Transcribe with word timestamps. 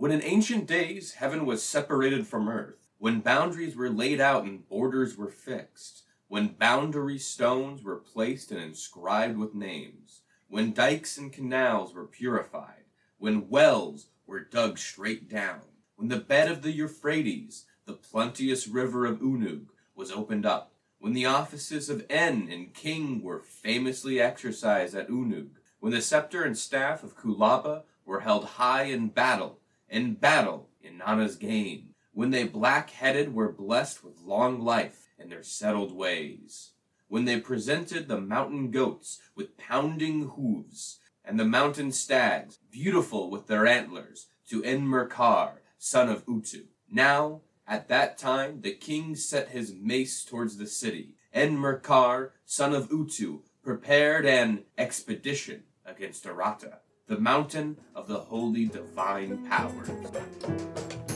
When 0.00 0.12
in 0.12 0.22
ancient 0.22 0.66
days 0.66 1.12
heaven 1.12 1.44
was 1.44 1.62
separated 1.62 2.26
from 2.26 2.48
earth, 2.48 2.88
when 2.96 3.20
boundaries 3.20 3.76
were 3.76 3.90
laid 3.90 4.18
out 4.18 4.44
and 4.44 4.66
borders 4.66 5.14
were 5.14 5.28
fixed, 5.28 6.04
when 6.26 6.54
boundary 6.54 7.18
stones 7.18 7.82
were 7.82 7.98
placed 7.98 8.50
and 8.50 8.62
inscribed 8.62 9.36
with 9.36 9.54
names, 9.54 10.22
when 10.48 10.72
dikes 10.72 11.18
and 11.18 11.30
canals 11.30 11.92
were 11.92 12.06
purified, 12.06 12.84
when 13.18 13.50
wells 13.50 14.06
were 14.26 14.40
dug 14.40 14.78
straight 14.78 15.28
down, 15.28 15.64
when 15.96 16.08
the 16.08 16.16
bed 16.16 16.50
of 16.50 16.62
the 16.62 16.72
Euphrates, 16.72 17.66
the 17.84 17.92
plenteous 17.92 18.66
river 18.66 19.04
of 19.04 19.20
Unug, 19.20 19.66
was 19.94 20.10
opened 20.10 20.46
up, 20.46 20.72
when 20.98 21.12
the 21.12 21.26
offices 21.26 21.90
of 21.90 22.06
En 22.08 22.48
and 22.50 22.72
king 22.72 23.22
were 23.22 23.40
famously 23.40 24.18
exercised 24.18 24.94
at 24.94 25.10
Unug, 25.10 25.50
when 25.78 25.92
the 25.92 26.00
scepter 26.00 26.42
and 26.42 26.56
staff 26.56 27.04
of 27.04 27.18
Kulaba 27.18 27.82
were 28.06 28.20
held 28.20 28.44
high 28.56 28.84
in 28.84 29.08
battle, 29.08 29.59
in 29.90 30.14
battle 30.14 30.68
in 30.82 30.98
Nana's 30.98 31.36
gain, 31.36 31.94
when 32.12 32.30
they 32.30 32.44
black 32.44 32.90
headed 32.90 33.34
were 33.34 33.52
blessed 33.52 34.04
with 34.04 34.22
long 34.22 34.60
life 34.60 35.08
in 35.18 35.28
their 35.28 35.42
settled 35.42 35.94
ways, 35.94 36.72
when 37.08 37.24
they 37.24 37.40
presented 37.40 38.06
the 38.06 38.20
mountain 38.20 38.70
goats 38.70 39.18
with 39.34 39.58
pounding 39.58 40.30
hooves, 40.30 41.00
and 41.24 41.38
the 41.38 41.44
mountain 41.44 41.92
stags, 41.92 42.58
beautiful 42.70 43.30
with 43.30 43.46
their 43.46 43.66
antlers, 43.66 44.28
to 44.48 44.62
Enmerkar, 44.62 45.58
son 45.78 46.08
of 46.08 46.24
Utu. 46.26 46.64
Now, 46.90 47.42
at 47.66 47.88
that 47.88 48.18
time, 48.18 48.62
the 48.62 48.72
king 48.72 49.14
set 49.14 49.50
his 49.50 49.72
mace 49.72 50.24
towards 50.24 50.56
the 50.56 50.66
city. 50.66 51.14
Enmerkar, 51.34 52.30
son 52.44 52.74
of 52.74 52.90
Utu, 52.90 53.40
prepared 53.62 54.26
an 54.26 54.64
expedition 54.76 55.64
against 55.84 56.24
Aratta, 56.24 56.78
the 57.10 57.18
mountain 57.18 57.76
of 57.96 58.06
the 58.06 58.20
holy 58.20 58.66
divine 58.66 59.44
powers. 59.48 61.09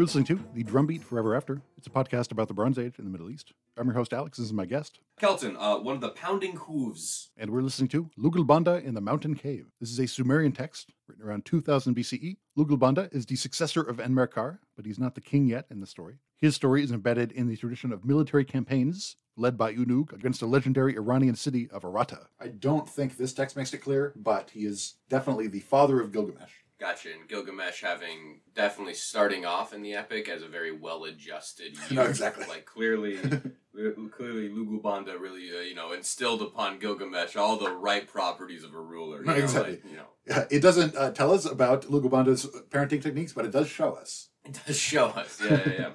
You're 0.00 0.06
listening 0.06 0.24
to 0.28 0.40
The 0.54 0.62
Drumbeat 0.62 1.04
Forever 1.04 1.36
After. 1.36 1.60
It's 1.76 1.86
a 1.86 1.90
podcast 1.90 2.32
about 2.32 2.48
the 2.48 2.54
Bronze 2.54 2.78
Age 2.78 2.98
in 2.98 3.04
the 3.04 3.10
Middle 3.10 3.28
East. 3.28 3.52
I'm 3.76 3.86
your 3.86 3.94
host, 3.96 4.14
Alex. 4.14 4.38
This 4.38 4.46
is 4.46 4.52
my 4.54 4.64
guest. 4.64 4.98
Kelten, 5.20 5.56
uh, 5.58 5.78
one 5.78 5.94
of 5.94 6.00
the 6.00 6.08
pounding 6.08 6.56
hooves. 6.56 7.28
And 7.36 7.50
we're 7.50 7.60
listening 7.60 7.88
to 7.88 8.08
Lugalbanda 8.18 8.82
in 8.82 8.94
the 8.94 9.02
Mountain 9.02 9.34
Cave. 9.34 9.66
This 9.78 9.90
is 9.90 10.00
a 10.00 10.06
Sumerian 10.06 10.52
text 10.52 10.88
written 11.06 11.22
around 11.22 11.44
2000 11.44 11.94
BCE. 11.94 12.38
Lugalbanda 12.56 13.14
is 13.14 13.26
the 13.26 13.36
successor 13.36 13.82
of 13.82 13.98
Enmerkar, 13.98 14.60
but 14.74 14.86
he's 14.86 14.98
not 14.98 15.14
the 15.14 15.20
king 15.20 15.46
yet 15.46 15.66
in 15.70 15.80
the 15.80 15.86
story. 15.86 16.14
His 16.38 16.54
story 16.54 16.82
is 16.82 16.92
embedded 16.92 17.32
in 17.32 17.46
the 17.46 17.56
tradition 17.58 17.92
of 17.92 18.02
military 18.02 18.46
campaigns 18.46 19.16
led 19.36 19.58
by 19.58 19.74
Unug 19.74 20.14
against 20.14 20.40
the 20.40 20.46
legendary 20.46 20.96
Iranian 20.96 21.34
city 21.34 21.68
of 21.70 21.82
Aratta. 21.82 22.26
I 22.40 22.48
don't 22.48 22.88
think 22.88 23.16
this 23.16 23.34
text 23.34 23.54
makes 23.54 23.74
it 23.74 23.78
clear, 23.78 24.14
but 24.16 24.50
he 24.50 24.60
is 24.60 24.94
definitely 25.10 25.48
the 25.48 25.60
father 25.60 26.00
of 26.00 26.10
Gilgamesh. 26.10 26.52
Gotcha. 26.80 27.10
And 27.12 27.28
Gilgamesh 27.28 27.82
having 27.82 28.40
definitely 28.54 28.94
starting 28.94 29.44
off 29.44 29.74
in 29.74 29.82
the 29.82 29.92
epic 29.94 30.28
as 30.30 30.42
a 30.42 30.48
very 30.48 30.72
well-adjusted 30.72 31.72
youth. 31.76 31.92
No, 31.92 32.02
exactly. 32.04 32.46
Like 32.46 32.64
clearly, 32.64 33.16
clearly 34.16 34.48
Lugalbanda 34.48 35.20
really, 35.20 35.50
uh, 35.54 35.60
you 35.60 35.74
know, 35.74 35.92
instilled 35.92 36.40
upon 36.40 36.78
Gilgamesh 36.78 37.36
all 37.36 37.58
the 37.58 37.70
right 37.70 38.08
properties 38.08 38.64
of 38.64 38.74
a 38.74 38.80
ruler. 38.80 39.18
You 39.20 39.26
No, 39.26 39.32
know, 39.34 39.38
exactly. 39.38 39.72
Like, 39.72 39.84
you 39.90 39.96
know, 39.96 40.06
Yeah, 40.26 40.46
It 40.50 40.60
doesn't 40.60 40.96
uh, 40.96 41.10
tell 41.10 41.32
us 41.32 41.44
about 41.44 41.82
Lugalbanda's 41.82 42.46
parenting 42.70 43.02
techniques, 43.02 43.34
but 43.34 43.44
it 43.44 43.50
does 43.50 43.68
show 43.68 43.92
us. 43.92 44.30
it 44.46 44.58
does 44.66 44.78
show 44.78 45.06
us. 45.08 45.38
Yeah, 45.44 45.60
yeah, 45.66 45.72
yeah. 45.78 45.90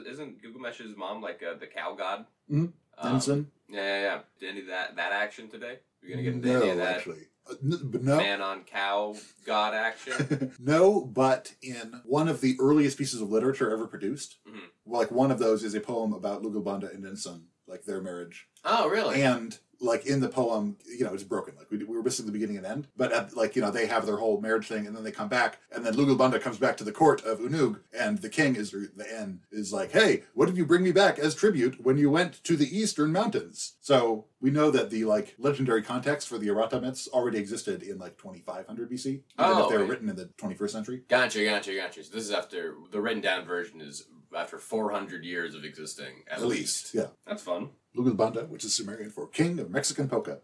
Isn't 0.12 0.40
Gilgamesh's 0.40 0.96
mom 0.96 1.20
like 1.20 1.42
uh, 1.42 1.54
the 1.58 1.66
cow 1.66 1.94
god? 1.94 2.26
Mhm. 2.50 2.72
Um, 3.00 3.46
yeah, 3.68 3.80
yeah, 3.80 4.00
yeah. 4.02 4.18
Did 4.40 4.50
any 4.50 4.60
of 4.60 4.66
that 4.68 4.96
that 4.96 5.12
action 5.12 5.48
today? 5.48 5.78
You're 6.02 6.12
gonna 6.12 6.22
get 6.22 6.34
into 6.34 6.48
no, 6.48 6.60
any 6.60 6.70
of 6.70 6.76
that 6.78 6.96
actually. 6.98 7.26
Uh, 7.50 7.54
no. 7.62 8.16
man 8.18 8.40
on 8.42 8.62
cow 8.64 9.14
god 9.46 9.74
action? 9.74 10.52
no, 10.58 11.00
but 11.04 11.54
in 11.62 12.00
one 12.04 12.28
of 12.28 12.40
the 12.40 12.56
earliest 12.60 12.98
pieces 12.98 13.20
of 13.20 13.30
literature 13.30 13.70
ever 13.70 13.86
produced, 13.86 14.36
Mhm. 14.48 14.60
like 14.86 15.10
one 15.10 15.30
of 15.30 15.38
those 15.38 15.64
is 15.64 15.74
a 15.74 15.80
poem 15.80 16.12
about 16.12 16.42
Lugalbanda 16.42 16.92
and 16.94 17.02
Denson, 17.04 17.46
like 17.68 17.84
their 17.84 18.00
marriage. 18.00 18.46
oh, 18.64 18.88
really? 18.88 19.22
And 19.22 19.58
like 19.80 20.06
in 20.06 20.18
the 20.18 20.28
poem, 20.28 20.76
you 20.98 21.04
know, 21.04 21.14
it's 21.14 21.22
broken. 21.22 21.54
Like 21.56 21.70
we, 21.70 21.78
we 21.78 21.96
were 21.96 22.02
missing 22.02 22.26
the 22.26 22.32
beginning 22.32 22.56
and 22.56 22.66
end. 22.66 22.88
But 22.96 23.12
at, 23.12 23.36
like 23.36 23.54
you 23.54 23.62
know, 23.62 23.70
they 23.70 23.86
have 23.86 24.06
their 24.06 24.16
whole 24.16 24.40
marriage 24.40 24.66
thing, 24.66 24.88
and 24.88 24.96
then 24.96 25.04
they 25.04 25.12
come 25.12 25.28
back, 25.28 25.58
and 25.70 25.86
then 25.86 25.94
Lugalbanda 25.94 26.40
comes 26.40 26.58
back 26.58 26.76
to 26.78 26.84
the 26.84 26.90
court 26.90 27.22
of 27.24 27.38
Unug, 27.38 27.78
and 27.96 28.18
the 28.18 28.28
king 28.28 28.56
is 28.56 28.72
the 28.72 29.06
end 29.16 29.38
is 29.52 29.72
like, 29.72 29.92
"Hey, 29.92 30.24
what 30.34 30.46
did 30.46 30.56
you 30.56 30.66
bring 30.66 30.82
me 30.82 30.90
back 30.90 31.20
as 31.20 31.36
tribute 31.36 31.84
when 31.84 31.96
you 31.96 32.10
went 32.10 32.42
to 32.42 32.56
the 32.56 32.76
eastern 32.76 33.12
mountains?" 33.12 33.76
So 33.80 34.24
we 34.40 34.50
know 34.50 34.72
that 34.72 34.90
the 34.90 35.04
like 35.04 35.36
legendary 35.38 35.82
context 35.82 36.26
for 36.26 36.38
the 36.38 36.48
Aratta 36.48 36.82
myths 36.82 37.06
already 37.12 37.38
existed 37.38 37.84
in 37.84 37.98
like 37.98 38.18
2500 38.18 38.90
BC, 38.90 39.06
even 39.06 39.22
Oh, 39.38 39.62
if 39.62 39.70
they 39.70 39.76
were 39.76 39.82
right. 39.84 39.90
written 39.90 40.08
in 40.08 40.16
the 40.16 40.26
21st 40.38 40.70
century. 40.70 41.02
Gotcha, 41.08 41.44
gotcha, 41.44 41.72
gotcha. 41.76 42.02
So 42.02 42.12
this 42.16 42.24
is 42.24 42.32
after 42.32 42.74
the 42.90 43.00
written 43.00 43.22
down 43.22 43.44
version 43.44 43.80
is 43.80 44.06
after 44.36 44.58
400 44.58 45.24
years 45.24 45.54
of 45.54 45.64
existing, 45.64 46.24
at, 46.30 46.38
At 46.38 46.46
least, 46.46 46.94
yeah. 46.94 47.08
That's 47.26 47.42
fun. 47.42 47.70
Lugalbanda, 47.96 48.48
which 48.48 48.64
is 48.64 48.74
Sumerian 48.74 49.10
for 49.10 49.26
king 49.26 49.58
of 49.58 49.70
Mexican 49.70 50.08
polka. 50.08 50.38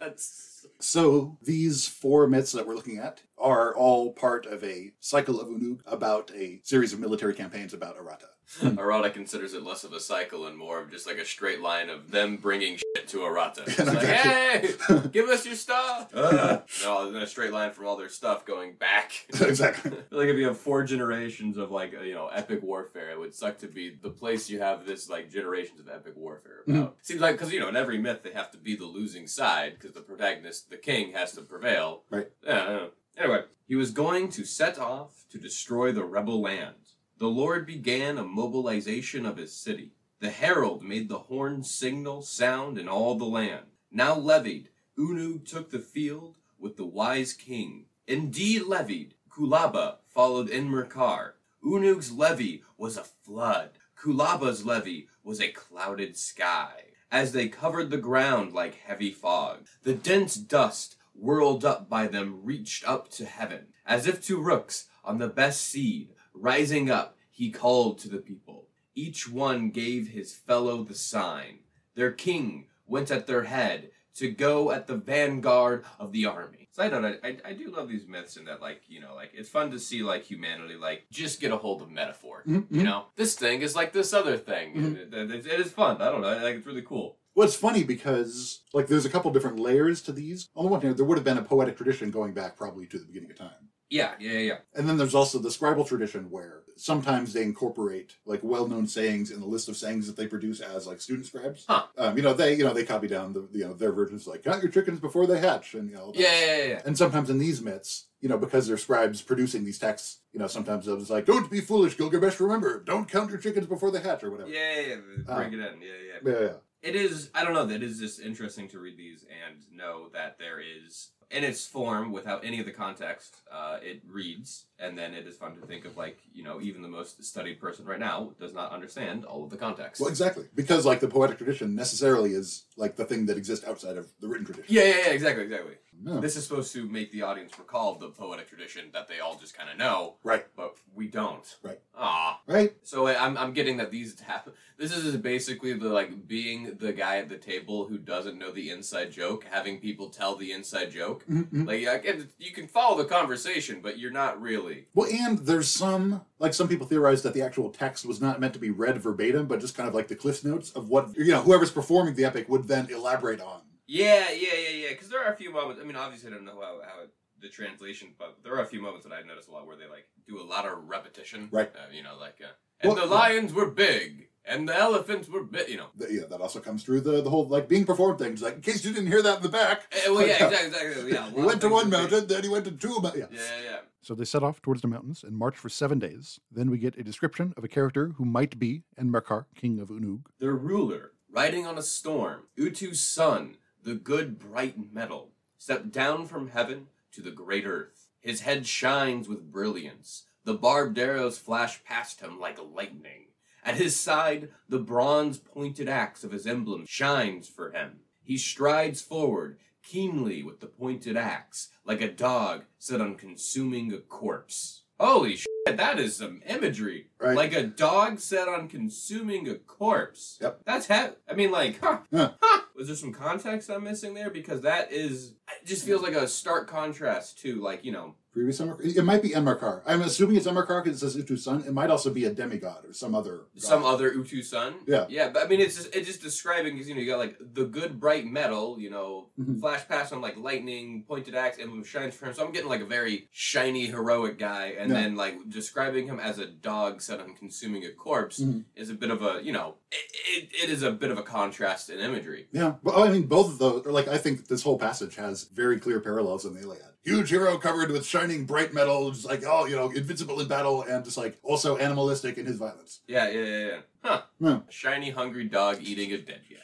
That's 0.00 0.66
So 0.80 1.38
these 1.42 1.86
four 1.88 2.26
myths 2.26 2.52
that 2.52 2.66
we're 2.66 2.74
looking 2.74 2.98
at 2.98 3.22
are 3.38 3.74
all 3.74 4.12
part 4.12 4.46
of 4.46 4.62
a 4.64 4.92
cycle 5.00 5.40
of 5.40 5.48
Unug 5.48 5.80
about 5.86 6.30
a 6.34 6.60
series 6.64 6.92
of 6.92 7.00
military 7.00 7.34
campaigns 7.34 7.72
about 7.72 7.96
Aratta. 7.96 8.28
Aratta 8.60 9.12
considers 9.12 9.52
it 9.52 9.62
less 9.62 9.84
of 9.84 9.92
a 9.92 10.00
cycle 10.00 10.46
and 10.46 10.56
more 10.56 10.80
of 10.80 10.90
just 10.90 11.06
like 11.06 11.18
a 11.18 11.24
straight 11.24 11.60
line 11.60 11.90
of 11.90 12.10
them 12.10 12.36
bringing 12.36 12.76
shit 12.76 13.08
to 13.08 13.18
Aratta. 13.18 13.66
It's 13.68 13.78
like, 13.78 14.06
hey, 14.06 15.08
give 15.12 15.28
us 15.28 15.44
your 15.44 15.54
stuff. 15.54 16.14
Uh. 16.14 16.60
No, 16.82 17.12
then 17.12 17.22
a 17.22 17.26
straight 17.26 17.52
line 17.52 17.72
from 17.72 17.86
all 17.86 17.96
their 17.96 18.08
stuff 18.08 18.46
going 18.46 18.74
back. 18.74 19.12
exactly. 19.28 19.92
Like 20.10 20.28
if 20.28 20.36
you 20.36 20.46
have 20.46 20.58
four 20.58 20.82
generations 20.84 21.58
of 21.58 21.70
like 21.70 21.92
you 21.92 22.14
know 22.14 22.28
epic 22.28 22.62
warfare, 22.62 23.10
it 23.10 23.18
would 23.18 23.34
suck 23.34 23.58
to 23.58 23.68
be 23.68 23.90
the 23.90 24.10
place 24.10 24.48
you 24.48 24.60
have 24.60 24.86
this 24.86 25.10
like 25.10 25.30
generations 25.30 25.80
of 25.80 25.88
epic 25.88 26.14
warfare 26.16 26.62
about. 26.66 26.96
Seems 27.02 27.20
like 27.20 27.36
because 27.36 27.52
you 27.52 27.60
know 27.60 27.68
in 27.68 27.76
every 27.76 27.98
myth 27.98 28.22
they 28.22 28.32
have 28.32 28.50
to 28.52 28.58
be 28.58 28.74
the 28.76 28.86
losing 28.86 29.26
side 29.26 29.74
because 29.78 29.94
the 29.94 30.00
protagonist, 30.00 30.70
the 30.70 30.76
king, 30.76 31.12
has 31.12 31.32
to 31.32 31.42
prevail. 31.42 32.02
Right. 32.10 32.28
Yeah. 32.44 32.62
I 32.62 32.66
know. 32.68 32.88
Anyway, 33.18 33.42
he 33.66 33.74
was 33.74 33.90
going 33.90 34.30
to 34.30 34.44
set 34.44 34.78
off 34.78 35.24
to 35.30 35.38
destroy 35.38 35.92
the 35.92 36.04
rebel 36.04 36.40
land. 36.40 36.74
The 37.18 37.26
Lord 37.26 37.66
began 37.66 38.16
a 38.16 38.22
mobilization 38.22 39.26
of 39.26 39.38
his 39.38 39.52
city. 39.52 39.92
The 40.20 40.30
herald 40.30 40.84
made 40.84 41.08
the 41.08 41.18
horn 41.18 41.64
signal 41.64 42.22
sound 42.22 42.78
in 42.78 42.88
all 42.88 43.16
the 43.16 43.24
land. 43.24 43.66
Now 43.90 44.16
levied, 44.16 44.68
Unug 44.96 45.44
took 45.44 45.70
the 45.70 45.80
field 45.80 46.36
with 46.60 46.76
the 46.76 46.86
wise 46.86 47.32
king. 47.32 47.86
Indeed 48.06 48.62
levied, 48.62 49.14
Kulaba 49.30 49.96
followed 50.06 50.48
Enmerkar. 50.48 51.32
Unug's 51.64 52.12
levy 52.12 52.62
was 52.76 52.96
a 52.96 53.02
flood. 53.02 53.70
Kulaba's 54.00 54.64
levy 54.64 55.08
was 55.24 55.40
a 55.40 55.48
clouded 55.50 56.16
sky. 56.16 56.84
As 57.10 57.32
they 57.32 57.48
covered 57.48 57.90
the 57.90 57.98
ground 57.98 58.52
like 58.52 58.76
heavy 58.76 59.10
fog, 59.10 59.66
the 59.82 59.94
dense 59.94 60.36
dust 60.36 60.96
whirled 61.14 61.64
up 61.64 61.88
by 61.88 62.06
them 62.06 62.44
reached 62.44 62.86
up 62.86 63.08
to 63.10 63.24
heaven, 63.24 63.68
as 63.84 64.06
if 64.06 64.24
to 64.26 64.40
rooks 64.40 64.86
on 65.04 65.18
the 65.18 65.28
best 65.28 65.62
seed. 65.62 66.14
Rising 66.40 66.90
up, 66.90 67.16
he 67.30 67.50
called 67.50 67.98
to 68.00 68.08
the 68.08 68.18
people. 68.18 68.66
Each 68.94 69.28
one 69.28 69.70
gave 69.70 70.08
his 70.08 70.34
fellow 70.34 70.82
the 70.82 70.94
sign. 70.94 71.60
Their 71.94 72.12
king 72.12 72.66
went 72.86 73.10
at 73.10 73.26
their 73.26 73.44
head 73.44 73.90
to 74.16 74.30
go 74.30 74.70
at 74.72 74.86
the 74.86 74.96
vanguard 74.96 75.84
of 75.98 76.12
the 76.12 76.26
army. 76.26 76.68
Side 76.72 76.92
note, 76.92 77.18
I, 77.22 77.28
I, 77.28 77.36
I 77.46 77.52
do 77.54 77.70
love 77.70 77.88
these 77.88 78.06
myths 78.06 78.36
in 78.36 78.44
that, 78.46 78.60
like, 78.60 78.82
you 78.88 79.00
know, 79.00 79.14
like, 79.14 79.30
it's 79.34 79.48
fun 79.48 79.70
to 79.72 79.78
see, 79.78 80.02
like, 80.02 80.24
humanity, 80.24 80.74
like, 80.76 81.04
just 81.10 81.40
get 81.40 81.50
a 81.52 81.56
hold 81.56 81.82
of 81.82 81.90
metaphor. 81.90 82.42
Mhm, 82.46 82.66
You 82.70 82.80
mhm. 82.80 82.84
know, 82.84 83.04
this 83.16 83.34
thing 83.36 83.62
is 83.62 83.74
like 83.76 83.92
this 83.92 84.12
other 84.12 84.36
thing. 84.36 84.74
Mhm. 84.74 84.96
It, 84.96 85.14
it- 85.14 85.30
it- 85.30 85.46
it 85.46 85.60
is 85.60 85.70
fun. 85.72 86.00
I 86.02 86.10
don't 86.10 86.20
know. 86.20 86.28
I 86.36 86.40
think 86.40 86.58
it's 86.58 86.66
really 86.66 86.82
cool. 86.82 87.18
Well, 87.34 87.46
it's 87.46 87.56
funny 87.56 87.84
because 87.84 88.62
like 88.74 88.88
there's 88.88 89.04
a 89.04 89.10
couple 89.10 89.30
different 89.32 89.60
layers 89.60 90.02
to 90.02 90.12
these. 90.12 90.48
On 90.56 90.64
the 90.64 90.70
one 90.72 90.80
hand, 90.80 90.96
there 90.96 91.04
would 91.04 91.18
have 91.18 91.24
been 91.24 91.38
a 91.38 91.42
poetic 91.42 91.76
tradition 91.76 92.10
going 92.10 92.32
back 92.32 92.56
probably 92.56 92.86
to 92.86 92.98
the 92.98 93.04
beginning 93.06 93.30
of 93.30 93.38
time. 93.38 93.68
Yeah, 93.90 94.12
yeah, 94.18 94.38
yeah. 94.38 94.58
And 94.74 94.88
then 94.88 94.98
there's 94.98 95.14
also 95.14 95.38
the 95.38 95.48
scribal 95.48 95.86
tradition 95.86 96.30
where 96.30 96.62
sometimes 96.76 97.32
they 97.32 97.42
incorporate 97.42 98.16
like 98.24 98.40
well-known 98.42 98.86
sayings 98.86 99.30
in 99.30 99.40
the 99.40 99.46
list 99.46 99.68
of 99.68 99.76
sayings 99.76 100.06
that 100.06 100.16
they 100.16 100.26
produce 100.26 100.60
as 100.60 100.86
like 100.86 101.00
student 101.00 101.26
scribes. 101.26 101.64
Huh. 101.68 101.84
Um, 101.96 102.16
you 102.16 102.22
know, 102.22 102.34
they 102.34 102.54
you 102.54 102.64
know 102.64 102.74
they 102.74 102.84
copy 102.84 103.08
down 103.08 103.32
the 103.32 103.48
you 103.52 103.64
know 103.64 103.72
their 103.72 103.92
versions 103.92 104.26
like 104.26 104.44
count 104.44 104.62
your 104.62 104.70
chickens 104.70 105.00
before 105.00 105.26
they 105.26 105.38
hatch 105.38 105.74
and 105.74 105.88
you 105.88 105.96
know. 105.96 106.12
Yeah, 106.14 106.28
yeah, 106.38 106.56
yeah, 106.56 106.64
yeah. 106.64 106.82
And 106.84 106.96
sometimes 106.96 107.30
in 107.30 107.38
these 107.38 107.62
myths, 107.62 108.06
you 108.20 108.28
know, 108.28 108.38
because 108.38 108.66
they're 108.66 108.76
scribes 108.76 109.22
producing 109.22 109.64
these 109.64 109.78
texts, 109.78 110.20
you 110.32 110.38
know, 110.38 110.46
sometimes 110.46 110.86
it 110.86 110.94
was 110.94 111.10
like, 111.10 111.24
"Don't 111.24 111.50
be 111.50 111.60
foolish, 111.60 111.96
Gilgamesh. 111.96 112.38
Remember, 112.40 112.80
don't 112.80 113.10
count 113.10 113.30
your 113.30 113.38
chickens 113.38 113.66
before 113.66 113.90
they 113.90 114.00
hatch," 114.00 114.22
or 114.22 114.30
whatever. 114.30 114.50
Yeah, 114.50 114.80
yeah, 114.80 114.86
yeah. 115.26 115.34
Bring 115.34 115.52
it 115.54 115.60
in. 115.60 115.80
Yeah, 115.80 115.88
yeah. 116.22 116.30
Yeah, 116.32 116.40
yeah. 116.40 116.52
it 116.82 116.94
is 116.94 117.30
i 117.34 117.42
don't 117.44 117.54
know 117.54 117.66
that 117.66 117.82
is 117.82 117.98
just 117.98 118.20
interesting 118.20 118.68
to 118.68 118.78
read 118.78 118.96
these 118.96 119.24
and 119.24 119.56
know 119.76 120.08
that 120.12 120.38
there 120.38 120.60
is 120.60 121.10
in 121.30 121.44
its 121.44 121.66
form 121.66 122.10
without 122.10 122.42
any 122.44 122.58
of 122.58 122.64
the 122.66 122.72
context 122.72 123.36
uh, 123.52 123.76
it 123.82 124.00
reads 124.08 124.64
and 124.78 124.96
then 124.96 125.12
it 125.12 125.26
is 125.26 125.36
fun 125.36 125.54
to 125.54 125.66
think 125.66 125.84
of 125.84 125.96
like 125.96 126.18
you 126.32 126.42
know 126.42 126.60
even 126.60 126.80
the 126.82 126.88
most 126.88 127.22
studied 127.22 127.60
person 127.60 127.84
right 127.84 128.00
now 128.00 128.30
does 128.40 128.54
not 128.54 128.72
understand 128.72 129.24
all 129.24 129.44
of 129.44 129.50
the 129.50 129.56
context 129.56 130.00
Well, 130.00 130.08
exactly. 130.08 130.46
Because 130.54 130.86
like 130.86 131.00
the 131.00 131.08
poetic 131.08 131.36
tradition 131.36 131.74
necessarily 131.74 132.30
is 132.32 132.64
like 132.76 132.96
the 132.96 133.04
thing 133.04 133.26
that 133.26 133.36
exists 133.36 133.66
outside 133.66 133.96
of 133.98 134.06
the 134.20 134.28
written 134.28 134.46
tradition. 134.46 134.74
yeah 134.74 134.84
yeah 134.84 134.96
yeah 135.06 135.10
exactly 135.10 135.44
exactly 135.44 135.74
Yeah. 136.04 136.20
this 136.20 136.36
is 136.36 136.44
supposed 136.46 136.72
to 136.74 136.88
make 136.88 137.10
the 137.10 137.22
audience 137.22 137.58
recall 137.58 137.96
the 137.96 138.08
poetic 138.08 138.48
tradition 138.48 138.90
that 138.92 139.08
they 139.08 139.18
all 139.20 139.36
just 139.36 139.56
kind 139.56 139.68
of 139.70 139.76
know 139.78 140.14
Right. 140.22 140.46
but 140.56 140.76
we 140.94 141.08
don't 141.08 141.56
Right. 141.62 141.80
ah 141.96 142.40
Right. 142.46 142.74
So 142.84 143.08
I'm 143.08 143.36
I'm 143.36 143.52
getting 143.52 143.76
that 143.78 143.90
these 143.90 144.18
happen. 144.20 144.52
This 144.76 144.96
is 144.96 145.16
basically 145.16 145.72
the 145.72 145.88
like 145.88 146.26
being 146.28 146.76
the 146.78 146.92
guy 146.92 147.18
at 147.18 147.28
the 147.28 147.36
table 147.36 147.86
who 147.86 147.98
doesn't 147.98 148.38
know 148.38 148.52
the 148.52 148.70
inside 148.70 149.10
joke, 149.10 149.44
having 149.50 149.80
people 149.80 150.08
tell 150.08 150.36
the 150.36 150.52
inside 150.52 150.92
joke. 150.92 151.24
Mhm. 151.26 151.66
Like 151.66 151.86
I 151.88 151.98
can, 151.98 152.28
you 152.38 152.52
can 152.52 152.68
follow 152.68 152.96
the 152.96 153.04
conversation, 153.08 153.80
but 153.82 153.98
you're 153.98 154.12
not 154.12 154.40
really. 154.40 154.86
Well, 154.94 155.08
and 155.12 155.38
there's 155.40 155.68
some 155.68 156.22
like 156.38 156.54
some 156.54 156.68
people 156.68 156.86
theorize 156.86 157.22
that 157.22 157.34
the 157.34 157.42
actual 157.42 157.70
text 157.70 158.06
was 158.06 158.20
not 158.20 158.40
meant 158.40 158.52
to 158.54 158.60
be 158.60 158.70
read 158.70 159.02
verbatim, 159.02 159.46
but 159.46 159.58
just 159.60 159.76
kind 159.76 159.88
of 159.88 159.94
like 159.94 160.06
the 160.08 160.14
cliff 160.14 160.44
notes 160.44 160.70
of 160.70 160.88
what 160.88 161.16
you 161.16 161.32
know 161.32 161.42
whoever's 161.42 161.72
performing 161.72 162.14
the 162.14 162.24
epic 162.24 162.48
would 162.48 162.68
then 162.68 162.88
elaborate 162.90 163.40
on. 163.40 163.62
Yeah, 163.88 164.30
yeah, 164.30 164.54
yeah, 164.54 164.68
yeah. 164.82 164.88
Because 164.90 165.08
there 165.08 165.24
are 165.24 165.32
a 165.32 165.36
few 165.36 165.50
moments. 165.52 165.80
I 165.82 165.84
mean, 165.86 165.96
obviously, 165.96 166.30
I 166.30 166.34
don't 166.34 166.44
know 166.44 166.60
how 166.60 166.78
how 166.84 167.02
it, 167.04 167.10
the 167.40 167.48
translation, 167.48 168.08
but 168.18 168.36
there 168.44 168.54
are 168.54 168.62
a 168.62 168.66
few 168.66 168.82
moments 168.82 169.06
that 169.06 169.14
I 169.14 169.22
notice 169.22 169.48
a 169.48 169.50
lot 169.50 169.66
where 169.66 169.76
they 169.76 169.86
like 169.88 170.06
do 170.26 170.40
a 170.40 170.44
lot 170.44 170.66
of 170.66 170.88
repetition. 170.88 171.48
Right. 171.50 171.70
Uh, 171.74 171.90
you 171.92 172.02
know, 172.02 172.16
like 172.20 172.36
uh, 172.42 172.52
and 172.80 172.92
Well- 172.92 173.06
the 173.06 173.12
lions 173.12 173.52
were 173.54 173.70
big, 173.70 174.28
and 174.44 174.68
the 174.68 174.76
elephants 174.76 175.28
were 175.28 175.42
big. 175.42 175.68
You 175.70 175.78
know. 175.78 175.86
Th- 175.98 176.10
yeah, 176.12 176.26
that 176.28 176.40
also 176.42 176.60
comes 176.60 176.84
through 176.84 177.00
the 177.00 177.22
the 177.22 177.30
whole 177.30 177.48
like 177.48 177.66
being 177.68 177.86
performed 177.86 178.18
thing. 178.18 178.32
It's 178.32 178.42
like 178.42 178.56
in 178.56 178.60
case 178.60 178.84
you 178.84 178.92
didn't 178.92 179.08
hear 179.10 179.22
that 179.22 179.38
in 179.38 179.42
the 179.42 179.48
back. 179.48 179.82
Eh, 179.92 180.10
well, 180.10 180.26
yeah, 180.26 180.34
exactly, 180.46 180.66
exactly. 180.66 181.12
Yeah. 181.12 181.30
He 181.34 181.42
went 181.42 181.60
to 181.62 181.68
one 181.70 181.86
are 181.86 181.90
big. 181.90 181.92
mountain, 181.98 182.26
then 182.26 182.42
he 182.42 182.48
went 182.50 182.66
to 182.66 182.72
two 182.72 183.00
mountains. 183.00 183.28
Yeah, 183.32 183.40
yeah, 183.40 183.70
yeah. 183.70 183.78
So 184.02 184.14
they 184.14 184.24
set 184.24 184.42
off 184.42 184.60
towards 184.62 184.82
the 184.82 184.88
mountains 184.88 185.24
and 185.24 185.36
march 185.36 185.56
for 185.56 185.68
seven 185.68 185.98
days. 185.98 186.40
Then 186.52 186.70
we 186.70 186.78
get 186.78 186.96
a 186.98 187.02
description 187.02 187.52
of 187.56 187.64
a 187.64 187.68
character 187.68 188.12
who 188.16 188.24
might 188.24 188.58
be 188.58 188.82
Enmerkar, 189.00 189.46
king 189.54 189.78
of 189.80 189.88
Unug. 189.88 190.26
The 190.38 190.52
ruler, 190.52 191.12
riding 191.30 191.66
on 191.66 191.76
a 191.78 191.82
storm, 191.82 192.42
Utu's 192.56 193.00
son, 193.00 193.56
the 193.82 193.94
good 193.94 194.38
bright 194.38 194.76
metal, 194.92 195.32
stepped 195.56 195.90
down 195.90 196.26
from 196.26 196.48
heaven 196.48 196.86
to 197.12 197.22
the 197.22 197.30
great 197.30 197.66
earth. 197.66 198.08
His 198.20 198.40
head 198.42 198.66
shines 198.66 199.28
with 199.28 199.52
brilliance. 199.52 200.26
The 200.44 200.54
barbed 200.54 200.98
arrows 200.98 201.38
flash 201.38 201.82
past 201.84 202.20
him 202.20 202.38
like 202.38 202.58
lightning. 202.62 203.26
At 203.64 203.76
his 203.76 203.98
side, 203.98 204.48
the 204.68 204.78
bronze 204.78 205.38
pointed 205.38 205.88
axe 205.88 206.24
of 206.24 206.32
his 206.32 206.46
emblem 206.46 206.84
shines 206.86 207.48
for 207.48 207.70
him. 207.70 208.00
He 208.22 208.36
strides 208.36 209.02
forward, 209.02 209.58
keenly 209.82 210.42
with 210.42 210.60
the 210.60 210.66
pointed 210.66 211.16
axe, 211.16 211.68
like 211.84 212.00
a 212.00 212.12
dog 212.12 212.64
set 212.78 213.00
on 213.00 213.14
consuming 213.14 213.92
a 213.92 213.98
corpse. 213.98 214.82
Holy 214.98 215.36
shit, 215.36 215.46
that 215.76 215.98
is 215.98 216.16
some 216.16 216.42
imagery. 216.46 217.06
Right. 217.20 217.36
Like 217.36 217.52
a 217.54 217.62
dog 217.64 218.18
set 218.20 218.48
on 218.48 218.68
consuming 218.68 219.48
a 219.48 219.54
corpse. 219.56 220.38
Yep. 220.40 220.60
That's 220.64 220.86
he- 220.86 220.94
I 220.94 221.34
mean, 221.34 221.50
like, 221.50 221.80
huh, 221.82 221.98
Yeah. 222.10 222.30
huh. 222.40 222.62
Was 222.74 222.86
there 222.86 222.96
some 222.96 223.12
context 223.12 223.70
I'm 223.70 223.84
missing 223.84 224.14
there? 224.14 224.30
Because 224.30 224.60
that 224.62 224.92
is, 224.92 225.34
it 225.60 225.66
just 225.66 225.84
feels 225.84 226.00
like 226.02 226.14
a 226.14 226.28
stark 226.28 226.68
contrast 226.68 227.38
to, 227.40 227.60
like, 227.60 227.84
you 227.84 227.90
know, 227.92 228.14
Previous 228.32 228.60
Enmerkar. 228.60 228.96
It 228.96 229.02
might 229.04 229.22
be 229.22 229.30
Enmerkar. 229.30 229.80
I'm 229.86 230.02
assuming 230.02 230.36
it's 230.36 230.46
Enmerkar 230.46 230.84
because 230.84 230.98
it 231.02 231.10
says 231.10 231.16
Utu's 231.16 231.42
son. 231.42 231.64
It 231.66 231.72
might 231.72 231.90
also 231.90 232.10
be 232.12 232.26
a 232.26 232.30
demigod 232.30 232.84
or 232.84 232.92
some 232.92 233.14
other. 233.14 233.38
god. 233.54 233.62
some 233.62 233.84
other 233.84 234.12
Utu 234.12 234.42
son. 234.42 234.74
Yeah. 234.86 235.06
Yeah, 235.08 235.30
but 235.30 235.44
I 235.44 235.48
mean, 235.48 235.60
it's 235.60 235.76
just, 235.76 235.94
it's 235.96 236.06
just 236.06 236.20
describing 236.22 236.74
because 236.74 236.88
you 236.88 236.94
know 236.94 237.00
you 237.00 237.06
got 237.10 237.18
like 237.18 237.38
the 237.54 237.64
good 237.64 237.98
bright 237.98 238.26
metal, 238.26 238.78
you 238.78 238.90
know, 238.90 239.30
Mhm. 239.40 239.60
flash 239.60 239.88
past 239.88 240.12
on 240.12 240.20
like 240.20 240.36
lightning, 240.36 241.04
pointed 241.08 241.34
axe, 241.34 241.58
emblem 241.58 241.82
shines 241.84 242.14
for 242.14 242.26
him. 242.26 242.34
So 242.34 242.44
I'm 242.44 242.52
getting 242.52 242.68
like 242.68 242.82
a 242.82 242.86
very 242.86 243.28
shiny 243.32 243.86
heroic 243.86 244.38
guy, 244.38 244.74
and 244.78 244.90
Yeah. 244.90 245.00
then 245.00 245.16
like 245.16 245.48
describing 245.48 246.06
him 246.06 246.20
as 246.20 246.38
a 246.38 246.46
dog 246.46 247.00
set 247.00 247.20
on 247.20 247.34
consuming 247.34 247.84
a 247.86 247.90
corpse 247.92 248.40
Mhm. 248.40 248.64
is 248.76 248.90
a 248.90 248.94
bit 248.94 249.10
of 249.10 249.22
a 249.22 249.40
you 249.42 249.52
know 249.52 249.76
it, 249.90 250.42
it, 250.44 250.64
it 250.64 250.70
is 250.70 250.82
a 250.82 250.92
bit 250.92 251.10
of 251.10 251.16
a 251.16 251.22
contrast 251.22 251.88
in 251.88 251.98
imagery. 251.98 252.46
Yeah, 252.52 252.74
but 252.82 252.94
I 252.94 253.10
mean, 253.10 253.22
both 253.22 253.48
of 253.48 253.58
those. 253.58 253.86
Or 253.86 253.90
like, 253.92 254.06
I 254.06 254.18
think 254.18 254.48
this 254.48 254.62
whole 254.62 254.78
passage 254.78 255.14
has 255.16 255.44
very 255.44 255.80
clear 255.80 255.98
parallels 255.98 256.44
in 256.44 256.52
the 256.52 256.60
Iliad. 256.60 256.82
Huge 257.04 257.30
hero 257.30 257.56
covered 257.58 257.90
with 257.90 258.04
shining 258.04 258.44
bright 258.44 258.74
metal, 258.74 259.10
just 259.12 259.24
like 259.24 259.42
oh, 259.46 259.64
you 259.66 259.76
know, 259.76 259.90
invincible 259.90 260.40
in 260.40 260.48
battle, 260.48 260.82
and 260.82 261.04
just 261.04 261.16
like 261.16 261.38
also 261.42 261.76
animalistic 261.78 262.36
in 262.38 262.44
his 262.46 262.56
violence. 262.56 263.00
Yeah, 263.06 263.28
yeah, 263.30 263.44
yeah, 263.44 263.66
yeah. 263.66 263.78
Huh. 264.02 264.22
Yeah. 264.40 264.60
A 264.68 264.72
shiny, 264.72 265.10
hungry 265.10 265.44
dog 265.44 265.78
eating 265.80 266.12
a 266.12 266.18
dead 266.18 266.42
guy. 266.50 266.56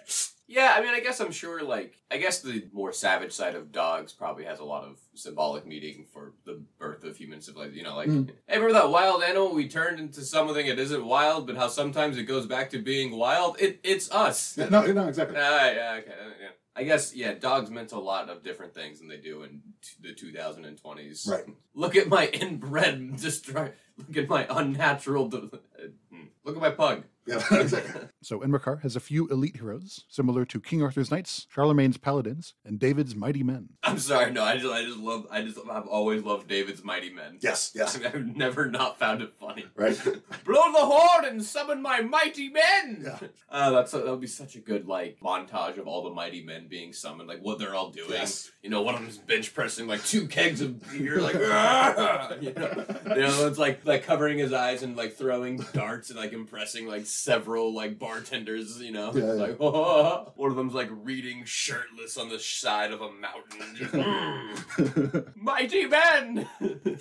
Yeah, 0.47 0.75
I 0.77 0.83
mean, 0.83 0.91
I 0.95 1.01
guess 1.01 1.21
I'm 1.21 1.33
sure, 1.33 1.63
like, 1.63 1.95
I 2.11 2.19
guess 2.19 2.43
the 2.43 2.69
more 2.75 2.93
savage 2.93 3.33
side 3.33 3.55
of 3.55 3.73
dogs 3.73 4.13
probably 4.13 4.45
has 4.45 4.59
a 4.59 4.65
lot 4.65 4.85
of 4.85 4.99
symbolic 5.15 5.67
meaning 5.67 6.05
for 6.13 6.35
the 6.45 6.61
birth 6.79 7.03
of 7.03 7.17
human 7.17 7.41
civilization. 7.41 7.79
You 7.79 7.85
know, 7.85 7.97
like, 7.97 8.09
Mm. 8.11 8.29
hey, 8.47 8.59
remember 8.59 8.75
that 8.75 8.91
wild 8.91 9.23
animal 9.23 9.55
we 9.55 9.69
turned 9.69 9.99
into 9.99 10.21
something 10.21 10.67
that 10.67 10.79
isn't 10.79 11.05
wild, 11.07 11.47
but 11.47 11.57
how 11.57 11.69
sometimes 11.69 12.19
it 12.19 12.25
goes 12.25 12.45
back 12.45 12.69
to 12.71 12.79
being 12.79 13.17
wild? 13.17 13.59
It, 13.59 13.81
it's 13.83 14.11
us. 14.11 14.59
Yeah, 14.59 14.69
no, 14.69 14.85
no, 14.85 15.09
exactly. 15.09 15.37
Ah, 15.41 15.71
yeah, 15.71 15.97
okay. 16.01 16.11
uh, 16.11 16.29
yeah. 16.39 16.49
I 16.76 16.82
guess, 16.82 17.15
yeah, 17.15 17.35
dogs 17.35 17.71
meant 17.71 17.93
a 17.93 17.99
lot 18.00 18.29
of 18.29 18.43
different 18.43 18.75
things 18.75 18.99
than 18.99 19.09
they 19.09 19.19
do 19.19 19.44
in 19.44 19.62
t- 19.81 19.94
the 20.00 20.12
2020s. 20.12 21.29
Right. 21.29 21.44
Look 21.75 21.94
at 21.97 22.09
my 22.09 22.26
inbred 22.32 23.17
destroy. 23.17 23.73
Look 23.97 24.17
at 24.17 24.29
my 24.29 24.47
unnatural. 24.50 25.29
De- 25.29 25.37
uh, 25.53 25.88
hmm. 26.12 26.25
Look 26.44 26.56
at 26.56 26.62
my 26.62 26.71
pug. 26.71 27.05
Yeah, 27.26 27.43
exactly. 27.53 28.09
So 28.23 28.41
Enmerkar 28.41 28.82
has 28.82 28.97
a 28.97 29.00
few 29.00 29.26
elite 29.29 29.56
heroes, 29.56 30.05
similar 30.09 30.44
to 30.47 30.61
King 30.61 30.82
Arthur's 30.82 31.11
knights, 31.11 31.47
Charlemagne's 31.55 31.97
paladins, 31.97 32.55
and 32.65 32.79
David's 32.79 33.15
mighty 33.15 33.43
men. 33.43 33.71
I'm 33.82 33.99
sorry, 33.99 34.31
no, 34.31 34.43
I 34.43 34.56
just, 34.56 34.73
I 34.73 34.82
just 34.85 34.99
love, 34.99 35.26
I 35.31 35.43
just, 35.43 35.59
I've 35.71 35.87
always 35.87 36.23
loved 36.23 36.49
David's 36.49 36.85
Mighty 36.85 37.11
Men. 37.11 37.38
Yes, 37.41 37.73
yes, 37.75 37.99
I've 38.03 38.37
never 38.37 38.71
not 38.71 38.99
found 38.99 39.23
it 39.23 39.32
funny. 39.38 39.65
right. 39.76 39.97
Blow 40.44 40.73
the 40.73 40.79
horn 40.79 41.25
and 41.25 41.43
summon 41.43 41.81
my 41.82 42.00
mighty 42.00 42.49
men. 42.50 43.03
Yeah. 43.05 43.19
Uh, 43.55 43.71
that's 43.71 43.93
that 43.93 44.05
would 44.05 44.21
be 44.21 44.26
such 44.26 44.56
a 44.56 44.59
good 44.59 44.88
like 44.88 45.17
montage 45.23 45.79
of 45.79 45.87
all 45.87 46.03
the 46.03 46.11
mighty 46.11 46.43
men 46.43 46.67
being 46.67 46.93
summoned, 46.93 47.29
like 47.29 47.38
what 47.41 47.56
they're 47.56 47.73
all 47.75 47.91
doing. 47.91 48.11
Yes. 48.11 48.50
You 48.65 48.71
know, 48.71 48.82
one 48.82 48.97
of 48.97 49.00
them's 49.00 49.17
bench 49.17 49.55
pressing 49.55 49.87
like 49.87 50.05
two 50.05 50.26
kegs 50.26 50.61
of 50.61 50.82
beer, 50.91 51.21
like 51.21 51.37
"Ah!" 51.38 52.32
you 52.41 52.53
know, 52.53 52.69
the 53.05 53.25
other 53.29 53.44
one's 53.44 53.56
like 53.59 53.87
like 53.87 54.03
covering 54.03 54.38
his 54.38 54.53
eyes 54.53 54.82
and 54.82 54.97
like 54.97 55.15
throwing 55.17 55.59
darts 55.73 56.11
and 56.11 56.19
like 56.19 56.32
impressing 56.32 56.88
like 56.88 57.06
several 57.14 57.75
like 57.75 57.99
bartenders. 57.99 58.81
You 58.81 58.93
know, 58.93 59.12
Yeah, 59.14 59.25
yeah. 59.25 59.32
like 59.32 59.58
one 60.37 60.50
of 60.50 60.56
them's 60.56 60.75
like 60.75 60.88
reading 60.90 61.44
shirtless 61.44 62.16
on 62.16 62.28
the 62.28 62.38
side 62.38 62.93
of 62.93 63.00
a 63.00 63.11
mountain. 63.12 63.76
Just, 63.76 63.93
"Mm, 63.93 65.37
mighty 65.43 65.87
men. 65.87 66.49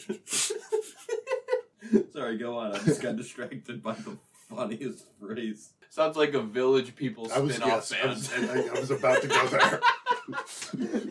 Sorry, 2.14 2.38
go 2.38 2.58
on. 2.58 2.74
I 2.76 2.80
just 2.80 3.02
got 3.02 3.16
distracted 3.18 3.84
by 3.84 3.94
the 3.94 4.18
funniest 4.50 5.06
phrase. 5.20 5.72
Sounds 5.90 6.16
like 6.18 6.34
a 6.34 6.42
village 6.42 6.96
people 6.96 7.30
I 7.34 7.40
was 7.40 7.56
spin-off 7.56 7.92
yes, 7.92 7.94
I 8.04 8.08
was, 8.08 8.34
I, 8.34 8.68
I 8.76 8.80
was 8.80 8.90
about 8.92 9.22
to 9.22 9.28
go 9.28 9.48
there. 9.48 9.80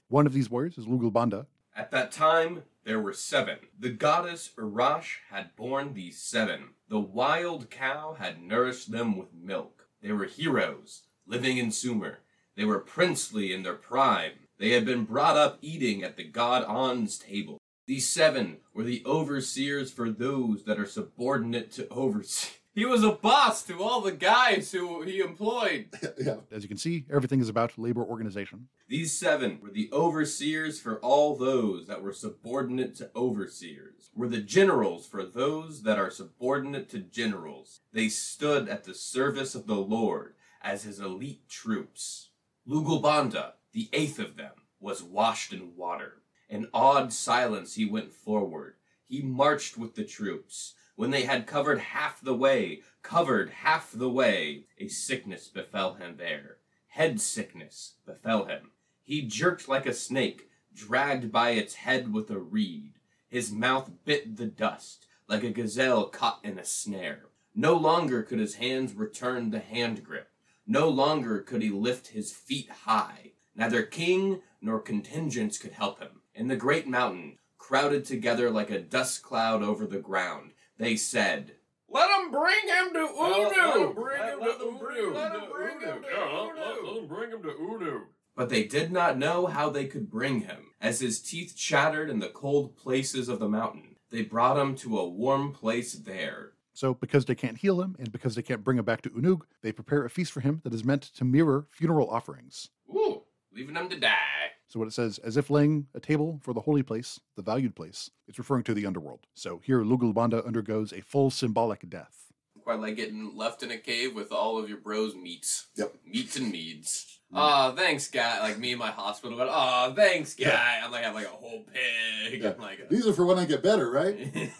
One 0.09 0.27
of 0.27 0.33
these 0.33 0.51
warriors 0.51 0.77
is 0.79 0.87
Lugalbanda, 0.87 1.47
At 1.77 1.91
that 1.93 2.11
time, 2.11 2.63
there 2.85 2.99
were 3.01 3.13
seven. 3.13 3.59
The 3.79 3.91
goddess 3.91 4.51
Urash 4.57 5.19
had 5.31 5.55
born 5.55 5.95
these 5.95 6.19
seven. 6.21 6.71
The 6.93 7.01
wild 7.01 7.71
cow 7.71 8.17
had 8.19 8.43
nourished 8.43 8.93
them 8.93 9.17
with 9.17 9.33
milk. 9.33 9.87
They 10.03 10.13
were 10.13 10.27
heroes, 10.27 11.05
living 11.27 11.57
in 11.57 11.71
Sumer. 11.71 12.19
They 12.55 12.67
were 12.67 12.81
princely 12.81 13.55
in 13.55 13.63
their 13.63 13.77
prime. 13.77 14.33
They 14.59 14.73
had 14.73 14.85
been 14.85 15.07
brought 15.07 15.39
up 15.39 15.57
eating 15.63 16.03
at 16.05 16.19
the 16.19 16.25
god 16.25 16.65
An's 16.65 17.17
table. 17.17 17.57
These 17.87 18.11
seven 18.11 18.59
were 18.75 18.85
the 18.85 19.03
overseers 19.07 19.91
for 19.91 20.11
those 20.11 20.65
that 20.65 20.79
are 20.79 20.85
subordinate 20.85 21.73
to 21.73 21.91
overseers. 21.91 22.59
He 22.75 22.87
was 22.87 23.05
a 23.05 23.13
boss 23.13 23.63
to 23.65 23.83
all 23.83 24.01
the 24.01 24.13
guys 24.13 24.73
who 24.73 25.03
he 25.03 25.21
employed. 25.21 25.89
yeah, 26.19 26.37
As 26.51 26.63
you 26.63 26.69
can 26.69 26.79
see, 26.79 27.05
everything 27.13 27.41
is 27.41 27.51
about 27.51 27.77
labor 27.77 28.03
organization. 28.03 28.69
These 28.89 29.13
seven 29.13 29.59
were 29.63 29.71
the 29.71 29.91
overseers 29.93 30.81
for 30.81 30.99
all 31.01 31.37
those 31.37 31.87
that 31.87 32.03
were 32.03 32.15
subordinate 32.15 32.95
to 32.97 33.11
overseers, 33.15 34.09
were 34.15 34.29
the 34.29 34.41
generals 34.41 35.07
for 35.07 35.23
those 35.23 35.83
that 35.83 35.99
are 35.99 36.11
subordinate 36.11 36.89
to 36.91 37.01
generals. 37.01 37.81
They 37.93 38.09
stood 38.09 38.71
at 38.71 38.85
the 38.85 38.95
service 38.95 39.55
of 39.55 39.67
the 39.67 39.75
Lord 39.77 40.35
as 40.63 40.85
his 40.85 40.99
elite 40.99 41.51
troops. 41.51 42.31
Lugalbanda, 42.67 43.53
the 43.73 43.91
eighth 43.93 44.19
of 44.19 44.37
them, 44.37 44.53
was 44.81 45.03
washed 45.03 45.53
in 45.53 45.77
water. 45.77 46.23
In 46.49 46.69
awed 46.73 47.13
silence 47.13 47.75
he 47.75 47.85
went 47.85 48.15
forward. 48.15 48.77
He 49.07 49.21
marched 49.21 49.77
with 49.77 49.95
the 49.95 50.05
troops. 50.05 50.75
When 50.95 51.11
they 51.11 51.23
had 51.23 51.47
covered 51.47 51.79
half 51.79 52.21
the 52.21 52.35
way, 52.35 52.83
covered 53.03 53.51
half 53.51 53.93
the 53.93 54.11
way, 54.11 54.67
a 54.79 54.89
sickness 54.89 55.49
befell 55.49 55.95
him 55.95 56.17
there. 56.19 56.59
Head 56.89 57.21
sickness 57.21 57.95
befell 58.05 58.45
him. 58.45 58.73
He 59.03 59.23
jerked 59.23 59.69
like 59.69 59.87
a 59.87 59.95
snake, 59.95 60.51
dragged 60.75 61.33
by 61.33 61.51
its 61.51 61.75
head 61.75 62.13
with 62.13 62.31
a 62.31 62.39
reed. 62.39 62.93
His 63.29 63.51
mouth 63.51 63.91
bit 64.05 64.37
the 64.37 64.47
dust, 64.47 65.07
like 65.29 65.43
a 65.43 65.51
gazelle 65.51 66.09
caught 66.09 66.41
in 66.45 66.59
a 66.59 66.65
snare. 66.65 67.31
No 67.55 67.75
longer 67.75 68.23
could 68.23 68.39
his 68.39 68.57
hands 68.57 68.95
return 68.95 69.51
the 69.51 69.61
hand 69.61 70.05
grip. 70.05 70.31
No 70.67 70.89
longer 70.89 71.41
could 71.41 71.63
he 71.63 71.71
lift 71.71 72.09
his 72.09 72.33
feet 72.33 72.71
high. 72.85 73.33
Neither 73.55 73.83
king 73.83 74.43
nor 74.61 74.81
contingents 74.81 75.59
could 75.59 75.73
help 75.73 75.99
him. 75.99 76.21
In 76.35 76.49
the 76.49 76.57
great 76.57 76.87
mountain, 76.87 77.39
crowded 77.59 78.05
together 78.05 78.51
like 78.51 78.71
a 78.71 78.81
dust 78.81 79.23
cloud 79.23 79.63
over 79.63 79.87
the 79.87 79.99
ground, 79.99 80.53
they 80.83 80.97
said, 80.97 81.53
Let 81.89 82.09
them 82.09 82.31
bring 82.31 82.67
him 82.67 82.93
to 82.95 82.99
Unu. 83.01 83.19
Let 83.19 83.77
'em 83.77 83.95
bring 83.95 84.21
him 84.23 84.41
to 84.41 84.51
uh, 84.51 84.59
them 84.59 84.79
bring- 84.79 85.13
Unu. 85.13 85.51
bring 85.53 85.81
him 85.81 86.03
to 86.03 86.09
Yeah, 86.11 86.25
let- 86.25 86.57
Unu. 86.57 86.85
Let 86.85 86.95
them 86.95 87.07
bring 87.07 87.31
him 87.31 87.43
to 87.43 87.49
Unu. 87.49 88.01
But 88.35 88.49
they 88.49 88.65
did 88.65 88.91
not 88.91 89.19
know 89.19 89.47
how 89.47 89.69
they 89.69 89.87
could 89.87 90.11
bring 90.11 90.41
him. 90.43 90.71
As 90.81 91.01
his 91.01 91.21
teeth 91.21 91.55
chattered 91.57 92.09
in 92.09 92.19
the 92.19 92.31
cold 92.31 92.77
places 92.77 93.29
of 93.29 93.39
the 93.39 93.49
mountain, 93.49 93.97
they 94.11 94.23
brought 94.23 94.59
him 94.59 94.75
to 94.77 94.99
a 94.99 95.09
warm 95.09 95.53
place 95.53 95.93
there. 95.93 96.53
So, 96.73 96.95
because 96.95 97.27
they 97.27 97.35
can't 97.35 97.59
heal 97.59 97.83
him 97.83 97.95
and 97.99 98.11
because 98.11 98.35
they 98.35 98.41
can't 98.43 98.65
bring 98.65 98.79
him 98.79 98.85
back 98.87 99.03
to 99.03 99.11
Unug, 99.11 99.43
they 99.61 99.73
prepare 99.73 100.07
a 100.07 100.11
feast 100.11 100.33
for 100.33 100.41
him 100.41 100.63
that 100.65 100.73
is 100.73 100.83
meant 100.85 101.03
to 101.03 101.25
mirror 101.27 101.67
funeral 101.71 102.09
offerings. 102.09 102.71
Ooh, 102.89 103.23
leaving 103.55 103.77
him 103.77 103.91
to 103.91 104.01
die. 104.01 104.42
So, 104.73 104.79
when 104.79 104.89
it 104.89 104.95
says, 104.95 105.19
as 105.19 105.37
if 105.37 105.51
laying 105.51 105.89
a 105.95 106.01
table 106.01 106.41
for 106.43 106.55
the 106.55 106.63
holy 106.63 106.83
place, 106.83 107.21
the 107.37 107.43
valued 107.43 107.77
place, 107.77 108.09
it's 108.27 108.39
referring 108.39 108.63
to 108.63 108.73
the 108.73 108.87
underworld. 108.87 109.27
So, 109.35 109.61
here 109.63 109.85
Lugalbanda 109.85 110.47
undergoes 110.47 110.95
a 110.95 111.03
full 111.03 111.31
symbolic 111.31 111.87
death. 111.91 112.33
Quite 112.65 112.81
like 112.81 112.97
getting 112.97 113.37
left 113.37 113.63
in 113.63 113.71
a 113.71 113.77
cave 113.77 114.15
with 114.15 114.33
all 114.33 114.59
of 114.59 114.71
your 114.71 114.79
bros' 114.79 115.15
meats. 115.15 115.67
Yep. 115.77 115.97
Meats 116.07 116.37
and 116.37 116.51
meads. 116.51 117.21
Mm. 117.31 117.37
Aw, 117.37 117.73
thanks, 117.73 118.09
guy. 118.09 118.41
Like 118.41 118.59
me 118.59 118.71
and 118.71 118.79
my 118.79 118.91
hospital, 118.91 119.37
but 119.37 119.51
aw, 119.51 119.93
thanks, 119.93 120.35
guy. 120.35 120.47
Yeah. 120.47 120.87
I'm 120.87 120.91
like, 120.91 121.03
I 121.03 121.09
have 121.09 121.15
like 121.17 121.27
a 121.27 121.29
whole 121.29 121.67
pig. 121.71 122.41
Yeah. 122.41 122.53
I'm 122.53 122.61
like, 122.63 122.81
uh 122.81 122.85
These 122.89 123.07
are 123.07 123.13
for 123.13 123.27
when 123.27 123.39
I 123.39 123.45
get 123.45 123.63
better, 123.63 123.91
right? 123.91 124.17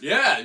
yeah. 0.00 0.42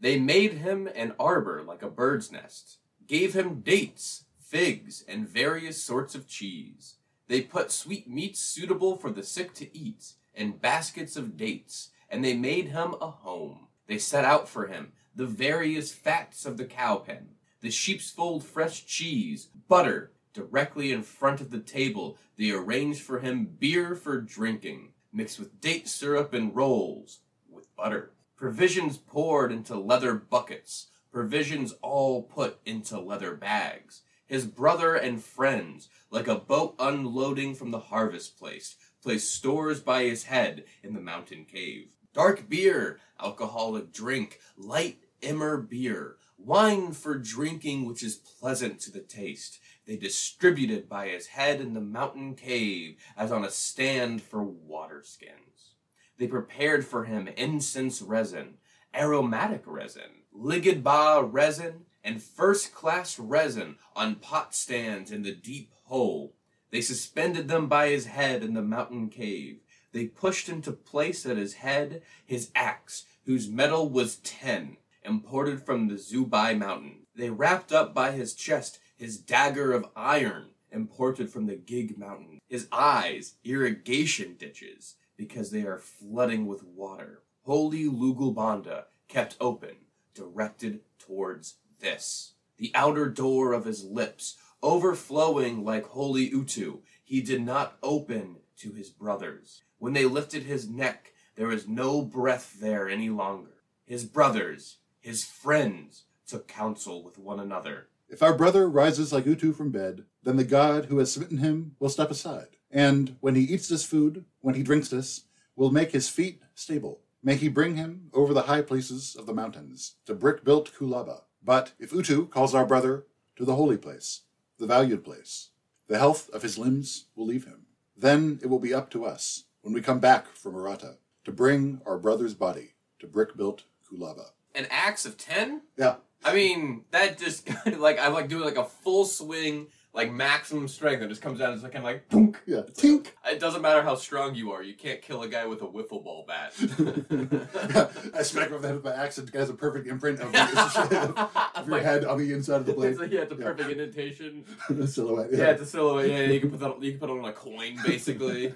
they 0.00 0.18
made 0.18 0.52
him 0.52 0.86
an 0.94 1.14
arbor 1.18 1.62
like 1.62 1.82
a 1.82 1.88
bird's 1.88 2.30
nest, 2.30 2.76
gave 3.06 3.32
him 3.32 3.60
dates, 3.60 4.26
figs, 4.50 5.04
and 5.06 5.28
various 5.28 5.80
sorts 5.82 6.16
of 6.16 6.26
cheese. 6.26 6.96
They 7.28 7.40
put 7.40 7.70
sweet 7.70 8.10
meats 8.10 8.40
suitable 8.40 8.96
for 8.96 9.10
the 9.10 9.22
sick 9.22 9.54
to 9.54 9.76
eat, 9.76 10.14
and 10.34 10.60
baskets 10.60 11.16
of 11.16 11.36
dates, 11.36 11.90
and 12.08 12.24
they 12.24 12.34
made 12.34 12.68
him 12.68 12.96
a 13.00 13.10
home. 13.10 13.68
They 13.86 13.98
set 13.98 14.24
out 14.24 14.48
for 14.48 14.66
him 14.66 14.92
the 15.14 15.26
various 15.26 15.92
fats 15.92 16.44
of 16.44 16.56
the 16.56 16.64
cow 16.64 16.96
pen, 16.96 17.30
the 17.60 17.70
sheep's 17.70 18.10
fold 18.10 18.44
fresh 18.44 18.86
cheese, 18.86 19.48
butter. 19.68 20.12
Directly 20.32 20.92
in 20.92 21.02
front 21.02 21.40
of 21.40 21.50
the 21.50 21.60
table, 21.60 22.16
they 22.36 22.50
arranged 22.50 23.02
for 23.02 23.18
him 23.18 23.44
beer 23.58 23.94
for 23.94 24.20
drinking, 24.20 24.92
mixed 25.12 25.38
with 25.38 25.60
date 25.60 25.88
syrup 25.88 26.32
and 26.32 26.54
rolls, 26.54 27.20
with 27.48 27.74
butter. 27.76 28.12
Provisions 28.36 28.96
poured 28.96 29.52
into 29.52 29.76
leather 29.76 30.14
buckets, 30.14 30.86
provisions 31.12 31.74
all 31.82 32.22
put 32.22 32.58
into 32.64 32.98
leather 33.00 33.34
bags. 33.34 34.02
His 34.30 34.46
brother 34.46 34.94
and 34.94 35.20
friends, 35.20 35.88
like 36.08 36.28
a 36.28 36.36
boat 36.36 36.76
unloading 36.78 37.56
from 37.56 37.72
the 37.72 37.80
harvest 37.80 38.38
place, 38.38 38.76
placed 39.02 39.34
stores 39.34 39.80
by 39.80 40.04
his 40.04 40.22
head 40.22 40.66
in 40.84 40.94
the 40.94 41.00
mountain 41.00 41.44
cave. 41.44 41.90
Dark 42.14 42.48
beer, 42.48 43.00
alcoholic 43.20 43.92
drink, 43.92 44.38
light 44.56 44.98
emmer 45.20 45.56
beer, 45.56 46.14
wine 46.38 46.92
for 46.92 47.18
drinking 47.18 47.86
which 47.86 48.04
is 48.04 48.14
pleasant 48.14 48.78
to 48.82 48.92
the 48.92 49.00
taste. 49.00 49.58
They 49.84 49.96
distributed 49.96 50.88
by 50.88 51.08
his 51.08 51.26
head 51.26 51.60
in 51.60 51.74
the 51.74 51.80
mountain 51.80 52.36
cave 52.36 52.98
as 53.16 53.32
on 53.32 53.44
a 53.44 53.50
stand 53.50 54.22
for 54.22 54.44
water 54.44 55.02
skins. 55.04 55.74
They 56.18 56.28
prepared 56.28 56.86
for 56.86 57.02
him 57.02 57.26
incense 57.36 58.00
resin, 58.00 58.58
aromatic 58.94 59.64
resin, 59.66 60.22
ligidba 60.32 61.28
resin, 61.32 61.86
and 62.02 62.22
first 62.22 62.74
class 62.74 63.18
resin 63.18 63.76
on 63.94 64.16
pot 64.16 64.54
stands 64.54 65.10
in 65.10 65.22
the 65.22 65.34
deep 65.34 65.70
hole. 65.84 66.34
They 66.70 66.80
suspended 66.80 67.48
them 67.48 67.66
by 67.68 67.88
his 67.88 68.06
head 68.06 68.42
in 68.42 68.54
the 68.54 68.62
mountain 68.62 69.08
cave. 69.08 69.60
They 69.92 70.06
pushed 70.06 70.48
into 70.48 70.72
place 70.72 71.26
at 71.26 71.36
his 71.36 71.54
head 71.54 72.02
his 72.24 72.50
axe, 72.54 73.04
whose 73.26 73.48
metal 73.48 73.88
was 73.88 74.16
ten, 74.16 74.76
imported 75.04 75.62
from 75.62 75.88
the 75.88 75.94
Zubai 75.94 76.56
mountain. 76.56 77.06
They 77.14 77.30
wrapped 77.30 77.72
up 77.72 77.92
by 77.92 78.12
his 78.12 78.34
chest 78.34 78.78
his 78.96 79.16
dagger 79.16 79.72
of 79.72 79.86
iron, 79.96 80.50
imported 80.70 81.30
from 81.30 81.46
the 81.46 81.56
Gig 81.56 81.98
mountain. 81.98 82.38
His 82.46 82.68
eyes, 82.70 83.34
irrigation 83.44 84.36
ditches, 84.38 84.96
because 85.16 85.50
they 85.50 85.62
are 85.62 85.78
flooding 85.78 86.46
with 86.46 86.62
water. 86.62 87.22
Holy 87.44 87.84
Lugalbanda 87.84 88.84
kept 89.08 89.36
open, 89.40 89.76
directed 90.14 90.80
towards 90.98 91.56
this. 91.80 92.34
The 92.58 92.70
outer 92.74 93.08
door 93.08 93.52
of 93.52 93.64
his 93.64 93.84
lips, 93.84 94.36
overflowing 94.62 95.64
like 95.64 95.86
holy 95.86 96.28
Utu, 96.28 96.80
he 97.02 97.20
did 97.20 97.42
not 97.42 97.76
open 97.82 98.36
to 98.58 98.72
his 98.72 98.90
brothers. 98.90 99.62
When 99.78 99.94
they 99.94 100.04
lifted 100.04 100.42
his 100.42 100.68
neck, 100.68 101.12
there 101.36 101.48
was 101.48 101.66
no 101.66 102.02
breath 102.02 102.58
there 102.60 102.88
any 102.88 103.08
longer. 103.08 103.62
His 103.86 104.04
brothers, 104.04 104.76
his 105.00 105.24
friends, 105.24 106.04
took 106.26 106.46
counsel 106.46 107.02
with 107.02 107.18
one 107.18 107.40
another. 107.40 107.88
If 108.08 108.22
our 108.22 108.34
brother 108.34 108.68
rises 108.68 109.12
like 109.12 109.24
Utu 109.24 109.52
from 109.52 109.70
bed, 109.70 110.04
then 110.22 110.36
the 110.36 110.44
god 110.44 110.86
who 110.86 110.98
has 110.98 111.12
smitten 111.12 111.38
him 111.38 111.76
will 111.78 111.88
step 111.88 112.10
aside. 112.10 112.56
And 112.70 113.16
when 113.20 113.34
he 113.34 113.42
eats 113.42 113.68
this 113.68 113.84
food, 113.84 114.24
when 114.40 114.54
he 114.54 114.62
drinks 114.62 114.88
this, 114.88 115.24
will 115.56 115.70
make 115.70 115.92
his 115.92 116.08
feet 116.08 116.42
stable. 116.54 117.00
May 117.22 117.36
he 117.36 117.48
bring 117.48 117.76
him 117.76 118.10
over 118.12 118.32
the 118.32 118.42
high 118.42 118.62
places 118.62 119.16
of 119.18 119.26
the 119.26 119.34
mountains, 119.34 119.96
to 120.06 120.14
brick 120.14 120.44
built 120.44 120.72
Kulaba. 120.72 121.22
But 121.42 121.72
if 121.78 121.92
Utu 121.92 122.26
calls 122.26 122.54
our 122.54 122.66
brother 122.66 123.06
to 123.36 123.44
the 123.44 123.56
holy 123.56 123.76
place, 123.76 124.22
the 124.58 124.66
valued 124.66 125.04
place, 125.04 125.50
the 125.88 125.98
health 125.98 126.28
of 126.30 126.42
his 126.42 126.58
limbs 126.58 127.06
will 127.16 127.26
leave 127.26 127.46
him. 127.46 127.66
Then 127.96 128.38
it 128.42 128.48
will 128.48 128.58
be 128.58 128.74
up 128.74 128.90
to 128.90 129.04
us, 129.04 129.44
when 129.62 129.74
we 129.74 129.80
come 129.80 130.00
back 130.00 130.28
from 130.34 130.54
Aratta, 130.54 130.96
to 131.24 131.32
bring 131.32 131.80
our 131.86 131.98
brother's 131.98 132.34
body 132.34 132.74
to 132.98 133.06
brick 133.06 133.36
built 133.36 133.64
Kulaba. 133.90 134.30
An 134.54 134.66
axe 134.70 135.04
of 135.06 135.16
ten? 135.16 135.62
Yeah, 135.76 135.96
I 136.24 136.34
mean, 136.34 136.84
that 136.90 137.18
just 137.18 137.46
kind 137.46 137.74
of 137.74 137.80
like 137.80 137.98
I'm 137.98 138.12
like 138.12 138.28
doing 138.28 138.44
like 138.44 138.56
a 138.56 138.64
full 138.64 139.04
swing, 139.04 139.68
like 139.92 140.12
maximum 140.12 140.68
strength, 140.68 141.02
it 141.02 141.08
just 141.08 141.20
comes 141.20 141.38
down. 141.40 141.52
It's 141.52 141.62
like 141.64 141.72
kind 141.72 141.84
of 141.84 141.90
like 141.92 142.08
punk. 142.08 142.40
yeah, 142.46 142.60
tink. 142.72 143.08
It 143.26 143.40
doesn't 143.40 143.60
matter 143.60 143.82
how 143.82 143.96
strong 143.96 144.34
you 144.36 144.52
are, 144.52 144.62
you 144.62 144.74
can't 144.74 145.02
kill 145.02 145.22
a 145.22 145.28
guy 145.28 145.46
with 145.46 145.62
a 145.62 145.66
wiffle 145.66 146.02
ball 146.04 146.24
bat. 146.28 146.52
I 148.14 148.22
smack 148.22 148.48
him 148.48 148.54
over 148.54 148.62
the 148.62 148.68
head 148.68 148.76
with 148.76 148.84
my 148.84 148.92
axe. 148.94 149.18
It 149.18 149.32
has 149.34 149.50
a 149.50 149.54
perfect 149.54 149.86
imprint 149.88 150.20
of, 150.20 150.32
of 151.56 151.68
your 151.68 151.80
head 151.80 152.04
on 152.04 152.18
the 152.18 152.32
inside 152.32 152.56
of 152.60 152.66
the 152.66 152.72
blade. 152.72 152.90
It's 152.92 153.00
like, 153.00 153.10
yeah, 153.10 153.20
it's 153.22 153.32
a 153.32 153.36
Yeah. 153.36 153.44
perfect 153.44 153.70
indentation. 153.70 154.44
silhouette. 154.86 155.30
Yeah, 155.32 155.50
it's 155.50 155.62
a 155.62 155.66
silhouette. 155.66 156.08
Yeah, 156.08 156.20
you 156.20 156.40
can 156.40 156.50
put 156.50 156.60
that. 156.60 156.82
You 156.82 156.92
can 156.92 157.00
put 157.00 157.10
it 157.10 157.18
on 157.18 157.24
a 157.24 157.32
coin, 157.32 157.78
basically. 157.84 158.54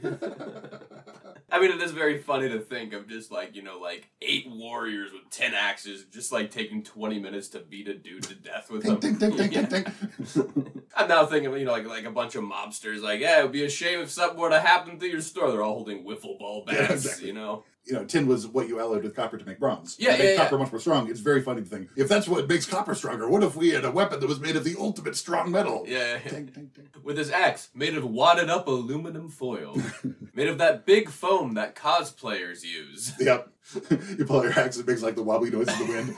I 1.54 1.60
mean, 1.60 1.70
it 1.70 1.80
is 1.80 1.92
very 1.92 2.18
funny 2.18 2.48
to 2.48 2.58
think 2.58 2.92
of 2.92 3.06
just 3.08 3.30
like 3.30 3.54
you 3.54 3.62
know, 3.62 3.78
like 3.78 4.08
eight 4.20 4.46
warriors 4.50 5.12
with 5.12 5.30
ten 5.30 5.54
axes, 5.54 6.04
just 6.12 6.32
like 6.32 6.50
taking 6.50 6.82
twenty 6.82 7.20
minutes 7.20 7.46
to 7.50 7.60
beat 7.60 7.86
a 7.86 7.94
dude 7.94 8.24
to 8.24 8.34
death 8.34 8.70
with 8.72 8.82
them. 8.82 8.96
Tink, 8.98 9.18
tink, 9.18 9.52
Yeah. 9.52 9.62
tink, 9.62 9.84
tink. 10.24 10.82
I'm 10.96 11.08
now 11.08 11.26
thinking, 11.26 11.52
you 11.56 11.64
know, 11.64 11.70
like 11.72 11.86
like 11.86 12.04
a 12.06 12.10
bunch 12.10 12.34
of 12.34 12.42
mobsters, 12.42 13.02
like, 13.02 13.20
yeah, 13.20 13.38
it 13.38 13.42
would 13.44 13.52
be 13.52 13.64
a 13.64 13.70
shame 13.70 14.00
if 14.00 14.10
something 14.10 14.36
were 14.38 14.50
to 14.50 14.58
happen 14.60 14.98
to 14.98 15.06
your 15.06 15.20
store. 15.20 15.52
They're 15.52 15.62
all 15.62 15.74
holding 15.74 16.04
wiffle 16.04 16.38
ball 16.40 16.64
bats, 16.66 16.78
Yeah, 16.78 16.92
exactly. 16.92 17.26
you 17.28 17.32
know. 17.34 17.62
You 17.86 17.92
know, 17.92 18.04
tin 18.06 18.26
was 18.26 18.46
what 18.46 18.66
you 18.66 18.80
alloyed 18.80 19.02
with 19.02 19.14
copper 19.14 19.36
to 19.36 19.44
make 19.44 19.60
bronze. 19.60 19.96
Yeah, 19.98 20.12
make 20.12 20.20
yeah, 20.20 20.30
yeah. 20.30 20.36
copper 20.38 20.56
much 20.56 20.72
more 20.72 20.80
strong. 20.80 21.10
It's 21.10 21.20
very 21.20 21.42
funny 21.42 21.60
to 21.60 21.68
think 21.68 21.90
if 21.96 22.08
that's 22.08 22.26
what 22.26 22.48
makes 22.48 22.64
copper 22.64 22.94
stronger. 22.94 23.28
What 23.28 23.42
if 23.42 23.56
we 23.56 23.70
had 23.70 23.84
a 23.84 23.90
weapon 23.90 24.20
that 24.20 24.26
was 24.26 24.40
made 24.40 24.56
of 24.56 24.64
the 24.64 24.74
ultimate 24.78 25.16
strong 25.16 25.50
metal? 25.50 25.84
Yeah, 25.86 26.18
tink. 26.18 26.70
with 27.02 27.18
his 27.18 27.30
axe 27.30 27.68
made 27.74 27.94
of 27.94 28.04
wadded 28.04 28.48
up 28.48 28.68
aluminum 28.68 29.28
foil, 29.28 29.76
made 30.34 30.48
of 30.48 30.56
that 30.58 30.86
big 30.86 31.10
foam 31.10 31.54
that 31.54 31.74
cosplayers 31.74 32.64
use. 32.64 33.12
Yep. 33.24 33.50
you 34.18 34.24
pull 34.26 34.42
your 34.44 34.52
axe, 34.58 34.76
it 34.76 34.86
makes 34.86 35.02
like 35.02 35.14
the 35.14 35.22
wobbly 35.22 35.50
noise 35.50 35.68
of 35.68 35.78
the 35.78 35.86
wind. 35.86 36.14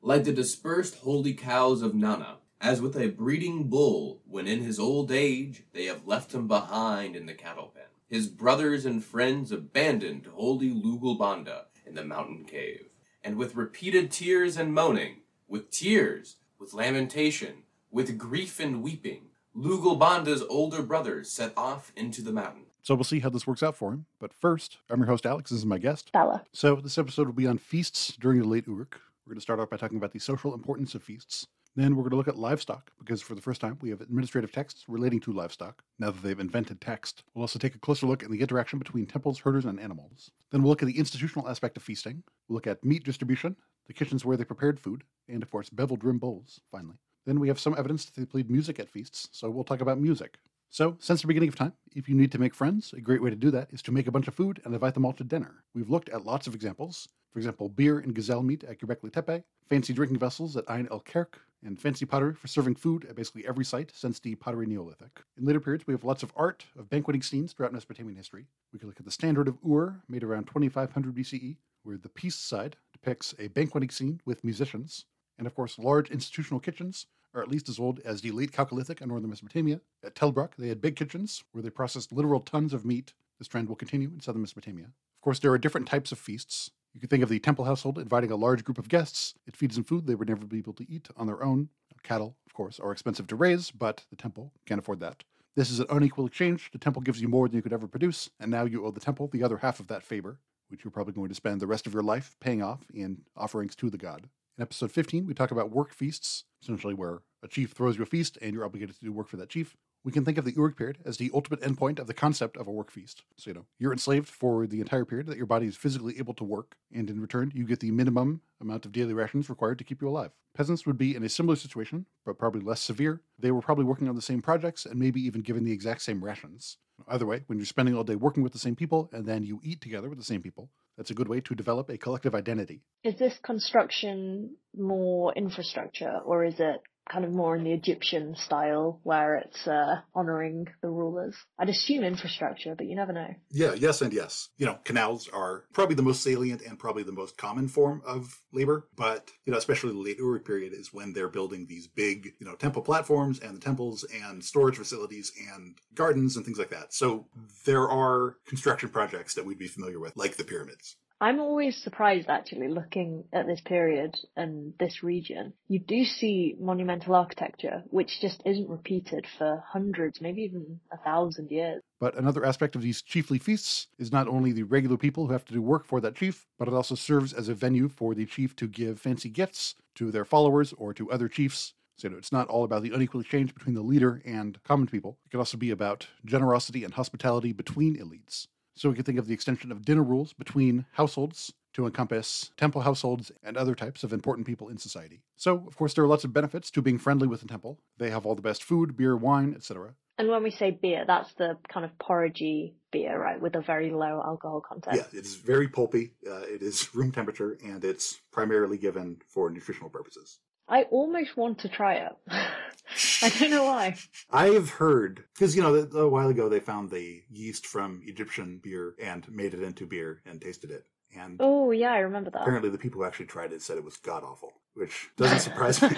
like 0.00 0.24
the 0.24 0.32
dispersed 0.32 0.96
holy 0.96 1.34
cows 1.34 1.82
of 1.82 1.94
Nanna, 1.94 2.38
as 2.60 2.80
with 2.80 2.96
a 2.96 3.08
breeding 3.08 3.68
bull, 3.68 4.22
when 4.26 4.46
in 4.46 4.62
his 4.62 4.78
old 4.78 5.12
age 5.12 5.64
they 5.72 5.84
have 5.84 6.06
left 6.06 6.32
him 6.34 6.48
behind 6.48 7.14
in 7.16 7.26
the 7.26 7.34
cattle 7.34 7.72
pen. 7.74 7.83
His 8.08 8.28
brothers 8.28 8.84
and 8.84 9.02
friends 9.02 9.50
abandoned 9.50 10.26
holy 10.34 10.70
Lugalbanda 10.70 11.64
in 11.86 11.94
the 11.94 12.04
mountain 12.04 12.44
cave, 12.44 12.90
and 13.22 13.36
with 13.36 13.56
repeated 13.56 14.10
tears 14.10 14.56
and 14.56 14.74
moaning, 14.74 15.22
with 15.48 15.70
tears, 15.70 16.36
with 16.58 16.74
lamentation, 16.74 17.62
with 17.90 18.18
grief 18.18 18.60
and 18.60 18.82
weeping, 18.82 19.22
Lugalbanda's 19.56 20.42
older 20.50 20.82
brothers 20.82 21.30
set 21.30 21.52
off 21.56 21.92
into 21.96 22.22
the 22.22 22.32
mountain. 22.32 22.64
So 22.82 22.94
we'll 22.94 23.04
see 23.04 23.20
how 23.20 23.30
this 23.30 23.46
works 23.46 23.62
out 23.62 23.76
for 23.76 23.92
him. 23.92 24.04
But 24.18 24.34
first, 24.34 24.78
I'm 24.90 24.98
your 24.98 25.06
host, 25.06 25.24
Alex. 25.24 25.50
This 25.50 25.60
is 25.60 25.66
my 25.66 25.78
guest. 25.78 26.12
Bella. 26.12 26.44
So 26.52 26.76
this 26.76 26.98
episode 26.98 27.26
will 27.26 27.34
be 27.34 27.46
on 27.46 27.56
feasts 27.56 28.14
during 28.20 28.40
the 28.40 28.46
late 28.46 28.66
Uruk. 28.66 29.00
We're 29.24 29.30
going 29.30 29.38
to 29.38 29.42
start 29.42 29.60
off 29.60 29.70
by 29.70 29.78
talking 29.78 29.96
about 29.96 30.12
the 30.12 30.18
social 30.18 30.52
importance 30.52 30.94
of 30.94 31.02
feasts. 31.02 31.46
Then 31.76 31.96
we're 31.96 32.02
going 32.02 32.10
to 32.10 32.16
look 32.16 32.28
at 32.28 32.38
livestock 32.38 32.92
because 33.00 33.20
for 33.20 33.34
the 33.34 33.40
first 33.40 33.60
time 33.60 33.78
we 33.80 33.90
have 33.90 34.00
administrative 34.00 34.52
texts 34.52 34.84
relating 34.86 35.18
to 35.20 35.32
livestock. 35.32 35.82
Now 35.98 36.12
that 36.12 36.22
they've 36.22 36.38
invented 36.38 36.80
text, 36.80 37.24
we'll 37.34 37.42
also 37.42 37.58
take 37.58 37.74
a 37.74 37.80
closer 37.80 38.06
look 38.06 38.22
at 38.22 38.30
the 38.30 38.40
interaction 38.40 38.78
between 38.78 39.06
temples, 39.06 39.40
herders, 39.40 39.64
and 39.64 39.80
animals. 39.80 40.30
Then 40.52 40.62
we'll 40.62 40.70
look 40.70 40.82
at 40.82 40.86
the 40.86 40.98
institutional 40.98 41.48
aspect 41.48 41.76
of 41.76 41.82
feasting. 41.82 42.22
We'll 42.48 42.54
look 42.54 42.68
at 42.68 42.84
meat 42.84 43.02
distribution, 43.02 43.56
the 43.86 43.92
kitchens 43.92 44.24
where 44.24 44.36
they 44.36 44.44
prepared 44.44 44.78
food, 44.78 45.02
and 45.28 45.42
of 45.42 45.50
course 45.50 45.68
beveled 45.68 46.04
rim 46.04 46.18
bowls. 46.18 46.60
Finally, 46.70 46.96
then 47.26 47.40
we 47.40 47.48
have 47.48 47.58
some 47.58 47.74
evidence 47.76 48.04
that 48.04 48.20
they 48.20 48.26
played 48.26 48.50
music 48.50 48.78
at 48.78 48.88
feasts, 48.88 49.28
so 49.32 49.50
we'll 49.50 49.64
talk 49.64 49.80
about 49.80 49.98
music. 49.98 50.38
So, 50.74 50.96
since 50.98 51.20
the 51.20 51.28
beginning 51.28 51.50
of 51.50 51.54
time, 51.54 51.74
if 51.94 52.08
you 52.08 52.16
need 52.16 52.32
to 52.32 52.40
make 52.40 52.52
friends, 52.52 52.92
a 52.94 53.00
great 53.00 53.22
way 53.22 53.30
to 53.30 53.36
do 53.36 53.52
that 53.52 53.68
is 53.70 53.80
to 53.82 53.92
make 53.92 54.08
a 54.08 54.10
bunch 54.10 54.26
of 54.26 54.34
food 54.34 54.60
and 54.64 54.74
invite 54.74 54.94
them 54.94 55.04
all 55.04 55.12
to 55.12 55.22
dinner. 55.22 55.62
We've 55.72 55.88
looked 55.88 56.08
at 56.08 56.24
lots 56.24 56.48
of 56.48 56.54
examples. 56.56 57.08
For 57.30 57.38
example, 57.38 57.68
beer 57.68 58.00
and 58.00 58.12
gazelle 58.12 58.42
meat 58.42 58.64
at 58.64 58.80
Göbekli 58.80 59.12
Tepe, 59.12 59.44
fancy 59.68 59.92
drinking 59.92 60.18
vessels 60.18 60.56
at 60.56 60.64
Ain 60.68 60.88
el 60.90 60.98
Kerk, 60.98 61.40
and 61.64 61.80
fancy 61.80 62.04
pottery 62.04 62.34
for 62.34 62.48
serving 62.48 62.74
food 62.74 63.04
at 63.04 63.14
basically 63.14 63.46
every 63.46 63.64
site 63.64 63.92
since 63.94 64.18
the 64.18 64.34
Pottery 64.34 64.66
Neolithic. 64.66 65.22
In 65.38 65.44
later 65.44 65.60
periods, 65.60 65.86
we 65.86 65.94
have 65.94 66.02
lots 66.02 66.24
of 66.24 66.32
art 66.34 66.66
of 66.76 66.90
banqueting 66.90 67.22
scenes 67.22 67.52
throughout 67.52 67.72
Mesopotamian 67.72 68.16
history. 68.16 68.46
We 68.72 68.80
can 68.80 68.88
look 68.88 68.98
at 68.98 69.04
the 69.04 69.12
standard 69.12 69.46
of 69.46 69.58
Ur, 69.64 70.02
made 70.08 70.24
around 70.24 70.48
2500 70.48 71.14
BCE, 71.14 71.56
where 71.84 71.98
the 71.98 72.08
peace 72.08 72.34
side 72.34 72.74
depicts 72.92 73.32
a 73.38 73.46
banqueting 73.46 73.90
scene 73.90 74.20
with 74.24 74.42
musicians, 74.42 75.04
and 75.38 75.46
of 75.46 75.54
course, 75.54 75.78
large 75.78 76.10
institutional 76.10 76.58
kitchens 76.58 77.06
are 77.34 77.42
at 77.42 77.48
least 77.48 77.68
as 77.68 77.78
old 77.78 78.00
as 78.00 78.20
the 78.20 78.30
late 78.30 78.52
Chalcolithic 78.52 79.02
in 79.02 79.08
northern 79.08 79.30
Mesopotamia. 79.30 79.80
At 80.04 80.14
Tel 80.14 80.32
they 80.58 80.68
had 80.68 80.80
big 80.80 80.96
kitchens 80.96 81.44
where 81.52 81.62
they 81.62 81.70
processed 81.70 82.12
literal 82.12 82.40
tons 82.40 82.72
of 82.72 82.84
meat. 82.84 83.12
This 83.38 83.48
trend 83.48 83.68
will 83.68 83.76
continue 83.76 84.08
in 84.08 84.20
southern 84.20 84.42
Mesopotamia. 84.42 84.86
Of 84.86 85.20
course, 85.22 85.38
there 85.38 85.52
are 85.52 85.58
different 85.58 85.88
types 85.88 86.12
of 86.12 86.18
feasts. 86.18 86.70
You 86.92 87.00
can 87.00 87.08
think 87.08 87.22
of 87.22 87.28
the 87.28 87.40
temple 87.40 87.64
household 87.64 87.98
inviting 87.98 88.30
a 88.30 88.36
large 88.36 88.62
group 88.62 88.78
of 88.78 88.88
guests. 88.88 89.34
It 89.46 89.56
feeds 89.56 89.74
them 89.74 89.84
food 89.84 90.06
they 90.06 90.14
would 90.14 90.28
never 90.28 90.46
be 90.46 90.58
able 90.58 90.74
to 90.74 90.88
eat 90.90 91.08
on 91.16 91.26
their 91.26 91.42
own. 91.42 91.70
Cattle, 92.04 92.36
of 92.46 92.52
course, 92.52 92.78
are 92.78 92.92
expensive 92.92 93.26
to 93.28 93.36
raise, 93.36 93.70
but 93.70 94.04
the 94.10 94.16
temple 94.16 94.52
can't 94.66 94.78
afford 94.78 95.00
that. 95.00 95.24
This 95.56 95.70
is 95.70 95.80
an 95.80 95.86
unequal 95.88 96.26
exchange. 96.26 96.70
The 96.70 96.78
temple 96.78 97.02
gives 97.02 97.20
you 97.20 97.28
more 97.28 97.48
than 97.48 97.56
you 97.56 97.62
could 97.62 97.72
ever 97.72 97.88
produce, 97.88 98.28
and 98.38 98.50
now 98.50 98.64
you 98.64 98.84
owe 98.84 98.90
the 98.90 99.00
temple 99.00 99.28
the 99.28 99.42
other 99.42 99.56
half 99.56 99.80
of 99.80 99.86
that 99.88 100.02
favor, 100.02 100.38
which 100.68 100.84
you're 100.84 100.90
probably 100.90 101.14
going 101.14 101.30
to 101.30 101.34
spend 101.34 101.60
the 101.60 101.66
rest 101.66 101.86
of 101.86 101.94
your 101.94 102.02
life 102.02 102.36
paying 102.40 102.62
off 102.62 102.82
in 102.92 103.22
offerings 103.36 103.74
to 103.76 103.88
the 103.88 103.98
god. 103.98 104.28
In 104.58 104.62
episode 104.62 104.92
15, 104.92 105.26
we 105.26 105.34
talk 105.34 105.50
about 105.50 105.70
work 105.70 105.94
feasts, 105.94 106.44
essentially 106.64 106.94
where 106.94 107.22
a 107.42 107.48
chief 107.48 107.72
throws 107.72 107.96
you 107.96 108.02
a 108.02 108.06
feast 108.06 108.38
and 108.40 108.54
you're 108.54 108.64
obligated 108.64 108.96
to 108.96 109.04
do 109.04 109.12
work 109.12 109.28
for 109.28 109.36
that 109.36 109.50
chief. 109.50 109.76
We 110.04 110.12
can 110.12 110.24
think 110.24 110.36
of 110.36 110.44
the 110.44 110.52
Uruk 110.52 110.76
period 110.76 110.98
as 111.04 111.16
the 111.16 111.30
ultimate 111.32 111.62
endpoint 111.62 111.98
of 111.98 112.06
the 112.06 112.14
concept 112.14 112.58
of 112.58 112.66
a 112.66 112.72
work 112.72 112.90
feast. 112.90 113.22
So, 113.38 113.50
you 113.50 113.54
know, 113.54 113.64
you're 113.78 113.92
enslaved 113.92 114.28
for 114.28 114.66
the 114.66 114.80
entire 114.80 115.06
period 115.06 115.26
that 115.28 115.38
your 115.38 115.46
body 115.46 115.66
is 115.66 115.76
physically 115.76 116.18
able 116.18 116.34
to 116.34 116.44
work, 116.44 116.76
and 116.92 117.08
in 117.08 117.22
return, 117.22 117.52
you 117.54 117.64
get 117.64 117.80
the 117.80 117.90
minimum 117.90 118.42
amount 118.60 118.84
of 118.84 118.92
daily 118.92 119.14
rations 119.14 119.48
required 119.48 119.78
to 119.78 119.84
keep 119.84 120.02
you 120.02 120.08
alive. 120.08 120.32
Peasants 120.54 120.84
would 120.84 120.98
be 120.98 121.16
in 121.16 121.22
a 121.22 121.28
similar 121.28 121.56
situation, 121.56 122.04
but 122.26 122.38
probably 122.38 122.60
less 122.60 122.82
severe. 122.82 123.22
They 123.38 123.50
were 123.50 123.62
probably 123.62 123.84
working 123.84 124.08
on 124.08 124.14
the 124.14 124.22
same 124.22 124.42
projects 124.42 124.84
and 124.84 125.00
maybe 125.00 125.22
even 125.22 125.40
given 125.40 125.64
the 125.64 125.72
exact 125.72 126.02
same 126.02 126.22
rations. 126.22 126.76
Either 127.08 127.26
way, 127.26 127.42
when 127.46 127.58
you're 127.58 127.66
spending 127.66 127.96
all 127.96 128.04
day 128.04 128.14
working 128.14 128.42
with 128.42 128.52
the 128.52 128.58
same 128.58 128.76
people 128.76 129.10
and 129.12 129.26
then 129.26 129.42
you 129.42 129.60
eat 129.64 129.80
together 129.80 130.08
with 130.08 130.18
the 130.18 130.24
same 130.24 130.42
people, 130.42 130.70
that's 130.96 131.10
a 131.10 131.14
good 131.14 131.28
way 131.28 131.40
to 131.40 131.54
develop 131.54 131.88
a 131.88 131.98
collective 131.98 132.34
identity. 132.34 132.82
Is 133.02 133.18
this 133.18 133.34
construction 133.42 134.56
more 134.76 135.32
infrastructure 135.34 136.20
or 136.24 136.44
is 136.44 136.54
it 136.58 136.80
kind 137.10 137.24
of 137.24 137.32
more 137.32 137.56
in 137.56 137.64
the 137.64 137.72
Egyptian 137.72 138.34
style 138.36 139.00
where 139.02 139.36
it's 139.36 139.66
uh, 139.66 140.00
honoring 140.14 140.68
the 140.82 140.88
rulers? 140.88 141.36
I'd 141.58 141.68
assume 141.68 142.04
infrastructure, 142.04 142.74
but 142.74 142.86
you 142.86 142.96
never 142.96 143.12
know. 143.12 143.28
Yeah, 143.50 143.74
yes, 143.74 144.02
and 144.02 144.12
yes. 144.12 144.48
You 144.56 144.66
know, 144.66 144.78
canals 144.84 145.28
are 145.32 145.64
probably 145.72 145.96
the 145.96 146.02
most 146.02 146.22
salient 146.22 146.62
and 146.62 146.78
probably 146.78 147.02
the 147.02 147.12
most 147.12 147.36
common 147.36 147.68
form 147.68 148.02
of 148.06 148.40
labor, 148.52 148.88
but, 148.96 149.30
you 149.44 149.52
know, 149.52 149.58
especially 149.58 149.92
the 149.92 149.98
late 149.98 150.18
Uruk 150.18 150.44
period 150.44 150.72
is 150.72 150.92
when 150.92 151.12
they're 151.12 151.28
building 151.28 151.66
these 151.66 151.86
big, 151.86 152.32
you 152.38 152.46
know, 152.46 152.54
temple 152.54 152.82
platforms 152.82 153.40
and 153.40 153.56
the 153.56 153.60
temples 153.60 154.04
and 154.22 154.44
storage 154.44 154.76
facilities 154.76 155.32
and 155.52 155.76
gardens 155.94 156.36
and 156.36 156.44
things 156.44 156.58
like 156.58 156.70
that. 156.70 156.92
So 156.92 157.26
there 157.64 157.88
are 157.88 158.36
construction 158.46 158.88
projects 158.88 159.34
that 159.34 159.44
we'd 159.44 159.58
be 159.58 159.68
familiar 159.68 160.00
with, 160.00 160.16
like 160.16 160.36
the 160.36 160.44
pyramids. 160.44 160.96
I'm 161.20 161.40
always 161.40 161.80
surprised 161.82 162.28
actually 162.28 162.68
looking 162.68 163.24
at 163.32 163.46
this 163.46 163.60
period 163.60 164.18
and 164.36 164.74
this 164.78 165.02
region. 165.02 165.52
You 165.68 165.78
do 165.78 166.04
see 166.04 166.56
monumental 166.58 167.14
architecture, 167.14 167.82
which 167.90 168.20
just 168.20 168.42
isn't 168.44 168.68
repeated 168.68 169.26
for 169.38 169.62
hundreds, 169.66 170.20
maybe 170.20 170.42
even 170.42 170.80
a 170.92 170.98
thousand 170.98 171.50
years. 171.50 171.82
But 172.00 172.16
another 172.16 172.44
aspect 172.44 172.74
of 172.76 172.82
these 172.82 173.00
chiefly 173.00 173.38
feasts 173.38 173.86
is 173.98 174.12
not 174.12 174.28
only 174.28 174.52
the 174.52 174.64
regular 174.64 174.96
people 174.96 175.26
who 175.26 175.32
have 175.32 175.44
to 175.46 175.54
do 175.54 175.62
work 175.62 175.86
for 175.86 176.00
that 176.00 176.16
chief, 176.16 176.46
but 176.58 176.68
it 176.68 176.74
also 176.74 176.94
serves 176.94 177.32
as 177.32 177.48
a 177.48 177.54
venue 177.54 177.88
for 177.88 178.14
the 178.14 178.26
chief 178.26 178.54
to 178.56 178.66
give 178.66 179.00
fancy 179.00 179.30
gifts 179.30 179.76
to 179.94 180.10
their 180.10 180.24
followers 180.24 180.74
or 180.76 180.92
to 180.92 181.10
other 181.10 181.28
chiefs. 181.28 181.74
So 181.96 182.10
it's 182.18 182.32
not 182.32 182.48
all 182.48 182.64
about 182.64 182.82
the 182.82 182.92
unequal 182.92 183.20
exchange 183.20 183.54
between 183.54 183.76
the 183.76 183.82
leader 183.82 184.20
and 184.24 184.60
common 184.64 184.88
people. 184.88 185.16
It 185.26 185.30
can 185.30 185.38
also 185.38 185.56
be 185.56 185.70
about 185.70 186.08
generosity 186.24 186.82
and 186.82 186.92
hospitality 186.92 187.52
between 187.52 187.96
elites. 187.96 188.48
So 188.76 188.88
we 188.88 188.94
can 188.96 189.04
think 189.04 189.18
of 189.18 189.26
the 189.26 189.34
extension 189.34 189.70
of 189.70 189.84
dinner 189.84 190.02
rules 190.02 190.32
between 190.32 190.86
households 190.92 191.52
to 191.74 191.86
encompass 191.86 192.50
temple 192.56 192.82
households 192.82 193.32
and 193.42 193.56
other 193.56 193.74
types 193.74 194.04
of 194.04 194.12
important 194.12 194.46
people 194.46 194.68
in 194.68 194.78
society. 194.78 195.22
So, 195.36 195.64
of 195.66 195.76
course, 195.76 195.94
there 195.94 196.04
are 196.04 196.08
lots 196.08 196.24
of 196.24 196.32
benefits 196.32 196.70
to 196.72 196.82
being 196.82 196.98
friendly 196.98 197.26
with 197.26 197.40
the 197.40 197.48
temple. 197.48 197.78
They 197.98 198.10
have 198.10 198.24
all 198.24 198.34
the 198.34 198.42
best 198.42 198.62
food, 198.62 198.96
beer, 198.96 199.16
wine, 199.16 199.54
etc. 199.54 199.94
And 200.16 200.28
when 200.28 200.44
we 200.44 200.50
say 200.50 200.70
beer, 200.70 201.04
that's 201.06 201.34
the 201.34 201.56
kind 201.68 201.84
of 201.84 201.90
porridgey 201.98 202.74
beer, 202.92 203.18
right, 203.20 203.40
with 203.40 203.56
a 203.56 203.60
very 203.60 203.90
low 203.90 204.22
alcohol 204.24 204.60
content. 204.60 204.96
Yeah, 204.96 205.18
it's 205.18 205.34
very 205.34 205.66
pulpy. 205.66 206.12
Uh, 206.24 206.42
it 206.42 206.62
is 206.62 206.94
room 206.94 207.10
temperature, 207.10 207.58
and 207.64 207.84
it's 207.84 208.20
primarily 208.30 208.78
given 208.78 209.20
for 209.26 209.50
nutritional 209.50 209.90
purposes. 209.90 210.38
I 210.68 210.82
almost 210.84 211.36
want 211.36 211.58
to 211.60 211.68
try 211.68 211.94
it. 211.94 212.12
I 213.22 213.28
don't 213.38 213.50
know 213.50 213.64
why. 213.64 213.96
I've 214.30 214.70
heard 214.70 215.24
because 215.34 215.56
you 215.56 215.62
know 215.62 215.74
a 215.74 216.08
while 216.08 216.28
ago 216.28 216.48
they 216.48 216.60
found 216.60 216.90
the 216.90 217.22
yeast 217.30 217.66
from 217.66 218.02
Egyptian 218.04 218.60
beer 218.62 218.94
and 219.02 219.28
made 219.30 219.54
it 219.54 219.62
into 219.62 219.86
beer 219.86 220.22
and 220.26 220.40
tasted 220.40 220.70
it, 220.70 220.84
and 221.16 221.36
Oh 221.40 221.70
yeah, 221.70 221.92
I 221.92 221.98
remember 222.00 222.30
that. 222.30 222.42
apparently 222.42 222.70
the 222.70 222.78
people 222.78 223.00
who 223.00 223.06
actually 223.06 223.26
tried 223.26 223.52
it 223.52 223.62
said 223.62 223.78
it 223.78 223.84
was 223.84 223.96
god 223.96 224.22
awful, 224.22 224.52
which 224.74 225.08
doesn't 225.16 225.40
surprise 225.48 225.80
me. 225.82 225.88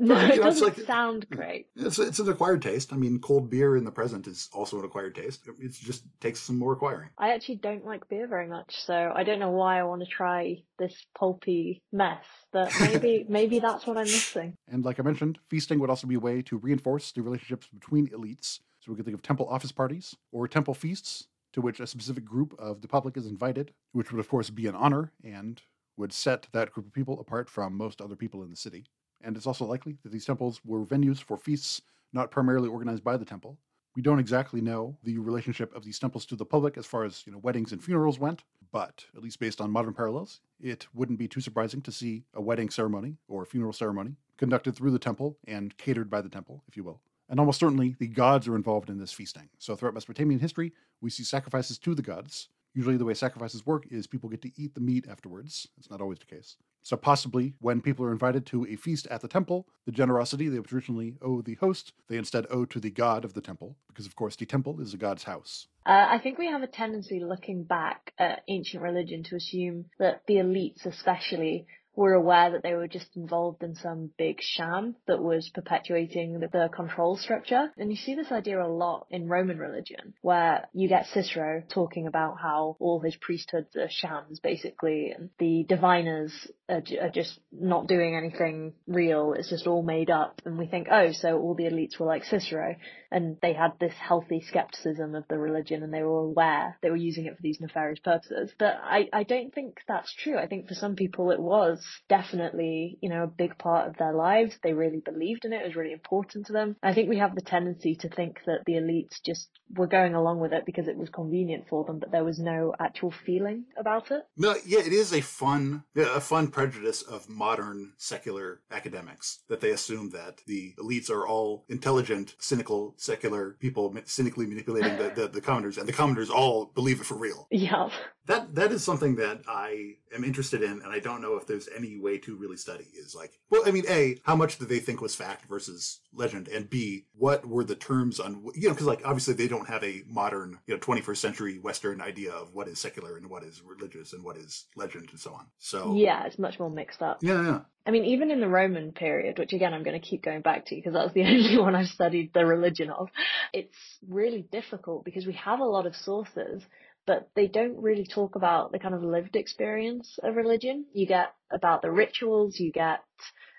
No, 0.00 0.16
it 0.16 0.36
know, 0.36 0.42
doesn't 0.44 0.78
like- 0.78 0.86
sound 0.86 1.28
great. 1.30 1.66
It's 1.76 1.98
it's 1.98 2.18
an 2.18 2.28
acquired 2.28 2.62
taste. 2.62 2.92
I 2.92 2.96
mean, 2.96 3.18
cold 3.20 3.50
beer 3.50 3.76
in 3.76 3.84
the 3.84 3.90
present 3.90 4.26
is 4.26 4.48
also 4.52 4.78
an 4.78 4.84
acquired 4.84 5.14
taste. 5.14 5.46
It 5.58 5.72
just 5.72 6.04
takes 6.20 6.40
some 6.40 6.58
more 6.58 6.72
acquiring. 6.72 7.10
I 7.18 7.32
actually 7.32 7.56
don't 7.56 7.84
like 7.84 8.08
beer 8.08 8.26
very 8.26 8.48
much, 8.48 8.74
so 8.76 9.12
I 9.14 9.24
don't 9.24 9.38
know 9.38 9.50
why 9.50 9.78
I 9.78 9.84
want 9.84 10.02
to 10.02 10.06
try 10.08 10.62
this 10.78 10.94
pulpy 11.18 11.82
mess. 11.92 12.24
But 12.52 12.72
maybe 12.80 13.26
maybe 13.28 13.58
that's 13.58 13.86
what 13.86 13.96
I'm 13.96 14.04
missing. 14.04 14.56
And 14.68 14.84
like 14.84 14.98
I 14.98 15.02
mentioned, 15.02 15.38
feasting 15.48 15.78
would 15.80 15.90
also 15.90 16.06
be 16.06 16.16
a 16.16 16.20
way 16.20 16.42
to 16.42 16.58
reinforce 16.58 17.12
the 17.12 17.22
relationships 17.22 17.66
between 17.68 18.08
elites. 18.08 18.60
So 18.80 18.92
we 18.92 18.96
could 18.96 19.04
think 19.06 19.16
of 19.16 19.22
temple 19.22 19.48
office 19.48 19.72
parties 19.72 20.14
or 20.30 20.46
temple 20.46 20.74
feasts 20.74 21.26
to 21.54 21.60
which 21.60 21.80
a 21.80 21.86
specific 21.86 22.24
group 22.24 22.54
of 22.58 22.82
the 22.82 22.88
public 22.88 23.16
is 23.16 23.26
invited, 23.26 23.72
which 23.92 24.10
would 24.12 24.20
of 24.20 24.28
course 24.28 24.50
be 24.50 24.66
an 24.66 24.74
honor 24.74 25.12
and 25.22 25.62
would 25.96 26.12
set 26.12 26.48
that 26.52 26.72
group 26.72 26.86
of 26.86 26.92
people 26.92 27.18
apart 27.20 27.48
from 27.48 27.76
most 27.76 28.00
other 28.00 28.16
people 28.16 28.42
in 28.42 28.50
the 28.50 28.56
city. 28.56 28.84
And 29.24 29.36
it's 29.36 29.46
also 29.46 29.64
likely 29.64 29.96
that 30.02 30.12
these 30.12 30.26
temples 30.26 30.60
were 30.64 30.84
venues 30.84 31.22
for 31.22 31.36
feasts 31.36 31.82
not 32.12 32.30
primarily 32.30 32.68
organized 32.68 33.02
by 33.02 33.16
the 33.16 33.24
temple. 33.24 33.58
We 33.96 34.02
don't 34.02 34.18
exactly 34.18 34.60
know 34.60 34.96
the 35.04 35.18
relationship 35.18 35.74
of 35.74 35.84
these 35.84 35.98
temples 35.98 36.26
to 36.26 36.36
the 36.36 36.44
public 36.44 36.76
as 36.76 36.86
far 36.86 37.04
as 37.04 37.24
you 37.26 37.32
know 37.32 37.38
weddings 37.38 37.72
and 37.72 37.82
funerals 37.82 38.18
went, 38.18 38.42
but 38.72 39.04
at 39.16 39.22
least 39.22 39.38
based 39.38 39.60
on 39.60 39.70
modern 39.70 39.94
parallels, 39.94 40.40
it 40.60 40.86
wouldn't 40.94 41.18
be 41.18 41.28
too 41.28 41.40
surprising 41.40 41.80
to 41.82 41.92
see 41.92 42.24
a 42.34 42.40
wedding 42.40 42.70
ceremony 42.70 43.16
or 43.28 43.44
funeral 43.44 43.72
ceremony 43.72 44.16
conducted 44.36 44.74
through 44.74 44.90
the 44.90 44.98
temple 44.98 45.38
and 45.46 45.76
catered 45.76 46.10
by 46.10 46.20
the 46.20 46.28
temple, 46.28 46.62
if 46.66 46.76
you 46.76 46.82
will. 46.82 47.00
And 47.28 47.38
almost 47.38 47.60
certainly 47.60 47.94
the 47.98 48.08
gods 48.08 48.48
are 48.48 48.56
involved 48.56 48.90
in 48.90 48.98
this 48.98 49.12
feasting. 49.12 49.48
So 49.58 49.76
throughout 49.76 49.94
Mesopotamian 49.94 50.40
history, 50.40 50.72
we 51.00 51.10
see 51.10 51.22
sacrifices 51.22 51.78
to 51.78 51.94
the 51.94 52.02
gods. 52.02 52.48
Usually 52.74 52.96
the 52.96 53.04
way 53.04 53.14
sacrifices 53.14 53.64
work 53.64 53.86
is 53.90 54.06
people 54.08 54.28
get 54.28 54.42
to 54.42 54.50
eat 54.56 54.74
the 54.74 54.80
meat 54.80 55.06
afterwards. 55.08 55.68
It's 55.78 55.90
not 55.90 56.00
always 56.00 56.18
the 56.18 56.26
case. 56.26 56.56
So 56.84 56.98
possibly 56.98 57.54
when 57.60 57.80
people 57.80 58.04
are 58.04 58.12
invited 58.12 58.44
to 58.46 58.66
a 58.66 58.76
feast 58.76 59.06
at 59.10 59.22
the 59.22 59.28
temple, 59.28 59.66
the 59.86 59.92
generosity 59.92 60.48
they 60.48 60.58
would 60.58 60.68
traditionally 60.68 61.16
owe 61.22 61.40
the 61.40 61.54
host, 61.54 61.94
they 62.08 62.18
instead 62.18 62.46
owe 62.50 62.66
to 62.66 62.78
the 62.78 62.90
god 62.90 63.24
of 63.24 63.32
the 63.32 63.40
temple, 63.40 63.76
because 63.88 64.04
of 64.04 64.14
course 64.14 64.36
the 64.36 64.44
temple 64.44 64.80
is 64.80 64.92
the 64.92 64.98
god's 64.98 65.24
house. 65.24 65.66
Uh, 65.86 66.06
I 66.10 66.18
think 66.22 66.38
we 66.38 66.46
have 66.46 66.62
a 66.62 66.66
tendency 66.66 67.20
looking 67.20 67.64
back 67.64 68.12
at 68.18 68.42
ancient 68.48 68.82
religion 68.82 69.22
to 69.24 69.36
assume 69.36 69.86
that 69.98 70.22
the 70.26 70.34
elites, 70.34 70.84
especially, 70.84 71.66
were 71.96 72.12
aware 72.12 72.50
that 72.50 72.62
they 72.62 72.74
were 72.74 72.88
just 72.88 73.16
involved 73.16 73.62
in 73.62 73.74
some 73.76 74.10
big 74.18 74.38
sham 74.40 74.96
that 75.06 75.22
was 75.22 75.48
perpetuating 75.54 76.40
the, 76.40 76.48
the 76.48 76.68
control 76.74 77.16
structure. 77.16 77.70
And 77.78 77.90
you 77.90 77.96
see 77.96 78.14
this 78.14 78.32
idea 78.32 78.60
a 78.60 78.66
lot 78.66 79.06
in 79.10 79.28
Roman 79.28 79.58
religion, 79.58 80.14
where 80.20 80.68
you 80.72 80.88
get 80.88 81.06
Cicero 81.06 81.62
talking 81.68 82.06
about 82.06 82.36
how 82.40 82.76
all 82.80 83.00
his 83.00 83.16
priesthoods 83.16 83.76
are 83.76 83.88
shams, 83.88 84.40
basically, 84.40 85.12
and 85.16 85.30
the 85.38 85.64
diviners 85.68 86.32
are, 86.68 86.82
are 87.00 87.10
just 87.10 87.38
not 87.52 87.86
doing 87.86 88.16
anything 88.16 88.72
real. 88.86 89.34
It's 89.36 89.50
just 89.50 89.66
all 89.66 89.82
made 89.82 90.10
up. 90.10 90.40
And 90.44 90.58
we 90.58 90.66
think, 90.66 90.88
oh, 90.90 91.12
so 91.12 91.38
all 91.38 91.54
the 91.54 91.64
elites 91.64 91.98
were 91.98 92.06
like 92.06 92.24
Cicero 92.24 92.76
and 93.10 93.36
they 93.42 93.52
had 93.52 93.72
this 93.78 93.94
healthy 93.94 94.42
skepticism 94.46 95.14
of 95.14 95.24
the 95.28 95.38
religion 95.38 95.82
and 95.82 95.92
they 95.92 96.02
were 96.02 96.24
aware 96.24 96.76
they 96.82 96.90
were 96.90 96.96
using 96.96 97.26
it 97.26 97.36
for 97.36 97.42
these 97.42 97.60
nefarious 97.60 98.00
purposes. 98.00 98.52
But 98.58 98.76
I, 98.82 99.08
I 99.12 99.22
don't 99.22 99.54
think 99.54 99.78
that's 99.86 100.12
true. 100.14 100.38
I 100.38 100.46
think 100.46 100.68
for 100.68 100.74
some 100.74 100.96
people 100.96 101.30
it 101.30 101.40
was 101.40 101.84
definitely, 102.08 102.98
you 103.00 103.10
know, 103.10 103.24
a 103.24 103.28
big 103.28 103.58
part 103.58 103.88
of 103.88 103.96
their 103.96 104.12
lives. 104.12 104.56
They 104.62 104.72
really 104.72 105.00
believed 105.04 105.44
in 105.44 105.52
it. 105.52 105.62
It 105.62 105.66
was 105.66 105.76
really 105.76 105.92
important 105.92 106.46
to 106.46 106.52
them. 106.52 106.76
I 106.82 106.94
think 106.94 107.08
we 107.08 107.18
have 107.18 107.34
the 107.34 107.42
tendency 107.42 107.94
to 108.00 108.08
think 108.08 108.40
that 108.46 108.64
the 108.66 108.74
elites 108.74 109.22
just 109.24 109.48
were 109.76 109.86
going 109.86 110.14
along 110.14 110.40
with 110.40 110.52
it 110.52 110.66
because 110.66 110.88
it 110.88 110.96
was 110.96 111.08
convenient 111.08 111.66
for 111.68 111.84
them, 111.84 111.98
but 111.98 112.10
there 112.10 112.24
was 112.24 112.38
no 112.38 112.74
actual 112.78 113.12
feeling 113.24 113.64
about 113.78 114.10
it. 114.10 114.22
No, 114.36 114.54
yeah, 114.66 114.80
it 114.80 114.92
is 114.92 115.12
a 115.12 115.20
fun, 115.20 115.84
a 115.96 116.20
fun 116.20 116.48
prejudice 116.54 117.02
of 117.02 117.28
modern 117.28 117.92
secular 117.98 118.60
academics 118.70 119.40
that 119.48 119.60
they 119.60 119.70
assume 119.70 120.10
that 120.10 120.40
the 120.46 120.72
elites 120.78 121.10
are 121.10 121.26
all 121.26 121.64
intelligent, 121.68 122.36
cynical, 122.38 122.94
secular 122.96 123.56
people 123.58 123.92
cynically 124.04 124.46
manipulating 124.46 124.96
the, 124.96 125.12
the, 125.16 125.26
the 125.26 125.40
commoners, 125.40 125.78
and 125.78 125.88
the 125.88 125.92
commoners 125.92 126.30
all 126.30 126.66
believe 126.66 127.00
it 127.00 127.06
for 127.06 127.16
real. 127.16 127.48
Yeah. 127.50 127.88
That 128.26 128.54
that 128.54 128.72
is 128.72 128.82
something 128.82 129.16
that 129.16 129.42
I 129.46 129.96
am 130.14 130.24
interested 130.24 130.62
in, 130.62 130.80
and 130.80 130.92
I 130.92 130.98
don't 130.98 131.20
know 131.20 131.36
if 131.36 131.46
there's 131.46 131.68
any 131.76 131.98
way 131.98 132.16
to 132.18 132.36
really 132.36 132.56
study. 132.56 132.86
Is 132.94 133.14
like, 133.14 133.38
well, 133.50 133.62
I 133.66 133.70
mean, 133.70 133.84
a, 133.86 134.16
how 134.24 134.34
much 134.34 134.58
do 134.58 134.64
they 134.64 134.78
think 134.78 135.02
was 135.02 135.14
fact 135.14 135.46
versus 135.46 136.00
legend, 136.14 136.48
and 136.48 136.70
b, 136.70 137.04
what 137.12 137.44
were 137.44 137.64
the 137.64 137.74
terms 137.74 138.20
on, 138.20 138.42
you 138.54 138.68
know, 138.68 138.74
because 138.74 138.86
like 138.86 139.02
obviously 139.04 139.34
they 139.34 139.48
don't 139.48 139.68
have 139.68 139.84
a 139.84 140.02
modern, 140.08 140.58
you 140.66 140.74
know, 140.74 140.80
21st 140.80 141.16
century 141.18 141.58
Western 141.58 142.00
idea 142.00 142.32
of 142.32 142.54
what 142.54 142.68
is 142.68 142.78
secular 142.78 143.18
and 143.18 143.28
what 143.28 143.42
is 143.42 143.62
religious 143.62 144.14
and 144.14 144.24
what 144.24 144.38
is 144.38 144.66
legend 144.74 145.08
and 145.10 145.20
so 145.20 145.34
on. 145.34 145.46
So 145.58 145.94
Yeah, 145.94 146.24
it's 146.24 146.38
much 146.44 146.58
more 146.60 146.70
mixed 146.70 147.02
up. 147.02 147.18
yeah, 147.22 147.42
yeah. 147.42 147.60
I 147.86 147.90
mean, 147.90 148.04
even 148.06 148.30
in 148.30 148.40
the 148.40 148.48
Roman 148.48 148.92
period, 148.92 149.38
which 149.38 149.52
again 149.52 149.74
I'm 149.74 149.82
going 149.82 150.00
to 150.00 150.06
keep 150.06 150.22
going 150.22 150.40
back 150.40 150.66
to 150.66 150.74
because 150.74 150.94
that's 150.94 151.12
the 151.12 151.24
only 151.24 151.58
one 151.58 151.74
I've 151.74 151.88
studied 151.88 152.32
the 152.32 152.46
religion 152.46 152.90
of, 152.90 153.08
it's 153.52 153.76
really 154.08 154.46
difficult 154.50 155.04
because 155.04 155.26
we 155.26 155.34
have 155.34 155.60
a 155.60 155.64
lot 155.64 155.86
of 155.86 155.94
sources, 155.94 156.62
but 157.06 157.28
they 157.34 157.46
don't 157.46 157.82
really 157.82 158.06
talk 158.06 158.36
about 158.36 158.72
the 158.72 158.78
kind 158.78 158.94
of 158.94 159.02
lived 159.02 159.36
experience 159.36 160.18
of 160.22 160.36
religion. 160.36 160.86
You 160.94 161.06
get 161.06 161.34
about 161.50 161.82
the 161.82 161.90
rituals, 161.90 162.58
you 162.58 162.72
get 162.72 163.00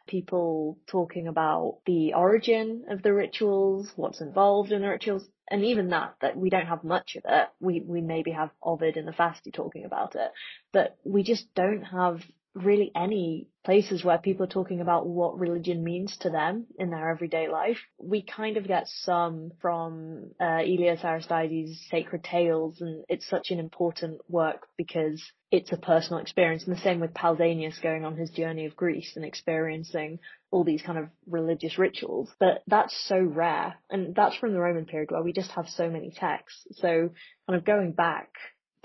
people 0.07 0.77
talking 0.87 1.27
about 1.27 1.79
the 1.85 2.13
origin 2.13 2.85
of 2.89 3.01
the 3.01 3.13
rituals, 3.13 3.91
what's 3.95 4.21
involved 4.21 4.71
in 4.71 4.81
the 4.81 4.89
rituals, 4.89 5.23
and 5.49 5.63
even 5.63 5.89
that, 5.89 6.15
that 6.21 6.37
we 6.37 6.49
don't 6.49 6.65
have 6.65 6.83
much 6.83 7.15
of 7.15 7.23
it. 7.27 7.47
We, 7.59 7.81
we 7.81 8.01
maybe 8.01 8.31
have 8.31 8.49
Ovid 8.61 8.97
and 8.97 9.07
the 9.07 9.11
Fasti 9.11 9.51
talking 9.53 9.85
about 9.85 10.15
it, 10.15 10.31
but 10.73 10.97
we 11.03 11.23
just 11.23 11.53
don't 11.53 11.83
have 11.83 12.21
really 12.55 12.89
any 12.95 13.49
places 13.65 14.03
where 14.03 14.17
people 14.17 14.45
are 14.45 14.47
talking 14.47 14.79
about 14.79 15.05
what 15.05 15.37
religion 15.37 15.83
means 15.83 16.15
to 16.17 16.29
them 16.29 16.65
in 16.79 16.89
their 16.89 17.09
everyday 17.09 17.49
life. 17.49 17.77
We 17.97 18.21
kind 18.21 18.55
of 18.55 18.67
get 18.67 18.87
some 18.87 19.51
from 19.61 20.31
uh, 20.39 20.61
Aelius 20.61 21.03
Aristides' 21.03 21.85
Sacred 21.91 22.23
Tales, 22.23 22.79
and 22.79 23.03
it's 23.09 23.27
such 23.27 23.51
an 23.51 23.59
important 23.59 24.21
work 24.29 24.67
because 24.77 25.21
it's 25.51 25.73
a 25.73 25.77
personal 25.77 26.21
experience. 26.21 26.63
And 26.65 26.75
the 26.75 26.81
same 26.81 27.01
with 27.01 27.13
Pausanias 27.13 27.81
going 27.81 28.05
on 28.05 28.15
his 28.15 28.29
journey 28.29 28.65
of 28.65 28.75
Greece 28.77 29.13
and 29.15 29.25
experiencing 29.25 30.19
all 30.49 30.63
these 30.63 30.81
kind 30.81 30.97
of 30.97 31.09
religious 31.27 31.77
rituals. 31.77 32.31
But 32.39 32.63
that's 32.67 32.95
so 33.07 33.19
rare, 33.19 33.75
and 33.89 34.15
that's 34.15 34.37
from 34.37 34.53
the 34.53 34.59
Roman 34.59 34.85
period 34.85 35.11
where 35.11 35.23
we 35.23 35.33
just 35.33 35.51
have 35.51 35.67
so 35.67 35.89
many 35.89 36.11
texts. 36.11 36.67
So 36.75 37.09
kind 37.47 37.57
of 37.57 37.65
going 37.65 37.91
back 37.91 38.29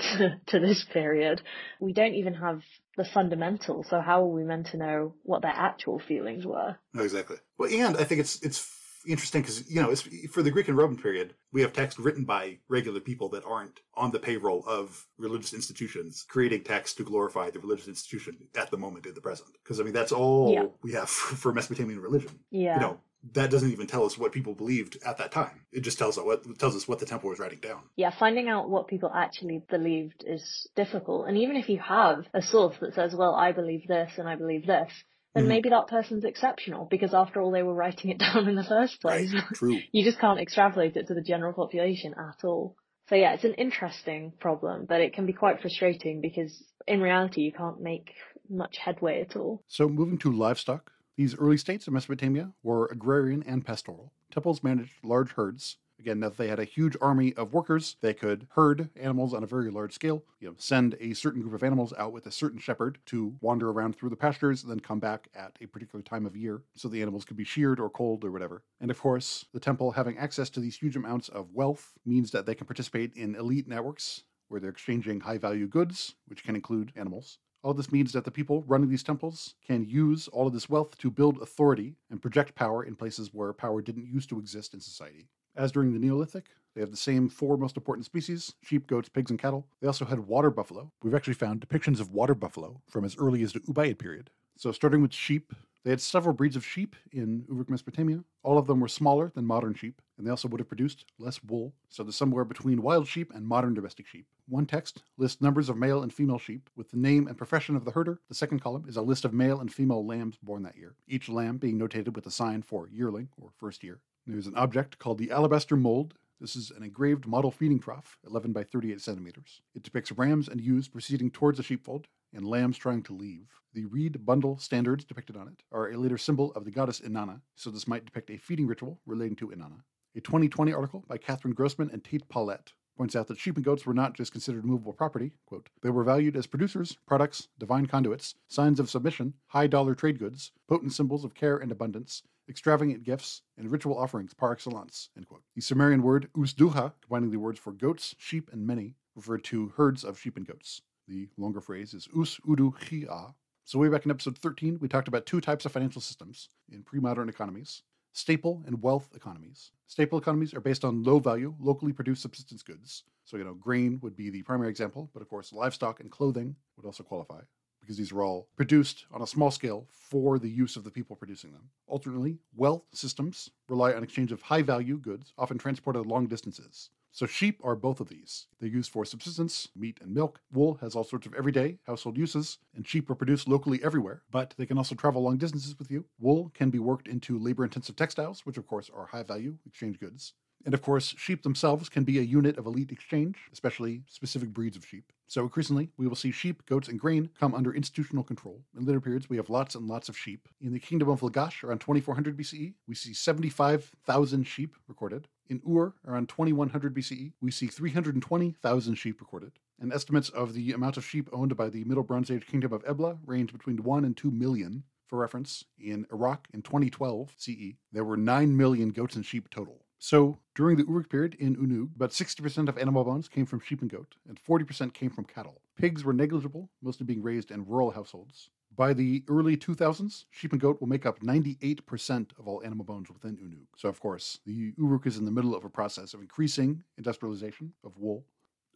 to 0.48 0.58
this 0.58 0.84
period, 0.92 1.40
we 1.80 1.92
don't 1.92 2.14
even 2.14 2.34
have 2.34 2.62
the 3.02 3.08
fundamentals. 3.10 3.86
So 3.88 4.00
how 4.00 4.22
are 4.22 4.26
we 4.26 4.44
meant 4.44 4.66
to 4.68 4.76
know 4.76 5.14
what 5.22 5.42
their 5.42 5.54
actual 5.54 5.98
feelings 5.98 6.44
were? 6.46 6.76
Exactly. 6.94 7.36
Well, 7.58 7.70
and 7.72 7.96
I 7.96 8.04
think 8.04 8.20
it's 8.20 8.40
it's 8.42 8.76
interesting 9.06 9.40
because 9.40 9.70
you 9.70 9.80
know 9.80 9.90
it's, 9.90 10.02
for 10.30 10.42
the 10.42 10.50
Greek 10.50 10.68
and 10.68 10.76
Roman 10.76 10.98
period, 10.98 11.34
we 11.52 11.62
have 11.62 11.72
text 11.72 11.98
written 11.98 12.24
by 12.24 12.58
regular 12.68 13.00
people 13.00 13.30
that 13.30 13.44
aren't 13.46 13.80
on 13.94 14.10
the 14.10 14.18
payroll 14.18 14.62
of 14.66 15.06
religious 15.16 15.54
institutions, 15.54 16.24
creating 16.28 16.62
text 16.62 16.98
to 16.98 17.04
glorify 17.04 17.48
the 17.50 17.60
religious 17.60 17.88
institution 17.88 18.36
at 18.56 18.70
the 18.70 18.76
moment 18.76 19.06
in 19.06 19.14
the 19.14 19.20
present. 19.22 19.48
Because 19.64 19.80
I 19.80 19.84
mean, 19.84 19.94
that's 19.94 20.12
all 20.12 20.52
Yeah. 20.52 20.66
we 20.82 20.92
have 20.92 21.08
for 21.42 21.52
Mesopotamian 21.52 22.00
religion. 22.00 22.38
Yeah. 22.50 22.74
You 22.74 22.80
know, 22.80 23.00
that 23.34 23.50
doesn't 23.50 23.70
even 23.70 23.86
tell 23.86 24.04
us 24.04 24.16
what 24.16 24.32
people 24.32 24.54
believed 24.54 24.96
at 25.04 25.18
that 25.18 25.30
time. 25.32 25.60
It 25.72 25.80
just 25.82 25.98
tells 25.98 26.16
us 26.18 26.24
what 26.24 26.58
tells 26.58 26.74
us 26.74 26.88
what 26.88 26.98
the 27.00 27.06
temple 27.06 27.30
was 27.30 27.38
writing 27.38 27.60
down. 27.60 27.82
yeah, 27.96 28.10
finding 28.18 28.48
out 28.48 28.70
what 28.70 28.88
people 28.88 29.10
actually 29.14 29.62
believed 29.68 30.24
is 30.26 30.66
difficult. 30.74 31.28
And 31.28 31.36
even 31.36 31.56
if 31.56 31.68
you 31.68 31.78
have 31.78 32.24
a 32.32 32.40
source 32.42 32.76
that 32.80 32.94
says, 32.94 33.14
well, 33.14 33.34
I 33.34 33.52
believe 33.52 33.86
this 33.86 34.12
and 34.16 34.28
I 34.28 34.36
believe 34.36 34.66
this, 34.66 34.90
then 35.34 35.44
Mhm. 35.44 35.48
maybe 35.48 35.68
that 35.68 35.86
person's 35.86 36.24
exceptional 36.24 36.86
because 36.90 37.12
after 37.14 37.40
all, 37.40 37.50
they 37.50 37.62
were 37.62 37.74
writing 37.74 38.10
it 38.10 38.18
down 38.26 38.48
in 38.48 38.56
the 38.56 38.64
first 38.64 39.00
place. 39.00 39.32
True. 39.54 39.78
you 39.92 40.02
just 40.02 40.18
can't 40.18 40.40
extrapolate 40.40 40.96
it 40.96 41.06
to 41.08 41.14
the 41.14 41.22
general 41.22 41.52
population 41.52 42.14
at 42.18 42.42
all. 42.44 42.74
So 43.08 43.16
yeah, 43.16 43.34
it's 43.34 43.44
an 43.44 43.54
interesting 43.54 44.32
problem, 44.40 44.86
but 44.88 45.00
it 45.00 45.12
can 45.14 45.26
be 45.26 45.32
quite 45.32 45.60
frustrating 45.60 46.20
because 46.20 46.64
in 46.86 47.00
reality, 47.00 47.42
you 47.42 47.52
can't 47.52 47.80
make 47.80 48.12
much 48.48 48.78
headway 48.78 49.20
at 49.20 49.36
all. 49.36 49.62
So, 49.68 49.88
moving 49.88 50.18
to 50.18 50.32
livestock, 50.32 50.90
these 51.16 51.36
early 51.36 51.56
states 51.56 51.86
of 51.86 51.92
Mesopotamia 51.92 52.52
were 52.62 52.86
agrarian 52.86 53.42
and 53.42 53.64
pastoral. 53.64 54.12
Temples 54.30 54.62
managed 54.62 54.92
large 55.02 55.32
herds. 55.32 55.76
Again, 55.98 56.20
that 56.20 56.38
they 56.38 56.48
had 56.48 56.58
a 56.58 56.64
huge 56.64 56.96
army 57.02 57.34
of 57.34 57.52
workers, 57.52 57.96
they 58.00 58.14
could 58.14 58.46
herd 58.52 58.88
animals 58.96 59.34
on 59.34 59.42
a 59.42 59.46
very 59.46 59.70
large 59.70 59.92
scale. 59.92 60.24
You 60.40 60.48
know, 60.48 60.54
send 60.56 60.96
a 60.98 61.12
certain 61.12 61.42
group 61.42 61.52
of 61.52 61.62
animals 61.62 61.92
out 61.98 62.14
with 62.14 62.24
a 62.24 62.30
certain 62.30 62.58
shepherd 62.58 62.98
to 63.06 63.34
wander 63.42 63.70
around 63.70 63.96
through 63.96 64.08
the 64.08 64.16
pastures, 64.16 64.62
and 64.62 64.70
then 64.70 64.80
come 64.80 64.98
back 64.98 65.28
at 65.34 65.58
a 65.60 65.66
particular 65.66 66.02
time 66.02 66.24
of 66.24 66.34
year, 66.34 66.62
so 66.74 66.88
the 66.88 67.02
animals 67.02 67.26
could 67.26 67.36
be 67.36 67.44
sheared 67.44 67.78
or 67.78 67.90
cold 67.90 68.24
or 68.24 68.30
whatever. 68.30 68.62
And 68.80 68.90
of 68.90 68.98
course, 68.98 69.44
the 69.52 69.60
temple 69.60 69.90
having 69.90 70.16
access 70.16 70.48
to 70.50 70.60
these 70.60 70.78
huge 70.78 70.96
amounts 70.96 71.28
of 71.28 71.52
wealth 71.52 71.92
means 72.06 72.30
that 72.30 72.46
they 72.46 72.54
can 72.54 72.66
participate 72.66 73.12
in 73.14 73.34
elite 73.34 73.68
networks 73.68 74.22
where 74.48 74.58
they're 74.58 74.70
exchanging 74.70 75.20
high 75.20 75.38
value 75.38 75.68
goods, 75.68 76.14
which 76.26 76.44
can 76.44 76.56
include 76.56 76.92
animals. 76.96 77.38
All 77.62 77.74
this 77.74 77.92
means 77.92 78.12
that 78.12 78.24
the 78.24 78.30
people 78.30 78.64
running 78.66 78.88
these 78.88 79.02
temples 79.02 79.54
can 79.66 79.84
use 79.84 80.28
all 80.28 80.46
of 80.46 80.54
this 80.54 80.70
wealth 80.70 80.96
to 80.96 81.10
build 81.10 81.42
authority 81.42 81.94
and 82.10 82.22
project 82.22 82.54
power 82.54 82.84
in 82.84 82.96
places 82.96 83.34
where 83.34 83.52
power 83.52 83.82
didn't 83.82 84.06
used 84.06 84.30
to 84.30 84.38
exist 84.38 84.72
in 84.72 84.80
society. 84.80 85.28
As 85.54 85.70
during 85.70 85.92
the 85.92 85.98
Neolithic, 85.98 86.46
they 86.74 86.80
have 86.80 86.90
the 86.90 86.96
same 86.96 87.28
four 87.28 87.58
most 87.58 87.76
important 87.76 88.06
species 88.06 88.54
sheep, 88.62 88.86
goats, 88.86 89.10
pigs, 89.10 89.30
and 89.30 89.38
cattle. 89.38 89.66
They 89.80 89.86
also 89.86 90.06
had 90.06 90.20
water 90.20 90.50
buffalo. 90.50 90.90
We've 91.02 91.14
actually 91.14 91.34
found 91.34 91.60
depictions 91.60 92.00
of 92.00 92.12
water 92.12 92.34
buffalo 92.34 92.80
from 92.88 93.04
as 93.04 93.16
early 93.18 93.42
as 93.42 93.52
the 93.52 93.60
Ubaid 93.60 93.98
period. 93.98 94.30
So, 94.56 94.72
starting 94.72 95.02
with 95.02 95.12
sheep, 95.12 95.52
they 95.82 95.90
had 95.90 96.00
several 96.00 96.34
breeds 96.34 96.56
of 96.56 96.64
sheep 96.64 96.94
in 97.10 97.44
Uruk, 97.48 97.70
Mesopotamia. 97.70 98.22
All 98.42 98.58
of 98.58 98.66
them 98.66 98.80
were 98.80 98.88
smaller 98.88 99.32
than 99.34 99.46
modern 99.46 99.74
sheep, 99.74 100.02
and 100.18 100.26
they 100.26 100.30
also 100.30 100.46
would 100.48 100.60
have 100.60 100.68
produced 100.68 101.06
less 101.18 101.42
wool. 101.42 101.72
So, 101.88 102.02
they're 102.02 102.12
somewhere 102.12 102.44
between 102.44 102.82
wild 102.82 103.08
sheep 103.08 103.32
and 103.34 103.46
modern 103.46 103.72
domestic 103.72 104.06
sheep. 104.06 104.26
One 104.46 104.66
text 104.66 105.02
lists 105.16 105.40
numbers 105.40 105.68
of 105.68 105.78
male 105.78 106.02
and 106.02 106.12
female 106.12 106.38
sheep 106.38 106.68
with 106.76 106.90
the 106.90 106.98
name 106.98 107.28
and 107.28 107.38
profession 107.38 107.76
of 107.76 107.84
the 107.84 107.92
herder. 107.92 108.20
The 108.28 108.34
second 108.34 108.60
column 108.60 108.84
is 108.88 108.96
a 108.96 109.02
list 109.02 109.24
of 109.24 109.32
male 109.32 109.60
and 109.60 109.72
female 109.72 110.04
lambs 110.04 110.36
born 110.42 110.62
that 110.64 110.76
year, 110.76 110.96
each 111.08 111.28
lamb 111.28 111.56
being 111.56 111.78
notated 111.78 112.14
with 112.14 112.26
a 112.26 112.30
sign 112.30 112.62
for 112.62 112.88
yearling 112.88 113.28
or 113.40 113.50
first 113.56 113.82
year. 113.82 114.00
There's 114.26 114.46
an 114.46 114.56
object 114.56 114.98
called 114.98 115.18
the 115.18 115.30
alabaster 115.30 115.76
mold. 115.76 116.14
This 116.40 116.56
is 116.56 116.70
an 116.70 116.82
engraved 116.82 117.26
model 117.26 117.50
feeding 117.50 117.78
trough, 117.78 118.18
11 118.26 118.52
by 118.52 118.64
38 118.64 119.00
centimeters. 119.00 119.62
It 119.74 119.82
depicts 119.82 120.12
rams 120.12 120.48
and 120.48 120.60
ewes 120.60 120.88
proceeding 120.88 121.30
towards 121.30 121.58
a 121.58 121.62
sheepfold 121.62 122.06
and 122.32 122.46
lambs 122.46 122.78
trying 122.78 123.02
to 123.04 123.14
leave. 123.14 123.48
The 123.72 123.86
reed 123.86 124.24
bundle 124.24 124.58
standards 124.58 125.04
depicted 125.04 125.36
on 125.36 125.48
it 125.48 125.62
are 125.72 125.90
a 125.90 125.96
later 125.98 126.18
symbol 126.18 126.52
of 126.52 126.64
the 126.64 126.70
goddess 126.70 127.00
Inanna, 127.00 127.40
so 127.54 127.70
this 127.70 127.88
might 127.88 128.04
depict 128.04 128.30
a 128.30 128.36
feeding 128.36 128.66
ritual 128.66 129.00
relating 129.06 129.36
to 129.36 129.48
Inanna. 129.48 129.82
A 130.16 130.20
2020 130.20 130.72
article 130.72 131.04
by 131.08 131.18
Kathryn 131.18 131.54
Grossman 131.54 131.90
and 131.92 132.02
Tate 132.02 132.28
Paulette 132.28 132.72
points 132.96 133.16
out 133.16 133.28
that 133.28 133.38
sheep 133.38 133.56
and 133.56 133.64
goats 133.64 133.86
were 133.86 133.94
not 133.94 134.14
just 134.14 134.32
considered 134.32 134.64
movable 134.64 134.92
property, 134.92 135.32
quote, 135.46 135.70
they 135.82 135.88
were 135.88 136.04
valued 136.04 136.36
as 136.36 136.46
producers, 136.46 136.98
products, 137.06 137.48
divine 137.58 137.86
conduits, 137.86 138.34
signs 138.48 138.78
of 138.78 138.90
submission, 138.90 139.32
high 139.46 139.66
dollar 139.66 139.94
trade 139.94 140.18
goods, 140.18 140.52
potent 140.68 140.92
symbols 140.92 141.24
of 141.24 141.34
care 141.34 141.56
and 141.56 141.72
abundance, 141.72 142.22
extravagant 142.48 143.04
gifts, 143.04 143.42
and 143.56 143.70
ritual 143.70 143.96
offerings 143.96 144.34
par 144.34 144.52
excellence, 144.52 145.08
end 145.16 145.26
quote. 145.28 145.42
The 145.54 145.62
Sumerian 145.62 146.02
word 146.02 146.28
usduha, 146.36 146.92
combining 147.00 147.30
the 147.30 147.38
words 147.38 147.58
for 147.58 147.72
goats, 147.72 148.14
sheep, 148.18 148.50
and 148.52 148.66
many, 148.66 148.96
referred 149.14 149.44
to 149.44 149.72
herds 149.76 150.04
of 150.04 150.18
sheep 150.18 150.36
and 150.36 150.46
goats. 150.46 150.82
The 151.10 151.28
longer 151.36 151.60
phrase 151.60 151.92
is 151.92 152.06
us 152.14 152.38
udu 152.46 152.72
chia. 152.78 153.34
So 153.64 153.80
way 153.80 153.88
back 153.88 154.04
in 154.04 154.12
episode 154.12 154.38
13, 154.38 154.78
we 154.80 154.86
talked 154.86 155.08
about 155.08 155.26
two 155.26 155.40
types 155.40 155.64
of 155.64 155.72
financial 155.72 156.00
systems 156.00 156.50
in 156.70 156.84
pre-modern 156.84 157.28
economies, 157.28 157.82
staple 158.12 158.62
and 158.64 158.80
wealth 158.80 159.08
economies. 159.12 159.72
Staple 159.88 160.18
economies 160.20 160.54
are 160.54 160.60
based 160.60 160.84
on 160.84 161.02
low 161.02 161.18
value, 161.18 161.52
locally 161.58 161.92
produced 161.92 162.22
subsistence 162.22 162.62
goods. 162.62 163.02
So, 163.24 163.36
you 163.36 163.42
know, 163.42 163.54
grain 163.54 163.98
would 164.02 164.14
be 164.14 164.30
the 164.30 164.44
primary 164.44 164.70
example, 164.70 165.10
but 165.12 165.20
of 165.20 165.28
course, 165.28 165.52
livestock 165.52 165.98
and 165.98 166.12
clothing 166.12 166.54
would 166.76 166.86
also 166.86 167.02
qualify 167.02 167.40
because 167.80 167.96
these 167.96 168.12
are 168.12 168.22
all 168.22 168.48
produced 168.54 169.06
on 169.10 169.20
a 169.20 169.26
small 169.26 169.50
scale 169.50 169.88
for 169.90 170.38
the 170.38 170.48
use 170.48 170.76
of 170.76 170.84
the 170.84 170.92
people 170.92 171.16
producing 171.16 171.50
them. 171.50 171.70
Alternately, 171.88 172.38
wealth 172.54 172.84
systems 172.92 173.50
rely 173.68 173.94
on 173.94 174.04
exchange 174.04 174.30
of 174.30 174.42
high 174.42 174.62
value 174.62 174.96
goods, 174.96 175.32
often 175.36 175.58
transported 175.58 176.06
long 176.06 176.28
distances. 176.28 176.90
So 177.12 177.26
sheep 177.26 177.60
are 177.64 177.74
both 177.74 178.00
of 178.00 178.08
these. 178.08 178.46
They're 178.60 178.68
used 178.68 178.92
for 178.92 179.04
subsistence, 179.04 179.68
meat 179.74 179.98
and 180.00 180.14
milk. 180.14 180.40
Wool 180.52 180.74
has 180.80 180.94
all 180.94 181.04
sorts 181.04 181.26
of 181.26 181.34
everyday 181.34 181.78
household 181.86 182.16
uses, 182.16 182.58
and 182.74 182.86
sheep 182.86 183.10
are 183.10 183.16
produced 183.16 183.48
locally 183.48 183.82
everywhere, 183.82 184.22
but 184.30 184.54
they 184.56 184.66
can 184.66 184.78
also 184.78 184.94
travel 184.94 185.22
long 185.22 185.36
distances 185.36 185.76
with 185.78 185.90
you. 185.90 186.04
Wool 186.20 186.50
can 186.54 186.70
be 186.70 186.78
worked 186.78 187.08
into 187.08 187.38
labor 187.38 187.64
intensive 187.64 187.96
textiles, 187.96 188.46
which 188.46 188.58
of 188.58 188.66
course 188.66 188.90
are 188.94 189.06
high 189.06 189.24
value 189.24 189.56
exchange 189.66 189.98
goods. 189.98 190.34
And 190.64 190.74
of 190.74 190.82
course, 190.82 191.14
sheep 191.16 191.42
themselves 191.42 191.88
can 191.88 192.04
be 192.04 192.18
a 192.18 192.22
unit 192.22 192.58
of 192.58 192.66
elite 192.66 192.92
exchange, 192.92 193.38
especially 193.52 194.02
specific 194.06 194.50
breeds 194.50 194.76
of 194.76 194.86
sheep. 194.86 195.12
So 195.30 195.42
increasingly, 195.42 195.90
we 195.96 196.08
will 196.08 196.16
see 196.16 196.32
sheep, 196.32 196.66
goats, 196.66 196.88
and 196.88 196.98
grain 196.98 197.30
come 197.38 197.54
under 197.54 197.72
institutional 197.72 198.24
control. 198.24 198.64
In 198.76 198.84
later 198.84 199.00
periods, 199.00 199.30
we 199.30 199.36
have 199.36 199.48
lots 199.48 199.76
and 199.76 199.86
lots 199.86 200.08
of 200.08 200.18
sheep. 200.18 200.48
In 200.60 200.72
the 200.72 200.80
kingdom 200.80 201.08
of 201.08 201.20
Lagash, 201.20 201.62
around 201.62 201.78
2400 201.78 202.36
BCE, 202.36 202.74
we 202.88 202.96
see 202.96 203.14
75,000 203.14 204.42
sheep 204.42 204.74
recorded. 204.88 205.28
In 205.48 205.62
Ur, 205.64 205.94
around 206.04 206.28
2100 206.30 206.92
BCE, 206.92 207.32
we 207.40 207.52
see 207.52 207.68
320,000 207.68 208.94
sheep 208.96 209.20
recorded. 209.20 209.52
And 209.78 209.92
estimates 209.92 210.30
of 210.30 210.52
the 210.52 210.72
amount 210.72 210.96
of 210.96 211.04
sheep 211.04 211.28
owned 211.32 211.56
by 211.56 211.68
the 211.68 211.84
Middle 211.84 212.02
Bronze 212.02 212.32
Age 212.32 212.48
kingdom 212.48 212.72
of 212.72 212.82
Ebla 212.84 213.18
range 213.24 213.52
between 213.52 213.84
1 213.84 214.04
and 214.04 214.16
2 214.16 214.32
million. 214.32 214.82
For 215.06 215.16
reference, 215.20 215.64
in 215.78 216.06
Iraq 216.12 216.48
in 216.52 216.62
2012 216.62 217.34
CE, 217.36 217.74
there 217.92 218.04
were 218.04 218.16
9 218.16 218.56
million 218.56 218.88
goats 218.88 219.14
and 219.14 219.24
sheep 219.24 219.48
total. 219.48 219.84
So, 220.02 220.38
during 220.54 220.78
the 220.78 220.86
Uruk 220.86 221.10
period 221.10 221.34
in 221.34 221.56
Unug, 221.56 221.94
about 221.94 222.12
60% 222.12 222.70
of 222.70 222.78
animal 222.78 223.04
bones 223.04 223.28
came 223.28 223.44
from 223.44 223.60
sheep 223.60 223.82
and 223.82 223.90
goat, 223.90 224.14
and 224.26 224.40
40% 224.42 224.94
came 224.94 225.10
from 225.10 225.26
cattle. 225.26 225.60
Pigs 225.76 226.04
were 226.04 226.14
negligible, 226.14 226.70
mostly 226.80 227.04
being 227.04 227.22
raised 227.22 227.50
in 227.50 227.66
rural 227.66 227.90
households. 227.90 228.48
By 228.74 228.94
the 228.94 229.22
early 229.28 229.58
2000s, 229.58 230.24
sheep 230.30 230.52
and 230.52 230.60
goat 230.60 230.80
will 230.80 230.88
make 230.88 231.04
up 231.04 231.20
98% 231.20 232.30
of 232.38 232.48
all 232.48 232.62
animal 232.64 232.86
bones 232.86 233.10
within 233.10 233.36
Unug. 233.36 233.66
So, 233.76 233.90
of 233.90 234.00
course, 234.00 234.38
the 234.46 234.72
Uruk 234.78 235.06
is 235.06 235.18
in 235.18 235.26
the 235.26 235.30
middle 235.30 235.54
of 235.54 235.66
a 235.66 235.68
process 235.68 236.14
of 236.14 236.22
increasing 236.22 236.82
industrialization 236.96 237.74
of 237.84 237.98
wool. 237.98 238.24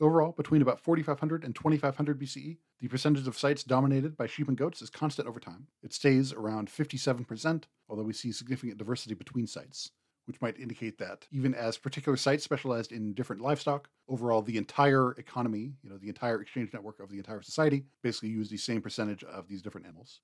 Overall, 0.03 0.33
between 0.33 0.61
about 0.61 0.79
4500 0.79 1.43
and 1.43 1.55
2500 1.55 2.21
BCE, 2.21 2.59
the 2.81 2.89
percentage 2.89 3.27
of 3.27 3.39
sites 3.39 3.65
dominated 3.65 4.15
by 4.19 4.27
sheep 4.27 4.49
and 4.49 4.59
goats 4.59 4.83
is 4.83 4.91
constant 4.91 5.27
over 5.27 5.41
time. 5.41 5.69
It 5.83 5.95
stays 5.95 6.35
around 6.35 6.69
57%, 6.69 7.63
although 7.89 8.03
we 8.03 8.13
see 8.13 8.31
significant 8.31 8.77
diversity 8.77 9.15
between 9.15 9.47
sites 9.47 9.91
which 10.27 10.41
might 10.41 10.59
indicate 10.59 10.99
that 10.99 11.27
even 11.31 11.55
as 11.55 11.77
particular 11.77 12.17
sites 12.17 12.45
specialized 12.45 12.93
in 12.93 13.13
different 13.13 13.43
livestock, 13.43 13.89
overall 14.09 14.43
the 14.43 14.57
entire 14.57 15.13
economy, 15.13 15.75
you 15.83 15.91
know, 15.91 15.99
the 15.99 16.09
entire 16.09 16.41
exchange 16.41 16.73
network 16.73 17.01
of 17.01 17.11
the 17.11 17.19
entire 17.19 17.43
society 17.43 17.85
basically 18.03 18.31
use 18.31 18.49
the 18.49 18.57
same 18.57 18.81
percentage 18.81 19.23
of 19.25 19.49
these 19.49 19.63
different 19.63 19.87
animals. 19.87 20.21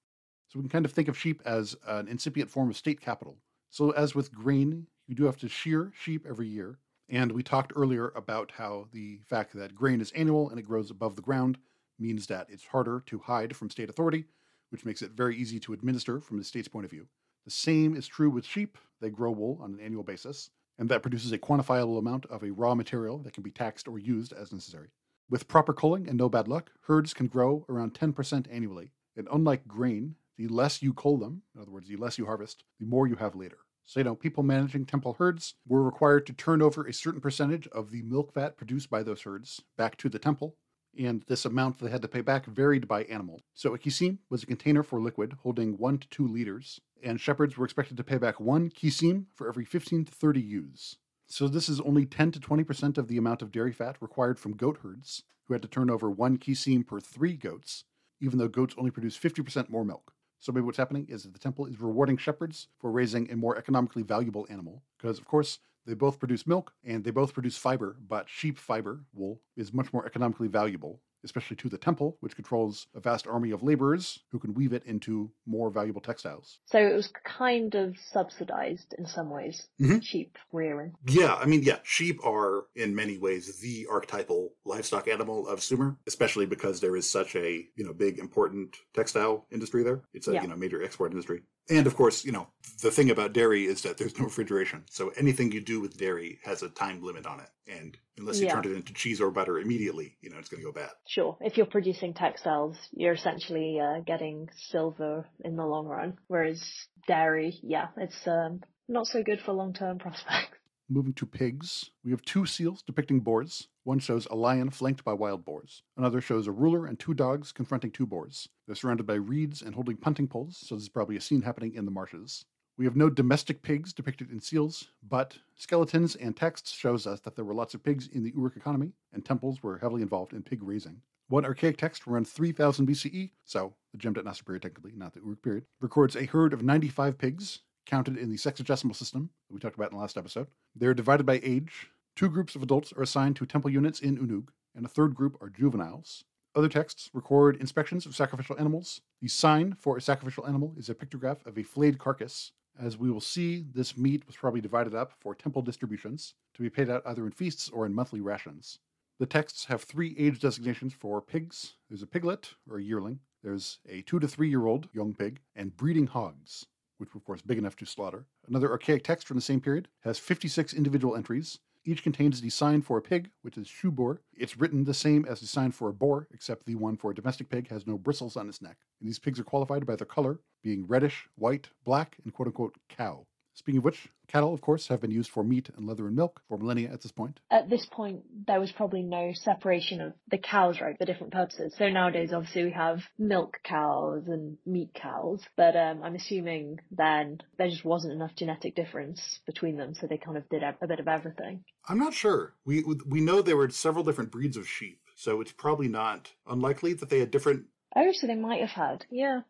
So 0.48 0.58
we 0.58 0.62
can 0.62 0.70
kind 0.70 0.84
of 0.84 0.92
think 0.92 1.08
of 1.08 1.18
sheep 1.18 1.42
as 1.44 1.76
an 1.86 2.08
incipient 2.08 2.50
form 2.50 2.70
of 2.70 2.76
state 2.76 3.00
capital. 3.00 3.36
So 3.68 3.90
as 3.90 4.14
with 4.14 4.32
grain, 4.32 4.86
you 5.06 5.14
do 5.14 5.24
have 5.24 5.36
to 5.38 5.48
shear 5.48 5.92
sheep 5.94 6.26
every 6.28 6.48
year. 6.48 6.78
And 7.08 7.32
we 7.32 7.42
talked 7.42 7.72
earlier 7.76 8.12
about 8.16 8.52
how 8.52 8.86
the 8.92 9.20
fact 9.28 9.52
that 9.54 9.74
grain 9.74 10.00
is 10.00 10.12
annual 10.12 10.48
and 10.48 10.58
it 10.58 10.66
grows 10.66 10.90
above 10.90 11.16
the 11.16 11.22
ground 11.22 11.58
means 11.98 12.26
that 12.28 12.46
it's 12.48 12.64
harder 12.64 13.02
to 13.06 13.18
hide 13.18 13.54
from 13.54 13.70
state 13.70 13.90
authority, 13.90 14.24
which 14.70 14.84
makes 14.84 15.02
it 15.02 15.12
very 15.12 15.36
easy 15.36 15.60
to 15.60 15.72
administer 15.72 16.20
from 16.20 16.38
the 16.38 16.44
state's 16.44 16.68
point 16.68 16.84
of 16.84 16.90
view. 16.90 17.06
The 17.44 17.50
same 17.50 17.94
is 17.94 18.06
true 18.06 18.30
with 18.30 18.46
sheep. 18.46 18.78
They 19.00 19.10
grow 19.10 19.30
wool 19.30 19.58
on 19.62 19.72
an 19.74 19.80
annual 19.80 20.02
basis, 20.02 20.50
and 20.78 20.88
that 20.88 21.02
produces 21.02 21.32
a 21.32 21.38
quantifiable 21.38 21.98
amount 21.98 22.26
of 22.26 22.42
a 22.42 22.50
raw 22.50 22.74
material 22.74 23.18
that 23.18 23.32
can 23.32 23.42
be 23.42 23.50
taxed 23.50 23.88
or 23.88 23.98
used 23.98 24.32
as 24.32 24.52
necessary. 24.52 24.88
With 25.28 25.48
proper 25.48 25.72
culling 25.72 26.08
and 26.08 26.18
no 26.18 26.28
bad 26.28 26.48
luck, 26.48 26.72
herds 26.82 27.14
can 27.14 27.28
grow 27.28 27.64
around 27.68 27.94
10% 27.94 28.46
annually. 28.50 28.92
And 29.16 29.28
unlike 29.32 29.68
grain, 29.68 30.16
the 30.36 30.48
less 30.48 30.82
you 30.82 30.94
cull 30.94 31.18
them, 31.18 31.42
in 31.54 31.60
other 31.60 31.70
words, 31.70 31.88
the 31.88 31.96
less 31.96 32.18
you 32.18 32.26
harvest, 32.26 32.64
the 32.78 32.86
more 32.86 33.06
you 33.06 33.16
have 33.16 33.36
later. 33.36 33.58
So, 33.84 34.00
you 34.00 34.04
know, 34.04 34.14
people 34.14 34.42
managing 34.42 34.86
temple 34.86 35.14
herds 35.18 35.54
were 35.66 35.82
required 35.82 36.26
to 36.26 36.32
turn 36.32 36.62
over 36.62 36.86
a 36.86 36.92
certain 36.92 37.20
percentage 37.20 37.66
of 37.68 37.90
the 37.90 38.02
milk 38.02 38.32
fat 38.32 38.56
produced 38.56 38.88
by 38.88 39.02
those 39.02 39.22
herds 39.22 39.60
back 39.76 39.96
to 39.98 40.08
the 40.08 40.18
temple, 40.18 40.56
and 40.98 41.22
this 41.26 41.44
amount 41.44 41.78
they 41.78 41.90
had 41.90 42.02
to 42.02 42.08
pay 42.08 42.20
back 42.20 42.46
varied 42.46 42.88
by 42.88 43.04
animal. 43.04 43.42
So 43.54 43.74
a 43.74 43.78
kisim 43.78 44.18
was 44.28 44.42
a 44.42 44.46
container 44.46 44.82
for 44.82 45.00
liquid 45.00 45.36
holding 45.42 45.76
1 45.76 45.98
to 45.98 46.08
2 46.08 46.26
liters, 46.26 46.80
and 47.02 47.20
shepherds 47.20 47.56
were 47.56 47.64
expected 47.64 47.96
to 47.96 48.04
pay 48.04 48.18
back 48.18 48.40
1 48.40 48.70
kisim 48.70 49.26
for 49.34 49.48
every 49.48 49.64
15 49.64 50.04
to 50.04 50.12
30 50.12 50.40
ewes. 50.40 50.96
So 51.26 51.46
this 51.46 51.68
is 51.68 51.80
only 51.80 52.06
10 52.06 52.32
to 52.32 52.40
20% 52.40 52.98
of 52.98 53.08
the 53.08 53.16
amount 53.16 53.42
of 53.42 53.52
dairy 53.52 53.72
fat 53.72 53.96
required 54.00 54.38
from 54.38 54.56
goat 54.56 54.78
herds, 54.82 55.22
who 55.44 55.54
had 55.54 55.62
to 55.62 55.68
turn 55.68 55.90
over 55.90 56.10
1 56.10 56.38
kisim 56.38 56.86
per 56.86 57.00
3 57.00 57.34
goats, 57.34 57.84
even 58.20 58.38
though 58.38 58.48
goats 58.48 58.74
only 58.76 58.90
produce 58.90 59.18
50% 59.18 59.68
more 59.68 59.84
milk. 59.84 60.12
So 60.38 60.52
maybe 60.52 60.64
what's 60.64 60.78
happening 60.78 61.06
is 61.08 61.22
that 61.22 61.32
the 61.32 61.38
temple 61.38 61.66
is 61.66 61.80
rewarding 61.80 62.16
shepherds 62.16 62.68
for 62.78 62.90
raising 62.90 63.30
a 63.30 63.36
more 63.36 63.56
economically 63.58 64.02
valuable 64.02 64.46
animal, 64.48 64.82
because 64.98 65.18
of 65.18 65.26
course 65.26 65.58
they 65.86 65.94
both 65.94 66.18
produce 66.18 66.46
milk 66.46 66.72
and 66.84 67.04
they 67.04 67.10
both 67.10 67.34
produce 67.34 67.56
fiber, 67.56 67.96
but 68.08 68.28
sheep 68.28 68.58
fiber, 68.58 69.04
wool, 69.12 69.40
is 69.56 69.72
much 69.72 69.92
more 69.92 70.06
economically 70.06 70.48
valuable, 70.48 71.00
especially 71.24 71.56
to 71.56 71.68
the 71.68 71.78
temple, 71.78 72.16
which 72.20 72.35
controls 72.37 72.87
a 72.94 73.00
vast 73.00 73.26
army 73.26 73.50
of 73.50 73.62
laborers 73.62 74.20
who 74.30 74.38
can 74.38 74.54
weave 74.54 74.72
it 74.72 74.85
into 74.85 75.30
more 75.46 75.70
valuable 75.70 76.00
textiles. 76.00 76.61
So 76.66 76.78
it 76.78 76.94
was 76.94 77.09
kind 77.24 77.74
of 77.74 77.96
subsidized 77.98 78.94
in 78.98 79.06
some 79.06 79.30
ways, 79.30 79.68
Mhm. 79.80 80.02
sheep 80.02 80.37
rearing. 80.52 80.94
Yeah, 81.06 81.35
I 81.35 81.46
mean, 81.46 81.62
yeah, 81.62 81.78
sheep 81.83 82.24
are 82.24 82.66
in 82.74 82.94
many 82.94 83.18
ways 83.18 83.59
the 83.61 83.87
archetypal 83.90 84.54
livestock 84.64 85.09
animal 85.09 85.46
of 85.48 85.62
Sumer, 85.62 85.96
especially 86.06 86.46
because 86.46 86.80
there 86.80 86.96
is 86.96 87.11
such 87.11 87.35
a 87.37 87.68
you 87.76 87.85
know 87.85 87.92
big 87.92 88.18
important 88.18 88.76
textile 88.94 89.46
industry 89.50 89.83
there. 89.83 90.02
It's 90.12 90.28
a 90.28 90.35
Yeah. 90.35 90.42
you 90.42 90.48
know 90.48 90.56
major 90.56 90.83
export 90.83 91.12
industry, 91.12 91.42
and 91.70 91.87
of 91.87 91.96
course, 91.96 92.24
you 92.24 92.33
know 92.33 92.48
the 92.83 92.90
thing 92.90 93.11
about 93.11 93.33
dairy 93.33 93.64
is 93.64 93.83
that 93.83 93.98
there's 93.98 94.18
no 94.18 94.24
refrigeration, 94.24 94.85
so 94.90 95.11
anything 95.11 95.52
you 95.52 95.61
do 95.61 95.80
with 95.80 95.98
dairy 95.98 96.38
has 96.44 96.62
a 96.62 96.68
time 96.70 97.02
limit 97.02 97.26
on 97.26 97.40
it, 97.40 97.48
and 97.66 97.96
unless 98.18 98.40
you 98.40 98.46
Yeah. 98.46 98.54
turn 98.54 98.64
it 98.70 98.76
into 98.76 98.92
cheese 98.92 99.20
or 99.20 99.30
butter 99.30 99.59
immediately, 99.59 100.16
you 100.20 100.30
know 100.30 100.38
it's 100.38 100.48
going 100.48 100.62
to 100.62 100.66
go 100.66 100.72
bad. 100.72 100.90
Sure, 101.09 101.37
if 101.40 101.56
you're 101.56 101.66
producing 101.66 102.14
textiles, 102.14 102.76
you're 102.92 103.14
essentially 103.14 103.78
uh, 103.80 104.00
getting 104.00 104.48
silver 104.70 105.26
in 105.44 105.56
the 105.56 105.64
long 105.64 105.87
run, 105.87 106.18
whereas 106.28 106.62
dairy, 107.06 107.59
yeah, 107.62 107.88
it's 107.96 108.26
um, 108.26 108.61
not 108.88 109.06
so 109.06 109.22
good 109.22 109.40
for 109.40 109.52
long-term 109.52 109.98
prospects. 110.04 110.56
Moving 110.88 111.12
to 111.14 111.26
pigs, 111.26 111.90
we 112.04 112.11
have 112.11 112.22
two 112.22 112.46
seals 112.46 112.83
depicting 112.83 113.20
boars. 113.20 113.68
One 113.85 113.99
shows 113.99 114.27
a 114.27 114.37
lion 114.37 114.71
flanked 114.71 115.05
by 115.05 115.14
wild 115.14 115.45
boars. 115.45 115.83
Another 115.97 116.21
shows 116.21 116.47
a 116.47 116.53
ruler 116.53 116.87
and 116.87 116.99
two 116.99 117.14
dogs 117.14 117.51
confronting 117.51 117.90
two 117.90 118.07
boars. 118.07 118.49
They're 118.66 118.75
surrounded 118.77 119.07
by 119.07 119.14
reeds 119.14 119.62
and 119.62 119.75
holding 119.75 119.97
punting 119.97 120.29
poles, 120.29 120.59
so 120.59 120.75
this 120.75 120.83
is 120.83 120.88
probably 120.90 121.16
a 121.16 121.21
scene 121.21 121.43
happening 121.43 121.75
in 121.75 121.87
the 121.87 121.90
marshes. 121.90 122.45
We 122.77 122.85
have 122.85 122.97
no 122.97 123.11
domestic 123.11 123.62
pigs 123.62 123.93
depicted 123.93 124.31
in 124.31 124.40
seals, 124.40 124.88
but 125.07 125.37
skeletons 125.57 126.14
and 126.14 126.37
texts 126.37 126.73
shows 126.73 127.07
us 127.07 127.21
that 127.21 127.37
there 127.37 127.45
were 127.45 127.55
lots 127.55 127.75
of 127.75 127.83
pigs 127.83 128.09
in 128.09 128.23
the 128.23 128.33
Uruk 128.37 128.57
economy, 128.57 128.93
and 129.12 129.25
temples 129.25 129.62
were 129.62 129.79
heavily 129.79 130.03
involved 130.03 130.33
in 130.33 130.43
pig 130.43 130.62
raising. 130.62 131.01
One 131.29 131.45
archaic 131.45 131.77
text 131.77 132.07
around 132.07 132.27
3000 132.27 132.87
BCE, 132.87 133.31
so 133.45 133.75
the 133.93 133.99
Jemdet 133.99 134.25
Nasr 134.25 134.45
period 134.45 134.62
technically, 134.62 134.93
not 134.97 135.14
the 135.14 135.21
Uruk 135.21 135.43
period, 135.43 135.64
records 135.81 136.16
a 136.16 136.27
herd 136.27 136.53
of 136.53 136.62
95 136.62 137.19
pigs, 137.19 137.61
counted 137.87 138.16
in 138.16 138.31
the 138.31 138.37
sexagesimal 138.37 138.97
system 138.97 139.31
that 139.49 139.55
we 139.55 139.61
talked 139.61 139.77
about 139.77 139.90
in 139.90 139.97
the 139.97 140.01
last 140.01 140.16
episode. 140.16 140.47
They're 140.75 140.95
divided 140.95 141.25
by 141.25 141.40
age. 141.43 141.88
Two 142.16 142.29
groups 142.29 142.55
of 142.55 142.62
adults 142.62 142.92
are 142.92 143.03
assigned 143.03 143.37
to 143.37 143.46
temple 143.46 143.70
units 143.70 144.01
in 144.01 144.18
Unug, 144.18 144.49
and 144.75 144.85
a 144.85 144.88
third 144.88 145.14
group 145.14 145.37
are 145.40 145.49
juveniles. 145.49 146.25
Other 146.55 146.68
texts 146.68 147.11
record 147.12 147.57
inspections 147.57 148.07
of 148.07 148.16
sacrificial 148.16 148.59
animals. 148.59 149.01
The 149.23 149.29
sign 149.29 149.77
for 149.79 149.96
a 149.96 150.01
sacrificial 150.01 150.46
animal 150.46 150.75
is 150.77 150.88
a 150.88 150.94
pictograph 150.94 151.46
of 151.46 151.57
a 151.57 151.62
flayed 151.62 151.99
carcass. 151.99 152.53
As 152.79 152.99
we 152.99 153.11
will 153.11 153.20
see, 153.20 153.64
this 153.73 153.96
meat 153.96 154.27
was 154.27 154.37
probably 154.37 154.61
divided 154.61 154.94
up 154.94 155.12
for 155.20 155.35
temple 155.35 155.62
distributions 155.62 156.35
to 156.55 156.62
be 156.62 156.70
paid 156.70 156.90
out 156.90 157.03
either 157.07 157.25
in 157.25 157.33
feasts 157.33 157.68
or 157.68 157.87
in 157.87 157.94
monthly 157.94 158.20
rations. 158.20 158.81
The 159.18 159.27
texts 159.27 159.66
have 159.66 159.83
three 159.83 160.16
age 160.18 160.40
designations 160.40 160.94
for 160.94 161.20
pigs 161.20 161.75
there's 161.88 162.03
a 162.03 162.07
piglet, 162.07 162.55
or 162.68 162.79
a 162.79 162.83
yearling, 162.83 163.20
there's 163.42 163.79
a 163.88 164.03
two 164.03 164.18
to 164.18 164.27
three 164.27 164.49
year 164.49 164.66
old 164.66 164.88
young 164.92 165.14
pig, 165.14 165.40
and 165.55 165.77
breeding 165.77 166.07
hogs, 166.07 166.66
which 166.99 167.14
were, 167.14 167.18
of 167.18 167.25
course, 167.25 167.42
big 167.42 167.59
enough 167.59 167.77
to 167.77 167.87
slaughter. 167.87 168.27
Another 168.49 168.70
archaic 168.70 169.05
text 169.05 169.27
from 169.27 169.37
the 169.37 169.42
same 169.42 169.61
period 169.61 169.88
has 170.01 170.18
56 170.18 170.75
individual 170.75 171.16
entries. 171.16 171.59
Each 171.85 172.03
contains 172.03 172.40
the 172.40 172.51
sign 172.51 172.83
for 172.83 172.99
a 172.99 173.03
pig, 173.03 173.31
which 173.43 173.57
is 173.57 173.66
shubor. 173.66 174.19
It's 174.35 174.59
written 174.59 174.85
the 174.85 174.95
same 174.95 175.25
as 175.25 175.40
the 175.40 175.47
sign 175.47 175.73
for 175.73 175.88
a 175.88 175.95
boar, 175.95 176.29
except 176.33 176.66
the 176.66 176.75
one 176.75 176.97
for 176.97 177.11
a 177.11 177.14
domestic 177.14 177.49
pig 177.49 177.69
has 177.69 177.87
no 177.87 177.97
bristles 177.97 178.37
on 178.37 178.49
its 178.49 178.61
neck. 178.61 178.77
And 179.01 179.09
these 179.09 179.19
pigs 179.19 179.40
are 179.40 179.45
qualified 179.45 179.87
by 179.87 179.97
their 179.97 180.07
color, 180.07 180.40
being 180.62 180.87
reddish, 180.87 181.27
white, 181.37 181.71
black, 181.85 182.19
and 182.25 182.35
quote 182.35 182.49
unquote 182.49 182.75
cow. 182.88 183.27
Speaking 183.54 183.78
of 183.78 183.84
which, 183.84 184.08
cattle, 184.26 184.54
of 184.54 184.60
course, 184.60 184.88
have 184.88 185.00
been 185.00 185.10
used 185.10 185.30
for 185.30 185.44
meat 185.44 185.70
and 185.76 185.86
leather 185.86 186.06
and 186.06 186.16
milk 186.16 186.40
for 186.48 186.56
millennia 186.56 186.90
at 186.92 187.02
this 187.02 187.12
point. 187.12 187.40
At 187.50 187.68
this 187.68 187.84
point, 187.86 188.22
there 188.46 188.60
was 188.60 188.72
probably 188.72 189.02
no 189.02 189.32
separation 189.34 190.00
of 190.00 190.14
the 190.30 190.38
cows, 190.38 190.80
right, 190.80 190.96
for 190.96 191.04
different 191.04 191.32
purposes. 191.32 191.74
So 191.76 191.88
nowadays, 191.88 192.32
obviously, 192.32 192.64
we 192.64 192.70
have 192.70 193.00
milk 193.18 193.58
cows 193.64 194.24
and 194.28 194.56
meat 194.64 194.94
cows, 194.94 195.42
but 195.56 195.76
um, 195.76 196.02
I'm 196.02 196.14
assuming 196.14 196.78
then 196.90 197.40
there 197.58 197.68
just 197.68 197.84
wasn't 197.84 198.14
enough 198.14 198.34
genetic 198.36 198.74
difference 198.74 199.40
between 199.46 199.76
them, 199.76 199.94
so 199.94 200.06
they 200.06 200.18
kind 200.18 200.36
of 200.36 200.48
did 200.48 200.62
a 200.62 200.76
a 200.80 200.86
bit 200.86 201.00
of 201.00 201.08
everything. 201.08 201.64
I'm 201.88 201.98
not 201.98 202.14
sure. 202.14 202.54
We 202.64 202.84
we 203.06 203.20
know 203.20 203.42
there 203.42 203.56
were 203.56 203.68
several 203.70 204.04
different 204.04 204.30
breeds 204.30 204.56
of 204.56 204.68
sheep, 204.68 205.00
so 205.16 205.40
it's 205.40 205.52
probably 205.52 205.88
not 205.88 206.30
unlikely 206.46 206.94
that 206.94 207.10
they 207.10 207.18
had 207.18 207.30
different 207.30 207.66
Oh, 207.96 208.12
so 208.12 208.26
they 208.26 208.36
might 208.36 208.60
have 208.60 208.70
had, 208.70 209.06
yeah. 209.10 209.40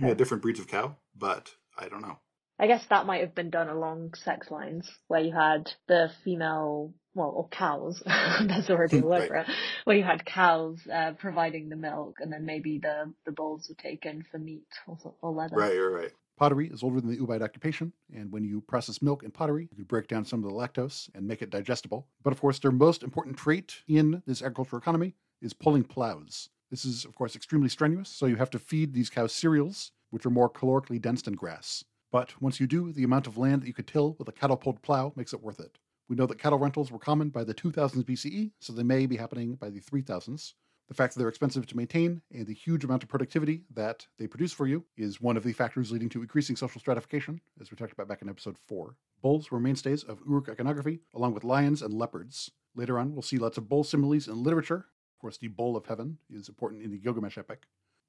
yeah, 0.00 0.14
different 0.14 0.42
breeds 0.42 0.58
of 0.58 0.66
cow, 0.66 0.96
but 1.16 1.54
I 1.78 1.88
don't 1.88 2.02
know. 2.02 2.18
I 2.58 2.66
guess 2.68 2.84
that 2.88 3.06
might 3.06 3.20
have 3.22 3.34
been 3.34 3.50
done 3.50 3.68
along 3.68 4.14
sex 4.14 4.50
lines 4.50 4.88
where 5.08 5.20
you 5.20 5.32
had 5.32 5.70
the 5.88 6.10
female, 6.24 6.94
well, 7.14 7.30
or 7.34 7.48
cows, 7.48 8.00
there's 8.06 8.70
already 8.70 8.98
a 8.98 9.02
word 9.02 9.18
Right. 9.20 9.28
for 9.28 9.36
it, 9.36 9.46
where 9.84 9.96
you 9.96 10.04
had 10.04 10.24
cows 10.24 10.78
uh, 10.92 11.12
providing 11.18 11.68
the 11.68 11.76
milk 11.76 12.16
and 12.20 12.32
then 12.32 12.46
maybe 12.46 12.78
the, 12.78 13.12
the 13.26 13.32
bulls 13.32 13.66
were 13.68 13.74
taken 13.82 14.24
for 14.30 14.38
meat 14.38 14.66
or, 14.86 15.14
or 15.20 15.32
leather. 15.32 15.56
Right, 15.56 15.76
right, 15.76 16.02
right. 16.02 16.12
Pottery 16.36 16.68
is 16.68 16.82
older 16.82 17.00
than 17.00 17.10
the 17.10 17.16
Ubaid 17.18 17.42
occupation, 17.42 17.92
and 18.12 18.32
when 18.32 18.42
you 18.44 18.60
process 18.60 19.00
milk 19.00 19.22
in 19.22 19.30
pottery, 19.30 19.68
you 19.70 19.76
can 19.76 19.84
break 19.84 20.08
down 20.08 20.24
some 20.24 20.42
of 20.42 20.50
the 20.50 20.56
lactose 20.56 21.08
and 21.14 21.26
make 21.28 21.42
it 21.42 21.50
digestible. 21.50 22.08
But 22.24 22.32
of 22.32 22.40
course, 22.40 22.58
their 22.58 22.72
most 22.72 23.04
important 23.04 23.36
trait 23.36 23.76
in 23.86 24.20
this 24.26 24.42
agricultural 24.42 24.80
economy 24.82 25.14
is 25.40 25.52
pulling 25.52 25.84
plows. 25.84 26.48
This 26.72 26.84
is, 26.84 27.04
of 27.04 27.14
course, 27.14 27.36
extremely 27.36 27.68
strenuous, 27.68 28.08
so 28.08 28.26
you 28.26 28.34
have 28.34 28.50
to 28.50 28.58
feed 28.58 28.94
these 28.94 29.10
cows 29.10 29.32
cereals, 29.32 29.92
which 30.10 30.26
are 30.26 30.30
more 30.30 30.50
calorically 30.50 31.00
dense 31.00 31.22
than 31.22 31.34
grass. 31.34 31.84
But 32.14 32.40
once 32.40 32.60
you 32.60 32.68
do, 32.68 32.92
the 32.92 33.02
amount 33.02 33.26
of 33.26 33.36
land 33.38 33.62
that 33.62 33.66
you 33.66 33.74
could 33.74 33.88
till 33.88 34.14
with 34.20 34.28
a 34.28 34.32
cattle 34.32 34.56
pulled 34.56 34.80
plow 34.82 35.12
makes 35.16 35.32
it 35.32 35.42
worth 35.42 35.58
it. 35.58 35.80
We 36.08 36.14
know 36.14 36.26
that 36.26 36.38
cattle 36.38 36.60
rentals 36.60 36.92
were 36.92 36.98
common 37.00 37.30
by 37.30 37.42
the 37.42 37.54
2000s 37.54 38.04
BCE, 38.04 38.52
so 38.60 38.72
they 38.72 38.84
may 38.84 39.06
be 39.06 39.16
happening 39.16 39.56
by 39.56 39.68
the 39.68 39.80
3000s. 39.80 40.52
The 40.86 40.94
fact 40.94 41.12
that 41.12 41.18
they're 41.18 41.28
expensive 41.28 41.66
to 41.66 41.76
maintain 41.76 42.22
and 42.32 42.46
the 42.46 42.54
huge 42.54 42.84
amount 42.84 43.02
of 43.02 43.08
productivity 43.08 43.64
that 43.74 44.06
they 44.16 44.28
produce 44.28 44.52
for 44.52 44.68
you 44.68 44.84
is 44.96 45.20
one 45.20 45.36
of 45.36 45.42
the 45.42 45.52
factors 45.52 45.90
leading 45.90 46.08
to 46.10 46.22
increasing 46.22 46.54
social 46.54 46.80
stratification, 46.80 47.40
as 47.60 47.72
we 47.72 47.76
talked 47.76 47.90
about 47.90 48.06
back 48.06 48.22
in 48.22 48.28
episode 48.28 48.58
4. 48.68 48.94
Bulls 49.20 49.50
were 49.50 49.58
mainstays 49.58 50.04
of 50.04 50.20
Uruk 50.24 50.48
iconography, 50.48 51.00
along 51.14 51.34
with 51.34 51.42
lions 51.42 51.82
and 51.82 51.92
leopards. 51.92 52.48
Later 52.76 52.96
on, 52.96 53.12
we'll 53.12 53.22
see 53.22 53.38
lots 53.38 53.58
of 53.58 53.68
bull 53.68 53.82
similes 53.82 54.28
in 54.28 54.40
literature. 54.40 54.86
Of 55.16 55.20
course, 55.20 55.36
the 55.36 55.48
Bull 55.48 55.76
of 55.76 55.86
Heaven 55.86 56.18
is 56.30 56.48
important 56.48 56.84
in 56.84 56.92
the 56.92 56.98
Gilgamesh 56.98 57.38
epic. 57.38 57.64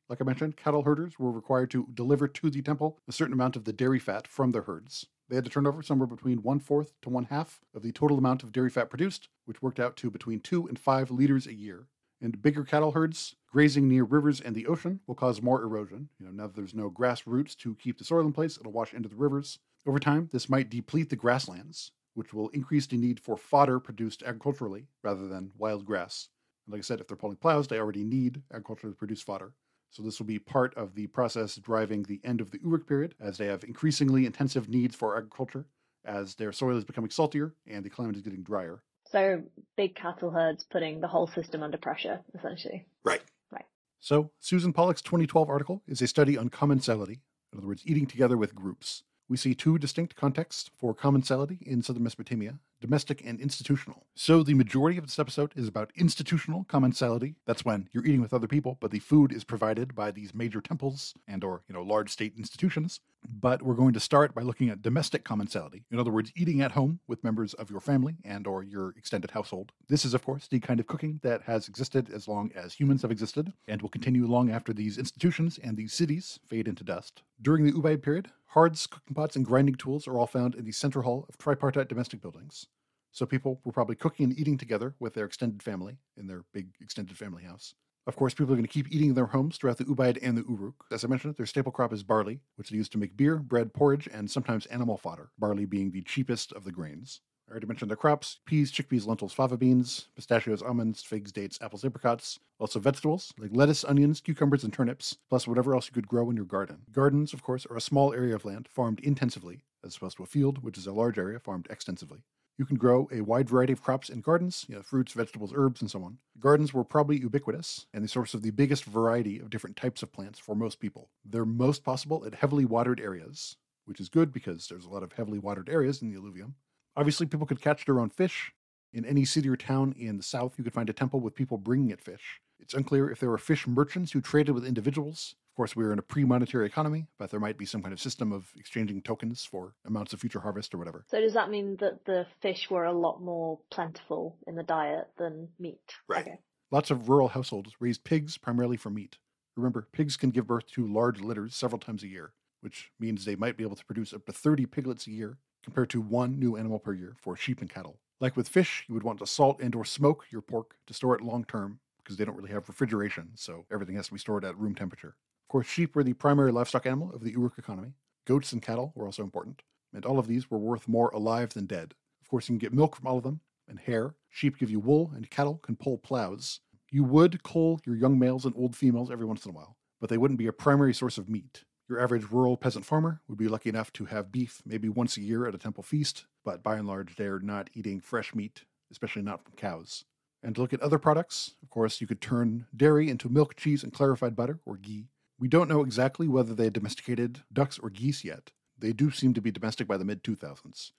Like 0.08 0.22
I 0.22 0.24
mentioned, 0.24 0.56
cattle 0.56 0.84
herders 0.84 1.18
were 1.18 1.32
required 1.32 1.72
to 1.72 1.88
deliver 1.92 2.28
to 2.28 2.50
the 2.52 2.62
temple 2.62 3.00
a 3.08 3.12
certain 3.12 3.34
amount 3.34 3.56
of 3.56 3.64
the 3.64 3.74
dairy 3.74 3.98
fat 3.98 4.28
from 4.28 4.52
their 4.52 4.62
herds. 4.62 5.08
They 5.30 5.36
had 5.36 5.46
to 5.46 5.50
turn 5.50 5.66
over 5.66 5.82
somewhere 5.82 6.06
between 6.06 6.44
one 6.44 6.60
fourth 6.60 6.94
to 7.02 7.10
one 7.10 7.26
half 7.26 7.62
of 7.74 7.82
the 7.82 7.92
total 7.92 8.20
amount 8.20 8.44
of 8.44 8.52
dairy 8.52 8.70
fat 8.70 8.92
produced, 8.92 9.30
which 9.46 9.64
worked 9.64 9.80
out 9.80 9.98
to 9.98 10.12
between 10.12 10.42
two 10.42 10.68
and 10.68 10.78
five 10.78 11.10
liters 11.10 11.48
a 11.48 11.56
year. 11.56 11.88
And 12.22 12.40
bigger 12.42 12.64
cattle 12.64 12.92
herds 12.92 13.36
grazing 13.52 13.88
near 13.88 14.04
rivers 14.04 14.40
and 14.40 14.56
the 14.56 14.68
ocean 14.68 15.00
will 15.08 15.16
cause 15.16 15.42
more 15.42 15.64
erosion. 15.64 16.10
You 16.20 16.28
know, 16.28 16.32
now 16.32 16.48
that 16.48 16.56
there's 16.56 16.76
no 16.76 16.90
grass 16.90 17.26
roots 17.26 17.56
to 17.56 17.76
keep 17.76 17.98
the 17.98 18.04
soil 18.04 18.26
in 18.26 18.32
place, 18.34 18.58
it'll 18.60 18.72
wash 18.72 18.94
into 18.94 19.10
the 19.10 19.16
rivers. 19.16 19.58
Over 19.88 19.98
time, 19.98 20.30
this 20.32 20.50
might 20.50 20.70
deplete 20.70 21.10
the 21.10 21.16
grasslands, 21.16 21.92
which 22.14 22.32
will 22.32 22.50
increase 22.50 22.86
the 22.86 22.98
need 22.98 23.20
for 23.20 23.38
fodder 23.38 23.80
produced 23.80 24.22
agriculturally 24.22 24.86
rather 25.04 25.28
than 25.28 25.52
wild 25.58 25.84
grass. 25.84 26.30
And 26.68 26.74
like 26.74 26.80
I 26.80 26.84
said, 26.84 27.00
if 27.00 27.08
they're 27.08 27.18
pulling 27.18 27.38
plows, 27.38 27.68
they 27.68 27.80
already 27.80 28.04
need 28.04 28.44
agriculture 28.52 28.90
to 28.90 28.96
produce 28.96 29.22
fodder. 29.24 29.54
So 29.90 30.04
this 30.04 30.20
will 30.20 30.26
be 30.26 30.40
part 30.40 30.76
of 30.76 30.94
the 30.96 31.08
process 31.08 31.56
driving 31.56 32.04
the 32.04 32.20
end 32.24 32.42
of 32.42 32.52
the 32.52 32.60
Uruk 32.64 32.88
period, 32.88 33.16
as 33.20 33.38
they 33.38 33.48
have 33.48 33.64
increasingly 33.64 34.26
intensive 34.26 34.68
needs 34.68 34.96
for 34.96 35.16
agriculture, 35.16 35.66
as 36.04 36.36
their 36.36 36.52
soil 36.52 36.78
is 36.78 36.84
becoming 36.84 37.10
saltier 37.10 37.54
and 37.68 37.84
the 37.84 37.90
climate 37.90 38.16
is 38.16 38.22
getting 38.22 38.44
drier. 38.44 38.82
So 39.06 39.44
big 39.78 39.96
cattle 39.96 40.32
herds 40.32 40.66
putting 40.70 41.00
the 41.00 41.08
whole 41.08 41.28
system 41.28 41.64
under 41.64 41.78
pressure, 41.78 42.20
essentially. 42.38 42.86
Right. 43.04 43.22
Right. 43.52 43.66
So 44.00 44.32
Susan 44.40 44.74
Pollock's 44.74 45.02
2012 45.02 45.50
article 45.50 45.82
is 45.88 46.02
a 46.02 46.08
study 46.08 46.38
on 46.38 46.50
commensality, 46.50 47.22
in 47.54 47.60
other 47.60 47.68
words, 47.68 47.84
eating 47.86 48.08
together 48.08 48.38
with 48.38 48.56
groups. 48.56 49.04
We 49.28 49.38
see 49.38 49.56
two 49.56 49.80
distinct 49.80 50.16
contexts 50.16 50.70
for 50.78 50.94
commensality 50.94 51.62
in 51.66 51.82
southern 51.82 52.04
Mesopotamia 52.04 52.60
domestic 52.86 53.24
and 53.26 53.40
institutional. 53.40 54.06
So 54.14 54.44
the 54.44 54.54
majority 54.54 54.98
of 54.98 55.06
this 55.06 55.18
episode 55.18 55.52
is 55.56 55.68
about 55.68 55.92
institutional 55.96 56.66
commensality. 56.66 57.36
That's 57.48 57.66
when 57.66 57.90
you're 57.92 58.06
eating 58.06 58.22
with 58.22 58.34
other 58.34 58.48
people, 58.48 58.78
but 58.80 58.92
the 58.92 59.00
food 59.00 59.32
is 59.32 59.44
provided 59.44 59.96
by 59.96 60.12
these 60.12 60.36
major 60.36 60.62
temples 60.62 61.16
and 61.28 61.44
or, 61.44 61.64
you 61.68 61.74
know, 61.74 61.82
large 61.82 62.12
state 62.12 62.34
institutions. 62.38 63.00
But 63.28 63.64
we're 63.64 63.74
going 63.74 63.94
to 63.94 64.00
start 64.00 64.36
by 64.36 64.44
looking 64.44 64.70
at 64.70 64.84
domestic 64.84 65.24
commensality. 65.24 65.84
In 65.90 66.00
other 66.00 66.12
words, 66.12 66.32
eating 66.36 66.62
at 66.62 66.74
home 66.74 67.00
with 67.08 67.24
members 67.24 67.56
of 67.56 67.72
your 67.72 67.80
family 67.80 68.18
and 68.24 68.46
or 68.46 68.62
your 68.62 68.94
extended 68.98 69.32
household. 69.32 69.72
This 69.90 70.06
is 70.06 70.14
of 70.14 70.24
course 70.24 70.48
the 70.48 70.60
kind 70.60 70.80
of 70.80 70.86
cooking 70.86 71.20
that 71.24 71.42
has 71.44 71.68
existed 71.68 72.12
as 72.14 72.28
long 72.28 72.52
as 72.56 72.74
humans 72.74 73.02
have 73.02 73.10
existed 73.12 73.52
and 73.68 73.82
will 73.82 73.90
continue 73.90 74.28
long 74.28 74.52
after 74.52 74.74
these 74.74 75.00
institutions 75.00 75.58
and 75.64 75.76
these 75.76 75.94
cities 75.94 76.40
fade 76.48 76.68
into 76.68 76.84
dust. 76.84 77.24
During 77.42 77.66
the 77.66 77.72
Ubaid 77.72 78.04
period, 78.04 78.30
hearths, 78.46 78.88
cooking 78.88 79.16
pots, 79.16 79.36
and 79.36 79.46
grinding 79.46 79.76
tools 79.76 80.08
are 80.08 80.18
all 80.18 80.28
found 80.28 80.56
in 80.56 80.64
the 80.64 80.72
central 80.72 81.04
hall 81.04 81.26
of 81.28 81.38
tripartite 81.38 81.90
domestic 81.90 82.22
buildings. 82.22 82.68
So 83.16 83.26
people 83.26 83.62
were 83.64 83.72
probably 83.72 83.96
cooking 83.96 84.26
and 84.26 84.38
eating 84.38 84.58
together 84.58 84.94
with 85.00 85.14
their 85.14 85.24
extended 85.24 85.64
family 85.64 85.96
in 86.18 86.28
their 86.28 86.44
big 86.52 86.68
extended 86.82 87.18
family 87.18 87.44
house. 87.44 87.74
Of 88.08 88.18
course, 88.18 88.34
people 88.34 88.52
are 88.52 88.58
going 88.58 88.68
to 88.68 88.72
keep 88.72 88.92
eating 88.92 89.08
in 89.08 89.16
their 89.16 89.28
homes 89.28 89.56
throughout 89.56 89.78
the 89.78 89.86
Ubaid 89.86 90.20
and 90.22 90.38
the 90.38 90.44
Uruk. 90.50 90.84
As 90.92 91.06
I 91.06 91.08
mentioned, 91.08 91.34
their 91.38 91.46
staple 91.46 91.72
crop 91.72 91.94
is 91.94 92.04
barley, 92.04 92.42
which 92.58 92.70
they 92.70 92.76
use 92.76 92.90
to 92.90 92.98
make 92.98 93.16
beer, 93.16 93.38
bread, 93.38 93.74
porridge, 93.74 94.10
and 94.12 94.30
sometimes 94.30 94.66
animal 94.66 94.98
fodder, 94.98 95.30
barley 95.40 95.64
being 95.64 95.92
the 95.92 96.02
cheapest 96.02 96.52
of 96.52 96.66
the 96.66 96.74
grains. 96.74 97.22
I 97.48 97.52
already 97.52 97.68
mentioned 97.68 97.90
their 97.90 97.96
crops 97.96 98.40
peas, 98.46 98.70
chickpeas, 98.70 99.08
lentils, 99.08 99.32
fava 99.32 99.56
beans, 99.56 100.08
pistachios, 100.14 100.62
almonds, 100.62 101.02
figs, 101.02 101.32
dates, 101.32 101.58
apples, 101.62 101.86
apricots. 101.86 102.38
Also, 102.60 102.82
vegetables 102.82 103.34
like 103.38 103.52
lettuce, 103.54 103.86
onions, 103.86 104.20
cucumbers, 104.20 104.66
and 104.66 104.74
turnips, 104.74 105.16
plus 105.30 105.48
whatever 105.48 105.74
else 105.74 105.88
you 105.88 105.94
could 105.94 106.10
grow 106.10 106.30
in 106.30 106.36
your 106.36 106.44
garden. 106.44 106.80
Gardens, 106.92 107.32
of 107.32 107.44
course, 107.44 107.66
are 107.68 107.78
a 107.78 107.82
small 107.82 108.14
area 108.14 108.36
of 108.36 108.44
land 108.44 108.68
farmed 108.70 109.00
intensively, 109.00 109.62
as 109.86 109.96
opposed 109.96 110.18
to 110.18 110.24
a 110.24 110.26
field, 110.26 110.62
which 110.66 110.78
is 110.78 110.86
a 110.86 110.92
large 110.92 111.18
area 111.18 111.40
farmed 111.40 111.68
extensively. 111.70 112.26
You 112.58 112.66
can 112.66 112.78
grow 112.78 113.10
a 113.12 113.20
wide 113.22 113.50
variety 113.50 113.74
of 113.74 113.84
crops 113.84 114.08
in 114.08 114.22
gardens, 114.22 114.66
you 114.70 114.76
know, 114.76 114.82
fruits, 114.82 115.12
vegetables, 115.12 115.52
herbs, 115.54 115.82
and 115.82 115.92
so 115.92 116.04
on. 116.04 116.20
Gardens 116.40 116.74
were 116.74 116.86
probably 116.86 117.18
ubiquitous 117.20 117.86
and 117.94 118.02
the 118.02 118.08
source 118.08 118.34
of 118.34 118.44
the 118.44 118.52
biggest 118.52 118.86
variety 118.86 119.40
of 119.40 119.50
different 119.50 119.76
types 119.76 120.02
of 120.02 120.14
plants 120.14 120.40
for 120.40 120.56
most 120.56 120.80
people. 120.80 121.10
They're 121.26 121.46
most 121.46 121.84
possible 121.84 122.24
at 122.26 122.36
heavily 122.36 122.64
watered 122.64 123.02
areas, 123.02 123.58
which 123.84 124.00
is 124.00 124.08
good 124.08 124.32
because 124.32 124.68
there's 124.68 124.86
a 124.86 124.90
lot 124.90 125.04
of 125.04 125.12
heavily 125.12 125.38
watered 125.38 125.70
areas 125.70 126.02
in 126.02 126.10
the 126.10 126.18
alluvium. 126.18 126.56
Obviously, 126.96 127.26
people 127.26 127.46
could 127.46 127.62
catch 127.62 127.86
their 127.86 128.00
own 128.00 128.10
fish. 128.10 128.54
In 128.94 129.04
any 129.04 129.26
city 129.26 129.50
or 129.50 129.58
town 129.58 129.94
in 129.98 130.16
the 130.16 130.24
south, 130.24 130.54
you 130.58 130.64
could 130.64 130.74
find 130.74 130.90
a 130.90 130.94
temple 130.94 131.20
with 131.20 131.36
people 131.36 131.58
bringing 131.58 131.90
it 131.90 132.00
fish. 132.00 132.40
It's 132.62 132.74
unclear 132.74 133.10
if 133.10 133.20
there 133.20 133.30
were 133.30 133.38
fish 133.38 133.68
merchants 133.68 134.14
who 134.14 134.22
traded 134.22 134.56
with 134.56 134.66
individuals. 134.66 135.36
Of 135.56 135.58
course, 135.58 135.74
we're 135.74 135.94
in 135.94 136.00
a 136.00 136.02
pre 136.02 136.26
monetary 136.26 136.66
economy, 136.66 137.08
but 137.18 137.32
there 137.32 137.40
might 137.40 137.58
be 137.58 137.66
some 137.66 137.82
kind 137.82 137.94
of 137.94 138.02
system 138.02 138.34
of 138.34 138.52
exchanging 138.58 139.02
tokens 139.02 139.46
for 139.46 139.74
amounts 139.86 140.12
of 140.12 140.20
future 140.20 140.42
harvest 140.42 140.74
or 140.74 140.78
whatever. 140.78 141.06
So 141.08 141.22
does 141.22 141.34
that 141.34 141.50
mean 141.50 141.78
that 141.78 142.04
the 142.04 142.28
fish 142.42 142.70
were 142.70 142.84
a 142.84 142.92
lot 142.92 143.22
more 143.22 143.58
plentiful 143.72 144.38
in 144.48 144.56
the 144.56 144.64
diet 144.64 145.08
than 145.18 145.48
meat? 145.58 145.80
Right. 146.10 146.28
Okay. 146.28 146.40
Lots 146.72 146.92
of 146.92 147.08
rural 147.08 147.30
households 147.30 147.72
raised 147.80 148.04
pigs 148.04 148.38
primarily 148.38 148.76
for 148.76 148.90
meat. 148.90 149.18
Remember, 149.56 149.88
pigs 149.94 150.18
can 150.18 150.32
give 150.32 150.46
birth 150.46 150.70
to 150.72 150.86
large 150.86 151.22
litters 151.22 151.56
several 151.56 151.80
times 151.80 152.04
a 152.04 152.10
year, 152.10 152.34
which 152.60 152.92
means 153.00 153.24
they 153.24 153.38
might 153.38 153.56
be 153.56 153.64
able 153.64 153.78
to 153.78 153.86
produce 153.86 154.12
up 154.12 154.26
to 154.26 154.34
30 154.34 154.66
piglets 154.66 155.08
a 155.08 155.12
year, 155.12 155.38
compared 155.64 155.90
to 155.92 156.02
one 156.02 156.38
new 156.38 156.58
animal 156.58 156.80
per 156.80 156.92
year 156.92 157.16
for 157.22 157.38
sheep 157.38 157.62
and 157.62 157.70
cattle. 157.70 158.02
Like 158.20 158.36
with 158.36 158.50
fish, 158.50 158.84
you 158.90 158.94
would 158.94 159.04
want 159.04 159.20
to 159.20 159.26
salt 159.26 159.62
and 159.62 159.74
or 159.74 159.86
smoke 159.86 160.26
your 160.32 160.42
pork 160.42 160.76
to 160.88 160.94
store 160.94 161.16
it 161.16 161.22
long 161.22 161.46
term, 161.46 161.80
because 162.04 162.18
they 162.18 162.26
don't 162.26 162.36
really 162.36 162.52
have 162.52 162.68
refrigeration, 162.68 163.30
so 163.36 163.66
everything 163.72 163.96
has 163.96 164.08
to 164.08 164.14
be 164.14 164.20
stored 164.20 164.44
at 164.44 164.58
room 164.58 164.76
temperature. 164.76 165.16
Course, 165.56 165.68
sheep 165.68 165.96
were 165.96 166.04
the 166.04 166.12
primary 166.12 166.52
livestock 166.52 166.86
animal 166.86 167.14
of 167.14 167.24
the 167.24 167.32
Uruk 167.32 167.58
economy. 167.58 167.94
Goats 168.28 168.52
and 168.52 168.62
cattle 168.62 168.92
were 168.94 169.06
also 169.06 169.24
important, 169.24 169.62
and 169.94 170.06
all 170.06 170.20
of 170.20 170.28
these 170.28 170.52
were 170.52 170.58
worth 170.58 170.86
more 170.86 171.08
alive 171.12 171.54
than 171.54 171.66
dead. 171.66 171.94
Of 172.22 172.28
course, 172.28 172.50
you 172.50 172.52
can 172.52 172.58
get 172.58 172.74
milk 172.74 172.98
from 172.98 173.08
all 173.08 173.20
of 173.20 173.24
them, 173.24 173.40
and 173.66 173.80
hair. 173.80 174.16
Sheep 174.28 174.58
give 174.58 174.70
you 174.70 174.82
wool, 174.82 175.14
and 175.16 175.30
cattle 175.30 175.60
can 175.60 175.78
pull 175.78 175.98
plows. 175.98 176.60
You 176.92 177.06
would 177.06 177.42
cull 177.44 177.80
your 177.86 177.96
young 177.96 178.20
males 178.20 178.44
and 178.44 178.54
old 178.58 178.76
females 178.76 179.10
every 179.10 179.26
once 179.26 179.46
in 179.46 179.52
a 179.52 179.54
while, 179.54 179.78
but 180.02 180.10
they 180.10 180.18
wouldn't 180.18 180.40
be 180.40 180.48
a 180.48 180.52
primary 180.52 180.94
source 180.94 181.18
of 181.18 181.30
meat. 181.30 181.64
Your 181.88 182.02
average 182.02 182.30
rural 182.30 182.58
peasant 182.58 182.84
farmer 182.84 183.22
would 183.30 183.38
be 183.38 183.48
lucky 183.48 183.70
enough 183.70 183.94
to 183.94 184.04
have 184.04 184.34
beef 184.34 184.62
maybe 184.66 184.90
once 184.90 185.16
a 185.16 185.22
year 185.22 185.48
at 185.48 185.56
a 185.56 185.58
temple 185.58 185.84
feast, 185.84 186.26
but 186.44 186.64
by 186.64 186.76
and 186.76 186.86
large, 186.86 187.16
they're 187.16 187.40
not 187.40 187.70
eating 187.74 188.02
fresh 188.02 188.36
meat, 188.36 188.66
especially 188.92 189.22
not 189.22 189.42
from 189.46 189.54
cows. 189.54 190.04
And 190.44 190.58
look 190.58 190.74
at 190.74 190.82
other 190.82 191.00
products, 191.00 191.56
of 191.64 191.70
course, 191.70 192.02
you 192.02 192.08
could 192.08 192.20
turn 192.20 192.66
dairy 192.76 193.10
into 193.10 193.30
milk, 193.30 193.56
cheese, 193.56 193.84
and 193.84 193.94
clarified 193.94 194.36
butter, 194.36 194.60
or 194.66 194.76
ghee. 194.76 195.08
We 195.38 195.50
don't 195.50 195.68
know 195.68 195.82
exactly 195.84 196.28
whether 196.30 196.56
they 196.56 196.70
domesticated 196.70 197.42
ducks 197.52 197.78
or 197.78 197.90
geese 197.90 198.24
yet. 198.24 198.52
They 198.78 198.94
do 198.94 199.12
seem 199.12 199.34
to 199.34 199.42
be 199.42 199.52
domestic 199.52 199.88
by 199.88 199.98
the 199.98 200.06
mid 200.06 200.24
2000s. 200.24 200.92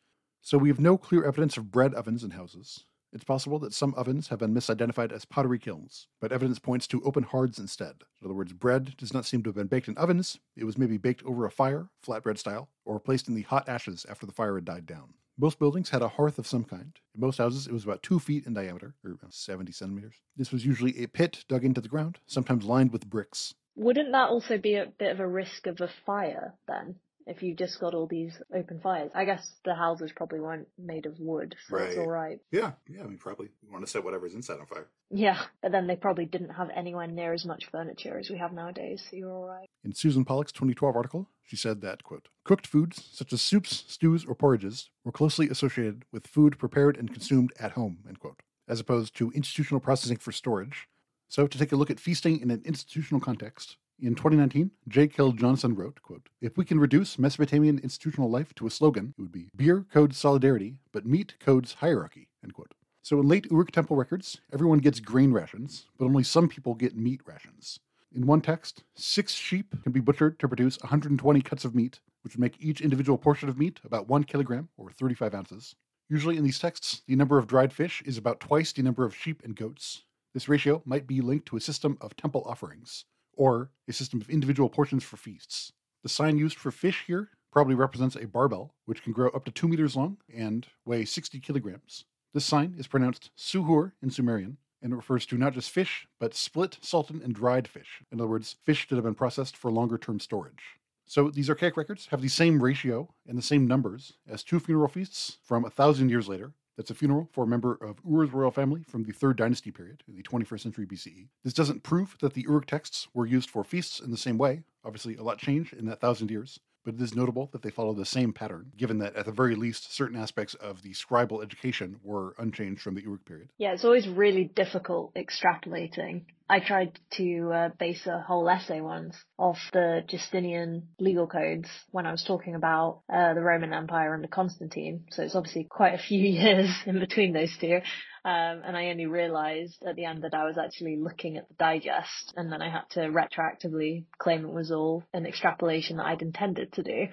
So 0.42 0.58
we 0.58 0.68
have 0.68 0.78
no 0.78 0.98
clear 0.98 1.24
evidence 1.24 1.56
of 1.56 1.70
bread 1.70 1.94
ovens 1.94 2.22
in 2.22 2.32
houses. 2.32 2.84
It's 3.12 3.24
possible 3.24 3.58
that 3.60 3.72
some 3.72 3.94
ovens 3.94 4.28
have 4.28 4.40
been 4.40 4.52
misidentified 4.54 5.10
as 5.10 5.24
pottery 5.24 5.58
kilns, 5.58 6.08
but 6.20 6.32
evidence 6.32 6.58
points 6.58 6.86
to 6.88 7.02
open 7.02 7.22
hearths 7.22 7.58
instead. 7.58 8.02
In 8.20 8.26
other 8.26 8.34
words, 8.34 8.52
bread 8.52 8.94
does 8.98 9.14
not 9.14 9.24
seem 9.24 9.42
to 9.42 9.48
have 9.48 9.56
been 9.56 9.68
baked 9.68 9.88
in 9.88 9.96
ovens. 9.96 10.38
It 10.54 10.64
was 10.64 10.76
maybe 10.76 10.98
baked 10.98 11.24
over 11.24 11.46
a 11.46 11.50
fire, 11.50 11.88
flatbread 12.06 12.36
style, 12.36 12.68
or 12.84 13.00
placed 13.00 13.28
in 13.28 13.34
the 13.34 13.42
hot 13.42 13.70
ashes 13.70 14.04
after 14.06 14.26
the 14.26 14.32
fire 14.32 14.56
had 14.56 14.66
died 14.66 14.84
down. 14.84 15.14
Most 15.38 15.58
buildings 15.58 15.90
had 15.90 16.02
a 16.02 16.08
hearth 16.08 16.38
of 16.38 16.46
some 16.46 16.64
kind. 16.64 16.92
In 17.14 17.20
most 17.20 17.38
houses, 17.38 17.66
it 17.66 17.72
was 17.72 17.84
about 17.84 18.02
two 18.02 18.18
feet 18.18 18.46
in 18.46 18.52
diameter, 18.52 18.94
or 19.02 19.12
about 19.12 19.32
70 19.32 19.72
centimeters. 19.72 20.20
This 20.36 20.52
was 20.52 20.66
usually 20.66 21.02
a 21.02 21.08
pit 21.08 21.44
dug 21.48 21.64
into 21.64 21.80
the 21.80 21.88
ground, 21.88 22.18
sometimes 22.26 22.64
lined 22.64 22.92
with 22.92 23.08
bricks. 23.08 23.54
Wouldn't 23.76 24.12
that 24.12 24.30
also 24.30 24.58
be 24.58 24.74
a 24.74 24.86
bit 24.98 25.12
of 25.12 25.20
a 25.20 25.28
risk 25.28 25.66
of 25.66 25.80
a 25.80 25.90
fire 26.04 26.54
then? 26.66 26.96
if 27.26 27.42
you 27.42 27.54
just 27.54 27.80
got 27.80 27.92
all 27.94 28.06
these 28.06 28.40
open 28.54 28.78
fires. 28.80 29.10
I 29.14 29.24
guess 29.24 29.50
the 29.64 29.74
houses 29.74 30.12
probably 30.14 30.40
weren't 30.40 30.68
made 30.78 31.06
of 31.06 31.18
wood, 31.18 31.56
so 31.68 31.76
it's 31.78 31.96
Right. 31.96 31.98
all 31.98 32.10
right. 32.10 32.40
Yeah, 32.52 32.72
yeah. 32.88 33.02
I 33.02 33.06
mean, 33.06 33.18
probably 33.18 33.48
want 33.70 33.84
to 33.84 33.90
set 33.90 34.04
whatever's 34.04 34.34
inside 34.34 34.60
on 34.60 34.66
fire. 34.66 34.86
Yeah, 35.10 35.42
but 35.60 35.72
then 35.72 35.86
they 35.88 35.96
probably 35.96 36.24
didn't 36.26 36.50
have 36.50 36.70
anywhere 36.74 37.06
near 37.06 37.32
as 37.32 37.44
much 37.44 37.66
furniture 37.66 38.18
as 38.18 38.30
we 38.30 38.38
have 38.38 38.52
nowadays, 38.52 39.04
so 39.10 39.16
you're 39.16 39.32
all 39.32 39.46
right. 39.46 39.68
In 39.84 39.92
Susan 39.92 40.24
Pollock's 40.24 40.52
2012 40.52 40.96
article, 40.96 41.28
she 41.42 41.56
said 41.56 41.80
that, 41.80 42.04
quote, 42.04 42.28
cooked 42.44 42.66
foods, 42.66 43.08
such 43.12 43.32
as 43.32 43.42
soups, 43.42 43.84
stews, 43.88 44.24
or 44.24 44.34
porridges, 44.34 44.90
were 45.04 45.12
closely 45.12 45.48
associated 45.48 46.04
with 46.12 46.26
food 46.26 46.58
prepared 46.58 46.96
and 46.96 47.12
consumed 47.12 47.52
at 47.58 47.72
home, 47.72 47.98
end 48.06 48.20
quote, 48.20 48.42
as 48.68 48.78
opposed 48.80 49.16
to 49.16 49.32
institutional 49.32 49.80
processing 49.80 50.16
for 50.16 50.32
storage. 50.32 50.88
So, 51.28 51.46
to 51.46 51.58
take 51.58 51.72
a 51.72 51.76
look 51.76 51.90
at 51.90 52.00
feasting 52.00 52.40
in 52.40 52.50
an 52.50 52.62
institutional 52.64 53.20
context, 53.20 53.76
in 53.98 54.14
2019, 54.14 54.70
J. 54.88 55.08
Cale 55.08 55.32
Johnson 55.32 55.74
wrote, 55.74 56.02
quote, 56.02 56.28
If 56.42 56.58
we 56.58 56.66
can 56.66 56.78
reduce 56.78 57.18
Mesopotamian 57.18 57.78
institutional 57.78 58.30
life 58.30 58.54
to 58.56 58.66
a 58.66 58.70
slogan, 58.70 59.14
it 59.18 59.22
would 59.22 59.32
be 59.32 59.48
beer 59.56 59.86
codes 59.90 60.18
solidarity, 60.18 60.76
but 60.92 61.06
meat 61.06 61.34
codes 61.40 61.74
hierarchy, 61.74 62.28
end 62.44 62.52
quote. 62.52 62.74
So 63.02 63.18
in 63.20 63.28
late 63.28 63.46
Uruk 63.50 63.70
temple 63.70 63.96
records, 63.96 64.40
everyone 64.52 64.80
gets 64.80 65.00
grain 65.00 65.32
rations, 65.32 65.86
but 65.98 66.04
only 66.04 66.24
some 66.24 66.48
people 66.48 66.74
get 66.74 66.96
meat 66.96 67.22
rations. 67.24 67.78
In 68.14 68.26
one 68.26 68.40
text, 68.40 68.84
six 68.94 69.32
sheep 69.32 69.74
can 69.82 69.92
be 69.92 70.00
butchered 70.00 70.38
to 70.40 70.48
produce 70.48 70.78
120 70.80 71.40
cuts 71.40 71.64
of 71.64 71.74
meat, 71.74 72.00
which 72.22 72.34
would 72.34 72.40
make 72.40 72.56
each 72.60 72.80
individual 72.80 73.16
portion 73.16 73.48
of 73.48 73.58
meat 73.58 73.80
about 73.84 74.08
one 74.08 74.24
kilogram 74.24 74.68
or 74.76 74.90
35 74.90 75.34
ounces. 75.34 75.74
Usually 76.08 76.36
in 76.36 76.44
these 76.44 76.58
texts, 76.58 77.02
the 77.06 77.16
number 77.16 77.38
of 77.38 77.46
dried 77.46 77.72
fish 77.72 78.02
is 78.04 78.18
about 78.18 78.40
twice 78.40 78.72
the 78.72 78.82
number 78.82 79.04
of 79.04 79.16
sheep 79.16 79.42
and 79.44 79.56
goats. 79.56 80.02
This 80.36 80.50
ratio 80.50 80.82
might 80.84 81.06
be 81.06 81.22
linked 81.22 81.46
to 81.46 81.56
a 81.56 81.62
system 81.62 81.96
of 81.98 82.14
temple 82.14 82.42
offerings, 82.44 83.06
or 83.32 83.70
a 83.88 83.92
system 83.94 84.20
of 84.20 84.28
individual 84.28 84.68
portions 84.68 85.02
for 85.02 85.16
feasts. 85.16 85.72
The 86.02 86.10
sign 86.10 86.36
used 86.36 86.58
for 86.58 86.70
fish 86.70 87.04
here 87.06 87.30
probably 87.50 87.74
represents 87.74 88.16
a 88.16 88.26
barbel, 88.26 88.74
which 88.84 89.02
can 89.02 89.14
grow 89.14 89.30
up 89.30 89.46
to 89.46 89.50
2 89.50 89.66
meters 89.66 89.96
long 89.96 90.18
and 90.30 90.66
weigh 90.84 91.06
60 91.06 91.40
kilograms. 91.40 92.04
This 92.34 92.44
sign 92.44 92.74
is 92.76 92.86
pronounced 92.86 93.30
suhur 93.34 93.92
in 94.02 94.10
Sumerian, 94.10 94.58
and 94.82 94.92
it 94.92 94.96
refers 94.96 95.24
to 95.24 95.38
not 95.38 95.54
just 95.54 95.70
fish, 95.70 96.06
but 96.20 96.34
split, 96.34 96.76
salted, 96.82 97.22
and 97.22 97.34
dried 97.34 97.66
fish. 97.66 98.02
In 98.12 98.20
other 98.20 98.28
words, 98.28 98.56
fish 98.62 98.86
that 98.90 98.96
have 98.96 99.04
been 99.04 99.14
processed 99.14 99.56
for 99.56 99.70
longer 99.70 99.96
term 99.96 100.20
storage. 100.20 100.76
So 101.06 101.30
these 101.30 101.48
archaic 101.48 101.78
records 101.78 102.08
have 102.10 102.20
the 102.20 102.28
same 102.28 102.62
ratio 102.62 103.08
and 103.26 103.38
the 103.38 103.42
same 103.42 103.66
numbers 103.66 104.12
as 104.28 104.44
two 104.44 104.60
funeral 104.60 104.88
feasts 104.88 105.38
from 105.42 105.64
a 105.64 105.70
thousand 105.70 106.10
years 106.10 106.28
later. 106.28 106.52
That's 106.76 106.90
a 106.90 106.94
funeral 106.94 107.28
for 107.32 107.44
a 107.44 107.46
member 107.46 107.78
of 107.80 108.00
Ur's 108.06 108.32
royal 108.32 108.50
family 108.50 108.82
from 108.82 109.04
the 109.04 109.12
third 109.12 109.36
dynasty 109.36 109.70
period, 109.70 110.02
in 110.06 110.14
the 110.14 110.22
21st 110.22 110.60
century 110.60 110.86
BCE. 110.86 111.28
This 111.42 111.54
doesn't 111.54 111.82
prove 111.82 112.16
that 112.20 112.34
the 112.34 112.42
Uruk 112.42 112.66
texts 112.66 113.08
were 113.14 113.26
used 113.26 113.48
for 113.48 113.64
feasts 113.64 114.00
in 114.00 114.10
the 114.10 114.16
same 114.16 114.36
way. 114.36 114.62
Obviously, 114.84 115.16
a 115.16 115.22
lot 115.22 115.38
changed 115.38 115.72
in 115.72 115.86
that 115.86 116.00
thousand 116.00 116.30
years, 116.30 116.60
but 116.84 116.94
it 116.94 117.00
is 117.00 117.16
notable 117.16 117.48
that 117.52 117.62
they 117.62 117.70
follow 117.70 117.94
the 117.94 118.04
same 118.04 118.32
pattern, 118.32 118.70
given 118.76 118.98
that 118.98 119.16
at 119.16 119.24
the 119.24 119.32
very 119.32 119.56
least, 119.56 119.92
certain 119.92 120.18
aspects 120.18 120.54
of 120.54 120.82
the 120.82 120.92
scribal 120.92 121.42
education 121.42 121.98
were 122.02 122.34
unchanged 122.38 122.82
from 122.82 122.94
the 122.94 123.02
Uruk 123.02 123.24
period. 123.24 123.48
Yeah, 123.58 123.72
it's 123.72 123.84
always 123.84 124.06
really 124.08 124.44
difficult 124.44 125.14
extrapolating. 125.14 126.26
I 126.48 126.60
tried 126.60 126.98
to 127.14 127.50
uh, 127.52 127.68
base 127.78 128.06
a 128.06 128.20
whole 128.20 128.48
essay 128.48 128.80
once 128.80 129.16
off 129.36 129.58
the 129.72 130.02
Justinian 130.06 130.88
legal 131.00 131.26
codes 131.26 131.68
when 131.90 132.06
I 132.06 132.12
was 132.12 132.22
talking 132.22 132.54
about 132.54 133.00
uh, 133.12 133.34
the 133.34 133.40
Roman 133.40 133.72
Empire 133.72 134.14
under 134.14 134.28
Constantine. 134.28 135.06
So 135.10 135.24
it's 135.24 135.34
obviously 135.34 135.64
quite 135.64 135.94
a 135.94 135.98
few 136.02 136.20
years 136.20 136.70
in 136.86 137.00
between 137.00 137.32
those 137.32 137.56
two. 137.60 137.80
Um, 138.24 138.62
and 138.64 138.76
I 138.76 138.90
only 138.90 139.06
realized 139.06 139.82
at 139.86 139.96
the 139.96 140.04
end 140.04 140.22
that 140.22 140.34
I 140.34 140.44
was 140.44 140.58
actually 140.58 140.96
looking 140.96 141.36
at 141.36 141.48
the 141.48 141.54
digest 141.54 142.34
and 142.36 142.52
then 142.52 142.62
I 142.62 142.70
had 142.70 142.88
to 142.90 143.00
retroactively 143.00 144.04
claim 144.18 144.44
it 144.44 144.52
was 144.52 144.70
all 144.70 145.04
an 145.12 145.26
extrapolation 145.26 145.96
that 145.96 146.06
I'd 146.06 146.22
intended 146.22 146.72
to 146.74 146.82
do. 146.82 147.06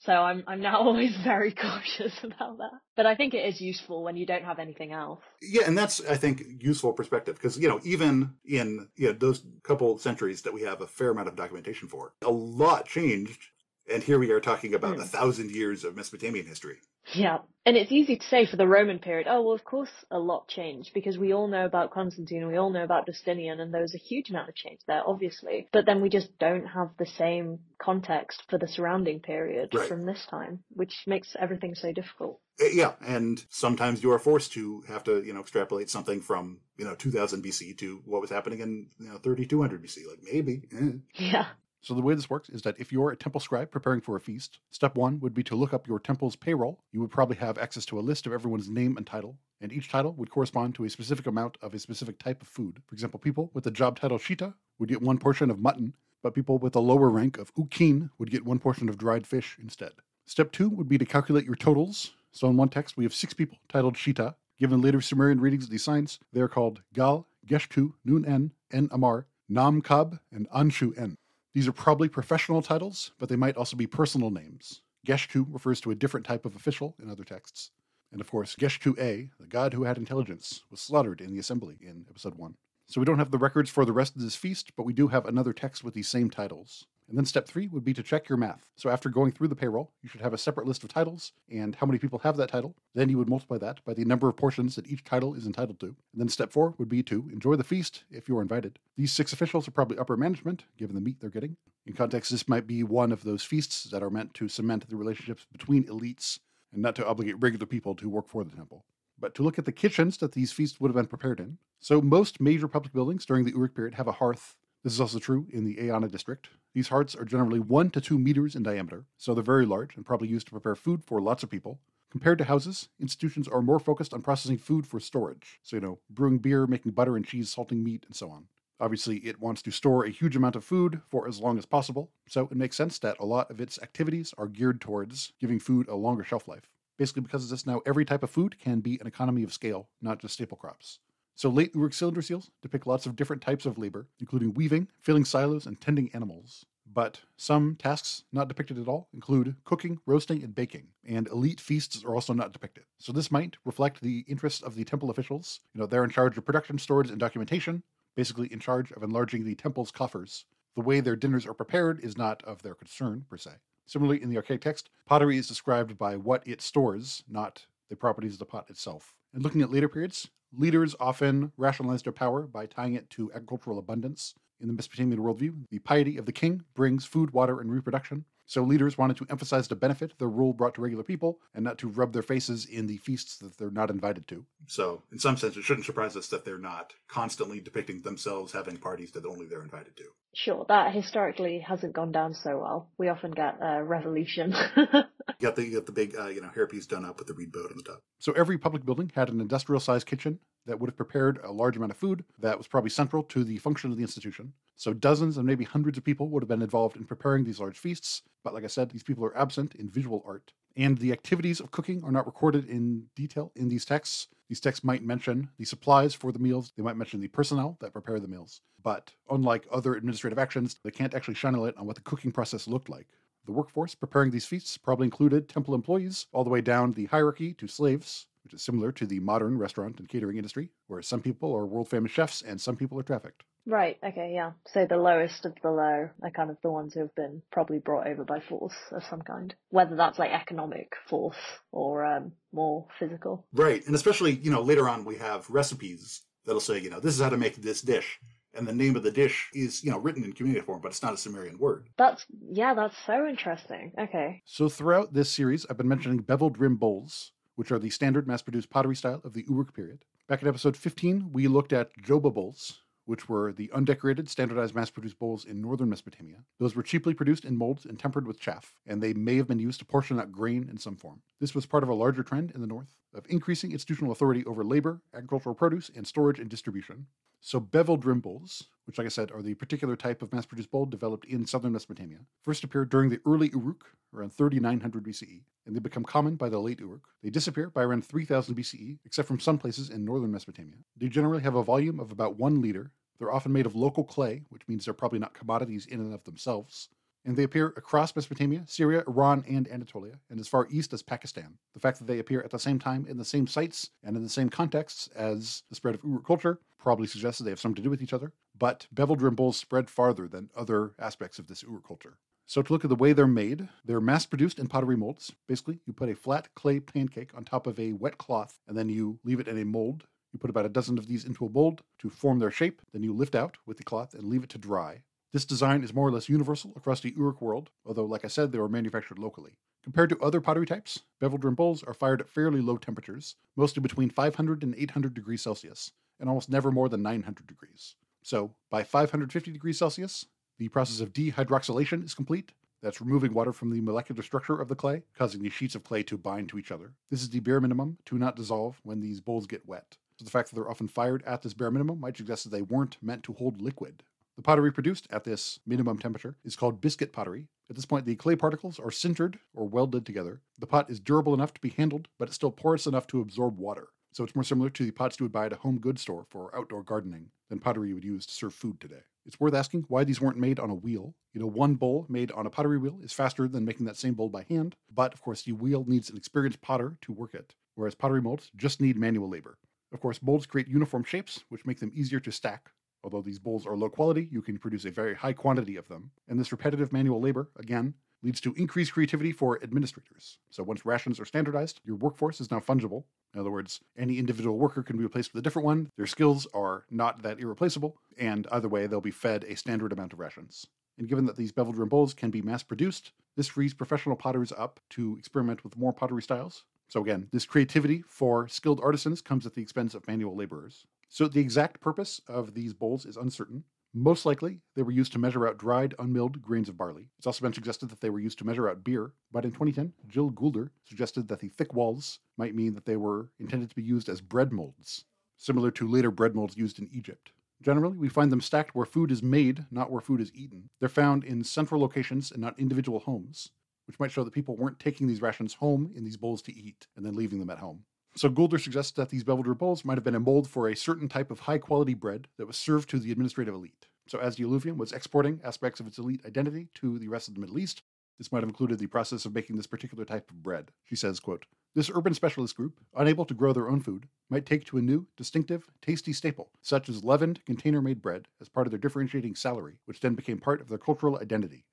So 0.00 0.12
I'm 0.12 0.42
I'm 0.46 0.60
now 0.60 0.78
always 0.80 1.16
very 1.22 1.52
cautious 1.66 2.12
about 2.22 2.58
that. 2.58 2.80
But 2.96 3.06
I 3.06 3.14
think 3.14 3.34
it 3.34 3.46
is 3.46 3.60
useful 3.60 4.02
when 4.02 4.16
you 4.16 4.26
don't 4.26 4.44
have 4.44 4.58
anything 4.58 4.92
else. 4.92 5.20
Yeah, 5.42 5.62
and 5.66 5.76
that's 5.76 6.04
I 6.06 6.16
think 6.16 6.42
useful 6.60 6.92
perspective 6.92 7.36
because 7.36 7.58
you 7.58 7.68
know 7.68 7.80
even 7.84 8.34
in 8.44 8.88
you 8.96 9.08
know, 9.08 9.12
those 9.12 9.42
couple 9.62 9.98
centuries 9.98 10.42
that 10.42 10.52
we 10.52 10.62
have 10.62 10.80
a 10.80 10.86
fair 10.86 11.10
amount 11.10 11.28
of 11.28 11.36
documentation 11.36 11.88
for, 11.88 12.12
a 12.22 12.30
lot 12.30 12.86
changed, 12.86 13.48
and 13.92 14.02
here 14.02 14.18
we 14.18 14.30
are 14.30 14.40
talking 14.40 14.74
about 14.74 14.96
Hmm. 14.96 15.02
a 15.02 15.04
thousand 15.04 15.50
years 15.50 15.84
of 15.84 15.96
Mesopotamian 15.96 16.46
history. 16.46 16.76
Yeah. 17.14 17.38
And 17.66 17.76
it's 17.76 17.92
easy 17.92 18.16
to 18.16 18.26
say 18.26 18.46
for 18.46 18.56
the 18.56 18.66
Roman 18.66 18.98
period, 18.98 19.26
oh, 19.28 19.42
well, 19.42 19.54
of 19.54 19.64
course 19.64 19.90
a 20.10 20.18
lot 20.18 20.48
changed 20.48 20.92
because 20.94 21.18
we 21.18 21.32
all 21.32 21.48
know 21.48 21.64
about 21.64 21.90
Constantine, 21.90 22.46
we 22.46 22.56
all 22.56 22.70
know 22.70 22.84
about 22.84 23.06
Justinian, 23.06 23.60
and 23.60 23.72
there 23.72 23.82
was 23.82 23.94
a 23.94 23.98
huge 23.98 24.30
amount 24.30 24.48
of 24.48 24.54
change 24.54 24.80
there, 24.86 25.02
obviously. 25.06 25.68
But 25.72 25.86
then 25.86 26.00
we 26.02 26.08
just 26.08 26.38
don't 26.38 26.66
have 26.66 26.90
the 26.98 27.06
same 27.06 27.58
context 27.78 28.42
for 28.48 28.58
the 28.58 28.68
surrounding 28.68 29.20
period 29.20 29.74
Right. 29.74 29.88
from 29.88 30.06
this 30.06 30.24
time, 30.26 30.62
which 30.70 30.94
makes 31.06 31.34
everything 31.38 31.74
so 31.74 31.92
difficult. 31.92 32.40
Uh, 32.62 32.66
Yeah, 32.72 32.92
and 33.06 33.44
sometimes 33.48 34.02
you 34.02 34.12
are 34.12 34.18
forced 34.18 34.52
to 34.52 34.82
have 34.82 35.04
to 35.04 35.22
you 35.24 35.32
know 35.32 35.40
extrapolate 35.40 35.90
something 35.90 36.20
from 36.20 36.60
you 36.78 36.84
know 36.84 36.94
2000 36.94 37.42
BC 37.42 37.76
to 37.78 38.02
what 38.04 38.20
was 38.20 38.30
happening 38.30 38.60
in 38.60 38.88
you 38.98 39.08
know 39.08 39.18
3200 39.18 39.82
BC. 39.82 40.06
Like 40.08 40.20
maybe, 40.22 40.62
eh. 40.72 40.92
Yeah. 41.14 41.46
So 41.82 41.94
the 41.94 42.02
way 42.02 42.14
this 42.14 42.28
works 42.28 42.50
is 42.50 42.62
that 42.62 42.78
if 42.78 42.92
you're 42.92 43.10
a 43.10 43.16
temple 43.16 43.40
scribe 43.40 43.70
preparing 43.70 44.00
for 44.00 44.14
a 44.14 44.20
feast, 44.20 44.58
step 44.70 44.96
one 44.96 45.18
would 45.20 45.32
be 45.32 45.42
to 45.44 45.56
look 45.56 45.72
up 45.72 45.88
your 45.88 45.98
temple's 45.98 46.36
payroll. 46.36 46.78
You 46.92 47.00
would 47.00 47.10
probably 47.10 47.36
have 47.36 47.56
access 47.56 47.86
to 47.86 47.98
a 47.98 48.02
list 48.02 48.26
of 48.26 48.32
everyone's 48.32 48.68
name 48.68 48.96
and 48.98 49.06
title, 49.06 49.38
and 49.62 49.72
each 49.72 49.88
title 49.88 50.12
would 50.14 50.30
correspond 50.30 50.74
to 50.74 50.84
a 50.84 50.90
specific 50.90 51.26
amount 51.26 51.56
of 51.62 51.72
a 51.72 51.78
specific 51.78 52.18
type 52.18 52.42
of 52.42 52.48
food. 52.48 52.82
For 52.86 52.94
example, 52.94 53.18
people 53.18 53.50
with 53.54 53.64
the 53.64 53.70
job 53.70 53.98
title 53.98 54.18
Shita 54.18 54.52
would 54.78 54.90
get 54.90 55.00
one 55.00 55.18
portion 55.18 55.50
of 55.50 55.58
mutton, 55.58 55.94
but 56.22 56.34
people 56.34 56.58
with 56.58 56.76
a 56.76 56.80
lower 56.80 57.08
rank 57.08 57.38
of 57.38 57.54
Ukin 57.54 58.10
would 58.18 58.30
get 58.30 58.44
one 58.44 58.58
portion 58.58 58.90
of 58.90 58.98
dried 58.98 59.26
fish 59.26 59.56
instead. 59.60 59.92
Step 60.26 60.52
two 60.52 60.68
would 60.68 60.88
be 60.88 60.98
to 60.98 61.06
calculate 61.06 61.46
your 61.46 61.54
totals. 61.54 62.12
So 62.30 62.46
in 62.48 62.56
one 62.56 62.68
text, 62.68 62.96
we 62.96 63.04
have 63.04 63.14
six 63.14 63.32
people 63.32 63.58
titled 63.68 63.94
Shita. 63.96 64.34
Given 64.58 64.82
later 64.82 65.00
Sumerian 65.00 65.40
readings 65.40 65.64
of 65.64 65.70
these 65.70 65.82
signs, 65.82 66.18
they 66.34 66.42
are 66.42 66.48
called 66.48 66.82
Gal, 66.92 67.26
Geshtu, 67.46 67.94
Nun 68.04 68.26
En, 68.26 68.52
En 68.70 68.90
Amar, 68.92 69.26
Nam 69.48 69.80
Kab, 69.80 70.20
and 70.30 70.48
Anshu 70.50 70.96
En. 70.98 71.16
These 71.52 71.66
are 71.66 71.72
probably 71.72 72.08
professional 72.08 72.62
titles, 72.62 73.12
but 73.18 73.28
they 73.28 73.36
might 73.36 73.56
also 73.56 73.76
be 73.76 73.86
personal 73.86 74.30
names. 74.30 74.82
Geshtu 75.06 75.46
refers 75.50 75.80
to 75.80 75.90
a 75.90 75.94
different 75.94 76.26
type 76.26 76.44
of 76.44 76.54
official 76.54 76.94
in 77.02 77.10
other 77.10 77.24
texts. 77.24 77.70
And 78.12 78.20
of 78.20 78.30
course, 78.30 78.56
Geshtu 78.56 78.98
A, 78.98 79.30
the 79.38 79.46
god 79.46 79.72
who 79.72 79.84
had 79.84 79.98
intelligence, 79.98 80.62
was 80.70 80.80
slaughtered 80.80 81.20
in 81.20 81.32
the 81.32 81.38
assembly 81.38 81.76
in 81.80 82.06
episode 82.08 82.34
1. 82.34 82.54
So 82.86 83.00
we 83.00 83.04
don't 83.04 83.18
have 83.18 83.30
the 83.30 83.38
records 83.38 83.70
for 83.70 83.84
the 83.84 83.92
rest 83.92 84.16
of 84.16 84.22
this 84.22 84.34
feast, 84.34 84.72
but 84.76 84.82
we 84.84 84.92
do 84.92 85.08
have 85.08 85.26
another 85.26 85.52
text 85.52 85.84
with 85.84 85.94
these 85.94 86.08
same 86.08 86.28
titles. 86.28 86.86
And 87.10 87.18
then 87.18 87.24
step 87.24 87.48
three 87.48 87.66
would 87.66 87.84
be 87.84 87.92
to 87.92 88.04
check 88.04 88.28
your 88.28 88.38
math. 88.38 88.70
So 88.76 88.88
after 88.88 89.08
going 89.08 89.32
through 89.32 89.48
the 89.48 89.56
payroll, 89.56 89.90
you 90.00 90.08
should 90.08 90.20
have 90.20 90.32
a 90.32 90.38
separate 90.38 90.68
list 90.68 90.84
of 90.84 90.90
titles 90.90 91.32
and 91.50 91.74
how 91.74 91.86
many 91.86 91.98
people 91.98 92.20
have 92.20 92.36
that 92.36 92.50
title. 92.50 92.76
Then 92.94 93.08
you 93.08 93.18
would 93.18 93.28
multiply 93.28 93.58
that 93.58 93.84
by 93.84 93.94
the 93.94 94.04
number 94.04 94.28
of 94.28 94.36
portions 94.36 94.76
that 94.76 94.86
each 94.86 95.02
title 95.02 95.34
is 95.34 95.44
entitled 95.44 95.80
to. 95.80 95.86
And 95.86 95.96
then 96.14 96.28
step 96.28 96.52
four 96.52 96.74
would 96.78 96.88
be 96.88 97.02
to 97.02 97.28
enjoy 97.32 97.56
the 97.56 97.64
feast 97.64 98.04
if 98.12 98.28
you're 98.28 98.40
invited. 98.40 98.78
These 98.96 99.10
six 99.10 99.32
officials 99.32 99.66
are 99.66 99.72
probably 99.72 99.98
upper 99.98 100.16
management, 100.16 100.64
given 100.78 100.94
the 100.94 101.00
meat 101.00 101.16
they're 101.20 101.30
getting. 101.30 101.56
In 101.84 101.94
context, 101.94 102.30
this 102.30 102.48
might 102.48 102.68
be 102.68 102.84
one 102.84 103.10
of 103.10 103.24
those 103.24 103.42
feasts 103.42 103.82
that 103.90 104.04
are 104.04 104.10
meant 104.10 104.32
to 104.34 104.48
cement 104.48 104.88
the 104.88 104.96
relationships 104.96 105.46
between 105.50 105.88
elites 105.88 106.38
and 106.72 106.80
not 106.80 106.94
to 106.94 107.06
obligate 107.06 107.40
regular 107.40 107.66
people 107.66 107.96
to 107.96 108.08
work 108.08 108.28
for 108.28 108.44
the 108.44 108.54
temple 108.54 108.84
but 109.20 109.34
to 109.34 109.42
look 109.42 109.58
at 109.58 109.66
the 109.66 109.72
kitchens 109.72 110.16
that 110.16 110.32
these 110.32 110.50
feasts 110.50 110.80
would 110.80 110.88
have 110.88 110.96
been 110.96 111.06
prepared 111.06 111.40
in. 111.40 111.58
So, 111.78 112.00
most 112.00 112.40
major 112.40 112.66
public 112.66 112.94
buildings 112.94 113.26
during 113.26 113.44
the 113.44 113.52
Uruk 113.52 113.74
period 113.74 113.94
have 113.94 114.08
a 114.08 114.12
hearth. 114.12 114.56
This 114.82 114.94
is 114.94 115.00
also 115.00 115.18
true 115.18 115.46
in 115.52 115.64
the 115.64 115.76
Eanna 115.76 116.08
district. 116.08 116.48
These 116.72 116.88
hearths 116.88 117.16
are 117.16 117.24
generally 117.24 117.58
one 117.58 117.90
to 117.90 118.00
two 118.00 118.18
meters 118.18 118.54
in 118.54 118.62
diameter, 118.62 119.06
so 119.16 119.34
they're 119.34 119.42
very 119.42 119.66
large 119.66 119.96
and 119.96 120.06
probably 120.06 120.28
used 120.28 120.46
to 120.46 120.52
prepare 120.52 120.76
food 120.76 121.04
for 121.04 121.20
lots 121.20 121.42
of 121.42 121.50
people. 121.50 121.80
Compared 122.10 122.38
to 122.38 122.44
houses, 122.44 122.88
institutions 123.00 123.48
are 123.48 123.60
more 123.60 123.80
focused 123.80 124.14
on 124.14 124.22
processing 124.22 124.58
food 124.58 124.86
for 124.86 125.00
storage. 125.00 125.58
So, 125.62 125.76
you 125.76 125.80
know, 125.80 125.98
brewing 126.08 126.38
beer, 126.38 126.68
making 126.68 126.92
butter 126.92 127.16
and 127.16 127.26
cheese, 127.26 127.50
salting 127.50 127.82
meat, 127.82 128.04
and 128.06 128.14
so 128.14 128.30
on. 128.30 128.46
Obviously, 128.78 129.18
it 129.18 129.40
wants 129.40 129.62
to 129.62 129.70
store 129.72 130.04
a 130.04 130.10
huge 130.10 130.36
amount 130.36 130.56
of 130.56 130.64
food 130.64 131.02
for 131.08 131.28
as 131.28 131.40
long 131.40 131.58
as 131.58 131.66
possible, 131.66 132.12
so 132.28 132.48
it 132.50 132.56
makes 132.56 132.76
sense 132.76 132.98
that 133.00 133.18
a 133.18 133.26
lot 133.26 133.50
of 133.50 133.60
its 133.60 133.80
activities 133.82 134.32
are 134.38 134.46
geared 134.46 134.80
towards 134.80 135.32
giving 135.40 135.58
food 135.58 135.88
a 135.88 135.96
longer 135.96 136.24
shelf 136.24 136.46
life. 136.46 136.70
Basically, 136.96 137.22
because 137.22 137.44
of 137.44 137.50
this, 137.50 137.66
now 137.66 137.80
every 137.84 138.04
type 138.04 138.22
of 138.22 138.30
food 138.30 138.58
can 138.58 138.80
be 138.80 138.98
an 139.00 139.06
economy 139.06 139.42
of 139.42 139.52
scale, 139.52 139.88
not 140.00 140.18
just 140.18 140.34
staple 140.34 140.56
crops. 140.56 141.00
So, 141.40 141.48
late 141.48 141.74
Uruk 141.74 141.94
cylinder 141.94 142.20
seals 142.20 142.50
depict 142.60 142.86
lots 142.86 143.06
of 143.06 143.16
different 143.16 143.40
types 143.40 143.64
of 143.64 143.78
labor, 143.78 144.06
including 144.18 144.52
weaving, 144.52 144.88
filling 145.00 145.24
silos, 145.24 145.64
and 145.64 145.80
tending 145.80 146.10
animals. 146.12 146.66
But 146.84 147.22
some 147.38 147.76
tasks 147.76 148.24
not 148.30 148.46
depicted 148.46 148.78
at 148.78 148.86
all 148.86 149.08
include 149.14 149.56
cooking, 149.64 150.00
roasting, 150.04 150.44
and 150.44 150.54
baking, 150.54 150.88
and 151.02 151.26
elite 151.28 151.58
feasts 151.58 152.04
are 152.04 152.14
also 152.14 152.34
not 152.34 152.52
depicted. 152.52 152.84
So, 152.98 153.10
this 153.10 153.30
might 153.30 153.56
reflect 153.64 154.02
the 154.02 154.26
interests 154.28 154.62
of 154.62 154.74
the 154.74 154.84
temple 154.84 155.08
officials. 155.08 155.60
You 155.72 155.80
know, 155.80 155.86
they're 155.86 156.04
in 156.04 156.10
charge 156.10 156.36
of 156.36 156.44
production, 156.44 156.76
storage, 156.76 157.08
and 157.08 157.18
documentation, 157.18 157.84
basically 158.14 158.52
in 158.52 158.60
charge 158.60 158.92
of 158.92 159.02
enlarging 159.02 159.46
the 159.46 159.54
temple's 159.54 159.90
coffers. 159.90 160.44
The 160.76 160.82
way 160.82 161.00
their 161.00 161.16
dinners 161.16 161.46
are 161.46 161.54
prepared 161.54 162.00
is 162.04 162.18
not 162.18 162.42
of 162.42 162.60
their 162.60 162.74
concern, 162.74 163.24
per 163.30 163.38
se. 163.38 163.52
Similarly, 163.86 164.22
in 164.22 164.28
the 164.28 164.36
archaic 164.36 164.60
text, 164.60 164.90
pottery 165.06 165.38
is 165.38 165.48
described 165.48 165.96
by 165.96 166.16
what 166.16 166.46
it 166.46 166.60
stores, 166.60 167.24
not 167.26 167.64
the 167.88 167.96
properties 167.96 168.34
of 168.34 168.40
the 168.40 168.44
pot 168.44 168.68
itself. 168.68 169.14
And 169.32 169.42
looking 169.42 169.62
at 169.62 169.72
later 169.72 169.88
periods, 169.88 170.28
leaders 170.56 170.94
often 170.98 171.52
rationalize 171.56 172.02
their 172.02 172.12
power 172.12 172.42
by 172.42 172.66
tying 172.66 172.94
it 172.94 173.10
to 173.10 173.32
agricultural 173.32 173.78
abundance. 173.78 174.34
In 174.60 174.66
the 174.66 174.74
Mesopotamian 174.74 175.20
worldview, 175.20 175.66
the 175.70 175.78
piety 175.78 176.16
of 176.16 176.26
the 176.26 176.32
king 176.32 176.64
brings 176.74 177.06
food, 177.06 177.32
water, 177.32 177.60
and 177.60 177.72
reproduction. 177.72 178.24
So 178.50 178.64
leaders 178.64 178.98
wanted 178.98 179.16
to 179.18 179.26
emphasize 179.30 179.68
the 179.68 179.76
benefit 179.76 180.18
their 180.18 180.26
rule 180.26 180.52
brought 180.52 180.74
to 180.74 180.80
regular 180.80 181.04
people 181.04 181.38
and 181.54 181.62
not 181.62 181.78
to 181.78 181.88
rub 181.88 182.12
their 182.12 182.20
faces 182.20 182.66
in 182.66 182.88
the 182.88 182.96
feasts 182.96 183.36
that 183.36 183.56
they're 183.56 183.70
not 183.70 183.90
invited 183.90 184.26
to. 184.26 184.44
So, 184.66 185.04
in 185.12 185.20
some 185.20 185.36
sense, 185.36 185.56
it 185.56 185.62
shouldn't 185.62 185.86
surprise 185.86 186.16
us 186.16 186.26
that 186.30 186.44
they're 186.44 186.58
not 186.58 186.92
constantly 187.06 187.60
depicting 187.60 188.02
themselves 188.02 188.50
having 188.50 188.76
parties 188.76 189.12
that 189.12 189.24
only 189.24 189.46
they're 189.46 189.62
invited 189.62 189.96
to. 189.98 190.04
Sure, 190.34 190.66
that 190.68 190.92
historically 190.92 191.60
hasn't 191.60 191.92
gone 191.92 192.10
down 192.10 192.34
so 192.34 192.58
well. 192.58 192.88
We 192.98 193.06
often 193.06 193.30
get 193.30 193.58
a 193.62 193.84
revolution. 193.84 194.52
You 195.38 195.46
got 195.46 195.56
the 195.56 195.64
you 195.64 195.74
got 195.74 195.86
the 195.86 195.92
big 195.92 196.16
uh, 196.18 196.26
you 196.26 196.42
know 196.42 196.50
hairpiece 196.54 196.86
done 196.86 197.06
up 197.06 197.18
with 197.18 197.26
the 197.26 197.32
reed 197.32 197.50
boat 197.50 197.70
on 197.70 197.76
the 197.78 197.82
top. 197.82 198.02
So 198.18 198.32
every 198.32 198.58
public 198.58 198.84
building 198.84 199.10
had 199.14 199.30
an 199.30 199.40
industrial 199.40 199.80
sized 199.80 200.06
kitchen 200.06 200.38
that 200.66 200.78
would 200.78 200.88
have 200.88 200.96
prepared 200.96 201.40
a 201.42 201.50
large 201.50 201.76
amount 201.76 201.92
of 201.92 201.98
food 201.98 202.24
that 202.38 202.58
was 202.58 202.68
probably 202.68 202.90
central 202.90 203.22
to 203.24 203.44
the 203.44 203.58
function 203.58 203.90
of 203.90 203.96
the 203.96 204.02
institution. 204.02 204.52
So 204.76 204.94
dozens 204.94 205.36
and 205.36 205.46
maybe 205.46 205.64
hundreds 205.64 205.98
of 205.98 206.04
people 206.04 206.28
would 206.28 206.42
have 206.42 206.48
been 206.48 206.62
involved 206.62 206.96
in 206.96 207.04
preparing 207.04 207.44
these 207.44 207.60
large 207.60 207.78
feasts. 207.78 208.22
But 208.42 208.54
like 208.54 208.64
I 208.64 208.68
said, 208.68 208.90
these 208.90 209.02
people 209.02 209.24
are 209.24 209.36
absent 209.36 209.74
in 209.74 209.90
visual 209.90 210.22
art. 210.26 210.52
And 210.76 210.96
the 210.98 211.12
activities 211.12 211.60
of 211.60 211.70
cooking 211.70 212.02
are 212.04 212.12
not 212.12 212.26
recorded 212.26 212.68
in 212.68 213.04
detail 213.16 213.52
in 213.56 213.68
these 213.68 213.84
texts. 213.84 214.28
These 214.48 214.60
texts 214.60 214.84
might 214.84 215.04
mention 215.04 215.50
the 215.58 215.64
supplies 215.64 216.14
for 216.14 216.32
the 216.32 216.38
meals, 216.38 216.72
they 216.76 216.82
might 216.82 216.96
mention 216.96 217.20
the 217.20 217.28
personnel 217.28 217.76
that 217.80 217.92
prepare 217.92 218.20
the 218.20 218.28
meals. 218.28 218.62
But 218.82 219.12
unlike 219.30 219.66
other 219.70 219.94
administrative 219.94 220.38
actions, 220.38 220.76
they 220.82 220.90
can't 220.90 221.14
actually 221.14 221.34
shine 221.34 221.54
a 221.54 221.60
light 221.60 221.76
on 221.76 221.86
what 221.86 221.96
the 221.96 222.02
cooking 222.02 222.32
process 222.32 222.66
looked 222.66 222.88
like. 222.88 223.06
The 223.46 223.52
workforce 223.52 223.94
preparing 223.94 224.30
these 224.30 224.46
feasts 224.46 224.78
probably 224.78 225.06
included 225.06 225.48
temple 225.48 225.74
employees, 225.74 226.26
all 226.32 226.44
the 226.44 226.50
way 226.50 226.60
down 226.60 226.92
the 226.92 227.06
hierarchy 227.06 227.52
to 227.54 227.66
slaves, 227.66 228.26
which 228.44 228.54
is 228.54 228.62
similar 228.62 228.92
to 228.92 229.06
the 229.06 229.20
modern 229.20 229.58
restaurant 229.58 229.98
and 229.98 230.08
catering 230.08 230.36
industry, 230.36 230.70
where 230.86 231.02
some 231.02 231.20
people 231.20 231.54
are 231.54 231.66
world 231.66 231.88
famous 231.88 232.12
chefs 232.12 232.42
and 232.42 232.60
some 232.60 232.76
people 232.76 232.98
are 232.98 233.02
trafficked. 233.02 233.44
right, 233.66 233.98
okay, 234.04 234.32
yeah. 234.34 234.52
So 234.72 234.86
the 234.86 234.96
lowest 234.96 235.44
of 235.44 235.54
the 235.62 235.70
low 235.70 236.08
are 236.22 236.30
kind 236.34 236.50
of 236.50 236.56
the 236.62 236.70
ones 236.70 236.94
who 236.94 237.00
have 237.00 237.14
been 237.14 237.42
probably 237.52 237.78
brought 237.78 238.06
over 238.06 238.24
by 238.24 238.40
force 238.40 238.74
of 238.90 239.04
some 239.04 239.22
kind. 239.22 239.54
Whether 239.68 239.96
that's 239.96 240.18
like 240.18 240.30
economic 240.30 240.92
force 241.08 241.36
or 241.72 242.04
um, 242.04 242.32
more 242.52 242.86
physical. 242.98 243.46
Right, 243.52 243.84
and 243.86 243.94
especially 243.94 244.32
you 244.36 244.50
know 244.50 244.62
later 244.62 244.88
on 244.88 245.04
we 245.04 245.16
have 245.16 245.48
recipes 245.50 246.22
that'll 246.46 246.60
say 246.60 246.78
you 246.78 246.90
know 246.90 247.00
this 247.00 247.14
is 247.14 247.20
how 247.20 247.28
to 247.28 247.36
make 247.36 247.56
this 247.56 247.82
dish, 247.82 248.18
and 248.54 248.66
the 248.66 248.72
name 248.72 248.96
of 248.96 249.02
the 249.02 249.10
dish 249.10 249.48
is 249.54 249.84
you 249.84 249.90
know 249.90 249.98
written 249.98 250.24
in 250.24 250.32
cuneiform, 250.32 250.80
but 250.80 250.88
it's 250.88 251.02
not 251.02 251.14
a 251.14 251.18
Sumerian 251.18 251.58
word. 251.58 251.88
That's, 251.98 252.24
yeah, 252.50 252.74
that's 252.74 252.96
so 253.06 253.26
interesting. 253.26 253.92
Okay. 253.98 254.42
So 254.46 254.68
throughout 254.68 255.12
this 255.12 255.30
series, 255.30 255.66
I've 255.68 255.76
been 255.76 255.88
mentioning 255.88 256.18
beveled 256.18 256.58
rim 256.58 256.76
bowls, 256.76 257.32
which 257.60 257.70
are 257.70 257.78
the 257.78 257.90
standard 257.90 258.26
mass 258.26 258.40
produced 258.40 258.70
pottery 258.70 258.96
style 258.96 259.20
of 259.22 259.34
the 259.34 259.44
Uruk 259.46 259.74
period. 259.74 260.02
Back 260.26 260.40
in 260.40 260.48
episode 260.48 260.78
15, 260.78 261.28
we 261.30 261.46
looked 261.46 261.74
at 261.74 261.90
Coba 262.02 262.30
bowls, 262.30 262.80
which 263.04 263.28
were 263.28 263.52
the 263.52 263.70
undecorated, 263.74 264.30
standardized 264.30 264.74
mass 264.74 264.88
produced 264.88 265.18
bowls 265.18 265.44
in 265.44 265.60
northern 265.60 265.90
Mesopotamia. 265.90 266.38
Those 266.58 266.74
were 266.74 266.82
cheaply 266.82 267.12
produced 267.12 267.44
in 267.44 267.58
molds 267.58 267.84
and 267.84 267.98
tempered 267.98 268.26
with 268.26 268.40
chaff, 268.40 268.72
and 268.86 269.02
they 269.02 269.12
may 269.12 269.36
have 269.36 269.46
been 269.46 269.58
used 269.58 269.78
to 269.80 269.84
portion 269.84 270.18
out 270.18 270.32
grain 270.32 270.70
in 270.70 270.78
some 270.78 270.96
form. 270.96 271.20
This 271.38 271.54
was 271.54 271.66
part 271.66 271.82
of 271.82 271.90
a 271.90 271.94
larger 271.94 272.22
trend 272.22 272.50
in 272.52 272.62
the 272.62 272.66
north 272.66 272.94
of 273.14 273.26
increasing 273.28 273.72
institutional 273.72 274.12
authority 274.12 274.44
over 274.44 274.64
labor, 274.64 275.02
agricultural 275.14 275.54
produce, 275.54 275.90
and 275.94 276.06
storage 276.06 276.38
and 276.38 276.48
distribution. 276.48 277.06
So, 277.40 277.58
beveled 277.58 278.04
rim 278.04 278.20
bowls, 278.20 278.64
which, 278.84 278.98
like 278.98 279.06
I 279.06 279.10
said, 279.10 279.32
are 279.32 279.40
the 279.40 279.54
particular 279.54 279.96
type 279.96 280.20
of 280.20 280.32
mass 280.32 280.44
produced 280.44 280.70
bowl 280.70 280.84
developed 280.84 281.24
in 281.24 281.46
southern 281.46 281.72
Mesopotamia, 281.72 282.18
first 282.42 282.64
appeared 282.64 282.90
during 282.90 283.08
the 283.08 283.20
early 283.26 283.48
Uruk, 283.54 283.86
around 284.14 284.32
3900 284.34 285.02
BCE, 285.02 285.40
and 285.66 285.74
they 285.74 285.80
become 285.80 286.04
common 286.04 286.36
by 286.36 286.48
the 286.48 286.58
late 286.58 286.80
Uruk. 286.80 287.08
They 287.22 287.30
disappear 287.30 287.70
by 287.70 287.82
around 287.82 288.04
3000 288.04 288.54
BCE, 288.54 288.98
except 289.06 289.26
from 289.26 289.40
some 289.40 289.56
places 289.56 289.88
in 289.88 290.04
northern 290.04 290.32
Mesopotamia. 290.32 290.76
They 290.96 291.08
generally 291.08 291.42
have 291.42 291.54
a 291.54 291.62
volume 291.62 291.98
of 291.98 292.12
about 292.12 292.38
one 292.38 292.60
liter. 292.60 292.92
They're 293.18 293.32
often 293.32 293.52
made 293.52 293.66
of 293.66 293.74
local 293.74 294.04
clay, 294.04 294.42
which 294.50 294.68
means 294.68 294.84
they're 294.84 294.94
probably 294.94 295.18
not 295.18 295.34
commodities 295.34 295.86
in 295.86 296.00
and 296.00 296.12
of 296.12 296.24
themselves. 296.24 296.90
And 297.24 297.36
they 297.36 297.42
appear 297.42 297.68
across 297.76 298.16
Mesopotamia, 298.16 298.64
Syria, 298.66 299.04
Iran, 299.06 299.44
and 299.48 299.70
Anatolia, 299.70 300.18
and 300.30 300.40
as 300.40 300.48
far 300.48 300.66
east 300.70 300.92
as 300.92 301.02
Pakistan. 301.02 301.58
The 301.74 301.80
fact 301.80 301.98
that 301.98 302.06
they 302.06 302.18
appear 302.18 302.40
at 302.42 302.50
the 302.50 302.58
same 302.58 302.78
time 302.78 303.06
in 303.08 303.18
the 303.18 303.24
same 303.24 303.46
sites 303.46 303.90
and 304.02 304.16
in 304.16 304.22
the 304.22 304.28
same 304.28 304.48
contexts 304.48 305.08
as 305.14 305.62
the 305.68 305.74
spread 305.74 305.94
of 305.94 306.04
Uruk 306.04 306.26
culture 306.26 306.60
probably 306.78 307.06
suggests 307.06 307.38
that 307.38 307.44
they 307.44 307.50
have 307.50 307.60
something 307.60 307.76
to 307.76 307.82
do 307.82 307.90
with 307.90 308.02
each 308.02 308.14
other. 308.14 308.32
But 308.58 308.86
beveled 308.92 309.22
rim 309.22 309.34
bowls 309.34 309.56
spread 309.56 309.90
farther 309.90 310.28
than 310.28 310.50
other 310.56 310.92
aspects 310.98 311.38
of 311.38 311.46
this 311.46 311.62
Uruk 311.62 311.86
culture. 311.86 312.16
So 312.46 312.62
to 312.62 312.72
look 312.72 312.84
at 312.84 312.90
the 312.90 312.96
way 312.96 313.12
they're 313.12 313.28
made, 313.28 313.68
they're 313.84 314.00
mass 314.00 314.26
produced 314.26 314.58
in 314.58 314.66
pottery 314.66 314.96
molds. 314.96 315.32
Basically, 315.46 315.78
you 315.86 315.92
put 315.92 316.08
a 316.08 316.16
flat 316.16 316.48
clay 316.56 316.80
pancake 316.80 317.30
on 317.36 317.44
top 317.44 317.68
of 317.68 317.78
a 317.78 317.92
wet 317.92 318.18
cloth, 318.18 318.58
and 318.66 318.76
then 318.76 318.88
you 318.88 319.20
leave 319.22 319.38
it 319.38 319.46
in 319.46 319.58
a 319.58 319.64
mold. 319.64 320.04
You 320.32 320.40
put 320.40 320.50
about 320.50 320.66
a 320.66 320.70
dozen 320.70 320.98
of 320.98 321.06
these 321.06 321.24
into 321.24 321.46
a 321.46 321.50
mold 321.50 321.82
to 322.00 322.10
form 322.10 322.40
their 322.40 322.50
shape, 322.50 322.82
then 322.92 323.04
you 323.04 323.12
lift 323.12 323.36
out 323.36 323.56
with 323.66 323.76
the 323.76 323.84
cloth 323.84 324.14
and 324.14 324.28
leave 324.28 324.42
it 324.42 324.50
to 324.50 324.58
dry. 324.58 325.02
This 325.32 325.44
design 325.44 325.84
is 325.84 325.94
more 325.94 326.08
or 326.08 326.10
less 326.10 326.28
universal 326.28 326.72
across 326.76 327.00
the 327.00 327.14
Uruk 327.16 327.40
world, 327.40 327.70
although, 327.86 328.04
like 328.04 328.24
I 328.24 328.28
said, 328.28 328.50
they 328.50 328.58
were 328.58 328.68
manufactured 328.68 329.18
locally. 329.18 329.52
Compared 329.82 330.10
to 330.10 330.18
other 330.18 330.40
pottery 330.40 330.66
types, 330.66 331.00
beveled 331.20 331.44
rim 331.44 331.54
bowls 331.54 331.84
are 331.84 331.94
fired 331.94 332.20
at 332.20 332.28
fairly 332.28 332.60
low 332.60 332.76
temperatures, 332.76 333.36
mostly 333.56 333.80
between 333.80 334.10
500 334.10 334.64
and 334.64 334.74
800 334.76 335.14
degrees 335.14 335.42
Celsius, 335.42 335.92
and 336.18 336.28
almost 336.28 336.50
never 336.50 336.72
more 336.72 336.88
than 336.88 337.02
900 337.02 337.46
degrees. 337.46 337.94
So, 338.22 338.54
by 338.70 338.82
550 338.82 339.52
degrees 339.52 339.78
Celsius, 339.78 340.26
the 340.58 340.68
process 340.68 341.00
of 341.00 341.12
dehydroxylation 341.12 342.04
is 342.04 342.12
complete. 342.12 342.52
That's 342.82 343.00
removing 343.00 343.32
water 343.32 343.52
from 343.52 343.70
the 343.70 343.80
molecular 343.80 344.22
structure 344.22 344.60
of 344.60 344.68
the 344.68 344.74
clay, 344.74 345.04
causing 345.16 345.42
the 345.42 345.48
sheets 345.48 345.76
of 345.76 345.84
clay 345.84 346.02
to 346.04 346.18
bind 346.18 346.48
to 346.48 346.58
each 346.58 346.72
other. 346.72 346.92
This 347.08 347.22
is 347.22 347.30
the 347.30 347.40
bare 347.40 347.60
minimum 347.60 347.98
to 348.06 348.18
not 348.18 348.36
dissolve 348.36 348.80
when 348.82 349.00
these 349.00 349.20
bowls 349.20 349.46
get 349.46 349.66
wet. 349.66 349.96
So 350.16 350.24
the 350.24 350.30
fact 350.30 350.50
that 350.50 350.56
they're 350.56 350.70
often 350.70 350.88
fired 350.88 351.22
at 351.22 351.42
this 351.42 351.54
bare 351.54 351.70
minimum 351.70 352.00
might 352.00 352.16
suggest 352.16 352.44
that 352.44 352.50
they 352.50 352.62
weren't 352.62 352.98
meant 353.00 353.22
to 353.24 353.32
hold 353.32 353.62
liquid. 353.62 354.02
The 354.40 354.44
pottery 354.44 354.72
produced 354.72 355.06
at 355.10 355.24
this 355.24 355.60
minimum 355.66 355.98
temperature 355.98 356.34
is 356.46 356.56
called 356.56 356.80
biscuit 356.80 357.12
pottery. 357.12 357.48
At 357.68 357.76
this 357.76 357.84
point, 357.84 358.06
the 358.06 358.16
clay 358.16 358.36
particles 358.36 358.78
are 358.78 358.86
sintered 358.86 359.34
or 359.52 359.68
welded 359.68 360.06
together. 360.06 360.40
The 360.58 360.66
pot 360.66 360.88
is 360.88 360.98
durable 360.98 361.34
enough 361.34 361.52
to 361.52 361.60
be 361.60 361.68
handled, 361.68 362.08
but 362.18 362.26
it's 362.26 362.36
still 362.36 362.50
porous 362.50 362.86
enough 362.86 363.06
to 363.08 363.20
absorb 363.20 363.58
water. 363.58 363.88
So 364.12 364.24
it's 364.24 364.34
more 364.34 364.42
similar 364.42 364.70
to 364.70 364.84
the 364.86 364.92
pots 364.92 365.20
you 365.20 365.24
would 365.24 365.32
buy 365.32 365.44
at 365.44 365.52
a 365.52 365.56
home 365.56 365.78
goods 365.78 366.00
store 366.00 366.24
for 366.30 366.56
outdoor 366.56 366.82
gardening 366.82 367.32
than 367.50 367.58
pottery 367.58 367.88
you 367.88 367.94
would 367.96 368.02
use 368.02 368.24
to 368.24 368.32
serve 368.32 368.54
food 368.54 368.80
today. 368.80 369.02
It's 369.26 369.38
worth 369.38 369.52
asking 369.52 369.84
why 369.88 370.04
these 370.04 370.22
weren't 370.22 370.38
made 370.38 370.58
on 370.58 370.70
a 370.70 370.74
wheel. 370.74 371.14
You 371.34 371.40
know, 371.42 371.46
one 371.46 371.74
bowl 371.74 372.06
made 372.08 372.32
on 372.32 372.46
a 372.46 372.50
pottery 372.50 372.78
wheel 372.78 372.98
is 373.02 373.12
faster 373.12 373.46
than 373.46 373.66
making 373.66 373.84
that 373.84 373.98
same 373.98 374.14
bowl 374.14 374.30
by 374.30 374.46
hand, 374.48 374.74
but 374.90 375.12
of 375.12 375.20
course, 375.20 375.42
the 375.42 375.52
wheel 375.52 375.84
needs 375.86 376.08
an 376.08 376.16
experienced 376.16 376.62
potter 376.62 376.96
to 377.02 377.12
work 377.12 377.34
it, 377.34 377.54
whereas 377.74 377.94
pottery 377.94 378.22
molds 378.22 378.50
just 378.56 378.80
need 378.80 378.96
manual 378.96 379.28
labor. 379.28 379.58
Of 379.92 380.00
course, 380.00 380.22
molds 380.22 380.46
create 380.46 380.66
uniform 380.66 381.04
shapes, 381.04 381.44
which 381.50 381.66
make 381.66 381.80
them 381.80 381.92
easier 381.94 382.20
to 382.20 382.32
stack. 382.32 382.70
Although 383.02 383.22
these 383.22 383.38
bowls 383.38 383.66
are 383.66 383.76
low 383.76 383.88
quality, 383.88 384.28
you 384.30 384.42
can 384.42 384.58
produce 384.58 384.84
a 384.84 384.90
very 384.90 385.14
high 385.14 385.32
quantity 385.32 385.76
of 385.76 385.88
them. 385.88 386.10
And 386.28 386.38
this 386.38 386.52
repetitive 386.52 386.92
manual 386.92 387.20
labor, 387.20 387.50
again, 387.56 387.94
leads 388.22 388.40
to 388.42 388.52
increased 388.54 388.92
creativity 388.92 389.32
for 389.32 389.62
administrators. 389.62 390.38
So 390.50 390.62
once 390.62 390.84
rations 390.84 391.18
are 391.18 391.24
standardized, 391.24 391.80
your 391.84 391.96
workforce 391.96 392.40
is 392.40 392.50
now 392.50 392.60
fungible. 392.60 393.04
In 393.32 393.40
other 393.40 393.50
words, 393.50 393.80
any 393.96 394.18
individual 394.18 394.58
worker 394.58 394.82
can 394.82 394.96
be 394.96 395.04
replaced 395.04 395.32
with 395.32 395.40
a 395.40 395.42
different 395.42 395.66
one. 395.66 395.90
Their 395.96 396.06
skills 396.06 396.46
are 396.52 396.84
not 396.90 397.22
that 397.22 397.40
irreplaceable, 397.40 397.96
and 398.18 398.46
either 398.52 398.68
way, 398.68 398.86
they'll 398.86 399.00
be 399.00 399.10
fed 399.10 399.44
a 399.44 399.56
standard 399.56 399.92
amount 399.92 400.12
of 400.12 400.18
rations. 400.18 400.66
And 400.98 401.08
given 401.08 401.24
that 401.26 401.36
these 401.36 401.52
beveled 401.52 401.78
rim 401.78 401.88
bowls 401.88 402.12
can 402.12 402.30
be 402.30 402.42
mass 402.42 402.62
produced, 402.62 403.12
this 403.36 403.48
frees 403.48 403.72
professional 403.72 404.16
potters 404.16 404.52
up 404.52 404.80
to 404.90 405.16
experiment 405.18 405.64
with 405.64 405.78
more 405.78 405.94
pottery 405.94 406.22
styles. 406.22 406.64
So 406.88 407.00
again, 407.00 407.28
this 407.32 407.46
creativity 407.46 408.02
for 408.06 408.48
skilled 408.48 408.80
artisans 408.82 409.22
comes 409.22 409.46
at 409.46 409.54
the 409.54 409.62
expense 409.62 409.94
of 409.94 410.06
manual 410.06 410.36
laborers. 410.36 410.86
So 411.12 411.26
the 411.26 411.40
exact 411.40 411.80
purpose 411.80 412.20
of 412.28 412.54
these 412.54 412.72
bowls 412.72 413.04
is 413.04 413.16
uncertain. 413.16 413.64
Most 413.92 414.24
likely, 414.24 414.60
they 414.76 414.84
were 414.84 414.92
used 414.92 415.10
to 415.12 415.18
measure 415.18 415.44
out 415.48 415.58
dried, 415.58 415.92
unmilled 415.98 416.40
grains 416.40 416.68
of 416.68 416.78
barley. 416.78 417.08
It's 417.18 417.26
also 417.26 417.42
been 417.42 417.52
suggested 417.52 417.88
that 417.88 418.00
they 418.00 418.10
were 418.10 418.20
used 418.20 418.38
to 418.38 418.46
measure 418.46 418.70
out 418.70 418.84
beer, 418.84 419.12
but 419.32 419.44
in 419.44 419.50
2010, 419.50 419.92
Jill 420.06 420.30
Goulder 420.30 420.70
suggested 420.84 421.26
that 421.26 421.40
the 421.40 421.48
thick 421.48 421.74
walls 421.74 422.20
might 422.36 422.54
mean 422.54 422.74
that 422.74 422.86
they 422.86 422.96
were 422.96 423.32
intended 423.40 423.68
to 423.68 423.74
be 423.74 423.82
used 423.82 424.08
as 424.08 424.20
bread 424.20 424.52
molds, 424.52 425.04
similar 425.36 425.72
to 425.72 425.88
later 425.88 426.12
bread 426.12 426.36
molds 426.36 426.56
used 426.56 426.78
in 426.78 426.88
Egypt. 426.92 427.32
Generally, 427.60 427.96
we 427.96 428.08
find 428.08 428.30
them 428.30 428.40
stacked 428.40 428.76
where 428.76 428.86
food 428.86 429.10
is 429.10 429.20
made, 429.20 429.66
not 429.72 429.90
where 429.90 430.00
food 430.00 430.20
is 430.20 430.30
eaten. 430.32 430.70
They're 430.78 430.88
found 430.88 431.24
in 431.24 431.42
central 431.42 431.80
locations 431.80 432.30
and 432.30 432.40
not 432.40 432.56
individual 432.56 433.00
homes, 433.00 433.50
which 433.88 433.98
might 433.98 434.12
show 434.12 434.22
that 434.22 434.32
people 434.32 434.56
weren't 434.56 434.78
taking 434.78 435.08
these 435.08 435.20
rations 435.20 435.54
home 435.54 435.90
in 435.96 436.04
these 436.04 436.16
bowls 436.16 436.40
to 436.42 436.54
eat 436.54 436.86
and 436.96 437.04
then 437.04 437.16
leaving 437.16 437.40
them 437.40 437.50
at 437.50 437.58
home. 437.58 437.82
So 438.16 438.28
Goulder 438.28 438.60
suggests 438.60 438.92
that 438.92 439.08
these 439.08 439.24
beveled 439.24 439.46
rim 439.46 439.56
bowls 439.56 439.84
might 439.84 439.96
have 439.96 440.04
been 440.04 440.14
a 440.14 440.20
mold 440.20 440.48
for 440.48 440.68
a 440.68 440.76
certain 440.76 441.08
type 441.08 441.30
of 441.30 441.40
high 441.40 441.58
quality 441.58 441.94
bread 441.94 442.26
that 442.38 442.46
was 442.46 442.56
served 442.56 442.90
to 442.90 442.98
the 442.98 443.12
administrative 443.12 443.54
elite. 443.54 443.86
So 444.08 444.18
as 444.18 444.36
the 444.36 444.44
Alluvium 444.44 444.76
was 444.76 444.92
exporting 444.92 445.40
aspects 445.44 445.78
of 445.78 445.86
its 445.86 445.98
elite 445.98 446.26
identity 446.26 446.68
to 446.74 446.98
the 446.98 447.08
rest 447.08 447.28
of 447.28 447.34
the 447.34 447.40
Middle 447.40 447.58
East, 447.58 447.82
this 448.20 448.30
might 448.30 448.42
have 448.42 448.50
included 448.50 448.78
the 448.78 448.86
process 448.86 449.24
of 449.24 449.34
making 449.34 449.56
this 449.56 449.66
particular 449.66 450.04
type 450.04 450.30
of 450.30 450.42
bread. 450.42 450.72
She 450.84 450.94
says, 450.94 451.20
quote, 451.20 451.46
This 451.74 451.90
urban 451.92 452.12
specialist 452.12 452.54
group, 452.54 452.78
unable 452.94 453.24
to 453.24 453.32
grow 453.32 453.54
their 453.54 453.70
own 453.70 453.80
food, 453.80 454.08
might 454.28 454.44
take 454.44 454.66
to 454.66 454.76
a 454.76 454.82
new, 454.82 455.06
distinctive, 455.16 455.70
tasty 455.80 456.12
staple, 456.12 456.50
such 456.60 456.90
as 456.90 457.02
leavened, 457.02 457.42
container-made 457.46 458.02
bread, 458.02 458.28
as 458.38 458.50
part 458.50 458.66
of 458.66 458.72
their 458.72 458.78
differentiating 458.78 459.36
salary, 459.36 459.78
which 459.86 460.00
then 460.00 460.14
became 460.14 460.36
part 460.36 460.60
of 460.60 460.68
their 460.68 460.76
cultural 460.76 461.18
identity. 461.18 461.64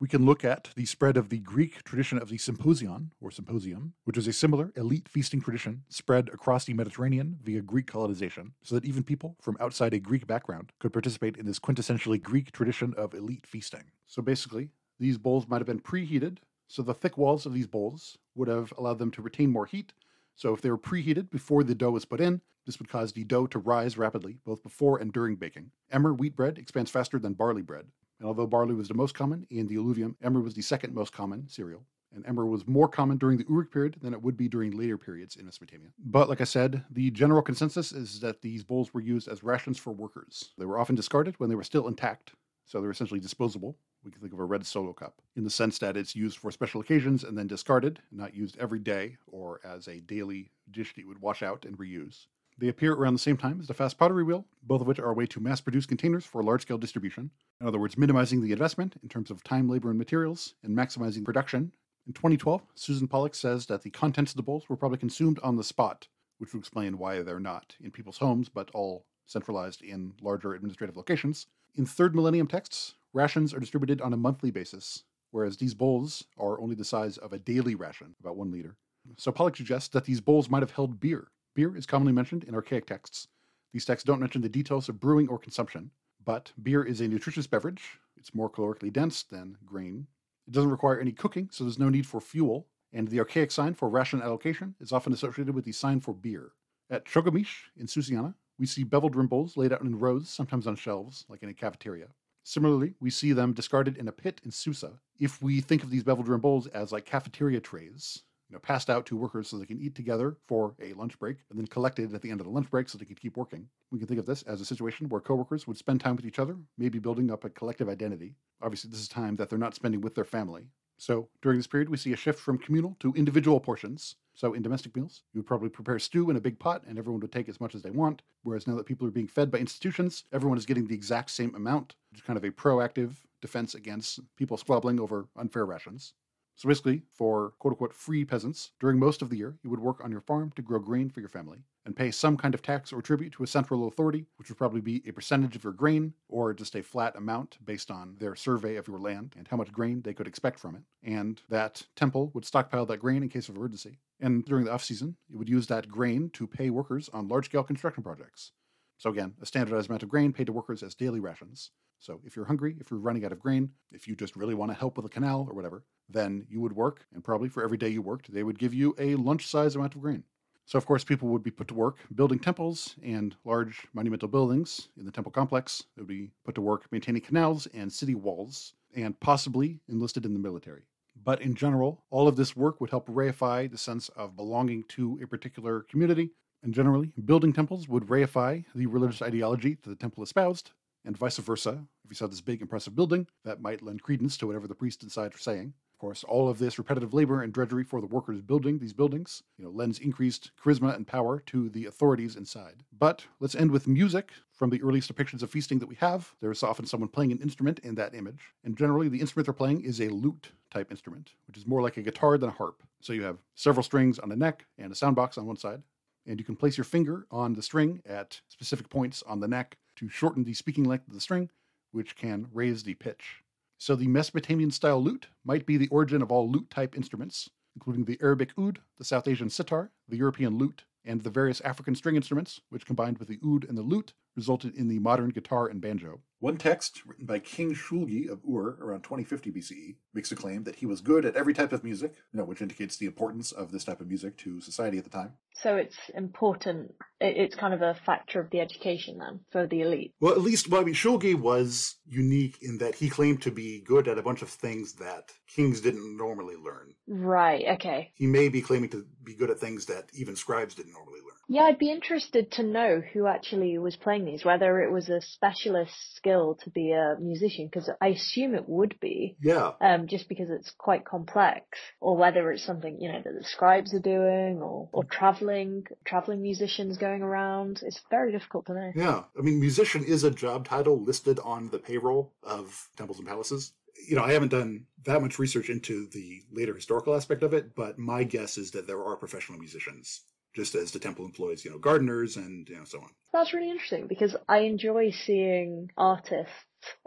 We 0.00 0.08
can 0.08 0.26
look 0.26 0.44
at 0.44 0.70
the 0.74 0.84
spread 0.84 1.16
of 1.16 1.28
the 1.28 1.38
Greek 1.38 1.84
tradition 1.84 2.18
of 2.18 2.28
the 2.28 2.38
symposion, 2.38 3.12
or 3.20 3.30
symposium, 3.30 3.94
which 4.02 4.18
is 4.18 4.26
a 4.26 4.32
similar 4.32 4.72
elite 4.74 5.08
feasting 5.08 5.40
tradition 5.40 5.84
spread 5.88 6.28
across 6.28 6.64
the 6.64 6.74
Mediterranean 6.74 7.38
via 7.40 7.62
Greek 7.62 7.86
colonization, 7.86 8.54
so 8.64 8.74
that 8.74 8.84
even 8.84 9.04
people 9.04 9.36
from 9.40 9.56
outside 9.60 9.94
a 9.94 10.00
Greek 10.00 10.26
background 10.26 10.72
could 10.80 10.92
participate 10.92 11.36
in 11.36 11.46
this 11.46 11.60
quintessentially 11.60 12.20
Greek 12.20 12.50
tradition 12.50 12.92
of 12.96 13.14
elite 13.14 13.46
feasting. 13.46 13.84
So 14.06 14.20
basically, 14.20 14.70
these 14.98 15.18
bowls 15.18 15.48
might 15.48 15.58
have 15.58 15.66
been 15.66 15.80
preheated, 15.80 16.38
so 16.68 16.82
the 16.82 16.94
thick 16.94 17.18
walls 17.18 17.46
of 17.46 17.54
these 17.54 17.66
bowls 17.66 18.16
would 18.34 18.48
have 18.48 18.72
allowed 18.78 18.98
them 18.98 19.10
to 19.12 19.22
retain 19.22 19.50
more 19.50 19.66
heat. 19.66 19.92
So 20.34 20.54
if 20.54 20.60
they 20.60 20.70
were 20.70 20.78
preheated 20.78 21.30
before 21.30 21.62
the 21.62 21.74
dough 21.74 21.90
was 21.90 22.04
put 22.04 22.20
in, 22.20 22.40
this 22.66 22.78
would 22.78 22.88
cause 22.88 23.12
the 23.12 23.24
dough 23.24 23.46
to 23.48 23.58
rise 23.58 23.98
rapidly, 23.98 24.38
both 24.44 24.62
before 24.62 24.98
and 24.98 25.12
during 25.12 25.36
baking. 25.36 25.70
Emmer 25.92 26.14
wheat 26.14 26.34
bread 26.34 26.58
expands 26.58 26.90
faster 26.90 27.18
than 27.18 27.34
barley 27.34 27.62
bread. 27.62 27.86
And 28.18 28.26
although 28.26 28.46
barley 28.46 28.74
was 28.74 28.88
the 28.88 28.94
most 28.94 29.14
common 29.14 29.46
in 29.50 29.66
the 29.66 29.76
alluvium, 29.76 30.16
emmer 30.22 30.40
was 30.40 30.54
the 30.54 30.62
second 30.62 30.94
most 30.94 31.12
common 31.12 31.48
cereal. 31.48 31.84
And 32.14 32.24
emmer 32.26 32.46
was 32.46 32.66
more 32.66 32.88
common 32.88 33.18
during 33.18 33.38
the 33.38 33.46
Uruk 33.48 33.72
period 33.72 33.96
than 34.00 34.14
it 34.14 34.22
would 34.22 34.36
be 34.36 34.48
during 34.48 34.70
later 34.70 34.96
periods 34.96 35.36
in 35.36 35.44
Mesopotamia. 35.44 35.88
But 35.98 36.28
like 36.28 36.40
I 36.40 36.44
said, 36.44 36.84
the 36.90 37.10
general 37.10 37.42
consensus 37.42 37.92
is 37.92 38.20
that 38.20 38.40
these 38.40 38.62
bowls 38.62 38.94
were 38.94 39.00
used 39.00 39.26
as 39.28 39.42
rations 39.42 39.78
for 39.78 39.92
workers. 39.92 40.52
They 40.56 40.64
were 40.64 40.78
often 40.78 40.94
discarded 40.94 41.34
when 41.38 41.48
they 41.50 41.56
were 41.56 41.64
still 41.64 41.88
intact, 41.88 42.32
so 42.64 42.80
they're 42.80 42.92
essentially 42.92 43.20
disposable. 43.20 43.76
We 44.04 44.10
can 44.10 44.20
think 44.20 44.34
of 44.34 44.38
a 44.38 44.44
red 44.44 44.66
solo 44.66 44.92
cup 44.92 45.22
in 45.34 45.44
the 45.44 45.50
sense 45.50 45.78
that 45.78 45.96
it's 45.96 46.14
used 46.14 46.38
for 46.38 46.50
special 46.50 46.80
occasions 46.80 47.24
and 47.24 47.38
then 47.38 47.46
discarded, 47.46 48.00
not 48.12 48.34
used 48.34 48.58
every 48.58 48.78
day 48.78 49.16
or 49.26 49.60
as 49.64 49.88
a 49.88 50.00
daily 50.00 50.50
dish 50.70 50.94
that 50.94 51.00
you 51.00 51.08
would 51.08 51.22
wash 51.22 51.42
out 51.42 51.64
and 51.64 51.78
reuse. 51.78 52.26
They 52.58 52.68
appear 52.68 52.92
around 52.92 53.14
the 53.14 53.18
same 53.18 53.36
time 53.36 53.58
as 53.60 53.66
the 53.66 53.74
fast 53.74 53.98
pottery 53.98 54.22
wheel, 54.22 54.46
both 54.62 54.80
of 54.80 54.86
which 54.86 55.00
are 55.00 55.10
a 55.10 55.14
way 55.14 55.26
to 55.26 55.40
mass 55.40 55.60
produce 55.60 55.86
containers 55.86 56.24
for 56.24 56.42
large 56.42 56.62
scale 56.62 56.78
distribution. 56.78 57.30
In 57.60 57.66
other 57.66 57.80
words, 57.80 57.98
minimizing 57.98 58.42
the 58.42 58.52
investment 58.52 58.94
in 59.02 59.08
terms 59.08 59.30
of 59.30 59.42
time, 59.42 59.68
labor, 59.68 59.88
and 59.88 59.98
materials, 59.98 60.54
and 60.62 60.76
maximizing 60.76 61.24
production. 61.24 61.72
In 62.06 62.12
2012, 62.12 62.62
Susan 62.74 63.08
Pollock 63.08 63.34
says 63.34 63.66
that 63.66 63.82
the 63.82 63.90
contents 63.90 64.32
of 64.32 64.36
the 64.36 64.42
bowls 64.42 64.68
were 64.68 64.76
probably 64.76 64.98
consumed 64.98 65.40
on 65.42 65.56
the 65.56 65.64
spot, 65.64 66.06
which 66.38 66.52
would 66.52 66.60
explain 66.60 66.98
why 66.98 67.22
they're 67.22 67.40
not 67.40 67.74
in 67.82 67.90
people's 67.90 68.18
homes, 68.18 68.48
but 68.48 68.70
all 68.72 69.06
centralized 69.26 69.82
in 69.82 70.12
larger 70.20 70.54
administrative 70.54 70.96
locations. 70.96 71.46
In 71.74 71.86
third 71.86 72.14
millennium 72.14 72.46
texts, 72.46 72.94
rations 73.14 73.54
are 73.54 73.60
distributed 73.60 74.02
on 74.02 74.12
a 74.12 74.18
monthly 74.18 74.50
basis, 74.50 75.04
whereas 75.30 75.56
these 75.56 75.72
bowls 75.72 76.24
are 76.36 76.60
only 76.60 76.74
the 76.74 76.84
size 76.84 77.16
of 77.18 77.32
a 77.32 77.38
daily 77.38 77.74
ration, 77.74 78.14
about 78.20 78.36
one 78.36 78.50
liter. 78.50 78.76
So 79.16 79.32
Pollock 79.32 79.56
suggests 79.56 79.88
that 79.88 80.04
these 80.04 80.20
bowls 80.20 80.50
might 80.50 80.62
have 80.62 80.72
held 80.72 81.00
beer. 81.00 81.28
Beer 81.54 81.76
is 81.76 81.86
commonly 81.86 82.12
mentioned 82.12 82.44
in 82.44 82.54
archaic 82.54 82.86
texts. 82.86 83.28
These 83.72 83.84
texts 83.84 84.06
don't 84.06 84.20
mention 84.20 84.42
the 84.42 84.48
details 84.48 84.88
of 84.88 85.00
brewing 85.00 85.28
or 85.28 85.38
consumption, 85.38 85.90
but 86.24 86.52
beer 86.62 86.82
is 86.84 87.00
a 87.00 87.08
nutritious 87.08 87.46
beverage. 87.46 87.98
It's 88.16 88.34
more 88.34 88.50
calorically 88.50 88.92
dense 88.92 89.22
than 89.22 89.56
grain. 89.64 90.06
It 90.46 90.52
doesn't 90.52 90.70
require 90.70 90.98
any 90.98 91.12
cooking, 91.12 91.48
so 91.50 91.64
there's 91.64 91.78
no 91.78 91.88
need 91.88 92.06
for 92.06 92.20
fuel, 92.20 92.66
and 92.92 93.06
the 93.08 93.18
archaic 93.20 93.50
sign 93.50 93.74
for 93.74 93.88
ration 93.88 94.22
allocation 94.22 94.74
is 94.80 94.92
often 94.92 95.12
associated 95.12 95.54
with 95.54 95.64
the 95.64 95.72
sign 95.72 96.00
for 96.00 96.14
beer. 96.14 96.52
At 96.90 97.04
Chogha 97.04 97.32
Mish 97.32 97.70
in 97.76 97.86
Susiana, 97.86 98.34
we 98.58 98.66
see 98.66 98.84
beveled 98.84 99.16
rim 99.16 99.26
bowls 99.26 99.56
laid 99.56 99.72
out 99.72 99.82
in 99.82 99.98
rows, 99.98 100.28
sometimes 100.28 100.66
on 100.66 100.76
shelves, 100.76 101.24
like 101.28 101.42
in 101.42 101.48
a 101.48 101.54
cafeteria. 101.54 102.08
Similarly, 102.44 102.94
we 103.00 103.08
see 103.08 103.32
them 103.32 103.54
discarded 103.54 103.96
in 103.96 104.06
a 104.06 104.12
pit 104.12 104.40
in 104.44 104.50
Susa. 104.50 105.00
If 105.18 105.42
we 105.42 105.62
think 105.62 105.82
of 105.82 105.90
these 105.90 106.04
beveled 106.04 106.28
rim 106.28 106.40
bowls 106.40 106.66
as 106.68 106.92
like 106.92 107.06
cafeteria 107.06 107.58
trays, 107.58 108.22
you 108.50 108.54
know, 108.54 108.60
passed 108.60 108.90
out 108.90 109.06
to 109.06 109.16
workers 109.16 109.48
so 109.48 109.56
they 109.56 109.64
can 109.64 109.80
eat 109.80 109.94
together 109.94 110.36
for 110.46 110.74
a 110.80 110.92
lunch 110.92 111.18
break, 111.18 111.38
and 111.48 111.58
then 111.58 111.66
collected 111.66 112.14
at 112.14 112.20
the 112.20 112.30
end 112.30 112.40
of 112.40 112.46
the 112.46 112.52
lunch 112.52 112.70
break 112.70 112.88
so 112.88 112.98
they 112.98 113.06
can 113.06 113.16
keep 113.16 113.38
working. 113.38 113.66
We 113.90 113.98
can 113.98 114.06
think 114.06 114.20
of 114.20 114.26
this 114.26 114.42
as 114.42 114.60
a 114.60 114.64
situation 114.66 115.08
where 115.08 115.22
coworkers 115.22 115.66
would 115.66 115.78
spend 115.78 116.02
time 116.02 116.16
with 116.16 116.26
each 116.26 116.38
other, 116.38 116.56
maybe 116.76 116.98
building 116.98 117.30
up 117.30 117.44
a 117.44 117.50
collective 117.50 117.88
identity. 117.88 118.34
Obviously, 118.60 118.90
this 118.90 119.00
is 119.00 119.08
time 119.08 119.36
that 119.36 119.48
they're 119.48 119.58
not 119.58 119.74
spending 119.74 120.02
with 120.02 120.14
their 120.14 120.24
family. 120.24 120.66
So 120.98 121.28
during 121.40 121.58
this 121.58 121.66
period, 121.66 121.88
we 121.88 121.96
see 121.96 122.12
a 122.12 122.16
shift 122.16 122.38
from 122.38 122.58
communal 122.58 122.96
to 123.00 123.14
individual 123.14 123.58
portions. 123.58 124.16
So 124.34 124.52
in 124.52 124.62
domestic 124.62 124.96
meals, 124.96 125.22
you 125.32 125.38
would 125.38 125.46
probably 125.46 125.68
prepare 125.68 125.98
stew 125.98 126.28
in 126.28 126.36
a 126.36 126.40
big 126.40 126.58
pot 126.58 126.82
and 126.88 126.98
everyone 126.98 127.20
would 127.20 127.32
take 127.32 127.48
as 127.48 127.60
much 127.60 127.74
as 127.74 127.82
they 127.82 127.90
want. 127.90 128.22
Whereas 128.42 128.66
now 128.66 128.74
that 128.76 128.86
people 128.86 129.06
are 129.06 129.12
being 129.12 129.28
fed 129.28 129.50
by 129.50 129.58
institutions, 129.58 130.24
everyone 130.32 130.58
is 130.58 130.66
getting 130.66 130.86
the 130.86 130.94
exact 130.94 131.30
same 131.30 131.54
amount, 131.54 131.94
which 132.10 132.20
is 132.20 132.26
kind 132.26 132.36
of 132.36 132.44
a 132.44 132.50
proactive 132.50 133.12
defense 133.40 133.74
against 133.74 134.20
people 134.36 134.56
squabbling 134.56 134.98
over 134.98 135.28
unfair 135.36 135.64
rations. 135.64 136.14
So 136.56 136.68
basically, 136.68 137.02
for 137.10 137.52
quote 137.58 137.72
unquote 137.72 137.92
free 137.92 138.24
peasants, 138.24 138.70
during 138.80 138.98
most 138.98 139.22
of 139.22 139.30
the 139.30 139.36
year, 139.36 139.56
you 139.62 139.70
would 139.70 139.80
work 139.80 140.02
on 140.04 140.12
your 140.12 140.20
farm 140.20 140.52
to 140.56 140.62
grow 140.62 140.78
grain 140.78 141.10
for 141.10 141.20
your 141.20 141.28
family 141.28 141.58
and 141.84 141.96
pay 141.96 142.10
some 142.10 142.36
kind 142.36 142.54
of 142.54 142.62
tax 142.62 142.92
or 142.92 143.02
tribute 143.02 143.32
to 143.32 143.42
a 143.42 143.46
central 143.46 143.88
authority, 143.88 144.24
which 144.36 144.48
would 144.48 144.56
probably 144.58 144.80
be 144.80 145.02
a 145.06 145.12
percentage 145.12 145.56
of 145.56 145.64
your 145.64 145.72
grain 145.72 146.14
or 146.28 146.54
just 146.54 146.74
a 146.76 146.82
flat 146.82 147.16
amount 147.16 147.58
based 147.64 147.90
on 147.90 148.16
their 148.18 148.34
survey 148.34 148.76
of 148.76 148.88
your 148.88 148.98
land 148.98 149.34
and 149.36 149.48
how 149.48 149.56
much 149.56 149.72
grain 149.72 150.00
they 150.02 150.14
could 150.14 150.26
expect 150.26 150.58
from 150.58 150.76
it. 150.76 150.82
And 151.02 151.42
that 151.48 151.82
temple 151.96 152.30
would 152.34 152.44
stockpile 152.44 152.86
that 152.86 152.98
grain 152.98 153.22
in 153.22 153.28
case 153.28 153.48
of 153.48 153.56
emergency. 153.56 153.98
And 154.20 154.44
during 154.44 154.64
the 154.64 154.72
off 154.72 154.84
season, 154.84 155.16
it 155.30 155.36
would 155.36 155.48
use 155.48 155.66
that 155.66 155.88
grain 155.88 156.30
to 156.34 156.46
pay 156.46 156.70
workers 156.70 157.10
on 157.12 157.28
large 157.28 157.46
scale 157.46 157.64
construction 157.64 158.02
projects. 158.02 158.52
So 158.96 159.10
again, 159.10 159.34
a 159.42 159.46
standardized 159.46 159.88
amount 159.90 160.04
of 160.04 160.08
grain 160.08 160.32
paid 160.32 160.46
to 160.46 160.52
workers 160.52 160.82
as 160.82 160.94
daily 160.94 161.20
rations. 161.20 161.70
So 162.04 162.20
if 162.26 162.36
you're 162.36 162.44
hungry, 162.44 162.76
if 162.78 162.90
you're 162.90 163.00
running 163.00 163.24
out 163.24 163.32
of 163.32 163.40
grain, 163.40 163.70
if 163.90 164.06
you 164.06 164.14
just 164.14 164.36
really 164.36 164.52
want 164.52 164.70
to 164.70 164.76
help 164.76 164.98
with 164.98 165.06
a 165.06 165.08
canal 165.08 165.46
or 165.48 165.54
whatever, 165.54 165.84
then 166.10 166.46
you 166.50 166.60
would 166.60 166.76
work, 166.76 167.06
and 167.14 167.24
probably 167.24 167.48
for 167.48 167.64
every 167.64 167.78
day 167.78 167.88
you 167.88 168.02
worked, 168.02 168.30
they 168.30 168.42
would 168.42 168.58
give 168.58 168.74
you 168.74 168.94
a 168.98 169.14
lunch 169.14 169.46
size 169.46 169.74
amount 169.74 169.94
of 169.94 170.02
grain. 170.02 170.22
So, 170.66 170.76
of 170.76 170.84
course, 170.84 171.02
people 171.02 171.28
would 171.28 171.42
be 171.42 171.50
put 171.50 171.66
to 171.68 171.74
work 171.74 171.96
building 172.14 172.38
temples 172.38 172.94
and 173.02 173.34
large 173.46 173.86
monumental 173.94 174.28
buildings 174.28 174.88
in 174.98 175.06
the 175.06 175.10
temple 175.10 175.32
complex. 175.32 175.82
They 175.96 176.02
would 176.02 176.08
be 176.08 176.30
put 176.44 176.54
to 176.56 176.60
work 176.60 176.84
maintaining 176.92 177.22
canals 177.22 177.66
and 177.72 177.90
city 177.90 178.14
walls, 178.14 178.74
and 178.94 179.18
possibly 179.20 179.80
enlisted 179.88 180.26
in 180.26 180.34
the 180.34 180.38
military. 180.38 180.82
But 181.24 181.40
in 181.40 181.54
general, 181.54 182.04
all 182.10 182.28
of 182.28 182.36
this 182.36 182.54
work 182.54 182.82
would 182.82 182.90
help 182.90 183.08
reify 183.08 183.70
the 183.70 183.78
sense 183.78 184.10
of 184.10 184.36
belonging 184.36 184.84
to 184.88 185.18
a 185.22 185.26
particular 185.26 185.80
community. 185.80 186.32
And 186.62 186.74
generally, 186.74 187.12
building 187.24 187.54
temples 187.54 187.88
would 187.88 188.08
reify 188.08 188.62
the 188.74 188.86
religious 188.86 189.22
ideology 189.22 189.78
that 189.82 189.88
the 189.88 189.96
temple 189.96 190.22
espoused, 190.22 190.72
and 191.04 191.16
vice 191.16 191.38
versa. 191.38 191.84
If 192.04 192.10
you 192.10 192.16
saw 192.16 192.26
this 192.26 192.40
big, 192.40 192.60
impressive 192.60 192.94
building, 192.94 193.26
that 193.44 193.60
might 193.60 193.82
lend 193.82 194.02
credence 194.02 194.36
to 194.38 194.46
whatever 194.46 194.66
the 194.66 194.74
priest 194.74 195.02
inside 195.02 195.34
are 195.34 195.38
saying. 195.38 195.74
Of 195.94 195.98
course, 195.98 196.24
all 196.24 196.48
of 196.48 196.58
this 196.58 196.76
repetitive 196.76 197.14
labor 197.14 197.42
and 197.42 197.52
drudgery 197.52 197.84
for 197.84 198.00
the 198.00 198.06
workers 198.06 198.40
building 198.40 198.78
these 198.78 198.92
buildings, 198.92 199.42
you 199.56 199.64
know, 199.64 199.70
lends 199.70 200.00
increased 200.00 200.50
charisma 200.60 200.94
and 200.94 201.06
power 201.06 201.38
to 201.46 201.68
the 201.68 201.86
authorities 201.86 202.34
inside. 202.34 202.82
But 202.98 203.24
let's 203.38 203.54
end 203.54 203.70
with 203.70 203.86
music. 203.86 204.32
From 204.50 204.70
the 204.70 204.82
earliest 204.82 205.12
depictions 205.12 205.42
of 205.42 205.50
feasting 205.50 205.78
that 205.78 205.88
we 205.88 205.94
have, 205.96 206.34
there 206.40 206.50
is 206.50 206.62
often 206.62 206.86
someone 206.86 207.08
playing 207.08 207.32
an 207.32 207.40
instrument 207.40 207.78
in 207.80 207.94
that 207.94 208.14
image. 208.14 208.52
And 208.64 208.76
generally, 208.76 209.08
the 209.08 209.20
instrument 209.20 209.46
they're 209.46 209.54
playing 209.54 209.82
is 209.82 210.00
a 210.00 210.08
lute 210.08 210.52
type 210.70 210.90
instrument, 210.90 211.32
which 211.46 211.56
is 211.56 211.66
more 211.66 211.82
like 211.82 211.96
a 211.96 212.02
guitar 212.02 212.38
than 212.38 212.50
a 212.50 212.52
harp. 212.52 212.82
So 213.00 213.12
you 213.12 213.22
have 213.22 213.38
several 213.54 213.82
strings 213.82 214.18
on 214.18 214.28
the 214.28 214.36
neck 214.36 214.66
and 214.78 214.92
a 214.92 214.96
sound 214.96 215.16
box 215.16 215.38
on 215.38 215.46
one 215.46 215.56
side. 215.56 215.82
And 216.26 216.38
you 216.38 216.44
can 216.44 216.56
place 216.56 216.76
your 216.76 216.84
finger 216.84 217.26
on 217.30 217.54
the 217.54 217.62
string 217.62 218.00
at 218.06 218.40
specific 218.48 218.88
points 218.88 219.22
on 219.26 219.40
the 219.40 219.48
neck 219.48 219.76
to 219.96 220.08
shorten 220.08 220.44
the 220.44 220.54
speaking 220.54 220.84
length 220.84 221.06
of 221.08 221.14
the 221.14 221.20
string, 221.20 221.50
which 221.92 222.16
can 222.16 222.48
raise 222.52 222.82
the 222.82 222.94
pitch. 222.94 223.42
So 223.78 223.94
the 223.94 224.08
Mesopotamian 224.08 224.70
style 224.70 225.02
lute 225.02 225.28
might 225.44 225.66
be 225.66 225.76
the 225.76 225.88
origin 225.88 226.22
of 226.22 226.32
all 226.32 226.50
lute 226.50 226.70
type 226.70 226.96
instruments, 226.96 227.50
including 227.74 228.04
the 228.04 228.18
Arabic 228.22 228.50
oud, 228.58 228.80
the 228.98 229.04
South 229.04 229.28
Asian 229.28 229.50
sitar, 229.50 229.90
the 230.08 230.16
European 230.16 230.58
lute, 230.58 230.84
and 231.04 231.22
the 231.22 231.30
various 231.30 231.60
African 231.60 231.94
string 231.94 232.16
instruments, 232.16 232.60
which 232.70 232.86
combined 232.86 233.18
with 233.18 233.28
the 233.28 233.40
oud 233.44 233.64
and 233.68 233.76
the 233.76 233.82
lute 233.82 234.14
resulted 234.36 234.76
in 234.76 234.88
the 234.88 234.98
modern 234.98 235.30
guitar 235.30 235.68
and 235.68 235.80
banjo. 235.80 236.20
One 236.44 236.58
text, 236.58 237.00
written 237.06 237.24
by 237.24 237.38
King 237.38 237.74
Shulgi 237.74 238.28
of 238.28 238.40
Ur 238.44 238.76
around 238.78 239.00
2050 239.02 239.50
BCE, 239.50 239.96
makes 240.12 240.30
a 240.30 240.36
claim 240.36 240.64
that 240.64 240.76
he 240.76 240.84
was 240.84 241.00
good 241.00 241.24
at 241.24 241.36
every 241.36 241.54
type 241.54 241.72
of 241.72 241.82
music, 241.82 242.16
you 242.32 242.38
know, 242.38 242.44
which 242.44 242.60
indicates 242.60 242.98
the 242.98 243.06
importance 243.06 243.50
of 243.50 243.72
this 243.72 243.84
type 243.84 244.02
of 244.02 244.08
music 244.08 244.36
to 244.38 244.60
society 244.60 244.98
at 244.98 245.04
the 245.04 245.10
time. 245.10 245.32
So 245.54 245.76
it's 245.76 245.96
important. 246.14 246.94
It's 247.18 247.54
kind 247.54 247.72
of 247.72 247.80
a 247.80 247.94
factor 247.94 248.40
of 248.40 248.50
the 248.50 248.60
education 248.60 249.16
then 249.18 249.40
for 249.52 249.66
the 249.66 249.80
elite. 249.80 250.12
Well, 250.20 250.34
at 250.34 250.42
least, 250.42 250.68
well, 250.68 250.82
I 250.82 250.84
mean, 250.84 250.94
Shulgi 250.94 251.34
was 251.34 251.96
unique 252.04 252.58
in 252.60 252.76
that 252.76 252.96
he 252.96 253.08
claimed 253.08 253.40
to 253.42 253.50
be 253.50 253.80
good 253.80 254.06
at 254.06 254.18
a 254.18 254.22
bunch 254.22 254.42
of 254.42 254.50
things 254.50 254.94
that 254.94 255.32
kings 255.48 255.80
didn't 255.80 256.14
normally 256.14 256.56
learn. 256.56 256.92
Right, 257.06 257.64
okay. 257.76 258.12
He 258.16 258.26
may 258.26 258.50
be 258.50 258.60
claiming 258.60 258.90
to 258.90 259.06
be 259.22 259.34
good 259.34 259.48
at 259.48 259.58
things 259.58 259.86
that 259.86 260.10
even 260.12 260.36
scribes 260.36 260.74
didn't 260.74 260.92
normally 260.92 261.20
learn. 261.20 261.33
Yeah, 261.48 261.62
I'd 261.62 261.78
be 261.78 261.90
interested 261.90 262.52
to 262.52 262.62
know 262.62 263.02
who 263.12 263.26
actually 263.26 263.76
was 263.78 263.96
playing 263.96 264.24
these, 264.24 264.44
whether 264.44 264.80
it 264.80 264.90
was 264.90 265.08
a 265.08 265.20
specialist 265.20 265.92
skill 266.16 266.58
to 266.64 266.70
be 266.70 266.92
a 266.92 267.16
musician, 267.20 267.66
because 267.66 267.90
I 268.00 268.08
assume 268.08 268.54
it 268.54 268.68
would 268.68 268.98
be. 269.00 269.36
Yeah. 269.42 269.72
Um, 269.80 270.06
just 270.06 270.28
because 270.28 270.48
it's 270.50 270.70
quite 270.78 271.04
complex, 271.04 271.64
or 272.00 272.16
whether 272.16 272.50
it's 272.52 272.64
something, 272.64 273.00
you 273.00 273.12
know, 273.12 273.20
that 273.22 273.34
the 273.38 273.44
scribes 273.44 273.94
are 273.94 274.00
doing, 274.00 274.60
or, 274.62 274.88
or 274.92 275.04
traveling, 275.04 275.84
traveling 276.04 276.42
musicians 276.42 276.98
going 276.98 277.22
around. 277.22 277.80
It's 277.82 278.00
very 278.10 278.32
difficult 278.32 278.66
to 278.66 278.74
know. 278.74 278.92
Yeah. 278.94 279.24
I 279.38 279.42
mean, 279.42 279.60
musician 279.60 280.04
is 280.04 280.24
a 280.24 280.30
job 280.30 280.66
title 280.66 281.02
listed 281.02 281.38
on 281.40 281.70
the 281.70 281.78
payroll 281.78 282.32
of 282.42 282.88
temples 282.96 283.18
and 283.18 283.28
palaces 283.28 283.72
you 284.08 284.16
know, 284.16 284.24
I 284.24 284.32
haven't 284.32 284.50
done 284.50 284.86
that 285.04 285.22
much 285.22 285.38
research 285.38 285.70
into 285.70 286.08
the 286.08 286.42
later 286.50 286.74
historical 286.74 287.14
aspect 287.14 287.42
of 287.42 287.54
it, 287.54 287.74
but 287.74 287.98
my 287.98 288.24
guess 288.24 288.58
is 288.58 288.72
that 288.72 288.86
there 288.86 289.02
are 289.04 289.16
professional 289.16 289.58
musicians 289.58 290.22
just 290.54 290.74
as 290.74 290.92
the 290.92 290.98
temple 290.98 291.24
employs, 291.24 291.64
you 291.64 291.70
know, 291.70 291.78
gardeners 291.78 292.36
and 292.36 292.68
you 292.68 292.76
know 292.76 292.84
so 292.84 293.00
on. 293.00 293.10
That's 293.32 293.52
really 293.52 293.70
interesting 293.70 294.06
because 294.06 294.36
I 294.48 294.58
enjoy 294.60 295.10
seeing 295.10 295.90
artists 295.96 296.52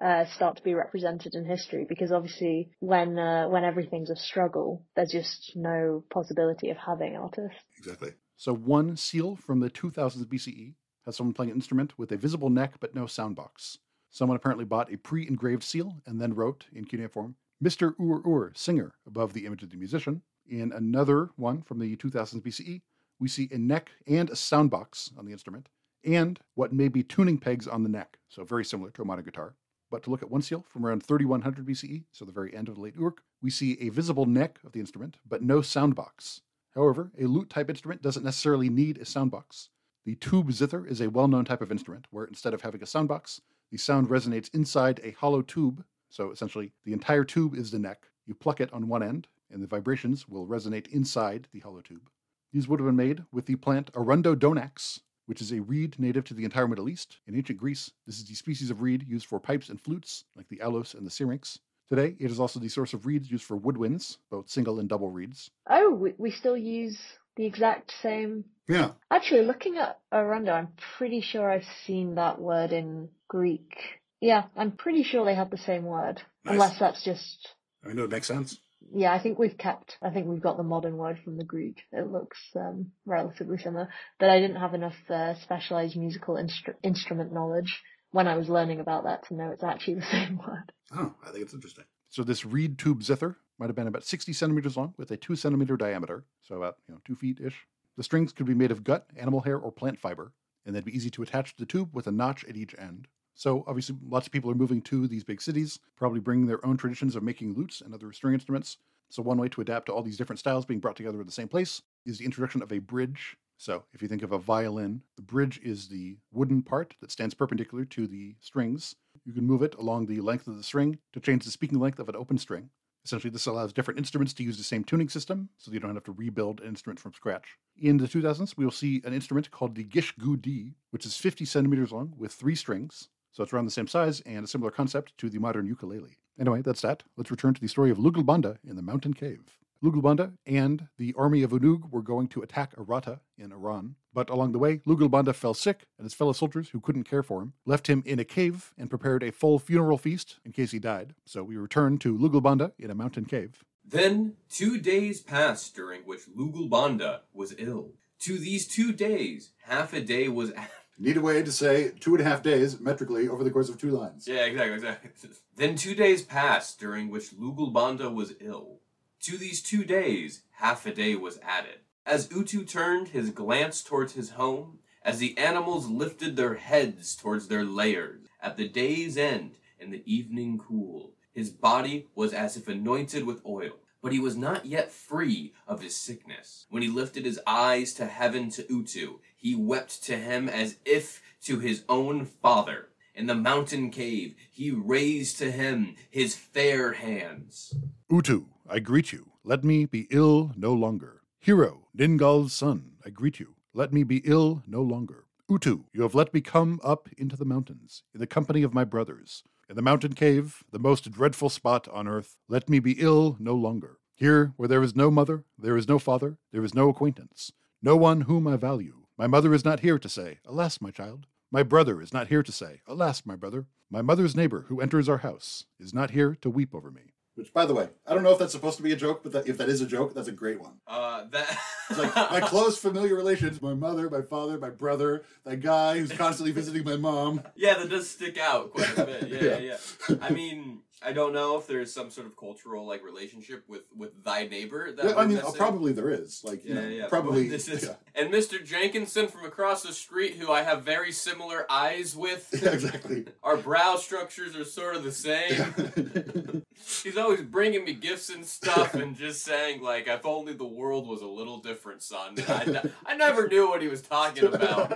uh, 0.04 0.26
start 0.26 0.58
to 0.58 0.64
be 0.64 0.74
represented 0.74 1.34
in 1.36 1.46
history 1.46 1.86
because 1.88 2.12
obviously 2.12 2.72
when 2.80 3.18
uh, 3.18 3.48
when 3.48 3.64
everything's 3.64 4.10
a 4.10 4.16
struggle, 4.16 4.86
there's 4.96 5.12
just 5.12 5.54
no 5.56 6.04
possibility 6.12 6.70
of 6.70 6.78
having 6.78 7.16
artists. 7.16 7.60
Exactly. 7.78 8.12
So 8.36 8.54
one 8.54 8.98
seal 8.98 9.36
from 9.36 9.62
the 9.62 9.70
2000s 9.70 10.26
BCE 10.26 10.76
has 11.06 11.16
someone 11.16 11.34
playing 11.34 11.52
an 11.52 11.58
instrument 11.58 11.98
with 11.98 12.12
a 12.12 12.18
visible 12.18 12.50
neck 12.50 12.74
but 12.80 12.94
no 12.94 13.08
sound 13.08 13.36
box. 13.36 13.80
Someone 14.10 14.36
apparently 14.36 14.66
bought 14.66 14.92
a 14.92 14.98
pre-engraved 14.98 15.64
seal 15.64 16.02
and 16.06 16.22
then 16.22 16.34
wrote 16.34 16.66
in 16.74 16.86
cuneiform 16.86 17.36
Mr. 17.64 17.96
Ur 18.00 18.22
Ur, 18.30 18.52
singer, 18.56 18.94
above 19.08 19.34
the 19.34 19.46
image 19.46 19.64
of 19.64 19.72
the 19.72 19.78
musician. 19.78 20.22
In 20.48 20.72
another 20.72 21.32
one 21.36 21.62
from 21.62 21.80
the 21.80 21.96
2000s 21.98 22.42
BCE, 22.42 22.82
we 23.20 23.28
see 23.28 23.50
a 23.52 23.58
neck 23.58 23.92
and 24.08 24.30
a 24.30 24.36
sound 24.36 24.70
box 24.70 25.12
on 25.18 25.26
the 25.26 25.32
instrument, 25.32 25.70
and 26.04 26.40
what 26.56 26.74
may 26.74 26.88
be 26.88 27.04
tuning 27.04 27.38
pegs 27.38 27.68
on 27.68 27.84
the 27.84 27.90
neck, 27.90 28.18
so 28.30 28.44
very 28.44 28.66
similar 28.66 28.92
to 28.92 29.02
a 29.02 29.06
modern 29.06 29.26
guitar. 29.26 29.56
But 29.90 30.04
to 30.04 30.10
look 30.10 30.22
at 30.22 30.30
one 30.30 30.42
seal 30.42 30.66
from 30.70 30.86
around 30.86 31.04
3100 31.04 31.66
BCE, 31.66 32.04
so 32.12 32.26
the 32.26 32.32
very 32.32 32.56
end 32.56 32.68
of 32.68 32.76
the 32.76 32.82
late 32.82 32.96
Uruk, 32.96 33.22
we 33.42 33.50
see 33.50 33.78
a 33.80 33.90
visible 33.90 34.26
neck 34.26 34.60
of 34.66 34.74
the 34.74 34.80
instrument, 34.80 35.18
but 35.28 35.42
no 35.42 35.62
sound 35.62 35.96
box. 35.96 36.42
However, 36.76 37.12
a 37.20 37.26
lute 37.26 37.50
type 37.50 37.70
instrument 37.70 38.02
doesn't 38.02 38.24
necessarily 38.24 38.70
need 38.70 38.98
a 38.98 39.06
sound 39.06 39.32
box. 39.32 39.70
The 40.06 40.16
tube 40.16 40.52
zither 40.52 40.86
is 40.86 41.02
a 41.02 41.10
well 41.10 41.28
known 41.28 41.46
type 41.46 41.62
of 41.62 41.72
instrument 41.72 42.06
where 42.12 42.26
instead 42.26 42.54
of 42.54 42.62
having 42.62 42.84
a 42.84 42.86
sound 42.86 43.08
box, 43.08 43.42
the 43.72 43.78
sound 43.78 44.10
resonates 44.10 44.54
inside 44.54 45.02
a 45.04 45.12
hollow 45.12 45.42
tube. 45.42 45.84
So 46.10 46.32
essentially, 46.32 46.72
the 46.86 46.94
entire 46.94 47.24
tube 47.24 47.56
is 47.56 47.72
the 47.72 47.80
neck. 47.80 48.08
You 48.26 48.34
pluck 48.34 48.62
it 48.62 48.72
on 48.72 48.88
one 48.88 49.04
end, 49.04 49.28
and 49.52 49.62
the 49.62 49.68
vibrations 49.68 50.28
will 50.28 50.48
resonate 50.48 50.88
inside 50.88 51.48
the 51.52 51.60
hollow 51.60 51.82
tube. 51.82 52.10
These 52.54 52.68
would 52.68 52.80
have 52.80 52.88
been 52.88 52.96
made 52.96 53.24
with 53.32 53.46
the 53.46 53.56
plant 53.56 53.92
Arundo 53.94 54.36
donax, 54.36 55.00
which 55.26 55.42
is 55.42 55.52
a 55.52 55.60
reed 55.60 56.00
native 56.00 56.24
to 56.26 56.34
the 56.34 56.46
entire 56.46 56.68
Middle 56.68 56.90
East. 56.90 57.18
In 57.28 57.36
ancient 57.36 57.60
Greece, 57.60 57.92
this 58.06 58.18
is 58.18 58.26
the 58.26 58.36
species 58.36 58.70
of 58.72 58.82
reed 58.82 59.06
used 59.08 59.26
for 59.26 59.40
pipes 59.40 59.70
and 59.70 59.80
flutes, 59.80 60.24
like 60.36 60.48
the 60.48 60.58
aulos 60.58 60.94
and 60.94 61.06
the 61.06 61.12
syrinx. 61.12 61.60
Today, 61.90 62.16
it 62.20 62.32
is 62.32 62.40
also 62.40 62.60
the 62.60 62.68
source 62.70 62.94
of 62.94 63.06
reeds 63.06 63.32
used 63.32 63.46
for 63.46 63.58
woodwinds, 63.58 64.18
both 64.30 64.50
single 64.50 64.80
and 64.80 64.90
double 64.90 65.10
reeds. 65.10 65.52
Oh, 65.70 65.94
we, 65.94 66.14
we 66.18 66.32
still 66.32 66.58
use 66.58 66.98
the 67.38 67.46
exact 67.46 67.94
same. 68.02 68.44
Yeah. 68.68 68.92
Actually, 69.10 69.46
looking 69.46 69.78
at 69.78 70.00
Arundo, 70.14 70.52
I'm 70.52 70.70
pretty 70.98 71.22
sure 71.22 71.50
I've 71.50 71.68
seen 71.86 72.16
that 72.16 72.42
word 72.42 72.74
in 72.74 73.10
Greek. 73.30 73.78
Yeah, 74.20 74.46
I'm 74.56 74.72
pretty 74.72 75.04
sure 75.04 75.24
they 75.24 75.36
have 75.36 75.50
the 75.50 75.58
same 75.58 75.84
word. 75.84 76.22
Nice. 76.44 76.54
Unless 76.54 76.80
that's 76.80 77.04
just. 77.04 77.50
I 77.86 77.90
mean, 77.90 78.00
it 78.00 78.10
makes 78.10 78.28
sense. 78.28 78.60
Yeah, 78.94 79.14
I 79.14 79.20
think 79.20 79.38
we've 79.38 79.58
kept. 79.58 79.98
I 80.02 80.10
think 80.10 80.28
we've 80.28 80.42
got 80.42 80.58
the 80.58 80.64
modern 80.64 80.98
word 80.98 81.20
from 81.24 81.38
the 81.38 81.44
Greek. 81.44 81.82
It 81.92 82.12
looks 82.12 82.38
um, 82.56 82.92
relatively 83.06 83.58
similar, 83.58 83.90
but 84.20 84.30
I 84.30 84.40
didn't 84.40 84.58
have 84.58 84.74
enough 84.74 84.96
uh, 85.10 85.36
specialized 85.36 85.98
musical 85.98 86.36
instru- 86.36 86.76
instrument 86.84 87.34
knowledge 87.34 87.82
when 88.12 88.28
I 88.28 88.38
was 88.38 88.50
learning 88.50 88.80
about 88.80 89.04
that 89.04 89.28
to 89.28 89.36
know 89.36 89.52
it's 89.52 89.64
actually 89.64 89.96
the 90.00 90.06
same 90.12 90.38
word. 90.38 90.72
Oh, 90.96 91.14
I 91.24 91.32
think 91.32 91.44
it's 91.44 91.54
interesting. 91.54 91.86
So 92.10 92.24
this 92.24 92.46
reed 92.46 92.78
tube 92.78 93.04
zither 93.04 93.36
might 93.60 93.68
have 93.68 93.76
been 93.76 93.88
about 93.88 94.06
60 94.06 94.32
centimeters 94.34 94.78
long 94.78 94.94
with 94.98 95.12
a 95.12 95.18
two 95.18 95.36
centimeter 95.36 95.76
diameter, 95.76 96.26
so 96.42 96.56
about 96.56 96.78
you 96.88 96.94
know 96.94 97.02
two 97.06 97.16
feet 97.16 97.40
ish. 97.40 97.68
The 97.98 98.04
strings 98.04 98.32
could 98.32 98.46
be 98.46 98.54
made 98.54 98.72
of 98.72 98.84
gut, 98.84 99.08
animal 99.18 99.42
hair, 99.42 99.58
or 99.58 99.72
plant 99.72 100.00
fiber, 100.00 100.32
and 100.66 100.76
they'd 100.76 100.86
be 100.86 100.96
easy 100.96 101.10
to 101.12 101.24
attach 101.24 101.56
to 101.56 101.60
the 101.60 101.66
tube 101.66 101.90
with 101.94 102.08
a 102.08 102.12
notch 102.12 102.46
at 102.46 102.56
each 102.56 102.76
end. 102.78 103.08
So 103.38 103.64
obviously, 103.68 103.96
lots 104.10 104.26
of 104.26 104.34
people 104.34 104.50
are 104.50 104.56
moving 104.56 104.82
to 104.82 105.08
these 105.08 105.24
big 105.24 105.44
cities, 105.44 105.80
probably 105.96 106.20
bringing 106.20 106.48
their 106.48 106.66
own 106.66 106.76
traditions 106.76 107.16
of 107.16 107.22
making 107.22 107.54
lutes 107.54 107.82
and 107.82 107.94
other 107.94 108.12
string 108.12 108.34
instruments. 108.34 108.78
So 109.10 109.22
one 109.22 109.38
way 109.38 109.48
to 109.50 109.62
adapt 109.62 109.86
to 109.86 109.94
all 109.94 110.02
these 110.02 110.18
different 110.18 110.40
styles 110.40 110.66
being 110.66 110.80
brought 110.80 110.96
together 110.96 111.22
in 111.22 111.28
the 111.28 111.32
same 111.32 111.48
place 111.48 111.84
is 112.04 112.18
the 112.18 112.26
introduction 112.26 112.64
of 112.64 112.72
a 112.72 112.80
bridge. 112.80 113.38
So 113.58 113.84
if 113.94 114.02
you 114.02 114.08
think 114.08 114.24
of 114.24 114.32
a 114.32 114.40
violin, 114.40 115.04
the 115.18 115.22
bridge 115.22 115.60
is 115.64 115.88
the 115.88 116.18
wooden 116.32 116.64
part 116.64 116.96
that 117.00 117.12
stands 117.12 117.36
perpendicular 117.36 117.86
to 117.86 118.08
the 118.08 118.36
strings. 118.42 118.96
You 119.24 119.34
can 119.34 119.46
move 119.46 119.62
it 119.62 119.76
along 119.76 120.08
the 120.08 120.20
length 120.20 120.48
of 120.48 120.58
the 120.58 120.64
string 120.64 120.98
to 121.14 121.20
change 121.20 121.46
the 121.46 121.52
speaking 121.52 121.80
length 121.80 122.00
of 122.00 122.10
an 122.10 122.16
open 122.16 122.40
string. 122.40 122.72
Essentially, 123.06 123.30
this 123.30 123.46
allows 123.46 123.72
different 123.72 124.00
instruments 124.00 124.34
to 124.34 124.44
use 124.44 124.58
the 124.58 124.64
same 124.64 124.84
tuning 124.84 125.10
system, 125.10 125.50
so 125.58 125.72
you 125.72 125.80
don't 125.80 125.94
have 125.94 126.04
to 126.06 126.12
rebuild 126.12 126.60
an 126.60 126.68
instrument 126.68 127.00
from 127.00 127.14
scratch. 127.14 127.58
In 127.78 127.98
the 127.98 128.08
2000s, 128.08 128.58
we 128.58 128.66
will 128.66 128.72
see 128.72 129.02
an 129.06 129.14
instrument 129.14 129.52
called 129.52 129.76
the 129.76 129.84
Gish 129.84 130.14
Gu 130.18 130.38
Di, 130.38 130.74
which 130.90 131.06
is 131.06 131.16
50 131.16 131.46
centimeters 131.46 131.92
long 131.92 132.14
with 132.18 132.34
three 132.34 132.56
strings. 132.56 133.10
So 133.38 133.44
it's 133.44 133.54
around 133.54 133.66
the 133.66 133.72
same 133.72 133.86
size 133.86 134.20
and 134.22 134.44
a 134.44 134.48
similar 134.48 134.72
concept 134.72 135.16
to 135.20 135.30
the 135.30 135.38
modern 135.38 135.68
ukulele. 135.68 136.18
Anyway, 136.40 136.64
that's 136.64 136.82
that. 136.82 137.04
Let's 137.18 137.30
return 137.30 137.54
to 137.54 137.62
the 137.62 137.68
story 137.68 137.92
of 137.92 138.00
Lugalbanda 138.00 138.58
in 138.68 138.76
the 138.76 138.82
mountain 138.82 139.14
cave. 139.14 139.60
Lugalbanda 139.84 140.34
and 140.48 140.88
the 140.98 141.14
army 141.16 141.44
of 141.44 141.52
Unug 141.52 141.92
were 141.92 142.02
going 142.02 142.30
to 142.30 142.42
attack 142.42 142.76
Aratta 142.76 143.20
in 143.38 143.52
Iran, 143.52 143.94
but 144.12 144.32
along 144.32 144.54
the 144.54 144.58
way, 144.58 144.78
Lugalbanda 144.88 145.36
fell 145.36 145.54
sick, 145.54 145.86
and 146.00 146.06
his 146.06 146.16
fellow 146.16 146.34
soldiers, 146.34 146.70
who 146.70 146.80
couldn't 146.80 147.04
care 147.04 147.22
for 147.22 147.44
him, 147.44 147.54
left 147.64 147.86
him 147.86 148.02
in 148.08 148.18
a 148.18 148.26
cave 148.26 148.74
and 148.76 148.90
prepared 148.90 149.22
a 149.22 149.32
full 149.32 149.60
funeral 149.60 150.00
feast 150.00 150.40
in 150.44 150.52
case 150.52 150.72
he 150.72 150.80
died. 150.80 151.14
So 151.28 151.44
we 151.44 151.58
return 151.58 152.00
to 152.00 152.18
Lugalbanda 152.18 152.72
in 152.80 152.90
a 152.90 152.96
mountain 152.96 153.26
cave. 153.26 153.64
Then 153.86 154.34
two 154.50 154.80
days 154.80 155.22
passed 155.22 155.76
during 155.76 156.02
which 156.02 156.22
Lugalbanda 156.36 157.20
was 157.36 157.54
ill. 157.60 157.92
To 158.22 158.40
these 158.40 158.68
two 158.68 158.92
days, 158.94 159.52
half 159.66 159.94
a 159.94 160.02
day 160.02 160.28
was 160.28 160.52
added. 160.56 160.72
Need 161.00 161.18
a 161.18 161.22
way 161.22 161.44
to 161.44 161.52
say 161.52 161.92
two 162.00 162.16
and 162.16 162.22
a 162.22 162.30
half 162.30 162.42
days 162.42 162.80
metrically 162.80 163.30
over 163.30 163.44
the 163.44 163.52
course 163.52 163.70
of 163.70 163.80
two 163.80 163.92
lines. 163.92 164.28
Yeah, 164.28 164.46
exactly, 164.46 164.76
exactly. 164.76 165.30
then 165.56 165.76
two 165.76 165.94
days 165.94 166.24
passed 166.24 166.80
during 166.80 167.10
which 167.10 167.32
Lugalbanda 167.32 168.12
was 168.12 168.34
ill. 168.40 168.80
To 169.22 169.38
these 169.38 169.62
two 169.62 169.84
days, 169.84 170.42
half 170.54 170.86
a 170.88 170.94
day 170.94 171.16
was 171.16 171.40
added. 171.44 171.80
As 172.06 172.32
Utu 172.32 172.64
turned 172.64 173.10
his 173.10 173.30
glance 173.30 173.84
towards 173.84 174.14
his 174.14 174.32
home, 174.32 174.80
as 175.04 175.20
the 175.20 175.38
animals 175.38 175.88
lifted 175.88 176.36
their 176.36 176.56
heads 176.56 177.16
towards 177.16 177.48
their 177.48 177.64
lairs, 177.64 178.22
at 178.42 178.58
the 178.58 178.68
day's 178.68 179.18
end, 179.18 179.56
in 179.80 179.92
the 179.92 180.04
evening 180.06 180.58
cool, 180.58 181.12
his 181.32 181.52
body 181.52 182.08
was 182.16 182.34
as 182.34 182.58
if 182.58 182.68
anointed 182.68 183.24
with 183.24 183.46
oil. 183.46 183.74
But 184.08 184.14
he 184.14 184.22
was 184.22 184.38
not 184.38 184.66
yet 184.66 184.90
free 184.90 185.54
of 185.68 185.82
his 185.82 185.94
sickness. 185.94 186.66
When 186.70 186.82
he 186.82 186.88
lifted 186.88 187.26
his 187.26 187.42
eyes 187.46 187.94
to 187.96 188.06
heaven 188.06 188.50
to 188.52 188.66
Utu, 188.70 189.20
he 189.36 189.54
wept 189.54 190.02
to 190.06 190.16
him 190.16 190.48
as 190.48 190.78
if 190.86 191.22
to 191.42 191.60
his 191.60 191.84
own 191.90 192.24
father. 192.24 192.88
In 193.14 193.28
the 193.28 193.36
mountain 193.36 193.90
cave, 193.90 194.36
he 194.50 194.72
raised 194.72 195.38
to 195.40 195.52
him 195.52 195.98
his 196.10 196.36
fair 196.36 196.94
hands. 196.94 197.74
Utu, 198.10 198.46
I 198.66 198.80
greet 198.80 199.12
you. 199.12 199.32
Let 199.44 199.66
me 199.66 199.84
be 199.84 200.08
ill 200.10 200.54
no 200.56 200.72
longer. 200.72 201.24
Hero, 201.42 201.90
Ningal's 201.94 202.54
son, 202.54 202.92
I 203.06 203.10
greet 203.10 203.42
you. 203.42 203.56
Let 203.74 203.92
me 203.92 204.04
be 204.04 204.22
ill 204.24 204.64
no 204.66 204.82
longer. 204.82 205.26
Utu, 205.50 205.84
you 205.92 206.04
have 206.04 206.16
let 206.16 206.34
me 206.34 206.40
come 206.40 206.80
up 206.82 207.10
into 207.18 207.36
the 207.36 207.44
mountains, 207.44 208.04
in 208.14 208.22
the 208.22 208.26
company 208.28 208.64
of 208.64 208.74
my 208.74 208.86
brothers. 208.86 209.44
In 209.70 209.76
the 209.76 209.82
mountain 209.82 210.14
cave, 210.14 210.64
the 210.72 210.80
most 210.80 211.12
dreadful 211.12 211.50
spot 211.50 211.90
on 211.90 212.08
earth, 212.08 212.38
let 212.48 212.70
me 212.70 212.80
be 212.80 212.94
ill 213.00 213.36
no 213.38 213.54
longer. 213.54 214.00
Here, 214.16 214.54
where 214.56 214.70
there 214.70 214.82
is 214.82 214.96
no 214.96 215.12
mother, 215.12 215.44
there 215.60 215.76
is 215.76 215.90
no 215.90 216.00
father, 216.00 216.38
there 216.54 216.64
is 216.64 216.74
no 216.74 216.88
acquaintance, 216.88 217.52
no 217.82 217.98
one 217.98 218.22
whom 218.22 218.48
I 218.48 218.56
value. 218.56 219.04
My 219.18 219.28
mother 219.28 219.54
is 219.54 219.66
not 219.66 219.82
here 219.82 220.00
to 220.00 220.08
say, 220.08 220.40
Alas, 220.46 220.80
my 220.80 220.90
child. 220.90 221.28
My 221.52 221.64
brother 221.64 222.02
is 222.02 222.14
not 222.14 222.28
here 222.28 222.44
to 222.44 222.52
say, 222.52 222.80
Alas, 222.88 223.26
my 223.26 223.36
brother. 223.36 223.68
My 223.90 224.02
mother's 224.02 224.38
neighbor 224.38 224.66
who 224.70 224.80
enters 224.80 225.10
our 225.10 225.18
house 225.18 225.66
is 225.80 225.94
not 225.94 226.12
here 226.12 226.38
to 226.40 226.50
weep 226.50 226.74
over 226.74 226.90
me. 226.90 227.14
Which, 227.38 227.54
by 227.54 227.66
the 227.66 227.74
way, 227.74 227.90
I 228.08 228.14
don't 228.16 228.24
know 228.24 228.32
if 228.32 228.40
that's 228.40 228.52
supposed 228.52 228.78
to 228.78 228.84
be 228.84 228.92
a 228.92 228.96
joke, 228.96 229.22
but 229.22 229.32
that, 229.34 229.48
if 229.48 229.58
that 229.60 229.70
is 229.70 229.80
a 229.80 229.86
joke, 229.86 230.14
that's 230.16 230.28
a 230.28 230.32
great 230.32 230.60
one. 230.60 230.74
Uh, 230.88 231.26
that. 231.32 231.58
It's 231.90 232.00
like 232.00 232.16
my 232.16 232.40
close 232.44 232.78
familiar 232.80 233.16
relations, 233.16 233.62
my 233.62 233.76
mother, 233.76 234.10
my 234.10 234.24
father, 234.24 234.58
my 234.58 234.72
brother, 234.72 235.24
that 235.46 235.58
guy 235.62 236.00
who's 236.00 236.12
constantly 236.12 236.52
visiting 236.52 236.84
my 236.84 236.96
mom. 236.98 237.44
Yeah, 237.56 237.76
that 237.78 237.90
does 237.90 238.10
stick 238.10 238.38
out 238.40 238.72
quite 238.72 238.98
a 238.98 239.06
bit. 239.06 239.28
Yeah, 239.30 239.40
yeah, 239.42 239.58
Yeah. 239.60 239.78
yeah. 240.10 240.16
I 240.22 240.32
mean, 240.32 240.80
I 241.04 241.14
don't 241.14 241.32
know 241.32 241.58
if 241.58 241.68
there's 241.68 241.94
some 241.94 242.10
sort 242.10 242.26
of 242.26 242.36
cultural 242.36 242.86
like 242.88 243.04
relationship 243.04 243.64
with 243.68 243.84
with 243.96 244.24
thy 244.24 244.48
neighbor. 244.48 244.92
That 244.92 245.06
Yeah, 245.06 245.16
I 245.16 245.22
mean, 245.26 245.36
necessarily- 245.36 245.58
probably 245.58 245.92
there 245.94 246.10
is. 246.10 246.42
Like, 246.44 246.66
you 246.66 246.74
Yeah, 246.74 246.82
know, 246.82 246.88
yeah. 246.88 247.08
probably. 247.08 247.48
This 247.48 247.68
is 247.68 247.84
yeah. 247.84 247.94
and 248.16 248.34
Mr. 248.34 248.64
Jenkinson 248.64 249.28
from 249.28 249.46
across 249.46 249.84
the 249.84 249.94
street, 249.94 250.36
who 250.36 250.52
I 250.52 250.64
have 250.64 250.84
very 250.84 251.12
similar 251.12 251.66
eyes 251.72 252.16
with. 252.16 252.50
Yeah, 252.64 252.72
exactly. 252.72 253.26
Our 253.44 253.58
brow 253.58 253.96
structures 253.98 254.56
are 254.56 254.66
sort 254.66 254.96
of 254.96 255.04
the 255.04 255.12
same. 255.12 256.64
He's 257.04 257.18
always 257.18 257.42
bringing 257.42 257.86
me 257.86 257.94
gifts 257.94 258.30
and 258.30 258.44
stuff, 258.46 258.94
and 258.96 259.16
just 259.16 259.44
saying 259.44 259.82
like, 259.82 260.08
"If 260.08 260.26
only 260.26 260.54
the 260.54 260.66
world 260.66 261.08
was 261.08 261.22
a 261.22 261.28
little 261.28 261.60
different, 261.60 262.02
son." 262.02 262.36
I, 262.48 262.82
I 263.06 263.16
never 263.16 263.48
knew 263.48 263.68
what 263.70 263.82
he 263.82 263.88
was 263.88 264.02
talking 264.02 264.46
about. 264.46 264.92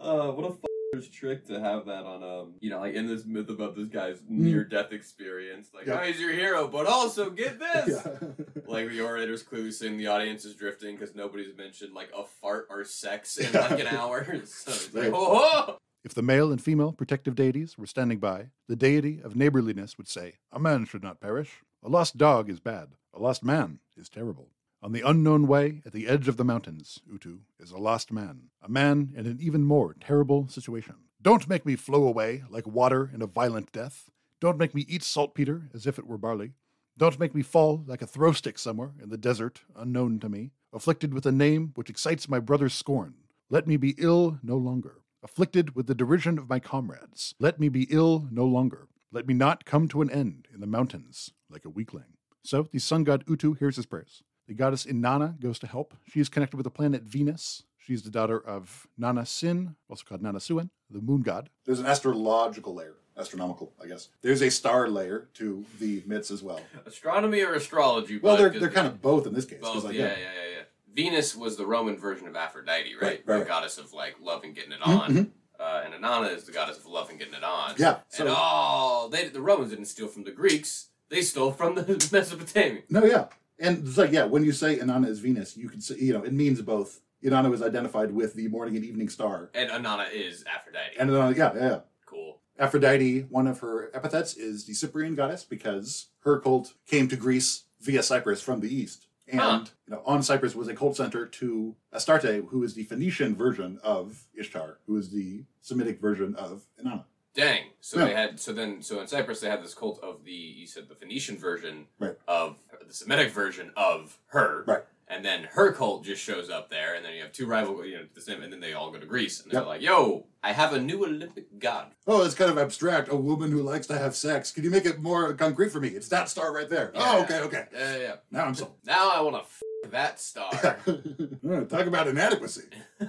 Uh, 0.00 0.30
what 0.32 0.44
a 0.46 0.52
trick 0.98 1.46
to 1.46 1.60
have 1.60 1.86
that 1.86 2.04
on 2.04 2.22
um, 2.22 2.54
you 2.60 2.70
know, 2.70 2.80
like 2.80 2.94
in 2.94 3.06
this 3.06 3.24
myth 3.24 3.48
about 3.48 3.76
this 3.76 3.88
guy's 3.88 4.20
near 4.28 4.64
death 4.64 4.92
experience. 4.92 5.68
Like, 5.72 5.86
Yeah. 5.86 6.00
oh, 6.00 6.04
he's 6.04 6.20
your 6.20 6.32
hero, 6.32 6.66
but 6.68 6.86
also 6.86 7.30
get 7.30 7.58
this. 7.74 8.02
yeah. 8.04 8.28
Like 8.66 8.88
the 8.88 9.00
orator's 9.00 9.42
clearly 9.42 9.70
saying 9.72 9.98
the 9.98 10.08
audience 10.08 10.44
is 10.44 10.54
drifting 10.54 10.96
because 10.96 11.14
nobody's 11.14 11.56
mentioned 11.56 11.94
like 11.94 12.10
a 12.16 12.24
fart 12.24 12.66
or 12.70 12.84
sex 12.84 13.36
in 13.38 13.52
like 13.52 13.78
an 13.80 13.86
hour. 13.86 14.26
So 14.46 14.72
it's 14.72 14.92
like, 14.94 15.04
Right. 15.04 15.12
oh, 15.14 15.76
If 16.04 16.14
the 16.14 16.22
male 16.22 16.50
and 16.50 16.60
female 16.62 16.92
protective 16.92 17.34
deities 17.34 17.78
were 17.78 17.86
standing 17.86 18.18
by, 18.18 18.46
the 18.68 18.76
deity 18.76 19.20
of 19.22 19.36
neighborliness 19.36 19.96
would 19.96 20.08
say, 20.08 20.34
A 20.52 20.58
man 20.58 20.86
should 20.86 21.02
not 21.02 21.20
perish. 21.20 21.62
A 21.82 21.88
lost 21.88 22.18
dog 22.18 22.50
is 22.50 22.60
bad. 22.60 22.88
A 23.14 23.20
lost 23.20 23.44
man 23.44 23.78
is 23.96 24.08
terrible. 24.08 24.48
On 24.82 24.92
the 24.92 25.02
unknown 25.02 25.46
way, 25.46 25.82
at 25.84 25.92
the 25.92 26.08
edge 26.08 26.26
of 26.26 26.38
the 26.38 26.44
mountains, 26.44 27.00
Utu, 27.06 27.40
is 27.58 27.70
a 27.70 27.76
lost 27.76 28.10
man. 28.10 28.44
A 28.62 28.68
man 28.70 29.12
in 29.14 29.26
an 29.26 29.36
even 29.38 29.62
more 29.62 29.94
terrible 30.00 30.48
situation. 30.48 30.94
Don't 31.20 31.50
make 31.50 31.66
me 31.66 31.76
flow 31.76 32.06
away 32.06 32.44
like 32.48 32.66
water 32.66 33.10
in 33.12 33.20
a 33.20 33.26
violent 33.26 33.72
death. 33.72 34.08
Don't 34.40 34.56
make 34.56 34.74
me 34.74 34.86
eat 34.88 35.02
saltpeter 35.02 35.68
as 35.74 35.86
if 35.86 35.98
it 35.98 36.06
were 36.06 36.16
barley. 36.16 36.52
Don't 36.96 37.20
make 37.20 37.34
me 37.34 37.42
fall 37.42 37.84
like 37.86 38.00
a 38.00 38.06
throw 38.06 38.32
stick 38.32 38.58
somewhere 38.58 38.92
in 39.02 39.10
the 39.10 39.18
desert, 39.18 39.60
unknown 39.76 40.18
to 40.20 40.30
me, 40.30 40.52
afflicted 40.72 41.12
with 41.12 41.26
a 41.26 41.32
name 41.32 41.72
which 41.74 41.90
excites 41.90 42.26
my 42.26 42.38
brother's 42.40 42.72
scorn. 42.72 43.16
Let 43.50 43.66
me 43.66 43.76
be 43.76 43.94
ill 43.98 44.38
no 44.42 44.56
longer, 44.56 45.02
afflicted 45.22 45.76
with 45.76 45.88
the 45.88 45.94
derision 45.94 46.38
of 46.38 46.48
my 46.48 46.58
comrades. 46.58 47.34
Let 47.38 47.60
me 47.60 47.68
be 47.68 47.86
ill 47.90 48.28
no 48.30 48.46
longer. 48.46 48.88
Let 49.12 49.26
me 49.26 49.34
not 49.34 49.66
come 49.66 49.88
to 49.88 50.00
an 50.00 50.10
end 50.10 50.48
in 50.54 50.60
the 50.60 50.66
mountains 50.66 51.32
like 51.50 51.66
a 51.66 51.70
weakling. 51.70 52.16
So 52.42 52.68
the 52.72 52.78
sun 52.78 53.04
god 53.04 53.24
Utu 53.26 53.52
hears 53.52 53.76
his 53.76 53.84
prayers. 53.84 54.22
The 54.50 54.56
goddess 54.56 54.84
Inanna 54.84 55.38
goes 55.40 55.60
to 55.60 55.68
help. 55.68 55.94
She 56.12 56.18
is 56.18 56.28
connected 56.28 56.56
with 56.56 56.64
the 56.64 56.72
planet 56.72 57.02
Venus. 57.04 57.62
She's 57.78 58.02
the 58.02 58.10
daughter 58.10 58.36
of 58.40 58.88
Nanna 58.98 59.24
Sin, 59.24 59.76
also 59.88 60.02
called 60.04 60.22
Nanna 60.22 60.40
Suen, 60.40 60.70
the 60.90 61.00
moon 61.00 61.22
god. 61.22 61.50
There's 61.64 61.78
an 61.78 61.86
astrological 61.86 62.74
layer, 62.74 62.96
astronomical, 63.16 63.72
I 63.80 63.86
guess. 63.86 64.08
There's 64.22 64.42
a 64.42 64.50
star 64.50 64.88
layer 64.88 65.28
to 65.34 65.64
the 65.78 66.02
myths 66.04 66.32
as 66.32 66.42
well. 66.42 66.60
Astronomy 66.84 67.42
or 67.42 67.54
astrology? 67.54 68.18
Well, 68.18 68.36
they're 68.36 68.50
'cause 68.50 68.58
they're 68.58 68.72
kind 68.72 68.88
of 68.88 69.00
both 69.00 69.24
in 69.28 69.34
this 69.34 69.44
case. 69.44 69.60
both. 69.60 69.84
like, 69.84 69.94
yeah, 69.94 70.06
yeah, 70.06 70.18
yeah, 70.18 70.48
yeah. 70.56 70.62
Venus 70.92 71.36
was 71.36 71.56
the 71.56 71.64
Roman 71.64 71.96
version 71.96 72.26
of 72.26 72.34
Aphrodite, 72.34 72.92
right? 72.96 73.02
Right, 73.02 73.10
right, 73.10 73.26
the 73.26 73.32
right. 73.34 73.46
goddess 73.46 73.78
of 73.78 73.92
like 73.92 74.16
love 74.20 74.42
and 74.42 74.52
getting 74.52 74.72
it 74.72 74.80
Mhm, 74.80 74.98
on. 75.00 75.12
mhm. 75.14 75.30
Uh, 75.60 75.82
and 75.84 75.94
Inanna 75.94 76.34
is 76.34 76.42
the 76.42 76.50
goddess 76.52 76.76
of 76.78 76.86
love 76.86 77.08
and 77.08 77.20
getting 77.20 77.34
it 77.34 77.44
on. 77.44 77.74
Yeah, 77.78 78.00
so- 78.08 78.24
and 78.26 78.34
oh, 78.36 79.08
they 79.12 79.28
the 79.28 79.40
Romans 79.40 79.70
didn't 79.70 79.84
steal 79.84 80.08
from 80.08 80.24
the 80.24 80.32
Greeks; 80.32 80.88
they 81.08 81.22
stole 81.22 81.52
from 81.52 81.76
the 81.76 81.82
Mesopotamians. 82.10 82.90
No, 82.90 83.04
yeah. 83.04 83.26
And 83.60 83.86
it's 83.86 83.98
like, 83.98 84.10
yeah, 84.12 84.24
when 84.24 84.42
you 84.44 84.52
say 84.52 84.78
Inanna 84.78 85.06
is 85.06 85.20
Venus, 85.20 85.56
you 85.56 85.68
can 85.68 85.80
say, 85.80 85.96
you 85.98 86.12
know, 86.14 86.22
it 86.24 86.32
means 86.32 86.60
both. 86.62 87.00
Inanna 87.22 87.50
was 87.50 87.60
identified 87.62 88.10
with 88.12 88.32
the 88.34 88.48
morning 88.48 88.76
and 88.76 88.84
evening 88.84 89.10
star. 89.10 89.50
And 89.54 89.68
Inanna 89.70 90.10
is 90.12 90.42
Aphrodite. 90.52 90.96
And 90.98 91.10
Inanna, 91.10 91.36
yeah, 91.36 91.52
yeah, 91.54 91.68
yeah. 91.68 91.80
cool. 92.06 92.40
Aphrodite, 92.58 93.26
one 93.28 93.46
of 93.46 93.60
her 93.60 93.90
epithets 93.94 94.34
is 94.36 94.64
the 94.64 94.72
Cyprian 94.72 95.14
goddess 95.14 95.44
because 95.44 96.08
her 96.20 96.40
cult 96.40 96.72
came 96.86 97.08
to 97.08 97.16
Greece 97.16 97.64
via 97.80 98.02
Cyprus 98.02 98.40
from 98.42 98.60
the 98.60 98.74
east. 98.74 99.06
And 99.28 99.40
Huh. 99.40 99.64
you 99.86 99.94
know, 99.94 100.02
on 100.06 100.22
Cyprus 100.22 100.54
was 100.56 100.68
a 100.68 100.74
cult 100.74 100.96
center 100.96 101.26
to 101.26 101.76
Astarte, 101.92 102.46
who 102.48 102.62
is 102.64 102.74
the 102.74 102.84
Phoenician 102.84 103.36
version 103.36 103.78
of 103.82 104.26
Ishtar, 104.34 104.78
who 104.86 104.96
is 104.96 105.10
the 105.10 105.44
Semitic 105.60 106.00
version 106.00 106.34
of 106.34 106.64
Inanna. 106.82 107.04
Dang. 107.34 107.70
So 107.80 107.98
Yeah. 108.00 108.04
they 108.06 108.14
had 108.14 108.40
so 108.40 108.52
then 108.52 108.82
so 108.82 109.00
in 109.00 109.06
Cyprus 109.06 109.40
they 109.40 109.48
had 109.48 109.62
this 109.62 109.74
cult 109.74 110.00
of 110.02 110.24
the 110.24 110.32
you 110.32 110.66
said 110.66 110.88
the 110.88 110.94
Phoenician 110.94 111.38
version 111.38 111.86
Right. 111.98 112.16
of 112.26 112.56
the 112.86 112.92
Semitic 112.94 113.30
version 113.32 113.72
of 113.76 114.18
her. 114.28 114.64
Right. 114.66 114.84
And 115.06 115.24
then 115.24 115.42
her 115.52 115.72
cult 115.72 116.04
just 116.04 116.22
shows 116.22 116.50
up 116.50 116.70
there, 116.70 116.94
and 116.94 117.04
then 117.04 117.14
you 117.14 117.22
have 117.22 117.32
two 117.32 117.44
rival, 117.46 117.84
you 117.84 117.96
know, 117.96 118.06
the 118.14 118.20
same, 118.20 118.42
and 118.42 118.52
then 118.52 118.60
they 118.60 118.74
all 118.74 118.92
go 118.92 118.98
to 119.00 119.06
Greece, 119.06 119.40
and 119.42 119.50
they're 119.50 119.58
Yep. 119.62 119.66
like, 119.66 119.82
"Yo, 119.82 120.26
I 120.40 120.52
have 120.52 120.72
a 120.72 120.80
new 120.80 121.04
Olympic 121.04 121.58
god." 121.58 121.96
Oh, 122.06 122.22
it's 122.24 122.36
kind 122.36 122.48
of 122.48 122.56
abstract. 122.58 123.08
A 123.10 123.16
woman 123.16 123.50
who 123.50 123.60
likes 123.60 123.88
to 123.88 123.98
have 123.98 124.14
sex. 124.14 124.52
Can 124.52 124.62
you 124.62 124.70
make 124.70 124.86
it 124.86 125.00
more 125.00 125.32
concrete 125.34 125.70
for 125.72 125.80
me? 125.80 125.88
It's 125.88 126.08
that 126.10 126.28
star 126.28 126.52
right 126.54 126.68
there. 126.68 126.92
Oh, 126.94 127.22
okay, 127.24 127.40
okay. 127.40 127.66
Yeah, 127.72 127.92
yeah, 127.96 127.98
yeah. 128.02 128.16
Now 128.30 128.44
I'm 128.44 128.54
sold. 128.54 128.76
Now 128.84 129.10
I 129.10 129.20
want 129.20 129.34
to 129.34 129.40
f- 129.42 129.90
that 129.90 130.20
star. 130.20 130.50
Talk 131.68 131.86
about 131.86 132.06
inadequacy. 132.06 132.68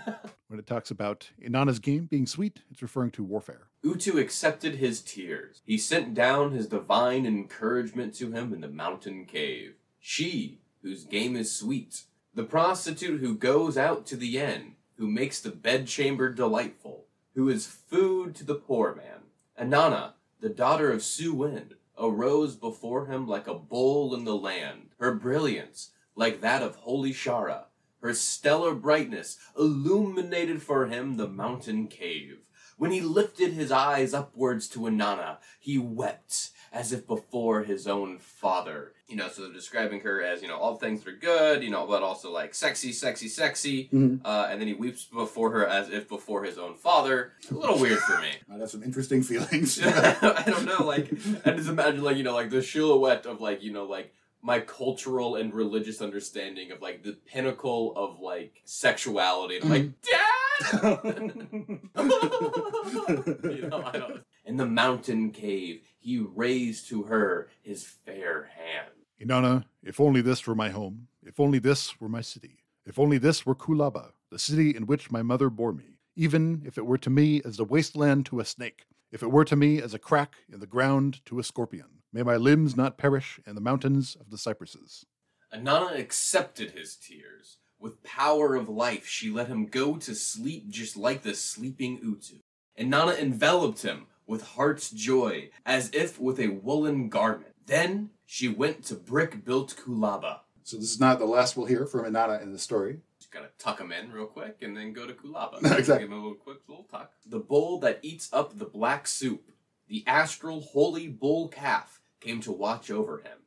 When 0.52 0.60
it 0.60 0.68
talks 0.68 0.92
about 0.92 1.30
Inanna's 1.42 1.80
game 1.80 2.08
being 2.08 2.28
sweet, 2.28 2.60
it's 2.70 2.82
referring 2.82 3.12
to 3.12 3.24
warfare. 3.24 3.68
Utu 3.84 4.18
accepted 4.18 4.76
his 4.76 5.02
tears. 5.02 5.62
He 5.66 5.78
sent 5.78 6.14
down 6.14 6.52
his 6.52 6.68
divine 6.68 7.26
encouragement 7.26 8.14
to 8.16 8.34
him 8.34 8.52
in 8.52 8.60
the 8.60 8.68
mountain 8.68 9.24
cave. 9.24 9.76
She, 9.98 10.60
whose 10.82 11.06
game 11.06 11.38
is 11.38 11.56
sweet, 11.56 12.04
the 12.34 12.44
prostitute 12.44 13.22
who 13.22 13.34
goes 13.34 13.78
out 13.78 14.06
to 14.08 14.18
the 14.18 14.40
inn, 14.40 14.74
who 14.98 15.08
makes 15.08 15.40
the 15.40 15.52
bedchamber 15.52 16.34
delightful, 16.34 17.06
who 17.34 17.48
is 17.48 17.66
food 17.66 18.36
to 18.36 18.44
the 18.44 18.56
poor 18.56 18.94
man. 18.94 19.22
Inanna, 19.58 20.16
the 20.42 20.50
daughter 20.50 20.92
of 20.92 21.00
Suen, 21.00 21.76
arose 21.98 22.58
before 22.58 23.06
him 23.06 23.26
like 23.26 23.48
a 23.48 23.54
bull 23.54 24.14
in 24.14 24.26
the 24.26 24.36
land, 24.36 24.90
her 25.00 25.16
brilliance 25.16 25.92
like 26.14 26.42
that 26.42 26.62
of 26.62 26.76
holy 26.76 27.14
Shara, 27.14 27.68
her 28.02 28.14
stellar 28.14 28.74
brightness 28.74 29.38
illuminated 29.58 30.62
for 30.62 30.88
him 30.88 31.18
the 31.18 31.28
mountain 31.28 31.88
cave. 31.88 32.40
When 32.78 32.92
he 32.92 33.02
lifted 33.02 33.54
his 33.54 33.72
eyes 33.72 34.14
upwards 34.14 34.68
to 34.70 34.80
Inanna, 34.80 35.38
he 35.60 35.78
wept 35.78 36.50
as 36.74 36.92
if 36.92 37.06
before 37.06 37.64
his 37.64 37.86
own 37.86 38.18
father. 38.18 38.94
You 39.08 39.18
know, 39.18 39.28
so 39.28 39.52
describing 39.52 40.00
her 40.00 40.24
as, 40.24 40.42
you 40.42 40.48
know, 40.48 40.58
all 40.58 40.78
things 40.78 41.06
are 41.06 41.12
good, 41.12 41.62
you 41.64 41.70
know, 41.70 41.86
but 41.86 42.02
also 42.02 42.32
like 42.32 42.56
sexy, 42.56 42.92
sexy, 42.94 43.28
sexy. 43.28 43.90
Mhm. 43.94 44.22
Uh, 44.26 44.48
and 44.50 44.60
then 44.60 44.68
he 44.68 44.74
weeps 44.74 45.04
before 45.04 45.52
her 45.52 45.68
as 45.68 45.90
if 45.90 46.08
before 46.10 46.44
his 46.44 46.58
own 46.58 46.76
father. 46.76 47.34
A 47.52 47.54
little 47.54 47.78
weird 47.78 48.00
for 48.00 48.20
me. 48.20 48.32
I 48.52 48.58
have 48.58 48.70
some 48.72 48.84
interesting 48.84 49.22
feelings. 49.22 49.80
I 49.86 50.44
don't 50.48 50.66
know, 50.66 50.84
like 50.86 51.12
I 51.46 51.52
just 51.52 51.70
imagine 51.70 52.02
like, 52.04 52.18
you 52.18 52.24
know, 52.24 52.34
like 52.34 52.50
the 52.50 52.64
silhouette 52.64 53.26
of 53.28 53.42
like, 53.42 53.62
you 53.62 53.74
know, 53.74 53.84
like 53.86 54.12
my 54.42 54.60
cultural 54.60 55.36
and 55.36 55.54
religious 55.54 56.02
understanding 56.02 56.72
of 56.72 56.82
like 56.82 57.04
the 57.04 57.14
pinnacle 57.26 57.94
of 57.96 58.20
like 58.20 58.62
sexuality. 58.66 59.58
And 59.58 59.66
I'm 59.66 59.72
like, 59.72 59.84
mm-hmm. 59.84 60.10
Dad 60.10 60.22
you 63.56 63.68
know, 63.68 63.84
I 63.84 63.98
don't 63.98 64.24
In 64.46 64.58
the 64.58 64.66
mountain 64.66 65.32
cave, 65.32 65.82
he 66.00 66.20
raised 66.20 66.88
to 66.90 67.04
her 67.04 67.50
his 67.62 67.86
fair 67.86 68.50
hand. 68.56 68.90
Inanna, 69.22 69.66
if 69.84 70.00
only 70.00 70.22
this 70.22 70.48
were 70.48 70.56
my 70.56 70.70
home, 70.70 71.08
if 71.24 71.40
only 71.40 71.60
this 71.60 72.02
were 72.02 72.10
my 72.10 72.22
city, 72.22 72.64
if 72.86 72.98
only 72.98 73.20
this 73.20 73.46
were 73.46 73.56
Kulaba, 73.56 74.12
the 74.32 74.40
city 74.40 74.76
in 74.76 74.88
which 74.88 75.12
my 75.12 75.22
mother 75.22 75.50
bore 75.50 75.74
me, 75.74 76.00
even 76.16 76.64
if 76.66 76.78
it 76.78 76.86
were 76.86 76.98
to 76.98 77.10
me 77.10 77.42
as 77.46 77.58
the 77.58 77.64
wasteland 77.64 78.26
to 78.28 78.40
a 78.40 78.46
snake, 78.46 78.86
if 79.12 79.22
it 79.22 79.32
were 79.32 79.46
to 79.46 79.56
me 79.56 79.82
as 79.82 79.94
a 79.94 80.00
crack 80.00 80.36
in 80.52 80.60
the 80.60 80.68
ground 80.68 81.24
to 81.26 81.38
a 81.38 81.44
scorpion, 81.44 82.01
may 82.14 82.24
my 82.24 82.38
limbs 82.38 82.76
not 82.76 82.98
perish 82.98 83.40
in 83.46 83.56
the 83.56 83.62
mountains 83.62 84.16
of 84.20 84.30
the 84.30 84.38
cypresses. 84.38 85.06
Inanna 85.54 85.98
accepted 85.98 86.72
his 86.72 86.96
tears. 86.96 87.58
With 87.80 88.04
power 88.04 88.56
of 88.56 88.70
life, 88.70 89.08
she 89.08 89.30
let 89.30 89.48
him 89.48 89.66
go 89.66 89.98
to 89.98 90.14
sleep 90.14 90.70
just 90.70 90.96
like 90.96 91.24
the 91.24 91.34
sleeping 91.34 92.00
Utu. 92.04 92.38
Inanna 92.80 93.20
enveloped 93.20 93.82
him 93.82 94.08
with 94.28 94.44
heart's 94.44 94.92
joy, 94.92 95.50
as 95.66 95.90
if 95.94 96.20
with 96.20 96.40
a 96.40 96.48
woolen 96.48 97.10
garment. 97.10 97.54
Then 97.66 98.12
she 98.26 98.48
went 98.48 98.84
to 98.86 98.96
brick 98.96 99.44
built 99.44 99.76
Kulaba. 99.76 100.40
So 100.64 100.78
this 100.78 100.92
is 100.92 101.00
not 101.00 101.20
the 101.20 101.26
last 101.26 101.58
we'll 101.58 101.66
hear 101.66 101.86
from 101.86 102.06
Inanna 102.06 102.42
in 102.42 102.54
the 102.54 102.60
story. 102.60 103.00
Just 103.20 103.32
gotta 103.32 103.50
tuck 103.58 103.80
him 103.80 103.92
in 103.92 104.12
real 104.12 104.26
quick 104.26 104.58
and 104.62 104.76
then 104.76 104.94
go 104.94 105.08
to 105.08 105.14
Kulaba. 105.14 105.58
Exactly. 105.58 106.00
Give 106.00 106.12
him 106.12 106.14
a 106.14 106.22
little 106.22 106.36
quick 106.36 106.60
little 106.68 106.86
tuck. 106.86 107.12
The 107.26 107.40
bull 107.40 107.80
that 107.80 108.00
eats 108.02 108.30
up 108.32 108.58
the 108.58 108.66
black 108.66 109.08
soup, 109.08 109.52
the 109.88 110.04
astral 110.08 110.62
holy 110.62 111.08
bull 111.08 111.48
calf, 111.48 112.01
came 112.22 112.40
to 112.42 112.52
watch 112.52 112.90
over 112.90 113.18
him. 113.18 113.40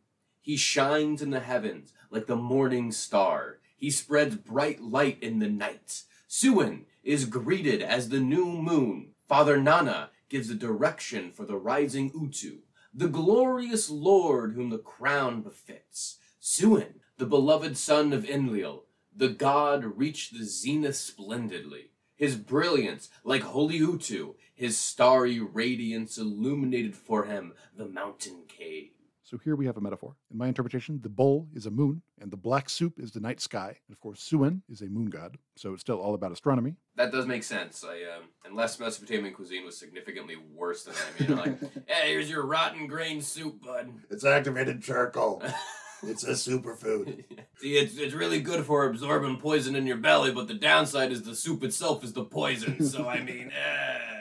He 0.43 0.57
shines 0.57 1.23
in 1.23 1.31
the 1.31 1.41
heavens 1.41 1.95
like 2.11 2.27
the 2.27 2.37
morning 2.37 2.93
star. 2.93 3.61
He 3.77 3.91
spreads 3.91 4.37
bright 4.37 4.83
light 4.83 5.23
in 5.23 5.39
the 5.39 5.49
night. 5.49 6.03
Suen 6.29 6.83
is 7.03 7.25
greeted 7.25 7.81
as 7.81 8.09
the 8.09 8.21
new 8.21 8.47
moon. 8.47 9.13
Father 9.27 9.57
Nanna 9.57 10.11
gives 10.29 10.49
the 10.49 10.55
direction 10.55 11.31
for 11.31 11.45
the 11.45 11.57
rising 11.57 12.11
Utu, 12.15 12.59
the 12.93 13.09
glorious 13.09 13.89
lord 13.89 14.55
whom 14.55 14.71
the 14.71 14.79
crown 14.79 15.41
befits. 15.41 16.19
Suen, 16.43 16.95
the 17.17 17.27
beloved 17.27 17.77
son 17.77 18.13
of 18.13 18.29
Enlil, 18.29 18.85
the 19.17 19.29
god 19.29 19.85
reached 19.97 20.37
the 20.37 20.45
zenith 20.45 20.97
splendidly. 20.97 21.91
His 22.17 22.37
brilliance, 22.37 23.09
like 23.25 23.43
holy 23.43 23.77
Utu, 23.77 24.35
his 24.55 24.79
starry 24.79 25.41
radiance 25.41 26.19
illuminated 26.19 26.95
for 26.95 27.25
him 27.25 27.53
the 27.77 27.87
mountain 27.87 28.43
cave. 28.49 28.91
So 29.25 29.39
here 29.39 29.57
we 29.57 29.65
have 29.65 29.79
a 29.79 29.81
metaphor. 29.81 30.17
In 30.31 30.37
my 30.37 30.49
interpretation, 30.49 31.01
the 31.03 31.09
bowl 31.09 31.49
is 31.55 31.65
a 31.65 31.71
moon, 31.71 32.03
and 32.21 32.31
the 32.31 32.37
black 32.37 32.69
soup 32.69 32.99
is 32.99 33.11
the 33.11 33.21
night 33.21 33.41
sky. 33.41 33.69
And 33.89 33.95
of 33.95 33.99
course, 33.99 34.21
Suen 34.21 34.61
is 34.69 34.83
a 34.83 34.87
moon 34.87 35.07
god, 35.07 35.39
so 35.57 35.73
it's 35.73 35.81
still 35.81 35.99
all 35.99 36.15
about 36.15 36.31
astronomy. 36.31 36.77
That 36.97 37.11
does 37.11 37.25
make 37.25 37.43
sense. 37.43 37.83
I 37.83 38.03
um, 38.15 38.25
unless 38.45 38.79
Mesopotamian 38.79 39.33
cuisine 39.33 39.65
was 39.65 39.79
significantly 39.79 40.37
worse 40.55 40.85
than 40.85 40.95
I 40.95 41.23
mean, 41.23 41.37
like, 41.39 41.61
hey, 41.89 42.11
here's 42.11 42.29
your 42.29 42.45
rotten 42.45 42.87
grain 42.87 43.23
soup, 43.23 43.65
bud. 43.65 43.95
It's 44.11 44.27
activated 44.27 44.83
charcoal. 44.83 45.43
it's 46.03 46.25
a 46.25 46.33
superfood. 46.33 47.25
See, 47.57 47.77
it's 47.77 47.97
it's 47.97 48.15
really 48.15 48.43
good 48.43 48.67
for 48.67 48.87
absorbing 48.87 49.39
poison 49.39 49.75
in 49.75 49.87
your 49.87 49.97
belly, 49.97 50.33
but 50.33 50.49
the 50.49 50.55
downside 50.55 51.13
is 51.13 51.23
the 51.23 51.35
soup 51.35 51.65
itself 51.65 52.05
is 52.05 52.13
the 52.13 52.25
poison. 52.25 52.85
So 52.85 53.09
I 53.09 53.23
mean, 53.23 53.51
eh. 53.51 54.14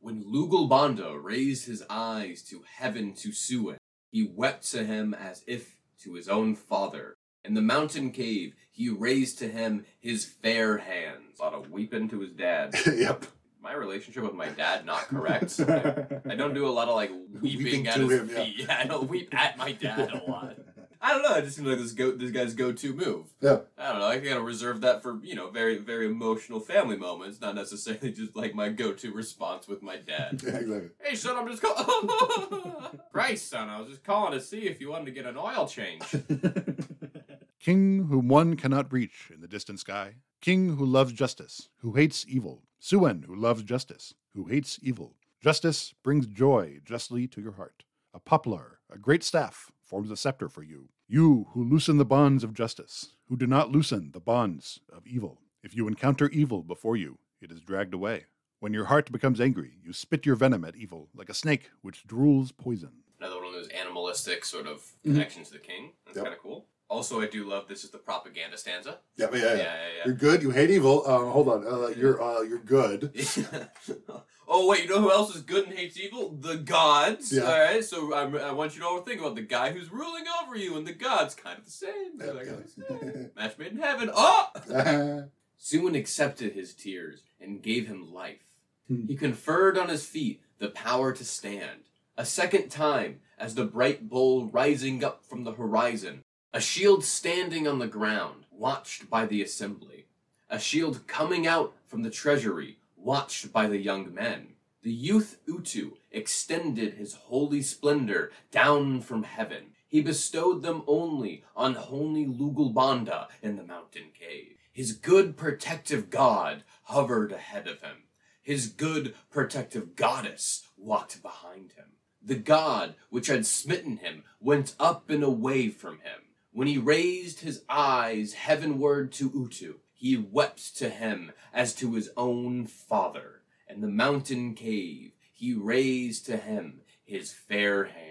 When 0.00 0.24
Lugalbanda 0.24 1.18
raised 1.22 1.66
his 1.66 1.82
eyes 1.90 2.42
to 2.44 2.62
heaven 2.78 3.14
to 3.14 3.30
Suen, 3.30 3.76
he 4.10 4.22
wept 4.22 4.70
to 4.70 4.84
him 4.84 5.12
as 5.14 5.42
if 5.46 5.76
to 6.02 6.14
his 6.14 6.28
own 6.28 6.54
father. 6.54 7.16
In 7.44 7.54
the 7.54 7.60
mountain 7.62 8.10
cave, 8.12 8.54
he 8.70 8.88
raised 8.88 9.38
to 9.40 9.48
him 9.48 9.84
his 9.98 10.24
fair 10.24 10.78
hands. 10.78 11.40
A 11.40 11.42
lot 11.42 11.54
of 11.54 11.70
weeping 11.70 12.08
to 12.10 12.20
his 12.20 12.32
dad. 12.32 12.74
yep. 12.94 13.24
My 13.60 13.74
relationship 13.74 14.22
with 14.22 14.34
my 14.34 14.48
dad 14.48 14.86
not 14.86 15.08
correct. 15.08 15.58
I, 15.60 16.06
I 16.30 16.36
don't 16.36 16.54
do 16.54 16.66
a 16.66 16.70
lot 16.70 16.88
of 16.88 16.94
like 16.94 17.10
weeping, 17.42 17.64
Weeping 17.64 17.88
at 17.88 17.96
his 17.98 18.10
him, 18.12 18.28
yeah. 18.30 18.44
feet. 18.44 18.54
Yeah. 18.68 18.78
I 18.80 18.86
don't 18.86 19.08
weep 19.08 19.34
at 19.34 19.58
my 19.58 19.72
dad 19.72 20.10
a 20.12 20.30
lot. 20.30 20.56
I 21.00 21.12
don't 21.12 21.22
know. 21.22 21.34
It 21.36 21.42
just 21.44 21.56
seems 21.56 21.68
like 21.68 21.78
this 21.78 21.92
go 21.92 22.10
this 22.12 22.30
guy's 22.30 22.54
go 22.54 22.72
to 22.72 22.92
move. 22.92 23.26
Yeah. 23.40 23.58
I 23.76 23.90
don't 23.92 24.00
know. 24.00 24.06
I 24.06 24.18
gotta 24.18 24.40
reserve 24.42 24.80
that 24.80 25.02
for 25.02 25.18
you 25.22 25.34
know 25.34 25.48
very 25.50 25.78
very 25.78 26.06
emotional 26.06 26.60
family 26.60 26.96
moments, 26.96 27.40
not 27.40 27.54
necessarily 27.54 28.10
just 28.12 28.34
like 28.34 28.54
my 28.54 28.68
go 28.68 28.92
to 28.92 29.12
response 29.12 29.68
with 29.68 29.82
my 29.82 29.96
dad. 29.96 30.40
Yeah, 30.48 30.56
exactly. 30.56 30.88
hey 31.02 31.14
son, 31.14 31.36
I'm 31.36 31.48
just 31.48 31.62
calling. 31.62 32.72
Christ, 33.12 33.48
son, 33.50 33.68
I 33.68 33.78
was 33.80 33.88
just 33.88 34.04
calling 34.04 34.32
to 34.32 34.40
see 34.40 34.62
if 34.68 34.80
you 34.80 34.90
wanted 34.90 35.06
to 35.06 35.10
get 35.12 35.26
an 35.26 35.36
oil 35.36 35.66
change. 35.66 36.02
King 37.60 38.06
whom 38.08 38.28
one 38.28 38.56
cannot 38.56 38.92
reach 38.92 39.30
in 39.32 39.40
the 39.40 39.48
distant 39.48 39.80
sky. 39.80 40.14
King 40.40 40.76
who 40.76 40.86
loves 40.86 41.12
justice, 41.12 41.68
who 41.78 41.92
hates 41.94 42.24
evil. 42.28 42.62
Suen 42.80 43.24
who 43.24 43.34
loves 43.34 43.62
justice, 43.62 44.14
who 44.34 44.44
hates 44.46 44.78
evil. 44.82 45.16
Justice 45.40 45.92
brings 46.02 46.26
joy 46.26 46.78
justly 46.84 47.26
to 47.28 47.40
your 47.40 47.52
heart. 47.52 47.84
A 48.14 48.20
poplar, 48.20 48.78
a 48.90 48.98
great 48.98 49.22
staff, 49.24 49.70
forms 49.88 50.10
a 50.10 50.16
scepter 50.16 50.48
for 50.48 50.62
you. 50.62 50.90
You 51.08 51.46
who 51.52 51.64
loosen 51.64 51.96
the 51.96 52.04
bonds 52.04 52.44
of 52.44 52.52
justice, 52.52 53.14
who 53.28 53.36
do 53.36 53.46
not 53.46 53.72
loosen 53.72 54.10
the 54.12 54.20
bonds 54.20 54.80
of 54.92 55.06
evil. 55.06 55.40
If 55.62 55.74
you 55.74 55.88
encounter 55.88 56.28
evil 56.28 56.62
before 56.62 56.96
you, 56.96 57.18
it 57.40 57.50
is 57.50 57.62
dragged 57.62 57.94
away. 57.94 58.26
When 58.60 58.74
your 58.74 58.86
heart 58.86 59.10
becomes 59.10 59.40
angry, 59.40 59.78
you 59.82 59.92
spit 59.92 60.26
your 60.26 60.36
venom 60.36 60.64
at 60.64 60.76
evil, 60.76 61.08
like 61.14 61.30
a 61.30 61.34
snake 61.34 61.70
which 61.80 62.06
drools 62.06 62.54
poison. 62.56 63.02
Another 63.18 63.36
one 63.36 63.46
of 63.46 63.52
those 63.54 63.68
animalistic 63.68 64.44
sort 64.44 64.66
of 64.66 64.94
Mhm. 65.04 65.44
to 65.44 65.52
the 65.52 65.58
king. 65.58 65.92
That's 66.04 66.16
Yep. 66.16 66.24
kind 66.26 66.36
of 66.36 66.42
cool. 66.42 66.66
Also, 66.90 67.20
I 67.20 67.26
do 67.26 67.44
love 67.44 67.68
this 67.68 67.84
is 67.84 67.90
the 67.90 67.98
propaganda 67.98 68.56
stanza. 68.56 68.98
Yeah, 69.16 69.26
yeah, 69.32 69.38
yeah. 69.38 69.54
yeah, 69.54 69.56
yeah. 69.56 70.04
You're 70.06 70.14
good. 70.14 70.42
You 70.42 70.50
hate 70.50 70.70
evil. 70.70 71.02
Uh, 71.06 71.30
hold 71.30 71.48
on. 71.48 71.66
Uh, 71.66 71.88
you're 71.88 72.22
uh, 72.22 72.40
you're 72.40 72.60
good. 72.60 73.12
oh 74.48 74.66
wait, 74.66 74.84
you 74.84 74.88
know 74.88 75.00
who 75.00 75.12
else 75.12 75.36
is 75.36 75.42
good 75.42 75.66
and 75.68 75.76
hates 75.76 76.00
evil? 76.00 76.30
The 76.40 76.56
gods. 76.56 77.30
Yeah. 77.30 77.42
All 77.42 77.60
right, 77.60 77.84
so 77.84 78.14
I, 78.14 78.22
I 78.48 78.52
want 78.52 78.74
you 78.74 78.80
to 78.80 78.86
all 78.86 79.02
think 79.02 79.20
about 79.20 79.34
the 79.34 79.42
guy 79.42 79.72
who's 79.72 79.92
ruling 79.92 80.24
over 80.42 80.56
you 80.56 80.78
and 80.78 80.86
the 80.86 80.94
gods, 80.94 81.34
kind 81.34 81.58
of 81.58 81.66
the 81.66 81.70
same. 81.70 82.16
They're 82.16 82.32
like, 82.32 82.46
Yeah. 82.46 83.22
Match 83.36 83.58
made 83.58 83.72
in 83.72 83.78
heaven. 83.78 84.10
Oh! 84.14 84.48
yeah, 84.70 85.22
Suen 85.60 85.94
accepted 85.94 86.54
his 86.54 86.72
tears 86.72 87.22
and 87.38 87.62
gave 87.62 87.86
him 87.86 88.14
life. 88.14 88.46
Hmm. 88.86 89.06
He 89.06 89.14
conferred 89.14 89.76
on 89.76 89.90
his 89.90 90.06
feet 90.06 90.40
the 90.58 90.68
power 90.68 91.12
to 91.12 91.24
stand. 91.24 91.80
A 92.16 92.24
second 92.24 92.70
time, 92.70 93.20
as 93.38 93.54
the 93.54 93.64
bright 93.64 94.08
bull 94.08 94.46
rising 94.46 95.04
up 95.04 95.24
from 95.24 95.44
the 95.44 95.52
horizon, 95.52 96.24
a 96.52 96.60
shield 96.60 97.04
standing 97.04 97.68
on 97.68 97.78
the 97.78 97.86
ground, 97.86 98.46
watched 98.50 99.10
by 99.10 99.26
the 99.26 99.42
assembly. 99.42 100.06
A 100.48 100.58
shield 100.58 101.06
coming 101.06 101.46
out 101.46 101.74
from 101.86 102.02
the 102.02 102.10
treasury, 102.10 102.78
watched 102.96 103.52
by 103.52 103.66
the 103.66 103.76
young 103.76 104.14
men. 104.14 104.54
The 104.82 104.90
youth 104.90 105.38
Utu 105.46 105.92
extended 106.10 106.94
his 106.94 107.14
holy 107.14 107.60
splendor 107.60 108.32
down 108.50 109.02
from 109.02 109.24
heaven. 109.24 109.74
He 109.86 110.00
bestowed 110.00 110.62
them 110.62 110.84
only 110.86 111.44
on 111.54 111.74
holy 111.74 112.24
Lugalbanda 112.24 113.28
in 113.42 113.56
the 113.56 113.62
mountain 113.62 114.10
cave. 114.18 114.56
His 114.72 114.92
good 114.92 115.36
protective 115.36 116.08
god 116.08 116.64
hovered 116.84 117.30
ahead 117.30 117.68
of 117.68 117.82
him. 117.82 118.04
His 118.42 118.68
good 118.68 119.14
protective 119.30 119.96
goddess 119.96 120.66
walked 120.78 121.22
behind 121.22 121.72
him. 121.72 121.92
The 122.22 122.36
god 122.36 122.94
which 123.10 123.26
had 123.26 123.44
smitten 123.44 123.98
him 123.98 124.24
went 124.40 124.74
up 124.80 125.10
and 125.10 125.22
away 125.22 125.68
from 125.68 125.98
him. 126.00 126.22
When 126.52 126.66
he 126.66 126.78
raised 126.78 127.40
his 127.40 127.62
eyes 127.68 128.32
heavenward 128.32 129.12
to 129.12 129.30
Utu, 129.34 129.74
he 129.92 130.16
wept 130.16 130.76
to 130.78 130.88
him 130.88 131.32
as 131.52 131.74
to 131.76 131.94
his 131.94 132.10
own 132.16 132.66
father. 132.66 133.42
And 133.68 133.82
the 133.82 133.88
mountain 133.88 134.54
cave 134.54 135.12
he 135.34 135.52
raised 135.52 136.26
to 136.26 136.36
him 136.36 136.80
his 137.04 137.32
fair 137.32 137.84
hands. 137.84 138.07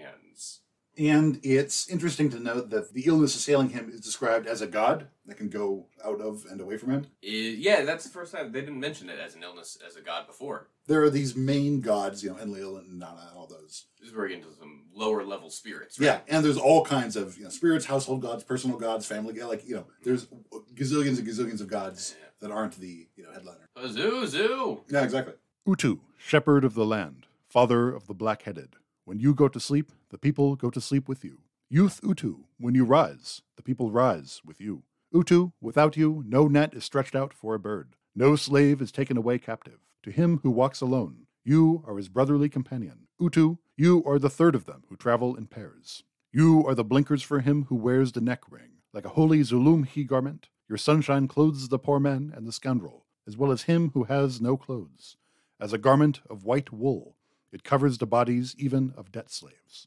And 0.98 1.38
it's 1.44 1.88
interesting 1.88 2.28
to 2.30 2.40
note 2.40 2.70
that 2.70 2.92
the 2.92 3.02
illness 3.06 3.36
assailing 3.36 3.68
him 3.70 3.88
is 3.88 4.00
described 4.00 4.48
as 4.48 4.60
a 4.60 4.66
god 4.66 5.06
that 5.26 5.36
can 5.36 5.48
go 5.48 5.86
out 6.04 6.20
of 6.20 6.44
and 6.50 6.60
away 6.60 6.76
from 6.76 6.90
him. 6.90 7.06
I- 7.22 7.26
yeah, 7.58 7.84
that's 7.84 8.02
the 8.04 8.10
first 8.10 8.32
time 8.34 8.50
they 8.50 8.60
didn't 8.60 8.80
mention 8.80 9.08
it 9.08 9.18
as 9.20 9.36
an 9.36 9.44
illness 9.44 9.78
as 9.86 9.94
a 9.94 10.00
god 10.00 10.26
before. 10.26 10.68
There 10.88 11.00
are 11.02 11.10
these 11.10 11.36
main 11.36 11.80
gods, 11.80 12.24
you 12.24 12.30
know, 12.30 12.38
Enlil 12.38 12.78
and 12.78 12.98
Nanna 12.98 13.28
and 13.30 13.38
all 13.38 13.46
those. 13.46 13.84
This 14.00 14.08
is 14.08 14.14
where 14.14 14.24
we 14.24 14.30
get 14.30 14.38
into 14.42 14.54
some 14.58 14.86
lower 14.92 15.22
level 15.24 15.50
spirits. 15.50 16.00
Right? 16.00 16.06
Yeah, 16.06 16.20
and 16.26 16.44
there's 16.44 16.56
all 16.58 16.84
kinds 16.84 17.14
of 17.14 17.38
you 17.38 17.44
know 17.44 17.50
spirits, 17.50 17.84
household 17.84 18.20
gods, 18.22 18.42
personal 18.42 18.76
gods, 18.78 19.06
family 19.06 19.34
gods. 19.34 19.48
Like 19.50 19.68
you 19.68 19.76
know, 19.76 19.86
there's 20.02 20.26
gazillions 20.74 21.18
and 21.18 21.28
gazillions 21.28 21.60
of 21.60 21.68
gods 21.68 22.16
that 22.40 22.50
aren't 22.50 22.74
the 22.80 23.06
you 23.14 23.22
know 23.22 23.32
headliner. 23.32 23.68
A 23.76 23.88
zoo, 23.88 24.26
zoo. 24.26 24.80
Yeah, 24.88 25.04
exactly. 25.04 25.34
Utu, 25.66 25.98
shepherd 26.16 26.64
of 26.64 26.74
the 26.74 26.86
land, 26.86 27.26
father 27.48 27.90
of 27.94 28.06
the 28.08 28.14
black 28.14 28.42
headed. 28.42 28.70
When 29.08 29.20
you 29.20 29.34
go 29.34 29.48
to 29.48 29.58
sleep, 29.58 29.90
the 30.10 30.18
people 30.18 30.54
go 30.54 30.68
to 30.68 30.82
sleep 30.82 31.08
with 31.08 31.24
you. 31.24 31.38
Youth 31.70 31.98
Utu, 32.02 32.44
when 32.58 32.74
you 32.74 32.84
rise, 32.84 33.40
the 33.56 33.62
people 33.62 33.90
rise 33.90 34.42
with 34.44 34.60
you. 34.60 34.82
Utu, 35.14 35.52
without 35.62 35.96
you, 35.96 36.22
no 36.26 36.46
net 36.46 36.74
is 36.74 36.84
stretched 36.84 37.16
out 37.16 37.32
for 37.32 37.54
a 37.54 37.58
bird. 37.58 37.96
No 38.14 38.36
slave 38.36 38.82
is 38.82 38.92
taken 38.92 39.16
away 39.16 39.38
captive. 39.38 39.78
To 40.02 40.10
him 40.10 40.40
who 40.42 40.50
walks 40.50 40.82
alone, 40.82 41.26
you 41.42 41.82
are 41.86 41.96
his 41.96 42.10
brotherly 42.10 42.50
companion. 42.50 43.06
Utu, 43.18 43.56
you 43.78 44.04
are 44.04 44.18
the 44.18 44.28
third 44.28 44.54
of 44.54 44.66
them 44.66 44.82
who 44.90 44.96
travel 44.96 45.34
in 45.36 45.46
pairs. 45.46 46.02
You 46.30 46.66
are 46.66 46.74
the 46.74 46.84
blinkers 46.84 47.22
for 47.22 47.40
him 47.40 47.64
who 47.70 47.76
wears 47.76 48.12
the 48.12 48.20
neck 48.20 48.42
ring. 48.50 48.82
Like 48.92 49.06
a 49.06 49.16
holy 49.16 49.40
zulumhi 49.40 50.06
garment, 50.06 50.50
your 50.68 50.76
sunshine 50.76 51.28
clothes 51.28 51.70
the 51.70 51.78
poor 51.78 51.98
man 51.98 52.30
and 52.36 52.46
the 52.46 52.52
scoundrel, 52.52 53.06
as 53.26 53.38
well 53.38 53.52
as 53.52 53.62
him 53.62 53.92
who 53.94 54.04
has 54.04 54.38
no 54.38 54.58
clothes. 54.58 55.16
As 55.58 55.72
a 55.72 55.78
garment 55.78 56.20
of 56.28 56.44
white 56.44 56.74
wool, 56.74 57.16
it 57.52 57.64
covers 57.64 57.98
the 57.98 58.06
bodies 58.06 58.54
even 58.58 58.92
of 58.96 59.12
debt 59.12 59.30
slaves. 59.30 59.86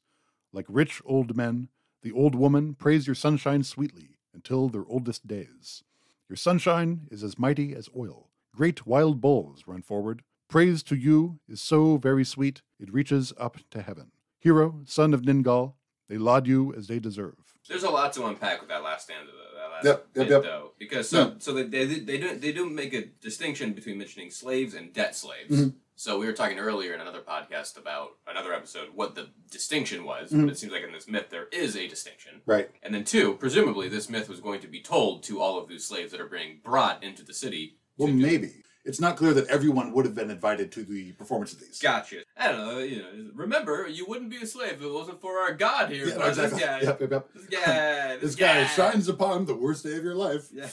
Like 0.54 0.66
rich 0.68 1.02
old 1.06 1.36
men, 1.36 1.70
the 2.02 2.12
old 2.12 2.36
woman 2.36 2.74
praise 2.76 3.08
your 3.08 3.16
sunshine 3.16 3.64
sweetly 3.64 4.18
until 4.34 4.70
their 4.70 4.86
oldest 4.88 5.28
days. 5.28 5.84
Your 6.30 6.38
sunshine 6.38 7.08
is 7.12 7.24
as 7.24 7.38
mighty 7.38 7.76
as 7.76 7.90
oil. 7.96 8.30
Great 8.56 8.86
wild 8.88 9.22
bulls 9.22 9.64
run 9.68 9.82
forward. 9.82 10.24
Praise 10.50 10.84
to 10.84 10.96
you 10.96 11.40
is 11.48 11.62
so 11.62 11.98
very 11.98 12.26
sweet, 12.26 12.62
it 12.80 12.92
reaches 12.92 13.32
up 13.38 13.58
to 13.70 13.82
heaven. 13.82 14.12
Hero, 14.40 14.82
son 14.86 15.14
of 15.14 15.22
Ningal, 15.22 15.74
they 16.10 16.18
laud 16.18 16.48
you 16.48 16.74
as 16.74 16.88
they 16.88 17.00
deserve. 17.00 17.36
There's 17.70 17.84
a 17.84 17.90
lot 17.90 18.12
to 18.14 18.26
unpack 18.26 18.60
with 18.60 18.70
that 18.70 18.84
last 18.84 19.06
stanza, 19.06 19.32
though. 19.32 19.58
That 19.58 19.72
last 19.72 19.86
Yep, 19.86 20.08
yep, 20.16 20.28
bit, 20.28 20.30
yep. 20.32 20.44
though, 20.44 20.72
because 20.80 21.08
so 21.08 21.36
so 21.38 21.54
they 21.54 21.64
they 21.64 21.86
they 21.86 22.18
do 22.18 22.36
they 22.36 22.52
do 22.52 22.70
make 22.70 22.94
a 22.94 23.06
distinction 23.06 23.72
between 23.74 23.98
mentioning 23.98 24.30
slaves 24.32 24.74
and 24.74 24.92
debt 24.92 25.16
slaves. 25.16 25.56
Mhm. 25.62 25.76
So 26.02 26.18
we 26.18 26.26
were 26.26 26.34
talking 26.34 26.58
earlier 26.58 26.96
in 26.96 27.00
another 27.00 27.20
podcast 27.22 27.78
about 27.78 28.14
another 28.26 28.52
episode 28.54 28.88
what 28.96 29.14
the 29.14 29.30
distinction 29.52 30.04
was, 30.04 30.32
Mhm. 30.32 30.46
but 30.46 30.54
it 30.54 30.58
seems 30.58 30.74
like 30.74 30.82
in 30.82 30.92
this 30.92 31.08
myth 31.08 31.28
there 31.30 31.46
is 31.52 31.76
a 31.78 31.88
distinction. 31.88 32.42
Right. 32.48 32.72
And 32.82 32.92
then 32.92 33.04
two, 33.04 33.36
presumably 33.36 33.88
this 33.88 34.10
myth 34.10 34.28
was 34.28 34.40
going 34.40 34.62
to 34.62 34.68
be 34.68 34.82
told 34.82 35.22
to 35.26 35.40
all 35.40 35.60
of 35.60 35.70
these 35.70 35.86
slaves 35.86 36.12
that 36.12 36.20
are 36.20 36.26
being 36.28 36.60
brought 36.64 37.04
into 37.04 37.24
the 37.24 37.36
city. 37.36 37.78
Well, 37.98 38.08
to- 38.08 38.16
maybe 38.16 38.64
it's 38.84 39.00
not 39.00 39.16
clear 39.16 39.32
that 39.36 39.46
everyone 39.46 39.94
would 39.94 40.06
have 40.06 40.16
been 40.16 40.32
invited 40.32 40.72
to 40.72 40.84
the 40.84 41.12
performance 41.12 41.54
of 41.54 41.60
these. 41.60 41.78
Gotcha. 41.78 42.24
I 42.36 42.52
don't 42.52 42.66
know. 42.66 42.80
You 42.80 43.04
know, 43.04 43.30
remember, 43.36 43.88
you 43.88 44.08
wouldn't 44.08 44.32
be 44.32 44.38
a 44.38 44.48
slave 44.48 44.78
if 44.78 44.82
it 44.82 44.92
wasn't 44.92 45.22
for 45.22 45.38
our 45.38 45.54
God 45.54 45.92
here. 45.92 46.08
Yeah, 46.08 46.28
exactly. 46.28 46.58
This 46.62 46.68
guy, 46.68 46.82
Yep, 46.82 47.02
yep, 47.02 47.12
yep. 47.12 47.30
this 47.36 47.46
guy, 47.46 48.18
This 48.22 48.36
guy 48.36 48.66
shines 48.66 49.08
upon 49.08 49.46
the 49.46 49.54
worst 49.54 49.84
day 49.84 49.98
of 49.98 50.04
your 50.04 50.16
life. 50.16 50.48
Yeah. 50.52 50.68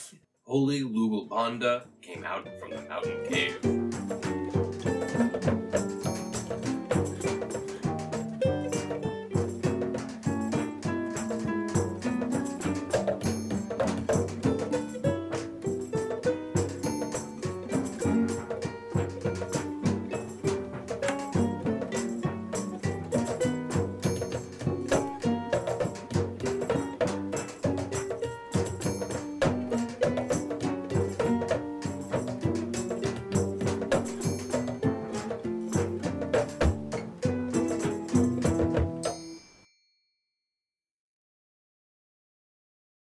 Holy 0.45 0.81
Lugalbanda 0.81 1.85
came 2.01 2.24
out 2.24 2.49
from 2.59 2.70
the 2.70 2.81
mountain 2.81 3.26
cave. 3.29 4.24